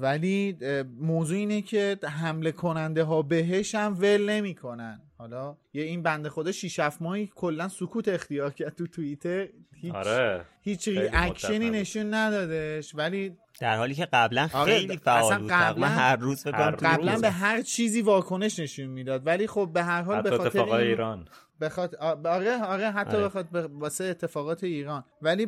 ولی 0.00 0.56
موضوع 0.98 1.38
اینه 1.38 1.62
که 1.62 1.98
حمله 2.04 2.52
کننده 2.52 3.04
ها 3.04 3.22
بهش 3.22 3.74
هم 3.74 3.96
ول 4.00 4.30
نمی‌کنن. 4.30 5.00
حالا 5.18 5.56
یه 5.72 5.82
این 5.82 6.02
بنده 6.02 6.30
خدا 6.30 6.52
6 6.52 6.78
7 6.78 7.02
ماهی 7.02 7.30
کلا 7.34 7.68
سکوت 7.68 8.08
اختیار 8.08 8.50
کرد 8.50 8.74
تو 8.74 8.86
توییتر. 8.86 9.48
هیچ 9.74 9.94
آره. 9.94 10.44
هیچ 10.60 10.88
اکشنی 11.12 11.70
نشون 11.70 12.14
ندادش 12.14 12.94
ولی 12.94 13.36
در 13.60 13.76
حالی 13.76 13.94
که 13.94 14.08
قبلا 14.12 14.48
خیلی 14.48 14.96
فعال 14.96 15.38
بود. 15.38 15.50
قبلا 15.50 15.86
هر 15.86 16.16
روز 16.16 16.46
قبلا 16.46 17.18
به 17.18 17.30
هر 17.30 17.62
چیزی 17.62 18.02
واکنش 18.02 18.58
نشون 18.58 18.86
می‌داد. 18.86 19.26
ولی 19.26 19.46
خب 19.46 19.70
به 19.74 19.82
هر 19.82 20.02
حال 20.02 20.22
به 20.22 20.38
خاطر 20.38 20.62
این... 20.62 20.74
ایران. 20.74 21.28
بخاطر 21.60 21.96
آره 22.24 22.62
آره 22.62 22.90
حتی 22.90 23.16
آره. 23.16 23.24
بخاطر 23.24 23.66
واسه 23.66 24.04
اتفاقات 24.04 24.64
ایران. 24.64 25.04
ولی 25.22 25.46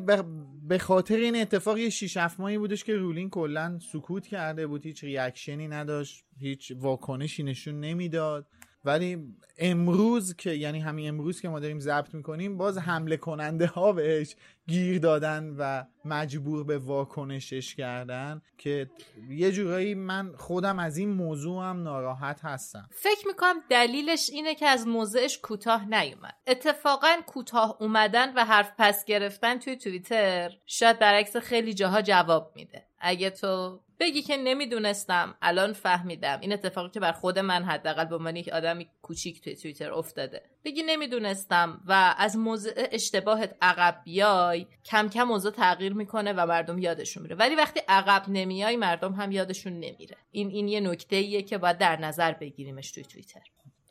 به 0.69 0.79
خاطر 0.79 1.17
این 1.17 1.37
اتفاق 1.37 1.79
یه 1.79 1.91
6 1.91 2.17
7 2.17 2.41
ماهی 2.41 2.59
بودش 2.59 2.85
که 2.85 2.97
رولینگ 2.97 3.31
کلا 3.31 3.79
سکوت 3.93 4.27
کرده 4.27 4.67
بود. 4.67 4.87
هیچ 4.87 5.05
reaction 5.05 5.62
ی 5.62 5.69
نداشت. 5.69 6.25
هیچ 6.39 6.73
واکنشی 6.77 7.43
نشون 7.43 7.81
نمی‌داد. 7.81 8.47
ولی 8.85 9.35
امروز 9.59 10.37
که 10.37 10.51
یعنی 10.51 10.81
همین 10.81 11.09
امروز 11.09 11.41
که 11.41 11.49
ما 11.49 11.61
داریم 11.61 11.81
ضبط 11.81 12.15
می‌کنیم 12.15 12.57
باز 12.57 12.79
حمله 12.79 13.17
کننده 13.17 13.67
ها 13.67 13.93
بهش 13.93 14.37
گیر 14.67 14.99
دادن 14.99 15.55
و 15.59 15.85
مجبور 16.05 16.65
به 16.65 16.79
واکنشش 16.79 17.75
کردن 17.75 18.43
که 18.59 18.91
یه 19.29 19.53
جورایی 19.53 19.95
من 19.95 20.33
خودم 20.37 20.79
از 20.79 20.97
این 20.97 21.11
موضوع 21.11 21.65
هم 21.65 21.83
ناراحت 21.83 22.41
هستم. 22.45 22.89
فکر 22.93 23.27
می‌کنم 23.27 23.55
دلیلش 23.71 24.31
اینه 24.31 24.55
که 24.55 24.67
از 24.67 24.87
موضعش 24.87 25.39
کوتاه 25.39 25.89
نیومد. 25.89 26.35
اتفاقا 26.47 27.17
کوتاه 27.27 27.77
اومدن 27.81 28.35
و 28.35 28.45
حرف 28.45 28.73
پس 28.79 29.05
گرفتن 29.05 29.59
توی 29.59 29.77
توییتر 29.77 30.51
شاید 30.67 30.99
برعکس 30.99 31.37
خیلی 31.37 31.75
جاها 31.75 32.03
جواب 32.03 32.53
میده. 32.57 32.87
اگه 33.05 33.31
تو 33.31 33.81
بگی 34.01 34.23
که 34.23 34.37
نمی‌دونستم 34.37 35.35
الان 35.43 35.73
فهمیدم. 35.73 36.39
این 36.41 36.53
اتفاقی 36.53 36.91
که 36.91 37.01
بر 37.01 37.13
خود 37.13 37.39
من 37.39 37.65
حداقل 37.65 38.05
به 38.05 38.17
عنوان 38.17 38.37
یک 38.37 38.49
آدمی 38.49 38.89
کوچیک 39.03 39.41
توی 39.41 39.55
توییتر 39.57 39.93
افتاده. 39.93 40.43
بگی 40.65 40.83
نمی‌دونستم 40.83 41.81
و 41.87 42.15
از 42.19 42.37
موضع 42.37 42.89
اشتباهت 42.93 43.57
عقب 43.63 44.01
بیای 44.05 44.67
کم 44.85 45.09
کم 45.09 45.23
موضوع 45.23 45.53
تغییر 45.53 45.95
می‌کنه 45.95 46.33
و 46.33 46.47
مردم 46.47 46.79
یادشون 46.79 47.23
میره. 47.23 47.37
ولی 47.37 47.55
وقتی 47.55 47.81
عقب 47.89 48.25
نمیای 48.29 48.77
مردم 48.77 49.13
هم 49.13 49.33
یادشون 49.33 49.73
نمیره. 49.73 50.17
این 50.31 50.49
این 50.49 50.69
یه 50.69 50.81
نکته 50.81 51.17
ایه 51.17 51.43
که 51.43 51.59
باید 51.59 51.79
در 51.79 51.97
نظر 52.01 52.33
بگیریمش 52.33 52.91
توی 52.91 53.05
توییتر. 53.05 53.43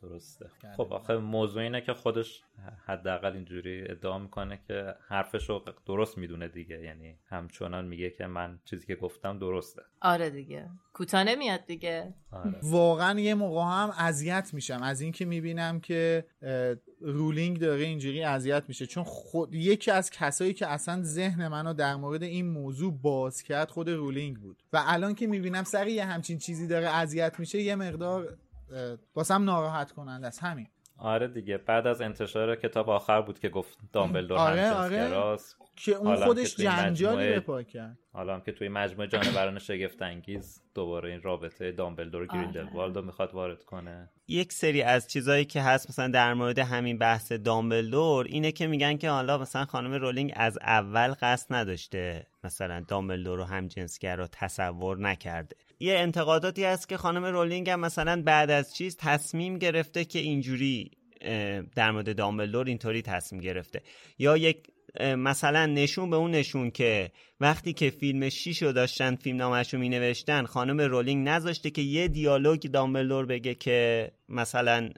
درسته. 0.08 0.50
خب 0.76 0.92
آخه 0.92 1.16
موضوع 1.16 1.62
اینه 1.62 1.80
که 1.80 1.94
خودش 1.94 2.42
حداقل 2.86 3.32
اینجوری 3.32 3.84
ادعا 3.88 4.18
می‌کنه 4.18 4.60
که 4.68 4.94
حرفش 5.08 5.48
رو 5.48 5.64
درست 5.86 6.18
می‌دونه 6.18 6.48
دیگه. 6.48 6.80
یعنی 6.80 7.18
همچنان 7.26 7.84
میگه 7.84 8.10
که 8.10 8.26
من 8.26 8.58
چیزی 8.64 8.86
که 8.86 8.94
گفتم 8.94 9.38
درسته. 9.38 9.82
آره 10.00 10.30
دیگه. 10.30 10.70
کوتاه 10.92 11.24
نمیاد 11.24 11.66
دیگه. 11.66 12.14
آره. 12.32 12.54
واقعا 12.62 13.20
یه 13.20 13.34
موقع 13.34 13.60
هم 13.60 13.92
اذیت 13.98 14.50
میشم. 14.54 14.82
از 14.82 15.00
اینکه 15.00 15.24
می‌بینم 15.24 15.80
که 15.80 16.24
رولینگ 17.00 17.58
داره 17.58 17.82
اینجوری 17.82 18.22
اذیت 18.24 18.64
میشه. 18.68 18.86
چون 18.86 19.04
خود 19.04 19.54
یکی 19.54 19.90
از 19.90 20.10
کسایی 20.10 20.54
که 20.54 20.66
اصلا 20.66 21.02
ذهن 21.02 21.48
منو 21.48 21.74
در 21.74 21.96
مورد 21.96 22.22
این 22.22 22.46
موضوع 22.46 22.98
باز 23.02 23.42
کرد 23.42 23.70
خود 23.70 23.90
رولینگ 23.90 24.36
بود. 24.36 24.62
و 24.72 24.82
الان 24.86 25.14
که 25.14 25.26
می‌بینم 25.26 25.64
سر 25.64 25.86
یه 25.86 26.04
همچین 26.04 26.38
چیزی 26.38 26.66
داره 26.66 26.86
اذیت 26.86 27.40
میشه 27.40 27.62
یه 27.62 27.74
مقدار 27.74 28.36
واسم 29.14 29.44
ناراحت 29.44 29.92
کنند 29.92 30.24
از 30.24 30.38
همین. 30.38 30.66
آره 30.98 31.28
دیگه. 31.28 31.58
بعد 31.58 31.86
از 31.86 32.00
انتشار 32.00 32.56
کتاب 32.56 32.90
آخر 32.90 33.22
بود 33.22 33.38
که 33.38 33.48
گفت 33.48 33.78
دامبلدور 33.92 34.38
آره 34.38 34.72
آره. 34.72 35.36
که 35.76 35.92
اون 35.92 36.16
خودش 36.16 36.56
جنجالی 36.56 37.28
به 37.28 37.40
پا 37.40 37.62
کرد. 37.62 37.98
حالا 38.12 38.34
هم 38.34 38.40
که 38.40 38.52
توی 38.52 38.68
مجموعه 38.68 39.08
جانوران 39.08 39.58
شگفت 39.58 40.02
انگیز 40.02 40.62
دوباره 40.74 41.10
این 41.10 41.22
رابطه 41.22 41.72
دامبلدور 41.72 42.22
و 42.22 42.26
گریندلوالد 42.26 42.96
رو 42.96 43.02
می‌خواد 43.02 43.34
وارد 43.34 43.64
کنه. 43.64 44.10
یک 44.28 44.52
سری 44.52 44.82
از 44.82 45.08
چیزهایی 45.08 45.44
که 45.44 45.62
هست 45.62 45.90
مثلا 45.90 46.08
در 46.08 46.34
مورد 46.34 46.58
همین 46.58 46.98
بحث 46.98 47.32
دامبلدور 47.32 48.26
اینه 48.26 48.52
که 48.52 48.66
میگن 48.66 48.96
که 48.96 49.10
حالا 49.10 49.38
مثلا 49.38 49.64
خانم 49.64 49.92
رولینگ 49.92 50.32
از 50.36 50.58
اول 50.58 51.14
قصد 51.20 51.54
نداشته 51.54 52.26
مثلا 52.44 52.84
دامبلدور 52.88 53.38
رو 53.38 53.44
هم 53.44 53.68
جنسگر 53.68 54.16
رو 54.16 54.26
تصور 54.26 54.98
نکرده. 54.98 55.56
یه 55.80 55.98
انتقاداتی 55.98 56.64
هست 56.64 56.88
که 56.88 56.96
خانم 56.96 57.24
رولینگ 57.24 57.70
هم 57.70 57.80
مثلا 57.80 58.22
بعد 58.22 58.50
از 58.50 58.74
چیز 58.74 58.96
تصمیم 58.96 59.58
گرفته 59.58 60.04
که 60.04 60.18
اینجوری 60.18 60.90
در 61.74 61.90
مورد 61.90 62.16
دامبلدور 62.16 62.66
اینطوری 62.66 63.02
تصمیم 63.02 63.40
گرفته. 63.40 63.82
یا 64.18 64.36
یک 64.36 64.66
مثلا 65.00 65.66
نشون 65.66 66.10
به 66.10 66.16
اون 66.16 66.30
نشون 66.30 66.70
که 66.70 67.10
وقتی 67.40 67.72
که 67.72 67.90
فیلم 67.90 68.28
شیشو 68.28 68.72
داشتن 68.72 69.16
فیلم 69.16 69.36
نامش 69.36 69.74
رو 69.74 69.80
می 69.80 69.88
نوشتن 69.88 70.44
خانم 70.44 70.80
رولینگ 70.80 71.28
نذاشته 71.28 71.70
که 71.70 71.82
یه 71.82 72.08
دیالوگ 72.08 72.60
دامبلدور 72.60 73.26
بگه 73.26 73.54
که 73.54 74.10
مثلا 74.28 74.90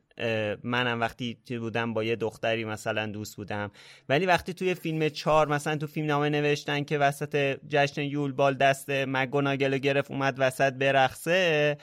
منم 0.63 1.01
وقتی 1.01 1.39
بودم 1.49 1.95
با 1.95 2.05
یه 2.05 2.17
دختری 2.17 2.65
مثلا 2.65 3.07
دوست 3.07 3.37
بودم. 3.37 3.71
ولی 4.09 4.27
وقتی 4.27 4.55
توی 4.55 4.75
فیلم 4.75 5.09
چهار 5.09 5.49
مثلا 5.49 5.77
تو 5.77 5.87
فیلم 5.87 6.07
نامه 6.07 6.29
نوشتن 6.29 6.85
که 6.85 6.99
وسط 6.99 7.59
جشن 7.69 8.03
یول 8.03 8.33
بال 8.33 8.55
دست 8.55 8.91
مگوناگل 8.91 9.79
گرفت 9.79 10.11
اومد 10.11 10.35
وسط 10.39 10.73
برقصه 10.73 11.77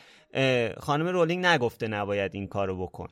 خانم 0.79 1.07
رولینگ 1.07 1.45
نگفته 1.45 1.87
نباید 1.87 2.35
این 2.35 2.47
کارو 2.47 2.83
بکن. 2.87 3.07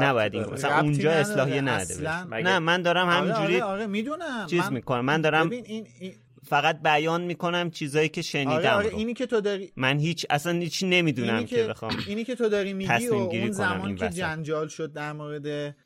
نباید 0.00 0.34
این 0.34 0.44
مثلا 0.44 0.80
اونجا 0.80 1.10
اصلاحی 1.10 1.60
نده 1.60 2.00
نه 2.28 2.58
من 2.58 2.82
دارم 2.82 3.08
همینجوری 3.08 3.60
آره 3.60 3.62
آره 3.62 3.86
می‌دونم. 3.86 4.46
چیز 4.46 4.60
من... 4.60 4.72
می‌کنم. 4.72 5.04
من 5.04 5.20
دارم 5.20 5.50
این... 5.50 5.86
فقط 6.44 6.82
بیان 6.82 7.22
می‌کنم 7.22 7.70
چیزایی 7.70 8.08
که 8.08 8.22
شنیدم 8.22 8.52
آره 8.52 8.70
آره 8.70 8.88
اینی 8.94 9.14
که 9.14 9.26
تو 9.26 9.40
داری 9.40 9.72
من 9.76 9.98
هیچ 9.98 10.26
اصلا 10.30 10.52
هیچ 10.52 10.84
نمی‌دونم 10.88 11.44
که... 11.44 11.64
بخوام 11.64 11.96
اینی 12.06 12.24
که 12.24 12.34
تو 12.34 12.48
داری 12.48 12.72
میگی 12.72 13.08
و 13.08 13.14
اون 13.14 13.50
زمان 13.50 13.96
که 13.96 14.08
جنجال 14.08 14.68
شد 14.68 14.92
در 14.92 15.12
مورد 15.12 15.76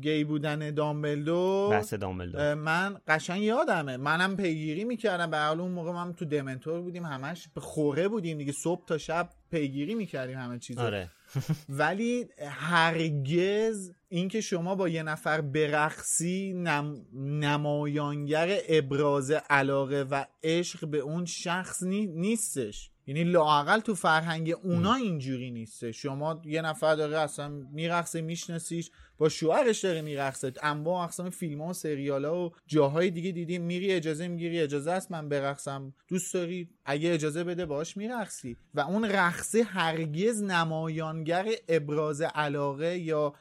گی 0.00 0.24
بودن 0.24 0.70
دامبلدو 0.70 1.68
بحث 1.70 1.94
دامبلدو 1.94 2.54
من 2.54 3.00
قشنگ 3.08 3.42
یادمه. 3.42 3.96
منم 3.96 4.36
پیگیری 4.36 4.84
می‌کردم. 4.84 5.30
به 5.30 5.50
اون 5.50 5.70
موقع 5.70 5.92
من 5.92 6.12
تو 6.12 6.24
دمنتور 6.24 6.80
بودیم. 6.80 7.04
همش 7.04 7.48
به 7.54 7.60
خوره 7.60 8.08
بودیم 8.08 8.38
دیگه. 8.38 8.52
صبح 8.52 8.84
تا 8.86 8.98
شب 8.98 9.30
پیگیری 9.50 9.94
می‌کردیم 9.94 10.38
همه 10.38 10.58
چیزا 10.58 10.82
آره. 10.82 11.10
ولی 11.68 12.26
هرگز 12.48 13.92
اینکه 14.08 14.40
شما 14.40 14.74
با 14.74 14.88
یه 14.88 15.02
نفر 15.02 15.40
برقصی 15.40 16.52
نم... 16.52 17.06
نمایانگر 17.14 18.58
ابراز 18.68 19.30
علاقه 19.30 20.06
و 20.10 20.24
عشق 20.42 20.88
به 20.88 20.98
اون 20.98 21.24
شخص 21.24 21.82
نیستش. 21.82 22.90
یعنی 23.06 23.24
لاقل 23.24 23.80
تو 23.80 23.94
فرهنگ 23.94 24.54
اونا 24.62 24.94
اینجوری 24.94 25.50
نیسته. 25.50 25.92
شما 25.92 26.42
یه 26.44 26.62
نفر 26.62 26.94
داره 26.94 27.18
اصلا 27.18 27.48
میرقصه 27.48 28.20
میشناسیش 28.20 28.90
با 29.18 29.28
شوهرش 29.28 29.84
داره 29.84 30.02
میرقصه. 30.02 30.52
انواع 30.62 31.04
اقسام 31.04 31.30
فیلم 31.30 31.62
ها 31.62 31.68
و 31.68 31.72
سریال 31.72 32.24
ها 32.24 32.46
و 32.46 32.52
جاهای 32.66 33.10
دیگه 33.10 33.32
دیدیم 33.32 33.62
میری 33.62 33.92
اجازه 33.92 34.28
می‌گیری 34.28 34.60
اجازه 34.60 34.90
است 34.90 35.10
من 35.12 35.28
برقصم. 35.28 35.94
دوست 36.08 36.34
داری؟ 36.34 36.68
اگه 36.84 37.12
اجازه 37.12 37.44
بده 37.44 37.66
باش 37.66 37.96
میرقصی. 37.96 38.56
و 38.74 38.80
اون 38.80 39.04
رقصه 39.04 39.62
هرگز 39.62 40.42
نمایانگر 40.42 41.46
ابراز 41.68 42.20
علاقه 42.20 42.98
یا 42.98 43.34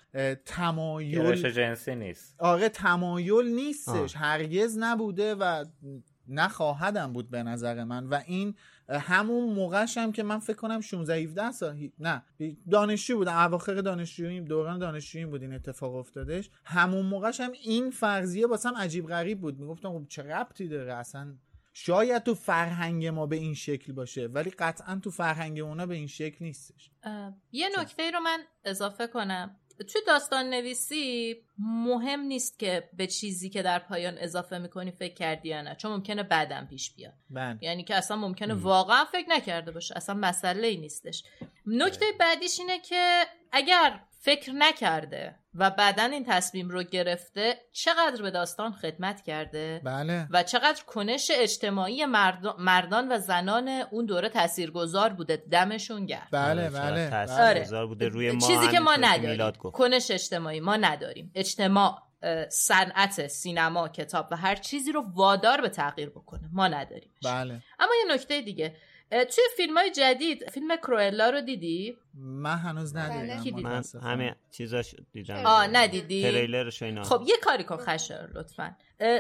تمایل 0.45 1.35
جنسی 1.35 1.95
نیست. 1.95 2.35
آره 2.39 2.69
تمایل 2.69 3.45
نیستش. 3.45 4.15
هرگز 4.15 4.77
نبوده 4.77 5.35
و 5.35 5.65
نخواهدم 6.27 7.13
بود 7.13 7.29
به 7.29 7.43
نظر 7.43 7.83
من. 7.83 8.07
و 8.07 8.21
این 8.27 8.55
همون 8.89 9.53
موقعش 9.53 9.97
هم 9.97 10.11
که 10.11 10.23
من 10.23 10.39
فکر 10.39 10.57
کنم 10.57 10.81
16 10.81 11.15
17 11.15 11.51
سال 11.51 11.89
نه. 11.99 12.23
دانشجو 12.71 13.17
بودم 13.17 13.37
اواخر 13.37 13.75
دانشجوییم 13.75 14.45
دوران 14.45 14.79
دانشجوییم 14.79 15.29
بود 15.29 15.41
این 15.41 15.53
اتفاق 15.53 15.95
افتادش. 15.95 16.49
همون 16.65 17.05
موقعش 17.05 17.39
هم 17.39 17.51
این 17.51 17.91
فرضیه 17.91 18.47
واسم 18.47 18.75
عجیب 18.77 19.07
غریب 19.07 19.41
بود. 19.41 19.59
می‌گفتم 19.59 19.89
خب 19.89 20.07
چه 20.09 20.23
ربطی 20.23 20.67
داره؟ 20.67 20.93
اصلا 20.93 21.35
شاید 21.73 22.23
تو 22.23 22.35
فرهنگ 22.35 23.07
ما 23.07 23.25
به 23.25 23.35
این 23.35 23.53
شکل 23.53 23.93
باشه 23.93 24.27
ولی 24.27 24.49
قطعا 24.49 24.99
تو 25.03 25.11
فرهنگ 25.11 25.59
اونا 25.59 25.85
به 25.85 25.95
این 25.95 26.07
شکل 26.07 26.45
نیستش. 26.45 26.91
یه 27.51 27.69
نکته 27.79 28.11
رو 28.11 28.19
من 28.19 28.39
اضافه 28.65 29.07
کنم. 29.07 29.55
توی 29.77 30.01
داستان 30.07 30.49
نویسی 30.49 31.35
مهم 31.57 32.19
نیست 32.19 32.59
که 32.59 32.89
به 32.93 33.07
چیزی 33.07 33.49
که 33.49 33.61
در 33.61 33.79
پایان 33.79 34.17
اضافه 34.17 34.57
می‌کنی 34.57 34.91
فکر 34.91 35.13
کردی 35.13 35.49
یا 35.49 35.61
نه 35.61 35.75
چون 35.75 35.91
ممکنه 35.91 36.23
بعدم 36.23 36.67
پیش 36.69 36.93
بیاد. 36.95 37.13
بله. 37.29 37.57
یعنی 37.61 37.83
که 37.83 37.95
اصلا 37.95 38.17
ممکنه 38.17 38.53
واقعا 38.53 39.05
فکر 39.05 39.29
نکرده 39.29 39.71
باشه 39.71 39.97
اصلا 39.97 40.15
مسئله 40.15 40.67
ای 40.67 40.77
نیستش. 40.77 41.23
نکته 41.67 42.05
بعدیش 42.19 42.59
اینه 42.59 42.79
که 42.79 43.23
اگر 43.51 43.99
فکر 44.25 44.51
نکرده 44.51 45.35
و 45.55 45.69
بعدا 45.69 46.03
این 46.03 46.25
تصمیم 46.27 46.69
رو 46.69 46.83
گرفته 46.83 47.55
چقدر 47.71 48.21
به 48.21 48.31
داستان 48.31 48.71
خدمت 48.71 49.21
کرده 49.21 49.81
بله. 49.83 50.27
و 50.31 50.43
چقدر 50.43 50.83
کنش 50.87 51.31
اجتماعی 51.33 52.05
مردان 52.59 53.11
و 53.11 53.19
زنان 53.19 53.67
اون 53.67 54.05
دوره 54.05 54.29
تاثیرگذار 54.29 55.09
بوده. 55.09 55.43
دمشون 55.51 56.05
گرد 56.05 56.27
بله 56.31 56.69
بله 56.69 57.09
تاثیرگذار 57.09 57.79
آره. 57.79 57.87
بوده 57.87 58.07
روی 58.07 58.31
ما 58.31 58.47
چیزی 58.47 58.67
که 58.67 58.79
ما 58.79 58.95
نداریم. 58.95 59.51
کنش 59.51 60.11
اجتماعی 60.11 60.59
ما 60.59 60.75
نداریم. 60.75 61.31
اجتماع 61.35 62.01
صنعت 62.49 63.27
سینما 63.27 63.89
کتاب 63.89 64.27
و 64.31 64.35
هر 64.35 64.55
چیزی 64.55 64.91
رو 64.91 65.03
وادار 65.13 65.61
به 65.61 65.69
تغییر 65.69 66.09
بکنه. 66.09 66.49
ما 66.53 66.67
نداریم 66.67 67.11
بله. 67.23 67.61
اما 67.79 67.91
یه 68.07 68.15
نکته 68.15 68.41
دیگه. 68.41 68.75
توی 69.13 69.43
فیلم 69.57 69.77
های 69.77 69.91
جدید 69.91 70.49
فیلم 70.49 70.75
کروئلا 70.75 71.29
رو 71.29 71.41
دیدی؟ 71.41 71.97
من 72.13 72.57
هنوز 72.57 72.95
ندیدم. 72.95 73.61
من 73.61 73.83
همه 74.03 74.35
چیزاش 74.51 74.95
دیدم. 75.11 75.45
آه 75.45 75.67
ندیدی؟ 75.67 76.23
تریلرش 76.23 76.83
اینا. 76.83 77.03
خب 77.03 77.23
یه 77.27 77.35
کاری 77.41 77.63
کن 77.63 77.77
خشر 77.77 78.29
لطفا. 78.35 78.75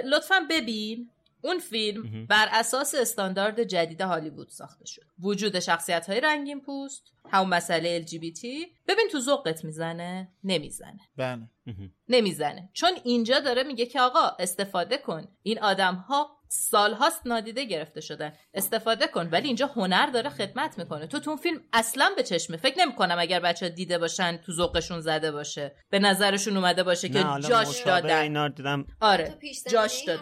لطفا 0.05 0.35
ببین 0.49 1.09
اون 1.41 1.59
فیلم 1.59 2.25
بر 2.25 2.49
اساس 2.51 2.95
استاندارد 2.95 3.63
جدید 3.63 4.01
هالیوود 4.01 4.49
ساخته 4.49 4.85
شد. 4.85 5.01
وجود 5.19 5.59
شخصیت 5.59 6.09
های 6.09 6.21
رنگین 6.21 6.61
پوست 6.61 7.03
همون 7.31 7.49
مسئله 7.49 8.05
LGBT 8.05 8.45
ببین 8.87 9.07
تو 9.11 9.19
ذوقت 9.19 9.65
می‌زنه؟ 9.65 10.31
نمی‌زنه. 10.43 10.99
بله. 11.17 11.49
نمی‌زنه. 12.09 12.69
چون 12.73 12.91
اینجا 13.03 13.39
داره 13.39 13.63
میگه 13.63 13.85
که 13.85 14.01
آقا 14.01 14.35
استفاده 14.39 14.97
کن. 14.97 15.27
این 15.43 15.59
آدم 15.59 15.95
ها 15.95 16.37
سالهاست 16.55 17.21
نادیده 17.27 17.63
گرفته 17.63 18.01
شدن 18.01 18.33
استفاده 18.53 19.07
کن 19.07 19.29
ولی 19.31 19.47
اینجا 19.47 19.67
هنر 19.67 20.05
داره 20.05 20.29
خدمت 20.29 20.77
می‌کنه. 20.77 21.07
تو 21.07 21.19
تو 21.19 21.29
اون 21.29 21.39
فیلم 21.39 21.61
اصلا 21.73 22.11
به 22.15 22.23
چشمه. 22.23 22.57
فکر 22.57 22.79
نمی‌کنم 22.79 23.15
اگر 23.19 23.39
بچه 23.39 23.69
دیده 23.69 23.97
باشن 23.97 24.37
تو 24.37 24.51
ذوقشون 24.51 25.01
زده 25.01 25.31
باشه. 25.31 25.75
به 25.89 25.99
نظرشون 25.99 26.57
اومده 26.57 26.83
باشه 26.83 27.09
که 27.09 27.25
جاش 27.49 27.81
دادن. 27.81 28.49
دیدم. 28.49 28.85
آره 29.01 29.37
جاش 29.71 30.03
داد. 30.07 30.19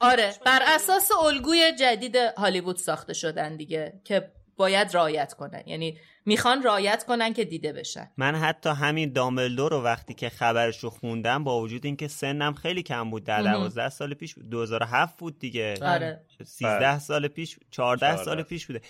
آره 0.00 0.34
بر 0.46 0.62
اساس 0.66 1.10
الگوی 1.24 1.72
جدید 1.78 2.16
هالیوود 2.16 2.76
ساخته 2.76 3.12
شدن 3.12 3.56
دیگه 3.56 4.00
که 4.04 4.32
باید 4.58 4.96
رعایت 4.96 5.34
کنن. 5.34 5.62
یعنی 5.66 5.98
می‌خوان 6.26 6.62
رایت 6.62 7.04
کنن 7.04 7.34
که 7.34 7.44
دیده 7.44 7.72
بشن. 7.72 8.10
من 8.16 8.34
حتی 8.34 8.68
همین 8.68 9.12
دامبلدور 9.12 9.70
رو 9.70 9.82
وقتی 9.82 10.14
که 10.14 10.28
خبرش 10.28 10.78
رو 10.78 10.90
خوندم 10.90 11.44
با 11.44 11.60
وجود 11.60 11.86
اینکه 11.86 12.08
سنم 12.08 12.54
خیلی 12.54 12.82
کم 12.82 13.10
بود 13.10 13.24
در 13.24 13.42
12 13.42 13.88
سال 13.88 14.14
پیش 14.14 14.34
2007 14.50 15.16
بود 15.18 15.38
دیگه. 15.38 15.74
آره. 15.82 16.20
13 16.44 16.98
سال 16.98 17.28
پیش 17.28 17.58
14 17.70 18.16
سال 18.16 18.42
پیش 18.42 18.66
بوده. 18.66 18.80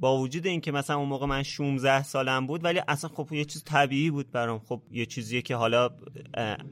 با 0.00 0.18
وجود 0.18 0.46
اینکه 0.46 0.72
مثلا 0.72 0.96
اون 0.96 1.08
موقع 1.08 1.26
من 1.26 1.42
16 1.42 2.02
سالم 2.02 2.46
بود 2.46 2.64
ولی 2.64 2.82
اصلا 2.88 3.10
خب 3.14 3.32
یه 3.32 3.44
چیز 3.44 3.64
طبیعی 3.64 4.10
بود 4.10 4.30
برام. 4.30 4.58
خب 4.58 4.82
یه 4.90 5.06
چیزیه 5.06 5.42
که 5.42 5.56
حالا 5.56 5.90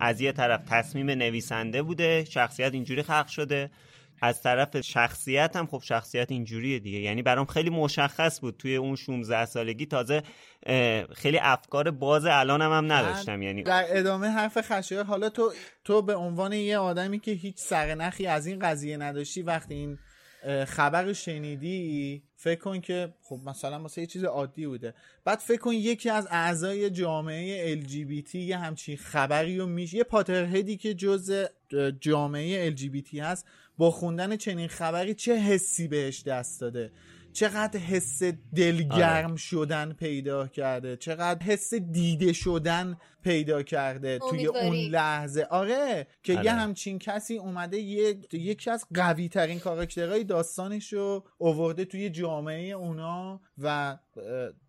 از 0.00 0.20
یه 0.20 0.32
طرف 0.32 0.60
تصمیم 0.68 1.10
نویسنده 1.10 1.82
بوده 1.82 2.24
شخصیت 2.24 2.74
اینجوری 2.74 3.02
خلق 3.02 3.26
شده. 3.26 3.70
از 4.22 4.42
طرف 4.42 4.80
شخصیت 4.80 5.56
هم 5.56 5.66
خب 5.66 5.82
شخصیت 5.84 6.30
اینجوریه 6.30 6.78
دیگه. 6.78 6.98
یعنی 6.98 7.22
برام 7.22 7.46
خیلی 7.46 7.70
مشخص 7.70 8.40
بود 8.40 8.56
توی 8.58 8.76
اون 8.76 8.96
16 8.96 9.44
سالگی 9.44 9.86
تازه 9.86 10.22
خیلی 11.14 11.38
افکار 11.38 11.90
باز 11.90 12.26
الانم 12.26 12.72
هم 12.72 12.92
نداشتم. 12.92 13.42
یعنی 13.42 13.62
در 13.62 13.84
ادامه 13.88 14.28
حرف 14.28 14.60
خشایار 14.60 15.04
حالا 15.04 15.28
تو 15.28 15.52
تو 15.84 16.02
به 16.02 16.14
عنوان 16.14 16.52
یه 16.52 16.78
آدمی 16.78 17.18
که 17.18 17.30
هیچ 17.30 17.56
سرنخی 17.58 18.26
از 18.26 18.46
این 18.46 18.58
قضیه 18.58 18.96
نداشتی 18.96 19.42
وقتی 19.42 19.74
این 19.74 19.98
خبر 20.66 21.12
شنیدی 21.12 22.22
فکر 22.36 22.60
کن 22.60 22.80
که 22.80 23.14
خب 23.22 23.40
مثلا 23.46 23.80
واسه 23.80 24.00
یه 24.00 24.06
چیز 24.06 24.24
عادی 24.24 24.66
بوده. 24.66 24.94
بعد 25.24 25.38
فکر 25.38 25.60
کن 25.60 25.72
یکی 25.72 26.10
از 26.10 26.28
اعضای 26.30 26.90
جامعه 26.90 27.76
LGBT 27.82 28.34
یه 28.34 28.58
همچین 28.58 28.96
خبری 28.96 29.58
رو 29.58 29.66
میشه 29.66 29.96
یه 29.96 30.04
پاترهدی 30.04 30.76
که 30.76 30.94
جز 30.94 31.46
جامعه 32.00 32.76
LGBT 32.76 33.14
هست 33.14 33.46
با 33.78 33.90
خوندن 33.90 34.36
چنین 34.36 34.68
خبری 34.68 35.14
چه 35.14 35.34
حسی 35.36 35.88
بهش 35.88 36.22
دست 36.22 36.60
داده؟ 36.60 36.92
چقدر 37.32 37.80
حس 37.80 38.22
دلگرم 38.56 39.36
شدن 39.36 39.92
پیدا 39.92 40.46
کرده؟ 40.46 40.96
چقدر 40.96 41.42
حس 41.42 41.74
دیده 41.74 42.32
شدن 42.32 42.96
پیدا 43.22 43.62
کرده 43.62 44.18
توی 44.30 44.46
اون 44.46 44.74
لحظه؟ 44.76 45.44
آره 45.50 46.06
که 46.22 46.32
یه 46.32 46.38
آره. 46.38 46.50
همچین 46.50 46.98
کسی 46.98 47.38
اومده 47.38 47.78
یک 47.78 48.34
یکی 48.34 48.70
از 48.70 48.84
قوی 48.94 49.28
ترین 49.28 49.58
کاراکترهای 49.58 50.24
داستانش 50.24 50.92
رو 50.92 51.24
اوورده 51.38 51.84
توی 51.84 52.10
جامعه 52.10 52.70
اونا 52.70 53.40
و 53.58 53.98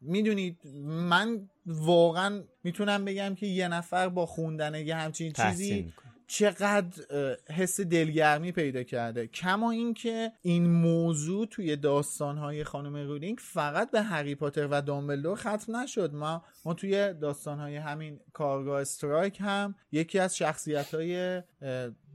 می‌دونید 0.01 0.57
من 0.85 1.49
واقعا 1.65 2.43
می‌تونم 2.63 3.05
بگم 3.05 3.35
که 3.35 3.45
یه 3.47 3.67
نفر 3.67 4.09
با 4.09 4.25
خوندن 4.25 4.75
یه 4.75 4.95
همچین 4.95 5.31
تحسین 5.31 5.67
چیزی. 5.67 5.93
چقدر 6.29 7.03
حس 7.49 7.81
دلگرمی 7.81 8.51
پیدا 8.51 8.83
کرده. 8.83 9.27
کما 9.27 9.71
اینکه 9.71 10.31
این 10.41 10.69
موضوع 10.69 11.45
توی 11.45 11.75
داستانهای 11.75 12.63
خانم 12.63 12.95
رولینگ 12.95 13.37
فقط 13.41 13.91
به 13.91 14.01
هری 14.01 14.35
پاتر 14.35 14.67
و 14.71 14.81
دامبلدور 14.81 15.35
ختم 15.35 15.75
نشد. 15.75 16.13
ما 16.13 16.43
ما 16.65 16.73
توی 16.73 17.13
داستانهای 17.13 17.75
همین 17.75 18.19
کارگاه 18.33 18.81
استرایک 18.81 19.37
هم 19.41 19.75
یکی 19.91 20.19
از 20.19 20.37
شخصیت 20.37 20.93
های 20.93 21.41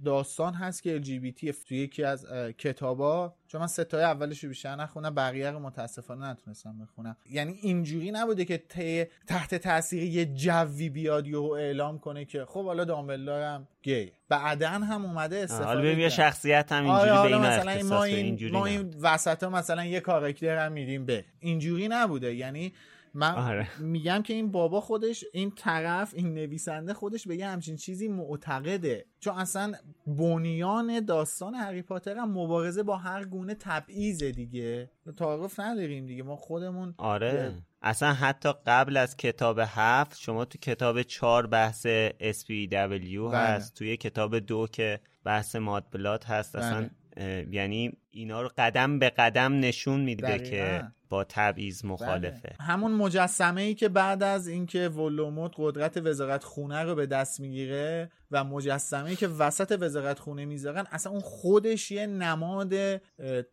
داستان 0.04 0.54
هست 0.54 0.82
که 0.82 1.00
LGBT 1.00 1.54
توی 1.68 1.78
یکی 1.78 2.04
از 2.04 2.26
کتابا 2.58 3.34
چون 3.46 3.60
من 3.60 3.66
ستای 3.66 4.02
اولش 4.04 4.38
رو 4.44 4.48
بیشتر 4.48 4.76
نخونم 4.76 5.14
بقیه 5.14 5.50
رو 5.50 5.58
متاسفانه 5.58 6.30
نتونستم 6.30 6.78
بخونم 6.78 7.16
یعنی 7.30 7.52
اینجوری 7.52 8.10
نبوده 8.10 8.44
که 8.44 8.58
ته- 8.58 9.08
تحت 9.26 9.54
تاثیر 9.54 10.02
یه 10.02 10.24
جوی 10.24 10.88
بیاد 10.88 11.26
یهو 11.26 11.50
اعلام 11.52 11.98
کنه 11.98 12.24
که 12.24 12.44
خب 12.44 12.64
حالا 12.64 12.84
دامبلدور 12.84 13.42
هم 13.54 13.68
گی 13.82 14.12
بعدا 14.28 14.68
هم 14.68 15.04
اومده 15.04 15.36
استفاده 15.36 15.64
حالا 15.66 15.80
ببین. 15.80 16.08
شخصیت 16.08 16.72
هم 16.72 16.86
آره، 16.86 17.12
اینجوری 17.12 17.28
به 17.28 17.36
اینا 17.36 17.48
مثلا 17.78 17.96
ما 17.96 18.04
این 18.04 18.16
اینجوری 18.24 18.52
ما. 18.52 18.66
این 18.66 18.94
وسط 19.00 19.42
ها 19.42 19.50
مثلا 19.50 19.84
یه 19.84 20.00
کاراکتر 20.00 20.66
هم 20.66 20.72
میدیم 20.72 21.06
به 21.06 21.24
اینجوری 21.40 21.88
نبوده 21.88 22.34
یعنی 22.34 22.72
من 23.15 23.35
آره. 23.35 23.69
میگم 23.81 24.23
که 24.23 24.35
این 24.35 24.51
بابا 24.53 24.81
خودش 24.81 25.24
این 25.32 25.51
طرف 25.51 26.15
این 26.15 26.35
نویسنده 26.35 26.95
خودش 26.95 27.28
به 27.28 27.36
یه 27.36 27.47
همچین 27.47 27.77
چیزی 27.77 28.09
معتقده 28.09 29.07
چون 29.20 29.35
اصلا 29.35 29.73
بنیان 30.07 31.01
داستان 31.01 31.55
هری 31.55 31.82
پاتر 31.82 32.16
هم 32.16 32.31
مبارزه 32.31 32.82
با 32.82 32.97
هر 32.97 33.24
گونه 33.24 33.55
تبعیض 33.55 34.23
دیگه 34.23 34.91
تعارف 35.16 35.61
نداریم 35.61 36.07
دیگه 36.07 36.23
ما 36.23 36.36
خودمون 36.36 36.95
آره 36.99 37.55
اصلا 37.82 38.12
حتی 38.12 38.53
قبل 38.66 38.97
از 38.97 39.16
کتاب 39.16 39.61
هفت 39.62 40.19
شما 40.19 40.45
تو 40.45 40.59
کتاب 40.59 41.03
چهار 41.03 41.47
بحث 41.47 41.86
SPW 42.20 42.70
بله. 42.70 43.36
هست 43.36 43.74
توی 43.74 43.97
کتاب 43.97 44.39
دو 44.39 44.66
که 44.73 45.01
بحث 45.24 45.57
ماد 45.57 45.86
بلاد 45.91 46.24
هست 46.24 46.57
اصلا 46.57 46.91
بله. 47.16 47.49
یعنی 47.51 47.93
اینا 48.15 48.43
رو 48.43 48.51
قدم 48.59 48.99
به 48.99 49.11
قدم 49.11 49.61
نشون 49.61 50.01
میده 50.01 50.27
دقیقاً. 50.27 50.51
که 50.51 50.85
با 51.09 51.24
تبعیض 51.24 51.85
مخالفه 51.85 52.49
بله. 52.59 52.66
همون 52.66 52.93
مجسمه 52.93 53.62
ای 53.62 53.74
که 53.74 53.89
بعد 53.89 54.23
از 54.23 54.49
اینکه 54.49 54.89
ولوموت 54.89 55.53
قدرت 55.57 55.97
وزارت 55.97 56.45
خونه 56.45 56.82
رو 56.82 56.95
به 56.95 57.07
دست 57.07 57.41
می‌گیره 57.41 58.11
و 58.31 58.45
مجسمه 58.45 59.11
ای 59.11 59.16
که 59.16 59.28
وسط 59.28 59.77
وزارت 59.81 60.19
خونه 60.19 60.45
می‌ذارن 60.45 60.85
اصلا 60.91 61.12
اون 61.12 61.20
خودش 61.20 61.91
یه 61.91 62.07
نماد 62.07 62.74
اه، 62.74 62.99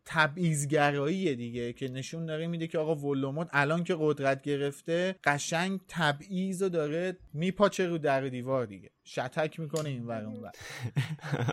تبعیضگراییه 0.06 1.36
دیگه 1.36 1.74
که 1.74 1.88
نشون 1.88 2.26
داره 2.26 2.48
میده 2.48 2.68
که 2.68 2.78
آقا 2.78 2.96
ولوموت 2.96 3.50
الان 3.54 3.84
که 3.84 3.96
قدرت 4.00 4.42
گرفته 4.42 5.16
قشنگ 5.24 5.80
تبعیض 5.88 6.64
رو 6.64 6.70
داره 6.70 7.18
میپاچه 7.34 7.88
رو 7.88 7.98
در 7.98 8.26
و 8.26 8.30
دیوار 8.30 8.66
دیگه 8.66 8.90
شتک 9.06 9.60
می‌کنه 9.60 9.90
این 9.90 10.08
ور 10.08 10.26
اون 10.26 10.40
ور. 10.44 10.52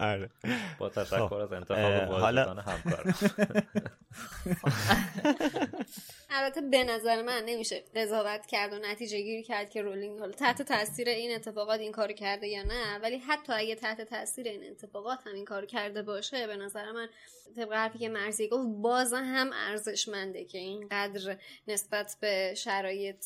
آره 0.12 0.30
با 0.78 0.88
تشکر. 0.88 1.34
از 1.34 1.52
انتخاب 1.52 1.92
حالا- 2.20 2.54
البته 6.30 6.60
به 6.60 6.84
نظر 6.84 7.22
من 7.22 7.42
نمیشه 7.46 7.84
قضاوت 7.96 8.46
کرد 8.46 8.72
و 8.72 8.78
نتیجه 8.78 9.20
گیری 9.22 9.42
کرد 9.42 9.70
که 9.70 9.82
رولینگ 9.82 10.18
حالا 10.18 10.32
تحت 10.32 10.62
تاثیر 10.62 11.08
این 11.08 11.34
اتفاقات 11.34 11.80
این 11.80 11.92
کارو 11.92 12.12
کرده 12.12 12.46
یا 12.48 12.62
نه 12.62 12.98
ولی 13.02 13.18
حتی 13.18 13.52
اگه 13.52 13.74
تحت 13.74 14.00
تاثیر 14.00 14.48
این 14.48 14.70
اتفاقات 14.70 15.18
هم 15.26 15.34
این 15.34 15.44
کارو 15.44 15.66
کرده 15.66 16.02
باشه 16.02 16.46
به 16.46 16.56
نظر 16.56 16.92
من 16.92 17.08
طبق 17.56 17.72
حرفی 17.72 17.98
که 17.98 18.08
مرزی 18.08 18.48
گفت 18.48 18.68
باز 18.82 19.12
هم 19.12 19.50
ارزشمنده 19.54 20.44
که 20.44 20.58
اینقدر 20.58 21.36
نسبت 21.68 22.16
به 22.20 22.54
شرایط 22.56 23.24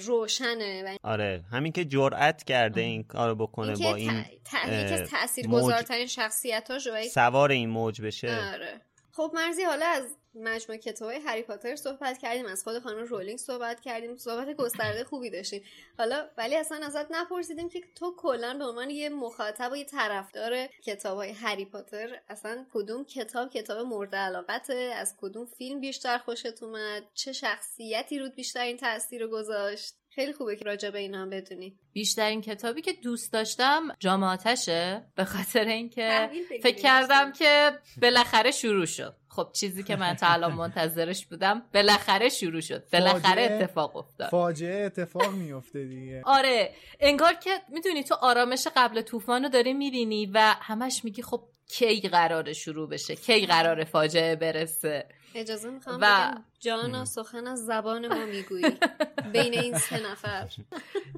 روشنه. 0.00 0.82
و 0.82 0.96
آره 1.08 1.44
همین 1.52 1.72
که 1.72 1.84
جرأت 1.84 2.44
کرده 2.44 2.80
این 2.80 3.02
کارو 3.04 3.34
بکنه 3.34 3.66
اینکه 3.68 3.84
با 3.84 3.94
این 3.94 4.22
ت- 4.22 4.26
ت- 4.44 4.68
از 4.92 5.10
تاثیرگذارترین 5.10 6.06
موج- 6.06 6.10
شخصیتاش 6.10 6.86
و 6.86 7.02
سوار 7.14 7.50
این 7.50 7.68
موج 7.68 8.02
بشه. 8.02 8.52
آره. 8.54 8.80
خب 9.18 9.30
مرزی 9.34 9.62
حالا 9.62 9.86
از 9.86 10.16
مجموعه 10.34 10.78
کتاب 10.78 11.10
هری 11.10 11.42
پاتر 11.42 11.76
صحبت 11.76 12.18
کردیم 12.18 12.46
از 12.46 12.62
خود 12.64 12.78
خانم 12.78 13.04
رولینگ 13.04 13.38
صحبت 13.38 13.80
کردیم 13.80 14.16
صحبت 14.16 14.56
گسترده 14.56 15.04
خوبی 15.04 15.30
داشتیم. 15.30 15.62
حالا 15.98 16.28
ولی 16.36 16.56
اصلا 16.56 16.86
ازت 16.86 17.06
نپرسیدیم 17.10 17.68
که 17.68 17.80
تو 17.94 18.14
کلا 18.16 18.58
به 18.58 18.64
عنوان 18.64 18.90
یه 18.90 19.08
مخاطب 19.08 19.72
و 19.72 19.76
یه 19.76 19.84
طرفدار 19.84 20.66
کتاب 20.66 21.16
های 21.16 21.30
هری 21.30 21.64
پاتر 21.64 22.20
اصلا 22.28 22.66
کدوم 22.72 23.04
کتاب 23.04 23.50
کتاب 23.50 23.86
مورد 23.86 24.14
علاقته؟ 24.14 24.74
از 24.74 25.14
کدوم 25.20 25.46
فیلم 25.46 25.80
بیشتر 25.80 26.18
خوشت 26.18 26.62
اومد؟ 26.62 27.02
چه 27.14 27.32
شخصیتی 27.32 28.18
رود 28.18 28.34
بیشتر 28.34 28.62
این 28.62 28.76
تاثیر 28.76 29.22
رو 29.22 29.28
گذاشت؟ 29.28 29.94
خیلی 30.18 30.32
خوبه 30.32 30.56
که 30.56 30.64
راجع 30.64 30.90
به 30.90 30.98
اینا 30.98 31.22
هم 31.22 31.30
بدونی. 31.30 31.76
بیشترین 31.92 32.40
کتابی 32.40 32.82
که 32.82 32.92
دوست 32.92 33.32
داشتم 33.32 33.82
جام 33.98 34.22
آتشه 34.22 35.04
به 35.14 35.24
خاطر 35.24 35.64
اینکه 35.64 36.30
فکر 36.62 36.76
کردم 36.76 37.32
که 37.32 37.72
بالاخره 38.02 38.50
شروع 38.50 38.86
شد. 38.86 39.16
خب 39.28 39.48
چیزی 39.52 39.82
که 39.82 39.96
من 39.96 40.14
تا 40.14 40.26
الان 40.26 40.52
منتظرش 40.52 41.26
بودم 41.26 41.62
بالاخره 41.74 42.28
شروع 42.28 42.60
شد. 42.60 42.84
بالاخره 42.92 43.42
اتفاق 43.42 43.96
افتاد. 43.96 44.28
فاجعه 44.28 44.84
اتفاق 44.86 45.32
میفته 45.32 45.84
دیگه. 45.84 46.22
آره 46.24 46.74
انگار 47.00 47.34
که 47.34 47.50
می‌دونی 47.68 48.04
تو 48.04 48.14
آرامش 48.14 48.68
قبل 48.76 49.02
طوفان 49.02 49.42
رو 49.42 49.48
داری 49.48 49.72
می‌بینی 49.72 50.26
و 50.26 50.54
همش 50.60 51.04
میگی 51.04 51.22
خب 51.22 51.42
کی 51.68 52.00
قراره 52.00 52.52
شروع 52.52 52.88
بشه 52.88 53.16
کی 53.16 53.46
قراره 53.46 53.84
فاجعه 53.84 54.36
برسه. 54.36 55.08
اجازه 55.34 55.70
می‌خوام 55.70 55.98
و- 56.02 56.34
جانا 56.60 57.04
سخن 57.04 57.46
از 57.46 57.64
زبان 57.66 58.08
ما 58.08 58.26
می‌گویی. 58.26 58.78
بین 59.32 59.52
این 59.58 59.78
سه 59.78 60.10
نفر. 60.10 60.48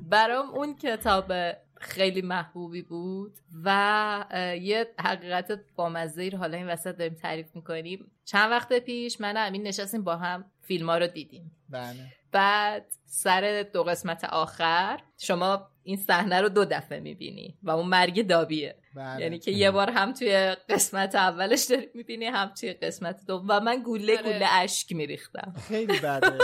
برام 0.03 0.51
اون 0.51 0.77
کتاب 0.77 1.33
خیلی 1.81 2.23
محبوبی 2.23 2.83
بود 2.83 3.39
و 3.65 4.25
یه 4.61 4.95
حقیقت 4.99 5.61
بامزه 5.77 6.29
رو 6.29 6.39
حالا 6.39 6.57
این 6.57 6.67
وسط 6.69 6.97
داریم 6.97 7.15
تعریف 7.15 7.57
می‌کنیم. 7.57 8.11
چند 8.25 8.51
وقت 8.51 8.73
پیش 8.79 9.21
من 9.21 9.37
و 9.37 9.41
امین 9.41 9.63
نشستیم 9.63 10.05
با 10.05 10.17
هم 10.17 10.45
فیلم 10.63 10.91
ها 10.91 10.99
رو 10.99 11.07
دیدیم. 11.07 11.57
بله. 11.69 12.13
بعد 12.33 12.87
سر 13.07 13.67
دو 13.73 13.83
قسمت 13.85 14.25
آخر 14.25 15.01
شما 15.19 15.70
این 15.85 15.97
صحنه 15.97 16.41
رو 16.41 16.49
دو 16.49 16.65
دفعه 16.65 17.01
می‌بینی 17.01 17.59
و 17.63 17.71
اون 17.71 17.87
مرگ 17.87 18.27
دابیه. 18.27 18.77
بله. 18.95 19.21
یعنی 19.21 19.39
که 19.39 19.51
یه 19.51 19.71
بار 19.71 19.91
هم 19.91 20.13
توی 20.13 20.57
قسمت 20.69 21.15
اولش 21.15 21.65
داری 21.65 21.89
می‌بینی 21.95 22.27
هم 22.27 22.53
توی 22.61 22.73
قسمت 22.73 23.21
دو 23.27 23.45
و 23.49 23.61
من 23.61 23.83
گوله 23.83 24.19
آره. 24.19 24.33
گوله 24.33 24.47
اشک 24.53 24.93
میریختم. 24.93 25.55
خیلی 25.69 25.99
بده. 25.99 26.39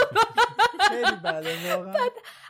خیلی 0.89 1.17
بده 1.25 1.75
واقعا. 1.75 1.95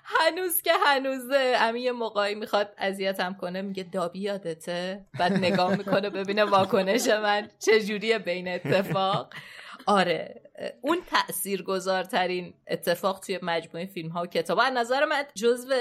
هنوز 0.05 0.63
که 0.63 0.73
هنوزه 0.87 1.55
امی 1.59 1.81
یه 1.81 1.93
موقعی 1.93 2.35
می‌خواد 2.35 2.75
اذیتم 2.79 3.35
کنه 3.35 3.63
میگه 3.63 3.83
دابی 3.83 4.19
یادته؟ 4.19 5.07
بعد 5.19 5.33
نگاه 5.33 5.77
می‌کنه 5.77 6.11
ببینه 6.11 6.45
واکنش 6.45 7.09
من 7.09 7.49
چجوریه 7.59 8.19
بین 8.19 8.49
اتفاق. 8.49 9.31
آره. 9.87 10.43
اون 10.83 10.99
تأثیر 11.07 11.63
گذارترین 11.63 12.55
اتفاق 12.69 13.21
توی 13.21 13.39
مجموعه 13.43 13.87
فیلم 13.87 14.09
ها 14.09 14.23
و 14.23 14.27
کتاب 14.27 14.59
از 14.59 14.73
نظر 14.75 15.05
من 15.05 15.25
جزو 15.35 15.75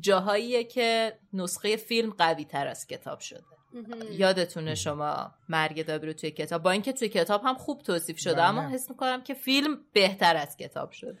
جاهاییه 0.00 0.64
که 0.64 1.12
نسخه 1.32 1.76
فیلم 1.76 2.10
قوی 2.10 2.44
تر 2.44 2.66
از 2.66 2.86
کتاب 2.86 3.20
شده. 3.20 3.42
یادتونه 4.10 4.74
شما 4.74 5.34
مرگ 5.48 5.86
دابی 5.86 6.06
رو 6.06 6.12
توی 6.12 6.30
کتاب؟ 6.30 6.62
با 6.62 6.70
اینکه 6.70 6.92
توی 6.92 7.08
کتاب 7.08 7.42
هم 7.44 7.54
خوب 7.54 7.82
توصیف 7.82 8.18
شده 8.18 8.34
بله. 8.34 8.44
اما 8.44 8.68
حس 8.68 8.90
می‌کنم 8.90 9.22
که 9.22 9.34
فیلم 9.34 9.78
بهتر 9.92 10.36
از 10.36 10.56
کتاب 10.56 10.90
شده. 10.90 11.18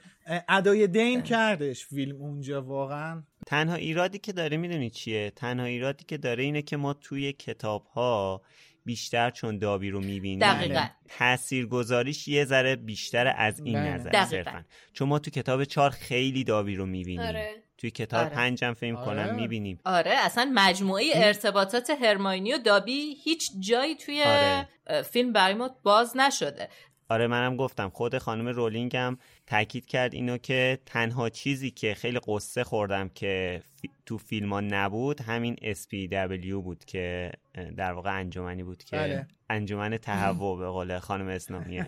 ادای 0.48 0.86
دین 0.86 1.22
کردش 1.22 1.86
فیلم 1.86 2.16
اونجا 2.16 2.62
واقعا. 2.62 3.22
تنها 3.46 3.74
ایرادی 3.74 4.18
که 4.18 4.32
داره 4.32 4.56
می‌دونی 4.56 4.90
چیه؟ 4.90 5.32
تنها 5.36 5.66
ایرادی 5.66 6.04
که 6.04 6.18
داره 6.18 6.44
اینه 6.44 6.62
که 6.62 6.76
ما 6.76 6.94
توی 6.94 7.32
کتاب 7.32 7.86
ها 7.86 8.42
بیشتر 8.84 9.30
چون 9.30 9.58
دابی 9.58 9.90
رو 9.90 10.00
می‌بینیم 10.00 10.38
دقیقاً. 10.38 10.86
تأثیر 11.08 11.66
گذاریش 11.66 12.28
یه 12.28 12.44
ذره 12.44 12.76
بیشتر 12.76 13.34
از 13.36 13.60
این 13.64 13.74
بله. 13.74 13.94
نظر 13.94 14.10
دقیقاً. 14.10 14.30
صرفا 14.30 14.64
چون 14.92 15.08
ما 15.08 15.18
تو 15.18 15.30
کتاب 15.30 15.64
چهار 15.64 15.90
خیلی 15.90 16.44
دابی 16.44 16.76
رو 16.76 16.86
می‌بینیم 16.86 17.26
آره. 17.26 17.54
توی 17.78 17.90
کتاب 17.90 18.20
آره. 18.20 18.34
پنجم 18.34 18.72
فکر 18.72 18.94
آره. 18.94 19.06
کنم 19.06 19.34
می‌بینیم 19.34 19.80
آره 19.84 20.10
اصلا 20.10 20.50
مجموعه 20.54 21.04
ارتباطات 21.14 21.90
هرماینی 21.90 22.52
و 22.52 22.58
دابی 22.58 23.16
هیچ 23.24 23.50
جایی 23.60 23.96
توی 23.96 24.22
آره. 24.22 24.68
فیلم 25.02 25.32
برای 25.32 25.54
ما 25.54 25.70
باز 25.82 26.16
نشده 26.16 26.68
آره 27.12 27.26
منم 27.26 27.56
گفتم. 27.56 27.88
خود 27.88 28.18
خانم 28.18 28.48
رولینگ 28.48 28.96
هم 28.96 29.18
تاکید 29.46 29.86
کرد 29.86 30.14
اینو 30.14 30.38
که 30.38 30.78
تنها 30.86 31.28
چیزی 31.28 31.70
که 31.70 31.94
خیلی 31.94 32.20
قصه 32.26 32.64
خوردم 32.64 33.08
که 33.08 33.62
تو 34.06 34.18
فیلم 34.18 34.52
ها 34.52 34.60
نبود 34.60 35.20
همین 35.20 35.56
SPW 35.56 36.52
بود 36.52 36.84
که 36.84 37.32
در 37.76 37.92
واقع 37.92 38.18
انجمنی 38.18 38.62
بود 38.62 38.84
که 38.84 38.96
بله. 38.96 39.26
انجمن 39.50 39.96
تهوع 39.96 40.58
به 40.58 40.66
قول 40.66 40.98
خانم 40.98 41.28
اسلامیه 41.28 41.86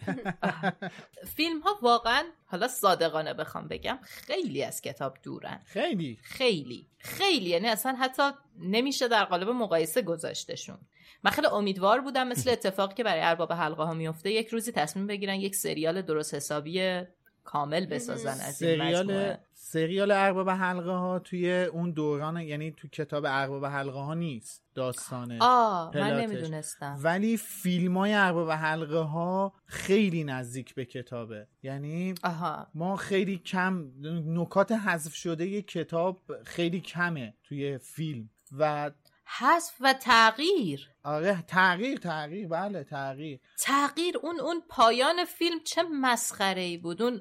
فیلم 1.36 1.60
ها 1.60 1.78
واقعا 1.82 2.22
حالا 2.46 2.68
صادقانه 2.68 3.34
بخوام 3.34 3.68
بگم 3.68 3.98
خیلی 4.02 4.64
از 4.64 4.80
کتاب 4.80 5.18
دورن. 5.22 5.60
خیلی. 5.66 6.18
خیلی. 6.22 6.86
خیلی. 6.98 7.51
یعنی 7.51 7.68
اصلا 7.68 7.96
حتی 8.01 8.22
نمیشه 8.59 9.09
در 9.09 9.24
قالب 9.24 9.48
مقایسه 9.48 10.02
گذاشتشون. 10.02 10.78
من 11.24 11.31
خیلی 11.31 11.47
امیدوار 11.47 12.01
بودم 12.01 12.28
مثل 12.28 12.51
اتفاقی 12.51 12.94
که 12.94 13.05
برای 13.05 13.22
ارباب 13.22 13.52
حلقه 13.52 13.82
ها 13.82 13.94
میفته 13.94 14.31
یک 14.31 14.48
روزی 14.48 14.72
تصمیم 14.72 15.06
بگیرن 15.06 15.35
یک 15.35 15.56
سریال 15.56 16.02
درست 16.02 16.35
حسابی 16.35 17.02
کامل 17.44 17.86
بسازن 17.86 18.31
از 18.31 18.62
این 18.62 18.78
سریال 18.78 19.36
سریال 19.55 20.10
ارباب 20.10 20.51
حلقه 20.51 20.90
ها 20.90 21.18
توی 21.18 21.64
اون 21.64 21.90
دوران 21.90 22.36
یعنی 22.36 22.72
تو 22.72 22.89
کتاب 22.89 23.24
ارباب 23.26 23.66
حلقه 23.66 23.98
ها 23.98 24.14
نیست 24.14 24.62
داستانه 24.74 25.39
آه 25.40 25.90
من 25.94 26.20
نمی‌دونستم. 26.20 26.98
ولی 27.02 27.36
فیلم 27.36 27.98
های 27.98 28.14
ارباب 28.14 28.51
حلقه 28.51 28.98
ها 28.98 29.52
خیلی 29.66 30.24
نزدیک 30.24 30.74
به 30.74 30.85
کتابه. 30.85 31.47
یعنی 31.62 32.14
آها. 32.22 32.66
ما 32.74 32.97
خیلی 32.97 33.39
کم 33.39 33.85
نکات 34.26 34.72
حذف 34.72 35.14
شده 35.14 35.62
کتاب 35.62 36.22
خیلی 36.44 36.81
کمه 36.81 37.35
توی 37.44 37.78
فیلم. 37.78 38.31
و 38.59 38.90
حذف 39.26 39.72
و 39.80 39.92
تغییر. 39.92 40.90
آره 41.05 41.44
تغییر 41.48 41.98
تغییر. 41.98 42.48
بله 42.48 42.84
تغییر. 42.84 43.40
تغییر 43.59 44.18
اون 44.18 44.40
اون 44.40 44.62
پایان 44.68 45.24
فیلم 45.24 45.60
چه 45.64 45.82
مسخره 45.82 46.62
ای 46.62 46.76
بود. 46.76 47.02
اون 47.02 47.20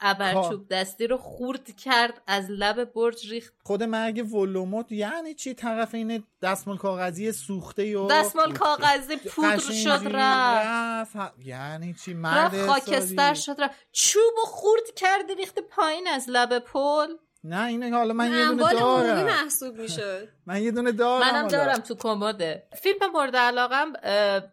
ابرچوب 0.00 0.68
دستی 0.68 1.06
رو 1.06 1.16
خورد 1.16 1.76
کرد 1.76 2.22
از 2.26 2.50
لب 2.50 2.84
برج 2.84 3.30
ریخت. 3.30 3.54
خود 3.64 3.82
مرگ 3.82 4.34
ولوموت 4.34 4.92
یعنی 4.92 5.34
چی؟ 5.34 5.54
طرف 5.54 5.94
این 5.94 6.24
دستمال 6.42 6.76
کاغذی 6.76 7.32
سوخته 7.32 7.98
و 7.98 8.08
دستمال 8.10 8.52
کاغذی 8.52 9.16
پودر 9.16 9.58
شد 9.58 10.02
رفت. 10.04 11.16
یعنی 11.38 11.94
چی؟ 11.94 12.14
مرد 12.14 12.66
خاکستر 12.66 13.34
شد 13.34 13.56
رفت. 13.58 13.74
چوب 13.92 14.34
خورد 14.44 14.94
کرد 14.96 15.30
ریخت 15.38 15.58
پایین 15.58 16.08
از 16.08 16.24
لب 16.28 16.58
پل. 16.58 17.08
نه 17.44 17.66
این 17.66 17.94
حالا 17.94 18.14
من 18.14 18.32
یه 18.32 18.48
دونه 18.48 18.72
دارم. 18.72 19.26
محسوب 19.26 19.76
می‌شد. 19.76 20.28
من 20.46 20.62
یه 20.62 20.70
دونه 20.70 20.92
دارم 20.92 21.34
منم 21.34 21.48
دارم 21.48 21.78
تو 21.78 21.94
کمده. 21.94 22.66
فیلم 22.82 23.12
مورد 23.12 23.36
علاقم 23.36 23.92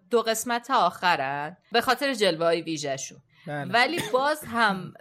دو 0.10 0.22
قسمت 0.22 0.72
آخرن. 0.72 1.58
به 1.72 1.82
خاطر 1.82 2.14
جلوه 2.14 2.46
های 2.46 2.62
ویژهشون. 2.62 3.20
بله. 3.48 3.72
ولی 3.72 4.00
باز 4.14 4.44
هم 4.46 4.94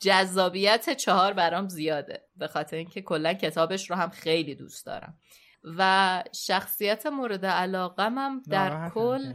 جذابیت 0.00 0.90
چهار 0.90 1.32
برام 1.32 1.68
زیاده. 1.68 2.22
به 2.36 2.46
خاطر 2.46 2.76
اینکه 2.76 3.02
کلا 3.02 3.34
کتابش 3.34 3.90
رو 3.90 3.96
هم 3.96 4.10
خیلی 4.10 4.54
دوست 4.54 4.86
دارم. 4.86 5.18
و 5.78 6.22
شخصیت 6.32 7.06
مورد 7.06 7.46
علاقم 7.46 8.18
هم 8.18 8.42
در 8.50 8.90
کل 8.94 9.32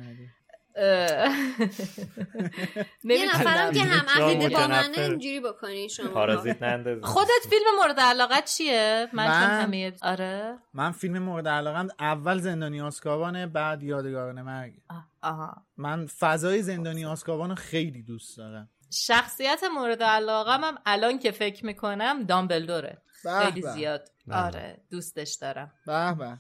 یه 3.04 3.36
نفرم 3.36 3.74
که 3.74 3.84
هم 3.84 4.24
عهد 4.24 4.54
با 4.54 4.68
منه 4.68 5.00
اینجوری 5.00 5.40
بکنی 5.40 5.90
شما. 5.90 6.08
پارازیت 6.08 6.58
خودت 7.02 7.30
فیلم 7.50 7.66
مورد 7.82 8.00
علاقت 8.00 8.46
چیه؟ 8.46 9.08
من, 9.14 9.28
من 9.28 9.62
همه 9.62 9.94
آره. 10.02 10.58
من 10.74 10.92
فیلم 10.92 11.20
مورد 11.20 11.48
علاقم 11.48 11.88
اول 12.00 12.38
زندانی 12.38 12.82
آسکابانه 12.82 13.48
بعد 13.48 13.84
یادگاران 13.84 14.42
مرگ. 14.42 14.74
آها. 15.22 15.66
من 15.78 16.08
فضای 16.08 16.62
زندانی 16.62 17.06
آسکابان 17.06 17.56
خیلی 17.56 18.04
دوست 18.04 18.38
دارم. 18.38 18.70
شخصیت 18.94 19.64
مورد 19.76 20.04
علاقم 20.04 20.64
هم 20.64 20.78
الان 20.86 21.20
که 21.20 21.32
فکر 21.32 21.66
می‌کنم 21.66 22.24
دامبلدوره. 22.24 23.02
خیلی 23.24 23.62
زیاد. 23.62 24.10
آره 24.32 24.82
دوستش 24.92 25.38
دارم. 25.42 25.72
به 25.86 26.16
به. 26.16 26.38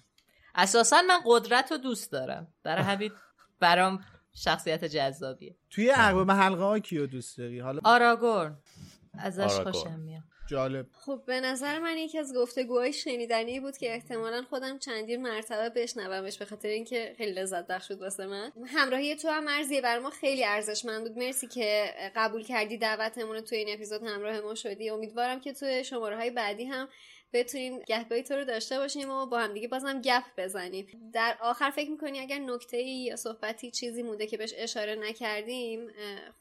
اساسا 0.55 1.01
من 1.07 1.19
قدرت 1.25 1.71
رو 1.71 1.77
دوست 1.77 2.11
دارم. 2.11 2.47
برای 2.63 2.83
همین 2.83 3.11
برام 3.59 3.99
شخصیت 4.43 4.85
جذابیه. 4.85 5.55
توی 5.69 5.91
ارباب 5.95 6.31
حلقه 6.31 6.63
ها 6.63 6.79
کیو 6.79 7.07
دوست 7.07 7.37
داری؟ 7.37 7.59
حالا 7.59 7.81
آراگورن. 7.83 8.57
ازش 9.19 9.51
خوشم 9.51 9.99
میاد. 9.99 10.23
جالب. 10.47 10.85
خب 10.93 11.23
به 11.25 11.41
نظر 11.41 11.79
من 11.79 11.97
یکی 11.97 12.19
از 12.19 12.33
گفتگوهای 12.35 12.93
شنیدنی 12.93 13.59
بود 13.59 13.77
که 13.77 13.93
احتمالا 13.93 14.41
خودم 14.49 14.79
چندین 14.79 15.21
مرتبه 15.21 15.69
بشنومش 15.69 16.37
به 16.37 16.45
خاطر 16.45 16.67
اینکه 16.67 17.13
خیلی 17.17 17.31
لذت 17.31 17.67
بخش 17.67 17.91
بود 17.91 18.01
واسه 18.01 18.25
من. 18.25 18.51
همراهی 18.67 19.15
تو 19.15 19.27
هم 19.27 19.43
مرزیه 19.43 19.81
بر 19.81 19.99
ما 19.99 20.09
خیلی 20.09 20.45
ارزشمند 20.45 21.03
بود. 21.07 21.17
مرسی 21.17 21.47
که 21.47 21.93
قبول 22.15 22.43
کردی 22.43 22.77
دعوتمون 22.77 23.35
رو 23.35 23.41
تو 23.41 23.55
این 23.55 23.67
اپیزود 23.73 24.03
همراه 24.03 24.39
ما 24.39 24.55
شدی. 24.55 24.89
امیدوارم 24.89 25.39
که 25.39 25.53
تو 25.53 25.83
شماره 25.83 26.15
های 26.15 26.29
بعدی 26.29 26.65
هم 26.65 26.87
بتونیم 27.33 27.79
گهگاهی 27.79 28.23
تو 28.23 28.33
رو 28.33 28.45
داشته 28.45 28.77
باشیم 28.77 29.09
و 29.09 29.25
با 29.25 29.39
هم 29.39 29.53
دیگه 29.53 29.67
بازم 29.67 30.01
گپ 30.01 30.23
بزنیم. 30.37 31.11
در 31.13 31.37
آخر 31.41 31.69
فکر 31.69 31.89
می‌کنی 31.89 32.19
اگر 32.19 32.39
نکته 32.39 32.77
یا 32.77 33.15
صحبتی 33.15 33.71
چیزی 33.71 34.03
مونده 34.03 34.27
که 34.27 34.37
بهش 34.37 34.53
اشاره 34.57 34.95
نکردیم 34.95 35.87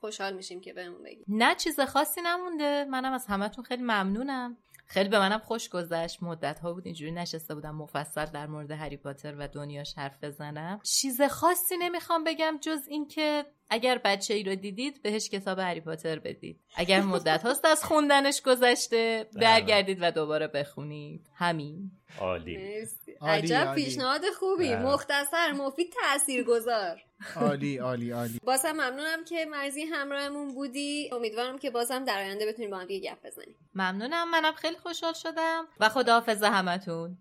خوشحال 0.00 0.36
میشیم 0.36 0.60
که 0.60 0.72
بهمون 0.72 1.02
بگیم 1.02 1.24
نه 1.28 1.54
چیز 1.54 1.80
خاصی 1.80 2.20
نمونده. 2.20 2.84
منم 2.84 3.12
از 3.12 3.26
همتون 3.26 3.64
خیلی 3.64 3.82
ممنونم. 3.82 4.56
خیلی 4.88 5.08
به 5.08 5.18
منم 5.18 5.38
خوش 5.38 5.68
گذشت. 5.68 6.22
مدت 6.22 6.58
ها 6.58 6.72
بود 6.72 6.86
اینجوری 6.86 7.12
نشسته 7.12 7.54
بودم 7.54 7.74
مفصل 7.74 8.24
در 8.24 8.46
مورد 8.46 8.70
هری 8.70 8.96
پاتر 8.96 9.34
و 9.38 9.48
دنیاش 9.48 9.94
حرف 9.96 10.24
بزنم. 10.24 10.80
چیز 10.84 11.22
خاصی 11.22 11.76
نمی‌خوام 11.76 12.24
بگم 12.24 12.58
جز 12.60 12.88
اینکه 12.88 13.44
اگر 13.70 14.00
بچه 14.04 14.34
ای 14.34 14.42
رو 14.42 14.54
دیدید 14.54 15.02
بهش 15.02 15.28
کتاب 15.28 15.58
هری 15.58 15.80
پاتر 15.80 16.18
بدید. 16.18 16.60
اگر 16.76 17.00
مدت 17.00 17.42
هاست 17.42 17.64
از 17.64 17.84
خوندنش 17.84 18.42
گذشته 18.42 19.26
بله. 19.32 19.40
برگردید 19.40 19.98
و 20.00 20.10
دوباره 20.10 20.46
بخونید. 20.46 21.26
همین. 21.34 21.90
عالی. 22.20 22.86
عجب 23.20 23.74
پیشنهاد 23.74 24.22
خوبی. 24.38 24.68
بله. 24.68 24.82
مختصر 24.82 25.52
مفید 25.52 25.94
تأثیر 26.02 26.44
گذار 26.44 27.02
عالی 27.36 27.78
عالی 27.78 28.10
عالی. 28.10 28.40
بازم 28.44 28.72
ممنونم 28.72 29.24
که 29.24 29.44
مرزی 29.44 29.82
همراهمون 29.82 30.54
بودی. 30.54 31.10
امیدوارم 31.12 31.58
که 31.58 31.70
بازم 31.70 32.04
در 32.04 32.18
آینده 32.18 32.46
بتونیم 32.46 32.70
با 32.70 32.78
هم 32.78 32.86
دیگه 32.86 33.10
گپ 33.10 33.26
بزنیم. 33.26 33.56
ممنونم. 33.74 34.30
منم 34.30 34.52
خیلی 34.52 34.76
خوشحال 34.76 35.12
شدم. 35.12 35.64
و 35.80 35.88
خداحافظ 35.88 36.42
همتون. 36.42 37.18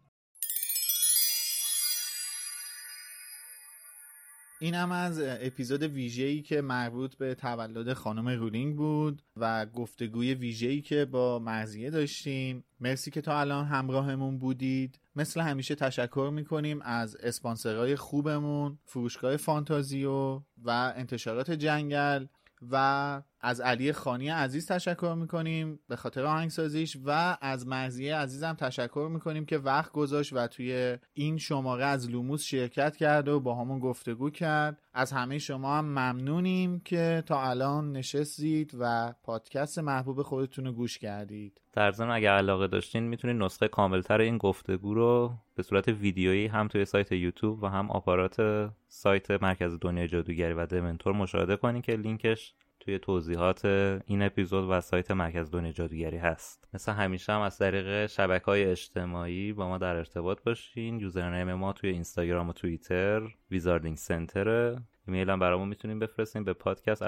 این 4.60 4.74
هم 4.74 4.92
از 4.92 5.22
اپیزود 5.22 5.84
ویژه‌ای 5.84 6.42
که 6.42 6.62
مربوط 6.62 7.16
به 7.16 7.36
تولد 7.36 7.94
خانم 7.94 8.28
رولینگ 8.28 8.76
بود 8.76 9.22
و 9.38 9.66
گفتگوی 9.66 10.34
ویژه‌ای 10.34 10.82
که 10.82 11.06
با 11.06 11.40
مرزیه 11.40 11.90
داشتیم. 11.90 12.64
مرسی 12.80 13.12
که 13.12 13.22
تا 13.22 13.40
الان 13.40 13.66
همراهمون 13.66 14.38
بودید. 14.38 15.00
مثل 15.16 15.42
همیشه 15.42 15.76
تشکر 15.76 16.32
می‌کنیم 16.34 16.82
از 16.82 17.16
اسپانسرهای 17.16 17.96
خوبمون 17.96 18.80
فروشگاه 18.86 19.38
فانتازیو 19.38 20.42
و 20.64 20.94
انتشارات 20.96 21.52
جنگل 21.52 22.26
و 22.72 23.22
از 23.46 23.62
علی 23.62 23.94
خانی 23.94 24.30
عزیز 24.30 24.68
تشکر 24.68 25.16
می‌کنیم 25.18 25.80
به 25.90 25.96
خاطر 25.96 26.26
آهنگسازیش 26.26 26.98
و 27.06 27.38
از 27.42 27.68
مرزیه 27.68 28.16
عزیزم 28.16 28.54
تشکر 28.54 29.10
می‌کنیم 29.12 29.46
که 29.46 29.58
وقت 29.58 29.92
گذاشت 29.92 30.34
و 30.34 30.48
توی 30.48 30.98
این 31.14 31.38
شماره 31.38 31.86
از 31.86 32.10
لوموس 32.10 32.44
شرکت 32.44 32.98
کرد 32.98 33.28
و 33.28 33.40
با 33.40 33.56
همون 33.56 33.80
گفتگو 33.80 34.30
کرد. 34.30 34.78
از 34.94 35.12
همه 35.12 35.38
شما 35.38 35.78
هم 35.78 35.86
ممنونیم 35.86 36.80
که 36.80 37.24
تا 37.26 37.44
الان 37.44 37.92
نشستید 37.92 38.72
و 38.80 39.14
پادکست 39.24 39.80
محبوب 39.80 40.22
خودتون 40.22 40.66
رو 40.66 40.72
گوش 40.72 40.98
کردید. 40.98 41.62
در 41.74 41.92
ضمن 41.92 42.12
اگر 42.12 42.34
علاقه 42.34 42.68
داشتین 42.68 43.04
می‌تونید 43.04 43.44
نسخه 43.44 43.68
کاملتر 43.68 44.22
این 44.22 44.38
گفتگو 44.38 44.94
رو 44.94 45.34
به 45.56 45.64
صورت 45.64 45.88
ویدیویی 45.88 46.48
هم 46.48 46.68
توی 46.68 46.86
سایت 46.86 47.12
یوتیوب 47.12 47.64
و 47.64 47.68
هم 47.68 47.92
آپارات 47.92 48.70
سایت 48.88 49.32
مرکز 49.32 49.78
دنیای 49.82 50.08
جادوگری 50.08 50.54
و 50.54 50.66
دمنتور 50.66 51.14
مشاهده 51.14 51.56
کنید 51.56 51.84
که 51.84 51.92
لینکش 51.92 52.54
توی 52.86 53.00
توضیحات 53.00 53.66
این 54.06 54.22
اپیزود 54.22 54.70
و 54.70 54.82
سایت 54.82 55.12
مرکز 55.12 55.52
دنیا 55.52 55.72
جادوگری 55.72 56.18
هست. 56.18 56.68
مثل 56.74 56.92
همیشه 56.92 57.34
هم 57.34 57.42
از 57.42 57.58
طریق 57.58 58.06
شبکه 58.06 58.46
های 58.46 58.66
اجتماعی 58.66 59.54
با 59.54 59.68
ما 59.68 59.78
در 59.78 59.96
ارتباط 59.96 60.44
باشین. 60.44 61.00
username 61.00 61.54
ما 61.54 61.74
توی 61.74 61.90
اینستاگرام 61.90 62.50
و 62.50 62.54
توییتر 62.54 63.22
Wizarding 63.52 63.98
Center 63.98 64.78
ایمیل 65.08 65.30
هم 65.30 65.40
برامون 65.40 65.68
می‌تونیم 65.68 66.00
بفرستیم 66.00 66.44
به 66.44 66.54
پادکست 66.54 67.04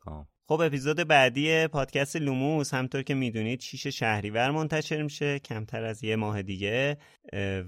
کام 0.00 0.26
خب 0.48 0.60
اپیزود 0.60 0.96
بعدی 0.96 1.66
پادکست 1.66 2.16
لوموس. 2.16 2.74
همونطور 2.74 3.02
که 3.02 3.14
می‌دونید 3.14 3.60
شیش 3.60 3.86
شهریور 3.86 4.50
منتشر 4.50 5.02
میشه 5.02 5.38
کمتر 5.38 5.84
از 5.84 6.04
یه 6.04 6.16
ماه 6.16 6.42
دیگه. 6.42 6.98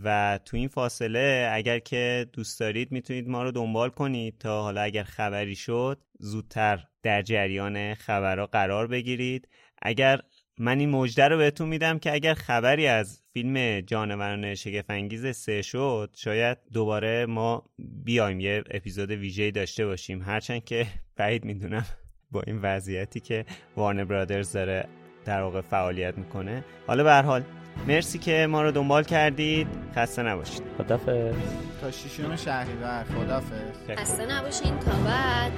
و 0.05 0.39
تو 0.45 0.57
این 0.57 0.69
فاصله 0.69 1.51
اگر 1.53 1.79
که 1.79 2.27
دوست 2.33 2.61
دارید 2.61 2.93
می‌تونید 2.93 3.29
ما 3.29 3.43
رو 3.43 3.51
دنبال 3.51 3.91
کنید 3.91 4.39
تا 4.39 4.63
حالا 4.63 4.81
اگر 4.81 5.03
خبری 5.03 5.57
شد 5.57 5.99
زودتر 6.19 6.85
در 7.03 7.23
جریان 7.23 7.95
خبرها 7.95 8.47
قرار 8.47 8.87
بگیرید. 8.87 9.49
اگر 9.83 10.21
من 10.59 10.79
این 10.79 10.91
مژده 10.91 11.29
رو 11.29 11.37
بهتون 11.39 11.69
میدم 11.69 11.99
که 11.99 12.13
اگر 12.13 12.35
خبری 12.35 12.87
از 12.87 13.23
فیلم 13.33 13.81
جانوران 13.81 14.55
شگفنگیز 14.55 15.37
سه 15.37 15.63
شد 15.63 16.11
شاید 16.15 16.59
دوباره 16.73 17.27
ما 17.27 17.63
بیایم 18.05 18.41
یه 18.41 18.65
اپیزود 18.71 19.11
ویژه 19.11 19.51
داشته 19.51 19.87
باشیم. 19.87 20.23
هرچند 20.23 20.65
که 20.65 20.87
بعید 21.17 21.45
می‌دونم 21.45 21.87
با 22.31 22.43
این 22.47 22.59
وضعیتی 22.63 23.21
که 23.21 23.45
وارنر 23.77 24.05
برادرز 24.05 24.53
داره 24.53 24.89
در 25.25 25.43
واقع 25.43 25.61
فعالیت 25.61 26.19
می‌کنه. 26.19 26.65
حالا 26.87 27.05
به 27.05 27.11
هر 27.11 27.23
حال 27.23 27.43
مرسی 27.89 28.19
که 28.19 28.47
ما 28.51 28.63
رو 28.63 28.71
دنبال 28.71 29.05
کردید. 29.05 29.67
خسته 29.95 30.23
نباشید. 30.23 30.63
خدافظ. 30.79 31.35
تا 31.81 31.91
شیشم 31.91 32.37
شهریور 32.37 33.05
خدافظ. 33.05 33.91
خسته 33.91 34.27
نباشین. 34.27 34.79
تا 34.79 34.91
بعد. 34.91 35.53